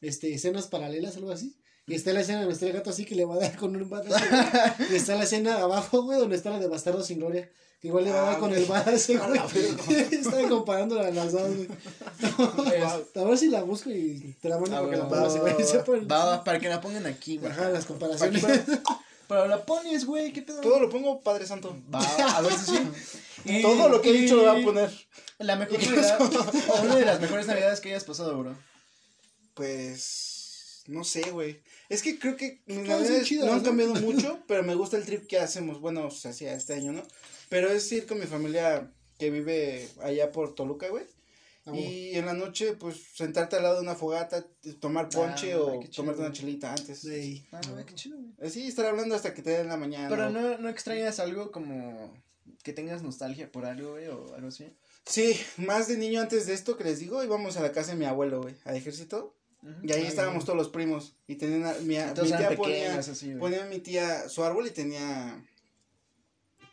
este, 0.00 0.32
escenas 0.34 0.66
paralelas, 0.68 1.16
algo 1.16 1.30
así. 1.30 1.56
Y 1.86 1.94
está 1.94 2.12
la 2.12 2.20
escena 2.20 2.40
donde 2.40 2.52
está 2.54 2.66
el 2.66 2.72
gato 2.74 2.90
así 2.90 3.06
que 3.06 3.14
le 3.14 3.24
va 3.24 3.36
a 3.36 3.38
dar 3.38 3.56
con 3.56 3.74
un 3.74 3.88
güey. 3.88 4.02
y 4.90 4.94
está 4.94 5.14
la 5.16 5.24
escena 5.24 5.58
abajo, 5.58 6.02
güey, 6.02 6.18
donde 6.18 6.36
está 6.36 6.50
la 6.50 6.58
de 6.58 6.68
Bastardo 6.68 7.02
sin 7.02 7.18
Gloria. 7.18 7.48
Que 7.80 7.88
igual 7.88 8.04
le 8.04 8.10
va 8.10 8.18
a 8.22 8.24
dar 8.24 8.34
Ah, 8.34 8.38
con 8.40 8.52
el 8.52 8.64
base, 8.66 9.16
güey. 9.16 9.40
Estaba 10.12 10.48
comparando 10.48 10.98
a 11.00 11.10
las 11.10 11.32
dos, 11.32 11.56
güey. 11.56 11.68
A 13.14 13.24
ver 13.24 13.38
si 13.38 13.48
la 13.48 13.62
busco 13.62 13.88
y 13.90 14.36
te 14.40 14.48
la 14.48 14.58
mando 14.58 14.76
para 14.76 14.90
que 14.90 14.96
la 14.96 15.04
va, 16.08 16.44
para 16.44 16.58
que 16.58 16.68
la 16.68 16.80
pongan 16.80 17.06
aquí, 17.06 17.38
güey. 17.38 17.50
Ajá, 17.52 17.70
las 17.70 17.84
comparaciones. 17.86 18.42
Pero 19.28 19.46
la 19.46 19.64
pones, 19.64 20.04
güey, 20.06 20.32
¿qué 20.32 20.42
pedo? 20.42 20.60
Todo 20.60 20.80
lo 20.80 20.88
pongo 20.88 21.20
Padre 21.20 21.46
Santo. 21.46 21.76
Va, 21.94 22.00
a 22.00 22.40
ver 22.42 22.52
si 22.52 22.72
sí. 22.72 22.78
Y- 23.44 23.62
Todo 23.62 23.88
lo 23.88 24.00
que 24.00 24.10
he 24.10 24.12
dicho 24.12 24.36
lo 24.36 24.52
voy 24.52 24.60
a 24.60 24.64
poner. 24.64 24.90
La 25.38 25.56
mejor 25.56 25.78
Navidad, 25.82 26.18
o 26.68 26.82
una 26.82 26.96
de 26.96 27.04
las 27.04 27.20
mejores 27.20 27.46
Navidades 27.46 27.80
que 27.80 27.90
hayas 27.90 28.04
pasado, 28.04 28.36
bro. 28.38 28.56
Pues. 29.54 30.82
No 30.86 31.04
sé, 31.04 31.30
güey. 31.30 31.60
Es 31.90 32.02
que 32.02 32.18
creo 32.18 32.36
que 32.36 32.62
mis 32.66 32.78
Todas 32.78 32.88
son 32.88 33.00
navidades 33.02 33.26
chidas, 33.26 33.46
no 33.46 33.52
han 33.52 33.58
¿no? 33.58 33.64
cambiado 33.64 33.94
mucho, 34.00 34.40
pero 34.46 34.62
me 34.62 34.74
gusta 34.74 34.96
el 34.96 35.04
trip 35.04 35.26
que 35.26 35.38
hacemos. 35.38 35.80
Bueno, 35.80 36.06
o 36.06 36.10
sea, 36.10 36.32
sí, 36.32 36.46
este 36.46 36.74
año, 36.74 36.92
¿no? 36.92 37.02
Pero 37.50 37.70
es 37.70 37.90
ir 37.92 38.06
con 38.06 38.18
mi 38.18 38.26
familia 38.26 38.90
que 39.18 39.30
vive 39.30 39.86
allá 40.02 40.32
por 40.32 40.54
Toluca, 40.54 40.88
güey. 40.88 41.04
Ah. 41.66 41.72
Y 41.76 42.14
en 42.14 42.24
la 42.24 42.32
noche, 42.32 42.72
pues, 42.72 42.96
sentarte 43.14 43.56
al 43.56 43.64
lado 43.64 43.74
de 43.76 43.82
una 43.82 43.94
fogata, 43.94 44.46
tomar 44.80 45.10
ponche 45.10 45.52
Ah, 45.52 45.60
o 45.60 45.80
qué 45.80 45.88
chido, 45.90 45.96
tomarte 45.96 46.22
una 46.22 46.32
chelita 46.32 46.72
antes. 46.72 47.00
Sí. 47.00 47.46
Ah, 47.52 47.60
güey, 47.70 47.84
qué 47.84 47.94
chido, 47.94 48.16
güey. 48.16 48.32
Así, 48.48 48.66
estar 48.66 48.86
hablando 48.86 49.14
hasta 49.14 49.34
que 49.34 49.42
te 49.42 49.50
den 49.50 49.68
la 49.68 49.76
mañana. 49.76 50.08
Pero 50.08 50.28
o- 50.28 50.30
no, 50.30 50.56
no 50.56 50.68
extrañas 50.70 51.18
algo 51.20 51.50
como 51.52 52.16
que 52.62 52.72
tengas 52.72 53.02
nostalgia 53.02 53.52
por 53.52 53.66
algo, 53.66 53.92
güey, 53.92 54.06
o 54.08 54.34
algo 54.34 54.48
así. 54.48 54.74
Sí, 55.08 55.40
más 55.56 55.88
de 55.88 55.96
niño 55.96 56.20
antes 56.20 56.46
de 56.46 56.52
esto 56.54 56.76
que 56.76 56.84
les 56.84 56.98
digo, 56.98 57.24
íbamos 57.24 57.56
a 57.56 57.62
la 57.62 57.72
casa 57.72 57.92
de 57.92 57.96
mi 57.96 58.04
abuelo, 58.04 58.42
güey, 58.42 58.54
al 58.64 58.76
ejército. 58.76 59.34
Y 59.82 59.92
ahí 59.92 60.02
Ay, 60.02 60.06
estábamos 60.06 60.44
güey. 60.44 60.46
todos 60.46 60.56
los 60.58 60.68
primos. 60.68 61.16
Y 61.26 61.34
tenían, 61.36 61.64
a- 61.66 61.74
mi, 61.80 61.86
mi 61.86 61.96
tía 61.96 62.48
así, 62.98 63.34
ponía 63.40 63.64
mi 63.64 63.78
tía 63.80 64.28
su 64.28 64.44
árbol 64.44 64.66
y 64.66 64.70
tenía 64.70 65.42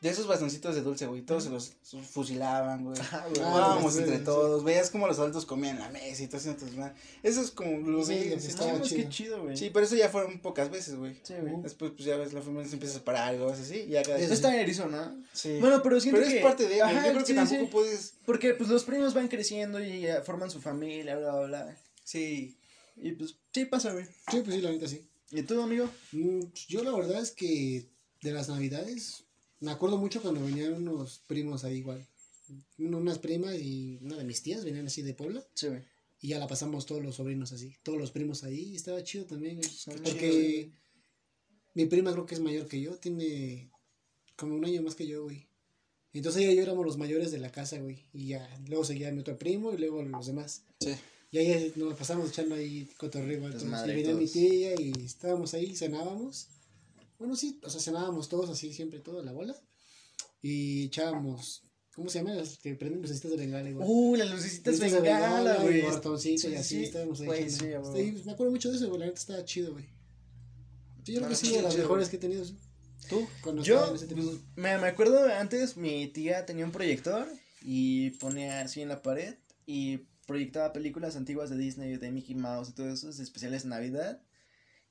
de 0.01 0.09
esos 0.09 0.27
bastoncitos 0.27 0.75
de 0.75 0.81
dulce, 0.81 1.07
güey. 1.07 1.21
Todos 1.21 1.45
se 1.45 1.49
los 1.49 1.73
fusilaban, 2.11 2.83
güey. 2.83 2.97
Ah. 3.11 3.25
Jugábamos 3.29 3.93
sí, 3.93 3.99
entre 3.99 4.19
sí. 4.19 4.23
todos. 4.23 4.63
Veías 4.63 4.89
como 4.89 5.07
los 5.07 5.17
adultos 5.19 5.45
comían 5.45 5.77
en 5.77 5.81
la 5.81 5.89
mesa 5.89 6.23
y 6.23 6.27
todo 6.27 6.37
eso. 6.37 6.49
entonces, 6.51 6.77
man, 6.77 6.93
Eso 7.23 7.41
es 7.41 7.51
como 7.51 7.87
lo 7.89 8.03
Sí, 8.05 8.13
vi, 8.15 8.29
pues, 8.31 8.43
sí, 8.43 8.53
pues 8.57 8.81
chido. 8.83 9.01
qué 9.03 9.09
chido, 9.09 9.43
güey. 9.43 9.57
Sí, 9.57 9.69
pero 9.73 9.85
eso 9.85 9.95
ya 9.95 10.09
fueron 10.09 10.39
pocas 10.39 10.69
veces, 10.69 10.95
güey. 10.95 11.15
Sí, 11.23 11.33
güey. 11.41 11.61
Después, 11.63 11.91
pues 11.95 12.05
ya 12.05 12.17
ves, 12.17 12.33
la 12.33 12.41
familia 12.41 12.67
se 12.67 12.75
empieza 12.75 12.95
a 12.95 12.99
separar 12.99 13.35
y 13.35 13.37
cosas 13.39 13.61
así. 13.61 13.77
Y 13.87 13.89
ya 13.89 14.03
cada 14.03 14.17
Eso 14.19 14.33
está 14.33 14.55
erizo, 14.59 14.87
¿no? 14.87 15.15
Sí. 15.33 15.57
Bueno, 15.59 15.81
pero 15.81 15.99
siento 15.99 16.19
pero 16.19 16.29
es 16.29 16.35
que... 16.37 16.41
parte 16.41 16.67
de. 16.67 16.81
Ajá, 16.81 16.93
Yo 17.07 17.11
creo 17.13 17.19
que 17.21 17.25
sí, 17.25 17.35
tampoco 17.35 17.61
sí. 17.61 17.69
puedes. 17.71 18.13
Porque, 18.25 18.53
pues, 18.53 18.69
los 18.69 18.83
primos 18.83 19.13
van 19.13 19.27
creciendo 19.27 19.83
y 19.83 20.01
ya 20.01 20.21
forman 20.21 20.49
su 20.51 20.61
familia, 20.61 21.17
bla, 21.17 21.31
bla, 21.35 21.47
bla. 21.47 21.77
Sí. 22.03 22.55
Y, 22.97 23.11
pues, 23.11 23.35
sí 23.53 23.65
pasa, 23.65 23.91
güey. 23.91 24.05
Sí, 24.29 24.41
pues 24.41 24.55
sí, 24.55 24.61
la 24.61 24.71
neta 24.71 24.87
sí. 24.87 25.05
¿Y 25.31 25.41
tú, 25.41 25.59
amigo? 25.61 25.89
Mm, 26.11 26.41
Yo 26.69 26.83
la 26.83 26.91
verdad 26.95 27.21
es 27.21 27.31
que 27.31 27.87
de 28.21 28.31
las 28.31 28.47
navidades, 28.47 29.24
me 29.59 29.71
acuerdo 29.71 29.97
mucho 29.97 30.21
cuando 30.21 30.43
venían 30.43 30.73
unos 30.73 31.21
primos 31.27 31.63
ahí 31.63 31.77
igual. 31.77 32.05
Unas 32.77 33.19
primas 33.19 33.55
y 33.55 33.97
una 34.01 34.17
de 34.17 34.23
mis 34.23 34.43
tías 34.43 34.63
venían 34.63 34.87
así 34.87 35.01
de 35.01 35.13
Puebla. 35.13 35.43
Sí, 35.53 35.67
güey. 35.67 35.81
Y 36.21 36.29
ya 36.29 36.39
la 36.39 36.47
pasamos 36.47 36.85
todos 36.85 37.03
los 37.03 37.15
sobrinos 37.15 37.51
así, 37.51 37.75
todos 37.83 37.97
los 37.97 38.11
primos 38.11 38.43
ahí. 38.43 38.71
y 38.71 38.75
Estaba 38.75 39.03
chido 39.03 39.25
también, 39.25 39.57
güey, 39.57 39.67
Está 39.67 39.91
Porque 39.95 40.71
mi 41.73 41.85
prima 41.85 42.11
creo 42.11 42.25
que 42.25 42.35
es 42.35 42.41
mayor 42.41 42.67
que 42.67 42.81
yo, 42.81 42.95
tiene 42.97 43.69
como 44.35 44.55
un 44.55 44.65
año 44.65 44.81
más 44.81 44.95
que 44.95 45.07
yo, 45.07 45.23
güey. 45.23 45.47
Entonces 46.13 46.43
ella 46.43 46.53
y 46.53 46.55
yo 46.55 46.63
éramos 46.63 46.85
los 46.85 46.97
mayores 46.97 47.31
de 47.31 47.39
la 47.39 47.51
casa, 47.51 47.77
güey. 47.79 48.05
Y 48.13 48.27
ya, 48.27 48.49
luego 48.67 48.85
seguía 48.85 49.11
mi 49.11 49.19
otro 49.19 49.37
primo 49.37 49.73
y 49.73 49.77
luego 49.77 50.01
los 50.01 50.27
demás. 50.27 50.63
Sí. 50.79 50.95
Y 51.31 51.37
ahí 51.37 51.73
nos 51.75 51.95
pasamos 51.95 52.29
echando 52.29 52.55
ahí 52.55 52.87
cotorreo. 52.97 53.49
Y 53.49 53.87
venía 53.87 54.15
mi 54.15 54.27
tía 54.27 54.79
y 54.79 54.93
estábamos 55.03 55.53
ahí, 55.53 55.75
cenábamos. 55.75 56.47
Bueno, 57.17 57.35
sí, 57.35 57.59
o 57.63 57.69
sea, 57.69 57.79
cenábamos 57.79 58.29
todos 58.29 58.49
así, 58.49 58.73
siempre, 58.73 58.99
toda 58.99 59.23
la 59.23 59.31
bola. 59.31 59.55
Y 60.41 60.85
echábamos, 60.85 61.63
¿cómo 61.93 62.09
se 62.09 62.19
llama? 62.19 62.33
Las 62.33 62.57
que 62.57 62.75
prenden 62.75 63.01
lucecitas 63.01 63.31
de 63.31 63.37
bengala 63.37 63.69
igual. 63.69 63.87
Uh, 63.89 64.15
las 64.15 64.29
lucecitas 64.29 64.79
de 64.79 64.89
bengala, 64.89 65.57
güey. 65.63 65.81
bortoncitos 65.81 66.41
Sí, 66.41 66.49
y 66.49 66.55
así, 66.55 66.75
sí. 66.77 66.83
estábamos 66.83 67.21
ahí. 67.21 67.29
Echando. 67.29 67.49
sí, 67.49 67.73
a 67.73 67.79
huevo. 67.79 67.95
Sí, 67.95 68.23
me 68.25 68.31
acuerdo 68.31 68.51
mucho 68.51 68.69
de 68.69 68.77
eso, 68.77 68.87
güey, 68.87 68.99
la 68.99 69.05
neta 69.07 69.19
estaba 69.19 69.45
chido, 69.45 69.71
güey. 69.73 69.85
Sí, 71.03 71.13
yo 71.13 71.19
creo 71.19 71.29
que 71.29 71.35
sí, 71.35 71.51
de 71.51 71.61
las 71.61 71.77
mejores 71.77 72.09
que 72.09 72.15
he 72.17 72.19
tenido. 72.19 72.45
¿Tú? 73.09 73.27
Cuando 73.41 73.61
Yo, 73.63 73.89
en 73.89 73.95
ese 73.95 74.07
me, 74.55 74.77
me 74.77 74.87
acuerdo 74.87 75.25
antes, 75.31 75.77
mi 75.77 76.07
tía 76.07 76.45
tenía 76.45 76.65
un 76.65 76.71
proyector 76.71 77.27
y 77.61 78.11
ponía 78.11 78.61
así 78.61 78.81
en 78.81 78.89
la 78.89 79.01
pared 79.01 79.35
y 79.67 79.99
proyectaba 80.25 80.73
películas 80.73 81.15
antiguas 81.15 81.49
de 81.49 81.57
Disney, 81.57 81.97
de 81.97 82.11
Mickey 82.11 82.35
Mouse 82.35 82.69
y 82.69 82.73
todo 82.73 82.89
eso, 82.89 83.09
especiales 83.09 83.63
de 83.63 83.69
Navidad. 83.69 84.21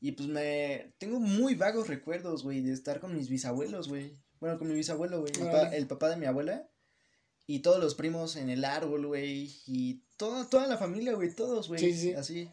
Y 0.07 0.12
pues 0.12 0.28
me. 0.28 0.92
Tengo 0.98 1.18
muy 1.18 1.55
vagos 1.55 1.88
recuerdos, 1.88 2.42
güey, 2.42 2.61
de 2.61 2.74
estar 2.74 3.00
con 3.00 3.14
mis 3.16 3.30
bisabuelos, 3.30 3.88
güey. 3.88 4.18
Bueno, 4.38 4.59
con 4.59 4.68
mi 4.68 4.74
bisabuelo, 4.74 5.20
güey. 5.20 5.32
El, 5.32 5.38
pa- 5.40 5.61
Órale. 5.62 5.76
el 5.78 5.86
papá 5.86 6.11
de 6.11 6.16
mi 6.16 6.26
abuela. 6.26 6.68
Y 7.46 7.61
todos 7.61 7.80
los 7.82 7.94
primos 7.94 8.36
en 8.36 8.50
el 8.50 8.66
árbol, 8.66 9.07
güey. 9.07 9.50
Y 9.66 10.02
toda, 10.18 10.46
toda 10.50 10.66
la 10.66 10.76
familia, 10.76 11.14
güey. 11.14 11.34
Todos, 11.34 11.68
güey. 11.68 11.80
Sí, 11.80 11.94
sí. 11.96 12.12
Así. 12.12 12.48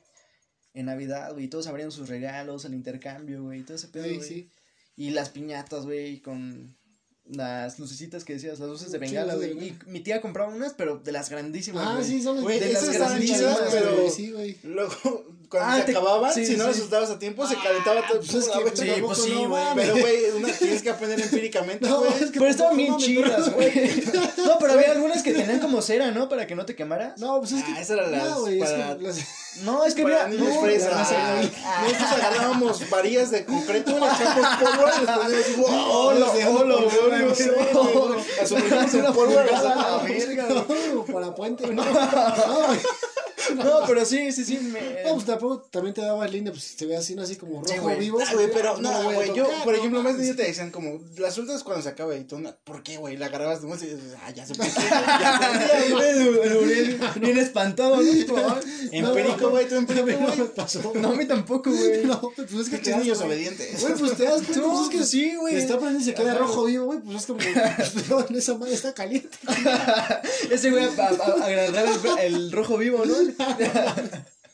En 0.73 0.85
Navidad, 0.85 1.33
güey. 1.33 1.49
Todos 1.49 1.67
abriendo 1.67 1.91
sus 1.91 2.07
regalos, 2.07 2.63
el 2.63 2.73
intercambio, 2.73 3.43
güey. 3.43 3.63
Todo 3.63 3.75
ese 3.75 3.89
pedo, 3.89 4.05
güey. 4.05 4.21
sí. 4.21 4.49
Y 4.95 5.09
las 5.09 5.29
piñatas, 5.29 5.83
güey, 5.85 6.21
con 6.21 6.73
las 7.25 7.79
lucecitas 7.79 8.23
que 8.23 8.33
decías, 8.33 8.59
las 8.59 8.69
luces 8.69 8.91
de 8.93 8.97
bengala, 8.97 9.35
güey. 9.35 9.51
Y 9.67 9.77
mi 9.87 9.99
tía 9.99 10.21
compraba 10.21 10.53
unas, 10.53 10.73
pero 10.73 10.99
de 10.99 11.11
las 11.11 11.29
grandísimas, 11.29 11.85
Ah, 11.85 12.01
sí, 12.03 12.21
son 12.21 12.41
Güey, 12.41 12.59
de 12.61 12.71
las 12.71 12.89
grandísimas, 12.97 13.39
chidas, 13.57 13.69
pero 13.73 14.09
Sí, 14.09 14.31
güey. 14.31 14.57
luego, 14.63 15.25
cuando 15.51 15.69
Ah, 15.69 15.77
se 15.79 15.83
te- 15.83 15.91
acababan, 15.91 16.33
sí, 16.33 16.45
si 16.45 16.53
no 16.55 16.63
sí, 16.63 16.67
las 16.67 16.75
sí. 16.75 16.79
asustabas 16.81 17.09
a 17.11 17.19
tiempo, 17.19 17.45
se 17.45 17.55
calentaba 17.57 18.07
todo. 18.07 18.19
Pues 18.19 18.33
es 18.33 18.47
que, 18.47 18.59
pues, 18.61 18.79
Sí, 18.79 18.89
pues 19.01 19.17
sí, 19.19 19.31
no 19.33 19.49
güey. 19.49 19.63
mames. 19.63 19.85
Pero, 19.89 19.99
güey, 19.99 20.25
una 20.37 20.47
tienes 20.53 20.81
que 20.81 20.89
aprender 20.89 21.19
empíricamente, 21.21 21.87
No, 21.89 21.99
güey. 21.99 22.13
es 22.23 22.31
que 22.31 22.39
Pero 22.39 22.49
estaban 22.51 22.77
bien 22.77 22.95
chidas, 22.97 23.51
güey. 23.53 23.71
No, 24.37 24.57
pero 24.59 24.73
había 24.73 24.91
algunas 24.93 25.21
que 25.23 25.33
tenían 25.33 25.59
como 25.59 25.81
cera, 25.81 26.11
¿no? 26.11 26.29
Para 26.29 26.47
que 26.47 26.55
no 26.55 26.65
te 26.65 26.73
quemaras. 26.75 27.19
No, 27.19 27.37
pues 27.39 27.51
es 27.51 27.63
que. 27.65 27.71
Ah, 27.73 27.81
esas 27.81 27.97
eran 27.97 28.11
las 28.11 28.23
No, 28.23 28.39
güey, 28.41 28.61
es 28.61 28.69
que 28.71 28.77
las- 28.77 28.97
No, 29.63 29.83
es 29.85 29.93
que 29.93 30.03
Para 30.03 30.23
había. 30.23 30.37
niños 30.39 30.55
no, 30.55 30.61
fresas. 30.61 30.91
las- 30.93 31.11
Ah, 31.11 31.41
Nosotros 31.83 32.11
agarrábamos 32.13 32.89
varillas 32.89 33.29
de 33.31 33.43
concreto, 33.45 33.91
le 33.91 33.97
echamos 33.97 34.47
polvo 34.57 34.87
y 34.87 34.89
les 35.01 35.09
poníamos 35.09 35.57
wow, 35.71 36.05
güey. 36.05 36.21
güey. 36.21 36.41
Las 38.39 38.47
sumergimos 38.49 38.93
en 38.93 39.05
polvo. 39.13 39.35
No, 40.95 41.03
para 41.13 41.35
puente, 41.35 41.67
no. 41.67 41.83
No, 43.55 43.81
pero 43.87 44.05
sí, 44.05 44.31
sí, 44.31 44.45
sí. 44.45 44.57
Me... 44.57 45.03
No, 45.03 45.09
pues 45.13 45.25
tampoco 45.25 45.61
también 45.69 45.93
te 45.93 46.01
daba 46.01 46.27
línea, 46.27 46.51
pues 46.51 46.63
se 46.63 46.85
ve 46.85 46.95
así, 46.95 47.15
¿no? 47.15 47.23
Así 47.23 47.35
como 47.35 47.63
rojo 47.63 47.97
vivo. 47.97 48.19
Ah, 48.25 48.33
güey, 48.33 48.51
pero 48.51 48.77
no 48.77 49.03
güey, 49.03 49.33
yo, 49.33 49.47
por 49.63 49.75
ejemplo, 49.75 50.01
más 50.03 50.17
de 50.17 50.23
niño 50.23 50.35
te 50.35 50.43
decían 50.43 50.71
como, 50.71 50.99
las 51.17 51.33
sueltas 51.33 51.63
cuando 51.63 51.83
se 51.83 51.89
acaba 51.89 52.15
y 52.15 52.23
tú, 52.23 52.39
no, 52.39 52.55
¿por 52.63 52.83
qué, 52.83 52.97
güey? 52.97 53.17
La 53.17 53.27
agarrabas 53.27 53.61
de 53.61 53.67
y 53.67 53.71
dices, 53.71 53.99
ah, 54.23 54.31
ya 54.31 54.45
se 54.45 54.55
puso, 54.55 54.71
bien 57.19 57.37
espantado, 57.37 57.97
¿no? 57.97 58.01
Ay, 58.01 58.25
Empírico, 58.91 59.49
güey, 59.49 59.67
tú 59.67 59.75
A 59.75 59.81
mí 59.81 59.87
empírico, 59.89 60.21
no 60.21 60.35
me 60.35 60.45
pasó. 60.45 60.93
No, 60.95 61.09
a 61.09 61.15
mí 61.15 61.25
tampoco, 61.25 61.71
güey. 61.71 62.05
No, 62.05 62.21
pues 62.35 62.53
es 62.53 62.69
que 62.69 62.77
te 62.77 62.91
das 62.91 62.99
niños 62.99 63.21
obedientes. 63.21 63.81
Güey, 63.81 63.93
pues 63.95 64.17
te 64.17 64.23
das 64.23 64.41
cuenta, 64.41 64.61
pues 64.61 64.81
es 64.81 64.89
que 64.89 64.97
pues 64.97 65.09
sí, 65.09 65.35
güey. 65.35 65.55
Está 65.55 65.75
aprendiendo 65.75 66.01
y 66.01 66.05
se 66.05 66.13
queda 66.13 66.35
rojo 66.35 66.65
vivo, 66.65 66.85
güey, 66.85 66.99
pues 66.99 67.17
es 67.17 67.25
como, 67.25 67.39
en 67.41 68.35
esa 68.35 68.57
madre 68.57 68.73
está 68.73 68.93
caliente. 68.93 69.37
Ese 70.49 70.71
güey 70.71 70.85
agarrar 70.85 72.23
el 72.23 72.51
rojo 72.51 72.77
vivo, 72.77 73.03
¿no? 73.05 73.15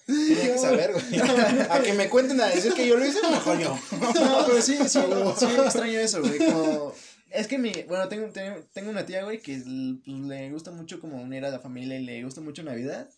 Tenía 0.05 0.53
que 0.53 0.57
saber, 0.57 0.93
güey. 0.93 1.21
A 1.69 1.81
que 1.81 1.93
me 1.93 2.09
cuenten 2.09 2.39
a 2.39 2.47
decir 2.47 2.73
que 2.73 2.87
yo 2.87 2.95
lo 2.97 3.05
hice, 3.05 3.19
mejor 3.29 3.59
yo. 3.59 3.77
No, 3.91 4.45
pero 4.45 4.61
sí, 4.61 4.77
sí, 4.87 4.99
sí 5.37 5.45
extraño 5.45 5.99
eso, 5.99 6.21
güey. 6.21 6.37
Como... 6.37 6.93
Es 7.29 7.47
que 7.47 7.57
mi, 7.57 7.71
bueno, 7.89 8.07
tengo, 8.07 8.27
tengo, 8.27 8.61
tengo 8.73 8.89
una 8.89 9.05
tía, 9.05 9.23
güey, 9.23 9.41
que 9.41 9.57
pues, 9.57 9.67
le 10.07 10.49
gusta 10.49 10.71
mucho 10.71 11.01
como 11.01 11.21
unir 11.21 11.43
a 11.45 11.49
la 11.49 11.59
familia 11.59 11.99
y 11.99 12.05
le 12.05 12.23
gusta 12.23 12.39
mucho 12.39 12.63
Navidad. 12.63 13.09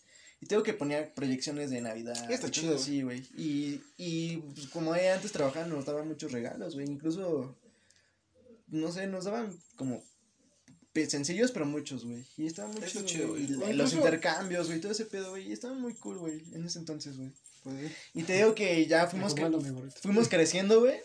Y 0.41 0.47
tengo 0.47 0.63
que 0.63 0.73
poner 0.73 1.13
proyecciones 1.13 1.69
de 1.69 1.81
Navidad. 1.81 2.31
Está 2.31 2.49
chido, 2.49 2.75
así, 2.75 3.03
güey. 3.03 3.23
Y, 3.37 3.81
y 3.97 4.37
pues, 4.37 4.67
como 4.67 4.95
ella 4.95 5.15
antes 5.15 5.31
trabajaba, 5.31 5.67
nos 5.67 5.85
daban 5.85 6.07
muchos 6.07 6.31
regalos, 6.31 6.73
güey. 6.73 6.87
Incluso, 6.87 7.55
no 8.67 8.91
sé, 8.91 9.05
nos 9.05 9.25
daban 9.25 9.55
como 9.75 10.01
sencillos, 11.07 11.51
pero 11.51 11.65
muchos, 11.65 12.05
güey. 12.05 12.23
Y 12.37 12.45
estaba 12.47 12.67
muy 12.71 12.81
chido, 12.85 13.05
chido, 13.05 13.27
güey. 13.29 13.45
Güey. 13.47 13.73
los 13.73 13.93
intercambios, 13.93 14.67
güey, 14.67 14.79
todo 14.81 14.91
ese 14.91 15.05
pedo, 15.05 15.31
güey. 15.31 15.49
Y 15.49 15.53
estaba 15.53 15.73
muy 15.73 15.93
cool, 15.95 16.17
güey, 16.17 16.41
en 16.53 16.65
ese 16.65 16.79
entonces, 16.79 17.17
güey. 17.17 17.31
Pues, 17.63 17.75
sí. 17.89 17.93
Y 18.15 18.23
te 18.23 18.33
digo 18.33 18.55
que 18.55 18.85
ya 18.87 19.07
fuimos... 19.07 19.35
Cre- 19.35 19.91
fuimos 20.01 20.27
creciendo, 20.29 20.79
güey. 20.81 20.95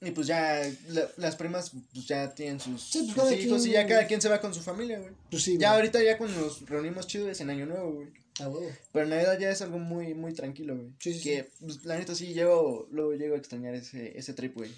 Y 0.00 0.10
pues 0.10 0.26
ya 0.26 0.60
la- 0.88 1.08
las 1.16 1.34
primas 1.36 1.70
pues 1.92 2.06
ya 2.06 2.34
tienen 2.34 2.60
sus, 2.60 2.82
Sí, 2.82 3.10
pues 3.14 3.28
sus 3.28 3.38
hijos 3.38 3.62
quien- 3.62 3.70
y 3.70 3.74
ya 3.74 3.86
cada 3.86 4.06
quien 4.06 4.20
se 4.20 4.28
va 4.28 4.38
con 4.40 4.52
su 4.52 4.60
familia, 4.60 4.98
güey. 4.98 5.12
Pues 5.30 5.42
sí, 5.42 5.52
Ya 5.58 5.68
güey. 5.70 5.80
ahorita 5.80 6.02
ya 6.02 6.18
cuando 6.18 6.40
nos 6.42 6.60
reunimos 6.68 7.06
chido 7.06 7.30
es 7.30 7.40
en 7.40 7.48
Año 7.48 7.64
Nuevo, 7.64 7.92
güey. 7.92 8.08
A 8.40 8.48
huevo. 8.48 8.68
Pero 8.92 9.04
en 9.04 9.10
Navidad 9.10 9.38
ya 9.38 9.50
es 9.50 9.62
algo 9.62 9.78
muy, 9.78 10.12
muy 10.12 10.34
tranquilo, 10.34 10.76
güey. 10.76 10.88
Sí, 10.98 11.14
sí, 11.14 11.20
que 11.22 11.50
pues, 11.60 11.84
la 11.86 11.96
neta 11.98 12.14
sí 12.14 12.34
llego, 12.34 12.86
luego 12.90 13.14
llego 13.14 13.34
a 13.34 13.38
extrañar 13.38 13.74
ese, 13.74 14.18
ese 14.18 14.34
trip, 14.34 14.54
güey. 14.54 14.70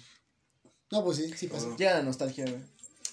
No, 0.91 1.03
pues 1.03 1.17
sí, 1.17 1.33
sí 1.35 1.47
pasa. 1.47 1.75
Llega 1.77 1.95
la 1.95 2.03
nostalgia, 2.03 2.45
güey. 2.45 2.61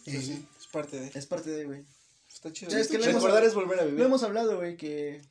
Pues 0.04 0.24
sí, 0.26 0.32
es 0.32 0.38
parte 0.74 1.00
de. 1.00 1.10
Es 1.18 1.26
parte 1.26 1.50
de, 1.50 1.64
güey. 1.64 1.84
Está 2.28 2.52
chido. 2.52 2.70
Ya 2.72 2.80
es 2.80 2.88
que 2.88 2.98
lo 2.98 3.04
Recordar 3.04 3.38
hemos- 3.44 3.48
es 3.48 3.54
volver 3.54 3.78
a 3.78 3.84
Lo 3.84 3.90
vivir. 3.90 4.04
hemos 4.04 4.22
hablado, 4.24 4.56
güey, 4.56 4.76
que 4.76 5.22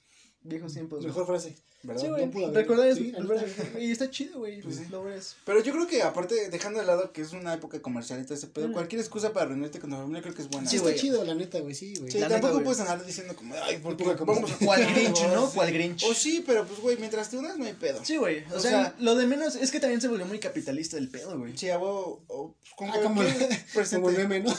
viejos 0.42 0.74
tiempos. 0.74 1.00
güey. 1.00 1.08
Mejor 1.10 1.26
frase. 1.28 1.56
¿Verdad? 1.84 2.02
Sí, 2.02 2.08
güey. 2.08 2.26
No. 2.28 2.52
Recordar 2.52 2.88
es 2.88 2.98
Sí, 2.98 3.14
a. 3.18 3.80
Y 3.80 3.92
está 3.92 4.10
chido, 4.10 4.40
güey. 4.40 4.62
Pues 4.62 4.78
sí. 4.78 4.84
Lo 4.90 5.04
ves. 5.04 5.36
Pero 5.46 5.62
yo 5.62 5.74
creo 5.74 5.86
que 5.86 6.02
aparte, 6.02 6.50
dejando 6.50 6.80
de 6.80 6.86
lado 6.86 7.12
que 7.12 7.22
es 7.22 7.34
una 7.34 7.54
época 7.54 7.82
comercial 7.82 8.22
y 8.22 8.24
todo 8.24 8.36
ese 8.36 8.48
pedo, 8.48 8.70
Mm. 8.70 8.74
cualquier 8.74 9.02
excusa 9.02 9.34
para 9.34 9.48
reunirte 9.48 9.80
con 9.80 9.90
tu 9.90 9.98
familia 9.98 10.22
creo 10.22 10.34
que 10.34 10.42
es 10.44 10.50
buena. 10.50 10.70
Sí, 10.70 10.78
está 10.78 10.90
güey. 10.90 11.00
chido, 11.00 11.24
la 11.26 11.36
neta, 11.36 11.60
güey, 11.60 11.76
sí, 11.76 11.94
güey. 12.00 12.12
Sí, 12.12 12.20
La 12.20 12.28
neta, 12.28 12.36
tampoco 12.40 12.54
güey. 12.54 12.64
puedes 12.66 12.80
andar 12.80 13.06
diciendo 13.06 13.36
como, 13.36 13.54
ay, 13.62 13.82
vamos 13.84 14.52
a 14.52 14.58
¿Cuál 14.66 14.94
Grinch, 14.94 15.22
no? 15.28 15.46
Sí. 15.48 15.52
¿Cuál 15.56 15.74
Grinch? 15.74 16.04
O 16.06 16.14
sí, 16.14 16.44
pero 16.46 16.66
pues, 16.66 16.80
güey, 16.80 16.98
mientras 16.98 17.30
te 17.30 17.38
unas 17.38 17.58
no 17.58 17.66
hay 17.66 17.74
pedo. 17.74 18.04
Sí, 18.06 18.16
güey. 18.16 18.46
O, 18.52 18.56
O 18.56 18.60
sea, 18.60 18.72
sea- 18.72 18.96
lo 19.00 19.16
de 19.16 19.28
menos 19.28 19.56
es 19.58 19.70
que 19.72 19.80
también 19.82 20.00
se 20.00 20.08
volvió 20.08 20.26
muy 20.26 20.40
capitalista 20.40 20.98
el 20.98 21.10
pedo, 21.10 21.38
güey. 21.38 21.58
Sí, 21.58 21.70
hago, 21.70 22.24
o, 22.28 22.56
pues, 22.78 22.92
Ah, 22.94 23.00
como, 23.04 23.22
el 24.10 24.18
meme, 24.18 24.40
¿no? 24.40 24.56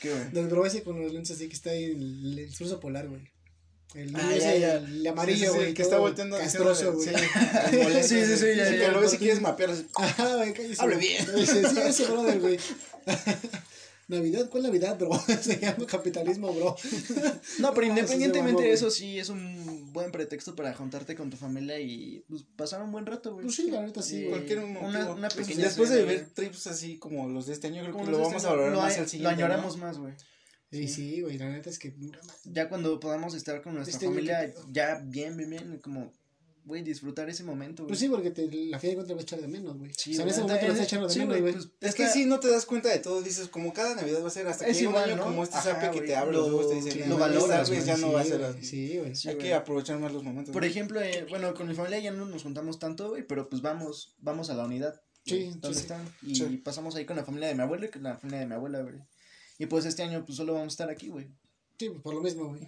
¿Qué, 0.00 0.12
güey? 0.12 0.30
Del 0.30 0.46
bro 0.46 0.64
ese 0.66 0.82
con 0.84 1.00
los 1.02 1.12
lentes 1.12 1.32
así 1.36 1.48
que 1.48 1.54
está 1.54 1.70
ahí 1.70 1.84
el, 1.84 2.38
el 2.38 2.54
surso 2.54 2.78
polar, 2.78 3.08
güey. 3.08 3.22
El 3.94 4.14
Ah, 4.14 4.32
ya, 4.36 4.56
ya. 4.56 4.74
el 4.76 5.04
amarillo, 5.06 5.36
Sí, 5.38 5.44
sí, 5.46 5.50
sí, 5.52 5.56
güey. 5.58 5.74
que 5.74 5.82
está 5.82 5.98
volteando 5.98 6.38
Castroso, 6.38 6.92
güey. 6.92 7.08
Sí, 7.08 7.14
Sí, 8.02 8.24
sí, 8.24 8.36
sí, 8.36 8.46
ya, 8.56 8.70
que 8.70 8.78
ya. 8.78 8.92
luego 8.92 9.08
si 9.08 9.18
quieres 9.18 9.40
mapear 9.40 9.70
así, 9.70 9.86
Ajá, 9.96 10.36
güey, 10.36 10.52
cállese. 10.52 10.80
Hable 10.82 10.94
güey. 10.96 11.08
bien. 11.08 11.26
Sí, 11.26 11.46
sí, 11.46 11.80
ese 11.86 12.04
brother, 12.10 12.40
güey. 12.40 12.58
Navidad, 14.08 14.48
¿cuál 14.50 14.64
Navidad, 14.64 14.98
bro? 14.98 15.10
Se 15.40 15.58
llama 15.60 15.86
capitalismo, 15.86 16.52
bro. 16.52 16.74
No, 17.60 17.72
pero 17.72 17.86
independientemente 17.86 18.62
de 18.64 18.72
eso, 18.72 18.90
sí 18.90 19.20
es 19.20 19.28
un 19.28 19.92
buen 19.92 20.10
pretexto 20.10 20.56
para 20.56 20.74
juntarte 20.74 21.14
con 21.14 21.30
tu 21.30 21.36
familia 21.36 21.78
y 21.78 22.24
pues, 22.28 22.42
pasar 22.56 22.82
un 22.82 22.90
buen 22.90 23.06
rato, 23.06 23.34
güey. 23.34 23.44
Pues 23.44 23.54
sí, 23.56 23.70
la 23.70 23.82
neta, 23.82 24.02
sí, 24.02 24.24
Y 24.24 24.28
cualquier 24.28 24.62
motivo. 24.62 24.88
Una, 24.88 25.10
una 25.12 25.28
pequeña 25.28 25.64
Después 25.66 25.90
de 25.90 26.02
güey. 26.04 26.24
trips 26.34 26.66
así 26.66 26.98
como 26.98 27.28
los 27.28 27.46
de 27.46 27.52
este 27.52 27.68
año, 27.68 27.82
creo 27.82 27.92
Como 27.92 28.04
que 28.06 28.10
lo 28.10 28.18
vamos 28.18 28.34
este 28.34 28.46
a 28.48 28.50
valorar 28.50 28.72
lo 28.72 28.80
más 28.80 28.96
a- 28.96 29.00
al 29.02 29.08
siguiente. 29.08 29.36
Lo 29.36 29.44
añoramos 29.44 29.76
¿no? 29.76 29.86
más, 29.86 29.98
güey. 29.98 30.12
Sí, 30.70 30.86
sí, 30.88 31.20
güey, 31.22 31.36
la 31.38 31.48
neta 31.50 31.68
es 31.70 31.78
que. 31.78 31.94
Ya 32.44 32.68
cuando 32.68 33.00
podamos 33.00 33.34
estar 33.34 33.60
con 33.62 33.74
nuestra 33.74 33.92
Este 33.94 34.06
familia, 34.06 34.52
que- 34.52 34.60
ya 34.72 35.00
bien, 35.04 35.36
bien, 35.36 35.50
bien, 35.50 35.78
como, 35.82 36.12
güey, 36.64 36.82
disfrutar 36.84 37.28
ese 37.28 37.42
momento, 37.42 37.82
güey. 37.82 37.88
Pues 37.88 37.98
sí, 37.98 38.08
porque 38.08 38.30
te, 38.30 38.42
la 38.46 38.78
fiesta 38.78 38.88
de 38.90 38.94
cuenta 38.94 39.14
va 39.14 39.20
a 39.20 39.22
echar 39.22 39.40
de 39.40 39.48
menos, 39.48 39.76
güey. 39.78 39.90
Sí, 39.96 40.12
o 40.12 40.14
sea, 40.14 40.22
en 40.24 40.28
ese 40.30 40.40
güey, 40.42 40.48
momento 40.48 40.66
lo 40.66 40.72
en- 40.72 40.72
está 40.80 40.84
echando 40.84 41.08
de 41.08 41.12
sí, 41.12 41.18
menos, 41.20 41.40
güey. 41.40 41.52
pues, 41.54 41.68
Es 41.80 41.94
que 41.96 42.06
sí, 42.06 42.24
no 42.26 42.38
te 42.38 42.48
das 42.48 42.66
cuenta 42.66 42.88
de 42.88 43.00
todo, 43.00 43.20
dices, 43.20 43.48
como 43.48 43.72
cada 43.72 43.96
Navidad 43.96 44.22
va 44.22 44.28
a 44.28 44.30
ser 44.30 44.46
hasta 44.46 44.64
que 44.64 44.70
Es 44.70 44.76
un 44.78 44.84
igual, 44.84 45.04
año 45.10 45.16
¿no? 45.16 45.24
como 45.24 45.42
este 45.42 45.56
Ajá, 45.56 45.72
sape 45.72 45.90
que 45.90 45.96
güey, 45.96 46.06
te 46.06 46.14
abre 46.16 46.32
lo- 46.36 46.48
los 46.48 46.68
te 46.68 46.74
dice, 46.76 46.90
sí, 46.92 47.00
no, 47.00 47.06
lo 47.08 47.18
valoras, 47.18 47.68
vez 47.68 47.84
ya 47.84 47.94
güey, 47.94 48.04
no 48.06 48.12
va 48.12 48.20
a 48.20 48.24
ser 48.24 48.38
güey, 48.38 48.50
así. 48.50 48.64
Sí, 48.64 48.98
güey. 48.98 49.16
Sí, 49.16 49.28
Hay 49.28 49.34
güey. 49.34 49.46
que 49.48 49.54
aprovechar 49.54 49.98
más 49.98 50.12
los 50.12 50.22
momentos. 50.22 50.52
Por 50.52 50.64
ejemplo, 50.64 51.00
eh, 51.02 51.26
bueno, 51.28 51.52
con 51.54 51.66
mi 51.66 51.74
familia 51.74 51.98
ya 51.98 52.12
no 52.12 52.26
nos 52.26 52.44
juntamos 52.44 52.78
tanto, 52.78 53.08
güey, 53.10 53.26
pero 53.26 53.48
pues 53.48 53.60
vamos, 53.60 54.14
vamos 54.20 54.50
a 54.50 54.54
la 54.54 54.64
unidad. 54.66 55.00
Sí, 55.26 55.34
güey, 55.36 55.52
sí, 55.52 55.58
¿Dónde 55.60 55.78
están? 55.80 56.02
Y 56.22 56.34
Sí. 56.36 56.44
pasamos 56.64 56.94
ahí 56.94 57.04
con 57.06 57.16
la 57.16 57.24
familia 57.24 57.48
de 57.48 57.54
mi 57.56 57.62
abuelo 57.62 57.86
y 57.86 57.88
con 57.90 58.04
la 58.04 58.16
familia 58.16 58.40
de 58.40 58.46
mi 58.46 58.54
abuela, 58.54 58.80
güey. 58.82 58.94
Y 59.60 59.66
pues 59.66 59.84
este 59.84 60.02
año 60.02 60.24
pues 60.24 60.36
solo 60.36 60.54
vamos 60.54 60.72
a 60.72 60.74
estar 60.74 60.90
aquí, 60.90 61.08
güey. 61.08 61.28
Sí, 61.78 61.88
pues 61.88 62.02
por 62.02 62.14
lo 62.14 62.20
mismo, 62.20 62.48
güey. 62.48 62.60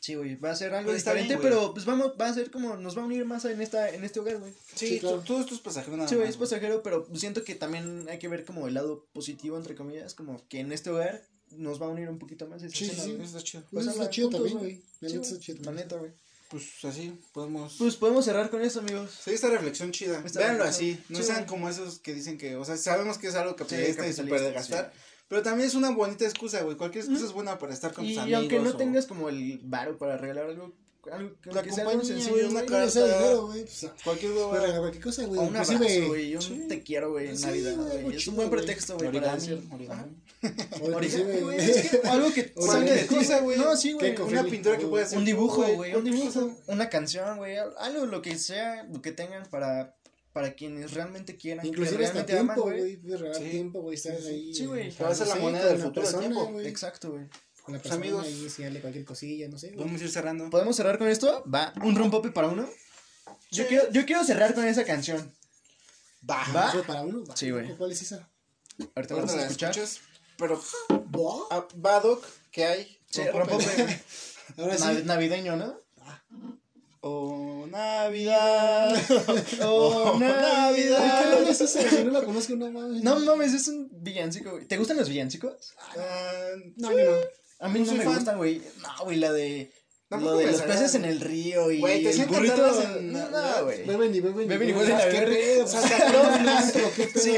Sí, 0.00 0.14
güey, 0.14 0.36
va 0.36 0.50
a 0.50 0.56
ser 0.56 0.74
algo 0.74 0.90
Pues 0.90 1.02
diferente, 1.04 1.36
bien, 1.36 1.40
pero 1.42 1.72
pues 1.72 1.86
vamos, 1.86 2.12
va 2.20 2.28
a 2.28 2.34
ser 2.34 2.50
como, 2.50 2.76
nos 2.76 2.96
va 2.98 3.02
a 3.02 3.06
unir 3.06 3.24
más 3.24 3.44
en 3.46 3.60
esta, 3.62 3.88
en 3.90 4.04
este 4.04 4.20
hogar, 4.20 4.38
güey. 4.38 4.52
Sí, 4.74 4.88
Sí, 4.88 5.00
claro. 5.00 5.20
todo 5.20 5.40
esto 5.40 5.54
es 5.54 5.60
pasajero 5.60 5.96
nada 5.96 6.08
Sí, 6.08 6.16
güey, 6.16 6.28
es 6.28 6.36
pasajero, 6.36 6.82
pero 6.82 7.06
siento 7.14 7.44
que 7.44 7.54
también 7.54 8.06
hay 8.10 8.18
que 8.18 8.28
ver 8.28 8.44
como 8.44 8.66
el 8.68 8.74
lado 8.74 9.06
positivo, 9.12 9.56
entre 9.56 9.74
comillas, 9.74 10.14
como 10.14 10.46
que 10.48 10.60
en 10.60 10.72
este 10.72 10.90
hogar 10.90 11.22
nos 11.50 11.80
va 11.80 11.86
a 11.86 11.90
unir 11.90 12.08
un 12.10 12.18
poquito 12.18 12.46
más. 12.46 12.62
esa 12.62 12.76
Sí, 12.76 12.84
sí, 12.86 12.90
cena, 12.90 13.04
sí. 13.04 13.18
está 13.22 13.42
chido. 13.42 13.64
Pues 13.70 13.86
eso 13.86 13.92
está 13.98 14.10
chido 14.10 14.28
también, 14.30 14.58
güey. 14.58 14.82
La 15.00 15.08
neta 15.08 15.20
está 15.22 15.38
chido 15.38 15.64
La 15.64 15.72
neta, 15.72 15.96
güey. 15.96 16.10
Pues 16.50 16.64
así 16.84 17.12
podemos... 17.32 17.74
Pues 17.78 17.96
podemos 17.96 18.24
cerrar 18.24 18.48
con 18.50 18.62
eso, 18.62 18.80
amigos. 18.80 19.10
Sí, 19.22 19.30
esta 19.32 19.48
reflexión 19.50 19.92
chida. 19.92 20.22
Esta 20.24 20.40
Véanlo 20.40 20.64
reflexión. 20.64 20.92
así. 20.98 21.04
No 21.10 21.18
Sí, 21.18 21.24
sean 21.24 21.36
güey. 21.38 21.46
como 21.46 21.68
esos 21.70 21.98
que 22.00 22.14
dicen 22.14 22.36
que, 22.38 22.56
o 22.56 22.64
sea, 22.66 22.76
sabemos 22.78 23.16
que 23.18 23.28
es 23.28 23.34
algo 23.34 23.54
capitalista 23.56 23.92
y 24.06 24.12
capitalista, 24.14 24.22
súper 24.24 24.40
de 24.42 24.52
gastar. 24.52 24.92
Pero 25.28 25.42
también 25.42 25.68
es 25.68 25.74
una 25.74 25.90
bonita 25.90 26.24
excusa, 26.24 26.62
güey. 26.62 26.76
Cualquier 26.76 27.04
excusa 27.04 27.26
es 27.26 27.32
buena 27.32 27.58
para 27.58 27.74
estar 27.74 27.92
con 27.92 28.04
Y, 28.04 28.08
tus 28.08 28.16
y 28.16 28.20
amigos. 28.20 28.40
aunque 28.40 28.58
no 28.60 28.70
o- 28.70 28.76
tengas 28.76 29.06
como 29.06 29.28
el 29.28 29.60
varo 29.62 29.98
para 29.98 30.16
regalar 30.16 30.46
algo, 30.46 30.72
algo 31.12 31.32
que 31.42 31.50
La 31.52 31.62
compañía, 31.62 32.04
sencillo, 32.04 32.48
una 32.48 32.64
carta. 32.64 33.04
dinero, 33.04 33.46
güey. 33.46 33.62
Pues, 33.62 33.84
ah, 33.84 33.94
Cualquier 34.04 34.32
regalar 34.32 34.78
cualquier 34.80 35.04
cosa, 35.04 35.24
güey. 35.26 35.40
Un 35.40 35.46
abrazo, 35.56 35.78
güey, 36.08 36.34
un 36.34 36.42
Sí. 36.42 36.64
te 36.68 36.82
quiero, 36.82 37.10
güey, 37.12 37.28
en 37.28 37.36
Sí, 37.38 37.44
Navidad, 37.46 37.76
güey, 37.76 38.16
Es 38.16 38.26
un 38.28 38.36
buen 38.36 38.50
pretexto, 38.50 38.96
güey, 38.96 39.12
para 39.12 39.34
decir. 39.34 39.62
origami. 39.70 40.16
Origami, 40.92 41.40
güey, 41.40 41.58
es 41.58 41.90
que 41.90 42.08
algo 42.08 42.32
que 42.32 42.52
salga 42.56 42.92
de 42.92 43.06
cosa, 43.06 43.40
güey. 43.40 43.58
No, 43.58 43.76
sí, 43.76 43.92
güey. 43.92 44.14
¿Qué 44.14 44.22
Una 44.22 44.44
pintura 44.44 44.78
que 44.78 44.86
puede 44.86 45.04
hacer 45.04 45.18
Un 45.18 45.24
dibujo, 45.24 45.62
güey, 45.74 45.94
un 45.94 46.04
dibujo, 46.04 46.56
una 46.68 46.88
canción, 46.88 47.38
güey, 47.38 47.56
algo, 47.56 48.06
lo 48.06 48.22
que 48.22 48.38
sea, 48.38 48.84
lo 48.84 49.02
que 49.02 49.12
tengan 49.12 49.44
para, 49.50 49.94
para 50.38 50.54
quienes 50.54 50.92
realmente 50.94 51.36
quieran, 51.36 51.66
Inclusive 51.66 52.06
hasta 52.06 52.24
tiempo, 52.24 52.62
güey. 52.62 52.96
Puedes 52.98 53.20
regalar 53.20 53.42
Sí. 53.42 53.50
tiempo, 53.50 53.80
güey. 53.82 53.96
Estar 53.96 54.14
ahí. 54.14 54.54
Sí, 54.54 54.66
güey. 54.66 54.88
a 54.88 55.14
ser 55.16 55.26
la 55.26 55.34
sí, 55.34 55.40
moneda 55.40 55.66
del 55.66 55.78
futuro, 55.78 56.02
persona, 56.02 56.20
tiempo. 56.20 56.46
güey. 56.46 56.66
Exacto, 56.68 57.10
güey. 57.10 57.24
Con 57.62 57.74
la 57.74 57.80
Pues, 57.80 57.82
persona 57.82 57.96
amigos. 57.96 58.24
ahí, 58.24 58.44
enseñarle 58.44 58.80
cualquier 58.80 59.04
cosilla, 59.04 59.48
no 59.48 59.58
sé, 59.58 59.72
a 60.00 60.04
ir 60.04 60.10
cerrando. 60.10 60.48
¿Podemos 60.48 60.76
cerrar 60.76 60.96
con 60.96 61.08
esto? 61.08 61.42
Va, 61.52 61.72
un 61.82 61.96
rompope 61.96 62.30
para 62.30 62.46
uno. 62.46 62.68
Yo, 63.50 63.64
Sí. 63.64 63.68
quiero, 63.68 63.90
yo 63.90 64.06
quiero 64.06 64.22
cerrar 64.22 64.54
con 64.54 64.64
esa 64.64 64.84
canción. 64.84 65.34
Va. 66.30 66.46
¿Va? 66.54 66.70
¿Fue 66.70 66.84
para 66.84 67.02
uno? 67.02 67.24
Va. 67.24 67.36
Sí, 67.36 67.50
güey. 67.50 67.74
¿Cuál 67.76 67.90
es 67.90 68.02
esa? 68.02 68.30
Ahorita 68.94 69.16
vamos 69.16 69.32
a 69.34 69.42
escuchar. 69.42 69.70
escuchas. 69.70 70.00
Pero, 70.38 70.62
¿Va? 70.92 71.46
ah, 71.50 71.66
Badoc, 71.74 72.24
¿qué 72.52 72.64
hay? 72.64 72.98
Sí, 73.10 73.22
Rompope. 73.24 73.64
rompope. 73.64 74.00
Ahora 74.56 74.76
sí. 74.78 74.84
Nav- 74.84 75.04
navideño, 75.04 75.56
¿no? 75.56 75.80
Oh, 77.00 77.66
Navidad. 77.70 78.94
Oh, 79.62 80.14
¿qué 80.18 80.24
Navidad. 80.24 81.32
rola 81.32 81.50
es 81.50 81.60
esa, 81.60 81.88
güey? 81.88 82.04
No 82.04 82.10
la 82.10 82.22
conozco, 82.24 82.56
no 82.56 82.70
mames. 82.70 83.02
No 83.02 83.18
mames, 83.20 83.54
es 83.54 83.68
un 83.68 83.88
villancico, 83.92 84.50
güey. 84.52 84.64
¿Te 84.66 84.76
gustan 84.76 84.96
los 84.96 85.08
villancicos? 85.08 85.74
Ah, 85.96 86.50
No, 86.76 86.90
yo 86.98 87.04
no. 87.10 87.16
A 87.60 87.68
mí 87.68 87.80
No 87.80 87.92
me 87.94 88.04
fan. 88.04 88.14
gustan, 88.14 88.36
güey. 88.38 88.62
No, 88.82 89.04
güey, 89.04 89.16
la 89.18 89.32
de. 89.32 89.70
Lo 90.10 90.36
de 90.36 90.46
me 90.46 90.52
los 90.52 90.62
peces 90.62 90.94
en 90.94 91.04
el 91.04 91.20
río 91.20 91.70
y. 91.70 91.80
Güey, 91.80 92.02
te 92.02 92.10
el 92.10 92.26
burrito. 92.26 92.82
en 92.82 93.12
No, 93.12 93.64
güey. 93.64 93.84
Beben 93.84 94.14
y 94.14 94.20
beben 94.20 94.44
y 94.44 94.48
Beben 94.48 94.68
y 94.70 94.72
huelen 94.72 94.96
a 94.96 95.06
¿Qué 95.06 95.20
pedo? 95.20 95.68
Santa 95.68 95.96
Claus, 95.96 96.72
¿qué 96.96 97.08
pedo? 97.08 97.20
Sí, 97.22 97.36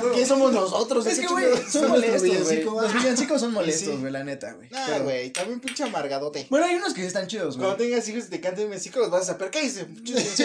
güey. 0.00 0.14
¿Qué 0.14 0.24
somos 0.24 0.52
nosotros? 0.52 1.04
Es 1.06 1.18
¿Qué 1.18 1.22
que, 1.22 1.32
güey, 1.32 1.46
son 1.68 1.88
molestos, 1.88 2.44
güey. 2.44 2.62
Los 2.62 2.84
ah. 2.84 2.98
villancicos 2.98 3.40
son 3.40 3.52
molestos, 3.52 3.98
güey, 3.98 4.12
la 4.12 4.22
neta, 4.22 4.52
güey. 4.52 4.68
Pero- 4.68 5.02
güey, 5.02 5.30
también 5.30 5.58
pinche 5.58 5.82
amargadote. 5.82 6.46
Bueno, 6.50 6.66
hay 6.66 6.76
unos 6.76 6.94
que 6.94 7.04
están 7.04 7.26
chidos, 7.26 7.56
güey. 7.56 7.66
Cuando 7.66 7.84
tengas 7.84 8.08
hijos 8.08 8.26
y 8.26 8.30
te 8.30 8.40
canten 8.40 8.70
México, 8.70 9.00
los 9.00 9.10
vas 9.10 9.22
a 9.22 9.32
saber. 9.32 9.50
Cállese, 9.50 9.84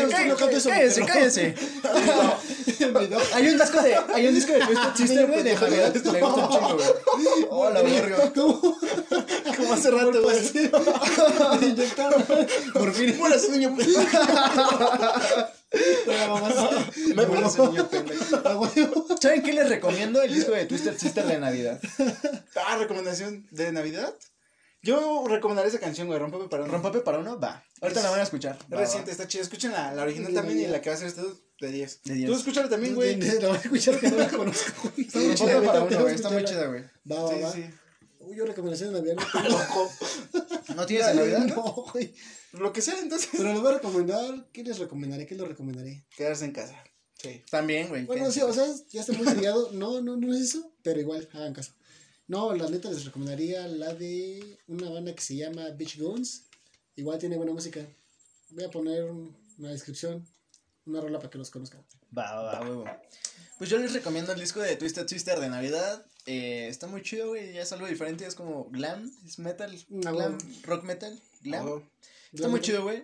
cállese, 0.09 1.05
cállese. 1.05 1.55
Hay 3.33 3.47
un 3.47 3.57
disco 3.57 3.81
de, 3.81 3.95
hay 4.13 4.27
un 4.27 4.35
disco 4.35 4.53
de 4.53 4.59
Twisted 4.59 4.95
Sister, 4.95 5.27
güey, 5.27 5.43
de 5.43 5.53
Navidad. 5.53 5.93
Me 5.93 6.21
gusta 6.21 6.47
un 6.47 6.49
chingo, 6.49 6.75
güey. 6.75 7.47
Oh, 7.49 7.69
la 7.69 7.81
verga. 7.81 8.31
¿Cómo? 8.33 8.59
Como 9.57 9.73
hace 9.73 9.91
rato, 9.91 10.21
güey. 10.21 10.37
Por 12.73 12.93
fin. 12.93 13.17
Muera 13.17 13.35
ese 13.35 13.51
niño 13.51 13.75
pendejo. 13.75 14.01
Me 17.15 17.23
ese 17.47 17.61
niño 17.67 17.87
pendejo. 17.89 18.35
a 18.47 18.57
huevo. 18.59 19.05
¿Saben 19.21 19.43
qué 19.43 19.53
les 19.53 19.69
recomiendo? 19.69 20.21
El 20.21 20.33
disco 20.33 20.51
de 20.51 20.65
Twisted 20.65 20.97
Sister 20.97 21.25
de 21.25 21.39
Navidad. 21.39 21.79
Ah, 22.65 22.77
recomendación 22.77 23.47
de 23.51 23.71
Navidad. 23.71 24.13
Yo 24.81 25.25
recomendaría 25.27 25.69
esa 25.69 25.79
canción, 25.79 26.07
güey. 26.07 26.19
Rómpeme 26.19 26.47
para 26.47 26.63
un 26.63 26.69
¿Rompope 26.71 27.01
para 27.01 27.19
uno? 27.19 27.37
Va. 27.39 27.63
Ahorita 27.81 28.01
la 28.01 28.11
van 28.11 28.21
a 28.21 28.23
escuchar. 28.23 28.55
Es 28.57 28.65
Va, 28.71 28.77
va. 28.77 28.81
reciente, 28.81 29.11
está 29.11 29.27
chida. 29.27 29.41
Escuchen 29.41 29.71
la, 29.73 29.93
la 29.93 30.03
original 30.03 30.31
De 30.31 30.37
también 30.39 30.59
y 30.59 30.67
la 30.67 30.79
que 30.81 30.89
va 30.89 30.95
a 30.95 30.99
ser 30.99 31.09
este 31.09 31.21
de 31.59 31.71
10. 31.71 32.01
De 32.05 32.13
10. 32.13 32.29
Tú 32.29 32.35
escúchala 32.37 32.69
también, 32.69 32.95
güey. 32.95 33.19
La 33.19 33.49
voy 33.49 33.57
a 33.57 33.59
escuchar 33.59 33.99
que 33.99 34.09
no 34.09 34.17
la 34.17 34.27
conozco. 34.29 34.89
güey. 34.95 35.05
Está 35.05 35.19
muy 35.19 35.35
chida, 35.35 35.59
güey, 35.59 35.67
uno. 35.69 36.07
Está 36.07 36.29
muy 36.29 36.45
chida, 36.45 36.65
güey. 36.67 36.83
Va, 37.11 37.23
va, 37.23 37.29
Sí, 37.33 37.41
va. 37.41 37.51
sí. 37.51 37.65
Uy, 38.21 38.37
yo 38.37 38.45
recomendación 38.45 38.93
de 38.93 38.99
Navidad. 39.01 39.17
Ojo. 39.49 39.91
¿No 40.75 40.85
tienes 40.85 41.07
de 41.07 41.13
Navidad? 41.15 41.45
No, 41.55 41.63
güey. 41.93 42.13
Lo 42.53 42.71
que 42.73 42.81
sea, 42.81 42.99
entonces. 42.99 43.29
Pero 43.37 43.51
les 43.53 43.61
voy 43.61 43.71
a 43.71 43.75
recomendar. 43.75 44.47
¿Qué 44.51 44.63
les 44.63 44.79
recomendaré? 44.79 45.25
¿Qué 45.27 45.35
les 45.35 45.47
recomendaré? 45.47 46.05
Quedarse 46.15 46.45
en 46.45 46.51
casa. 46.51 46.81
Sí. 47.21 47.43
También, 47.49 47.89
güey. 47.89 48.05
Bueno, 48.05 48.31
sí, 48.31 48.41
o 48.41 48.53
sea, 48.53 48.65
ya 48.89 49.01
está 49.01 49.13
muy 49.13 49.25
liado. 49.35 49.71
No, 49.73 50.01
no, 50.01 50.15
no 50.15 50.33
es 50.33 50.41
eso, 50.41 50.73
pero 50.83 50.99
igual, 50.99 51.27
hagan 51.33 51.53
caso. 51.53 51.73
No, 52.27 52.53
la 52.55 52.69
neta 52.69 52.89
les 52.91 53.05
recomendaría 53.05 53.67
la 53.67 53.93
de 53.93 54.57
una 54.67 54.89
banda 54.89 55.13
que 55.13 55.21
se 55.21 55.35
llama 55.35 55.69
Beach 55.71 55.97
Guns. 55.99 56.45
Igual 56.95 57.17
tiene 57.19 57.37
buena 57.37 57.51
música. 57.53 57.85
Voy 58.51 58.63
a 58.63 58.69
poner 58.69 59.03
un- 59.05 59.35
una 59.57 59.69
descripción, 59.71 60.25
una 60.85 61.01
rola 61.01 61.17
para 61.19 61.29
que 61.29 61.37
los 61.37 61.49
conozcan. 61.49 61.83
Va, 62.17 62.33
va, 62.35 62.43
va, 62.59 62.61
huevo. 62.61 62.85
Pues 63.57 63.69
yo 63.69 63.77
les 63.77 63.91
recomiendo 63.93 64.31
el 64.31 64.39
disco 64.39 64.61
de 64.61 64.75
Twisted 64.77 65.07
Sister 65.07 65.39
de 65.39 65.49
Navidad. 65.49 66.05
Eh, 66.25 66.67
está 66.67 66.87
muy 66.87 67.01
chido, 67.01 67.29
güey. 67.29 67.53
Ya 67.53 67.61
es 67.61 67.71
algo 67.71 67.87
diferente. 67.87 68.25
Es 68.25 68.35
como 68.35 68.65
glam, 68.65 69.11
es 69.25 69.39
metal, 69.39 69.77
glam, 69.89 70.13
bueno. 70.13 70.37
rock 70.63 70.83
metal, 70.83 71.19
glam. 71.41 71.83
Está 72.33 72.47
muy 72.47 72.61
chido, 72.61 72.83
güey. 72.83 73.03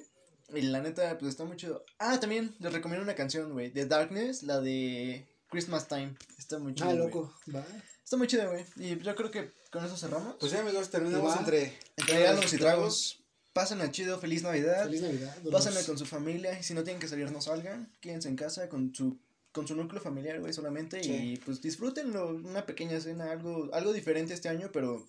Y 0.54 0.62
la 0.62 0.82
neta, 0.82 1.18
pues 1.18 1.32
está 1.32 1.44
muy 1.44 1.58
chido. 1.58 1.84
Ah, 1.98 2.20
también 2.20 2.56
les 2.60 2.72
recomiendo 2.72 3.04
una 3.04 3.16
canción, 3.16 3.52
güey. 3.54 3.72
De 3.72 3.86
Darkness, 3.86 4.44
la 4.44 4.62
de 4.62 5.26
Christmas 5.50 5.88
Time. 5.88 6.16
Está 6.38 6.60
muy 6.60 6.76
chido. 6.76 6.90
Ah, 6.90 6.94
loco. 6.94 7.34
Va. 7.54 7.66
Está 8.04 8.18
muy 8.18 8.28
chido, 8.28 8.50
güey. 8.52 8.64
Y 8.76 9.00
yo 9.00 9.16
creo 9.16 9.32
que 9.32 9.52
con 9.72 9.84
eso 9.84 9.98
cerramos. 9.98 10.36
Pues 10.40 10.52
ya, 10.52 10.60
amigos, 10.62 10.90
terminamos 10.90 11.34
Va. 11.34 11.40
entre. 11.40 11.74
Entre 11.98 12.16
regalos 12.16 12.54
y 12.54 12.58
tragos. 12.58 13.20
Pásenla 13.54 13.90
chido, 13.90 14.20
feliz 14.20 14.44
Navidad. 14.44 14.84
Feliz 14.84 15.02
Navidad. 15.02 15.36
Pásenla 15.52 15.82
con 15.84 15.98
su 15.98 16.06
familia. 16.06 16.60
Y 16.60 16.64
si 16.64 16.74
no 16.74 16.84
tienen 16.84 17.00
que 17.00 17.08
salir, 17.08 17.32
no 17.32 17.42
salgan. 17.42 17.92
Quédense 18.02 18.30
en 18.30 18.36
casa 18.36 18.70
con 18.70 18.94
su 18.94 19.18
con 19.56 19.66
su 19.68 19.74
núcleo 19.76 20.02
familiar, 20.02 20.40
güey, 20.42 20.52
solamente. 20.54 21.02
Sí. 21.02 21.12
Y 21.14 21.38
pues 21.38 21.62
disfrútenlo. 21.62 22.28
Una 22.36 22.66
pequeña 22.66 23.00
cena, 23.00 23.32
algo, 23.32 23.70
algo 23.74 23.94
diferente 23.94 24.34
este 24.34 24.50
año, 24.50 24.70
pero 24.74 25.08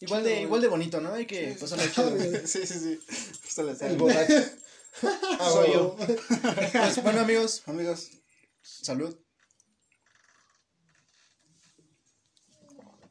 igual 0.00 0.20
Chido, 0.22 0.28
de, 0.28 0.30
güey. 0.36 0.42
igual 0.44 0.60
de 0.62 0.68
bonito, 0.68 1.00
¿no? 1.00 1.12
Hay 1.12 1.26
que 1.26 1.48
Sí, 1.48 1.54
sí, 1.54 1.60
pasarla 1.60 1.84
sí. 1.84 1.90
chido. 1.92 2.10
güey. 2.16 2.30
Sí, 2.46 2.66
sí, 2.66 2.78
sí. 2.78 3.00
Justo 3.44 3.62
la 3.64 3.72
El 3.72 3.96
borracho. 3.98 4.34
Ah, 5.02 5.64
yo. 5.72 5.96
Pues, 6.72 7.02
bueno, 7.02 7.20
amigos, 7.20 7.62
Amigos, 7.66 8.10
salud. 8.62 9.16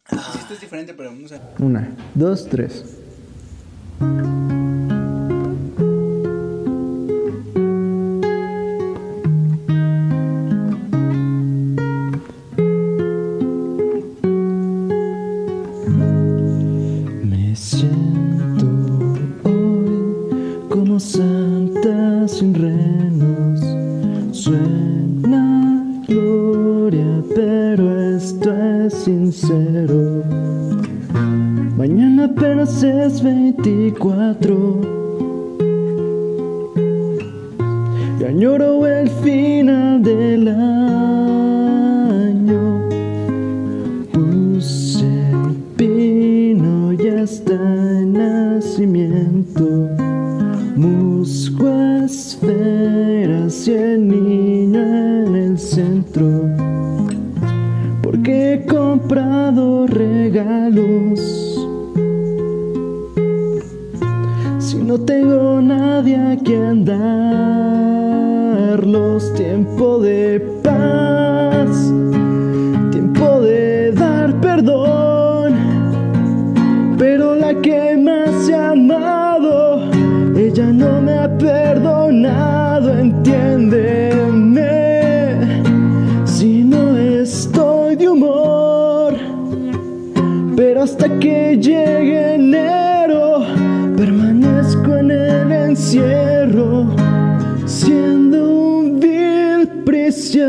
sí, 0.09 0.17
esto 0.39 0.53
es 0.55 0.61
diferente, 0.61 0.93
pero 0.93 1.11
no 1.11 1.27
sé. 1.27 1.39
Una, 1.59 1.95
dos, 2.15 2.47
tres. 2.49 2.83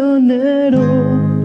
Prisionero. 0.00 0.80
Ya 0.80 1.39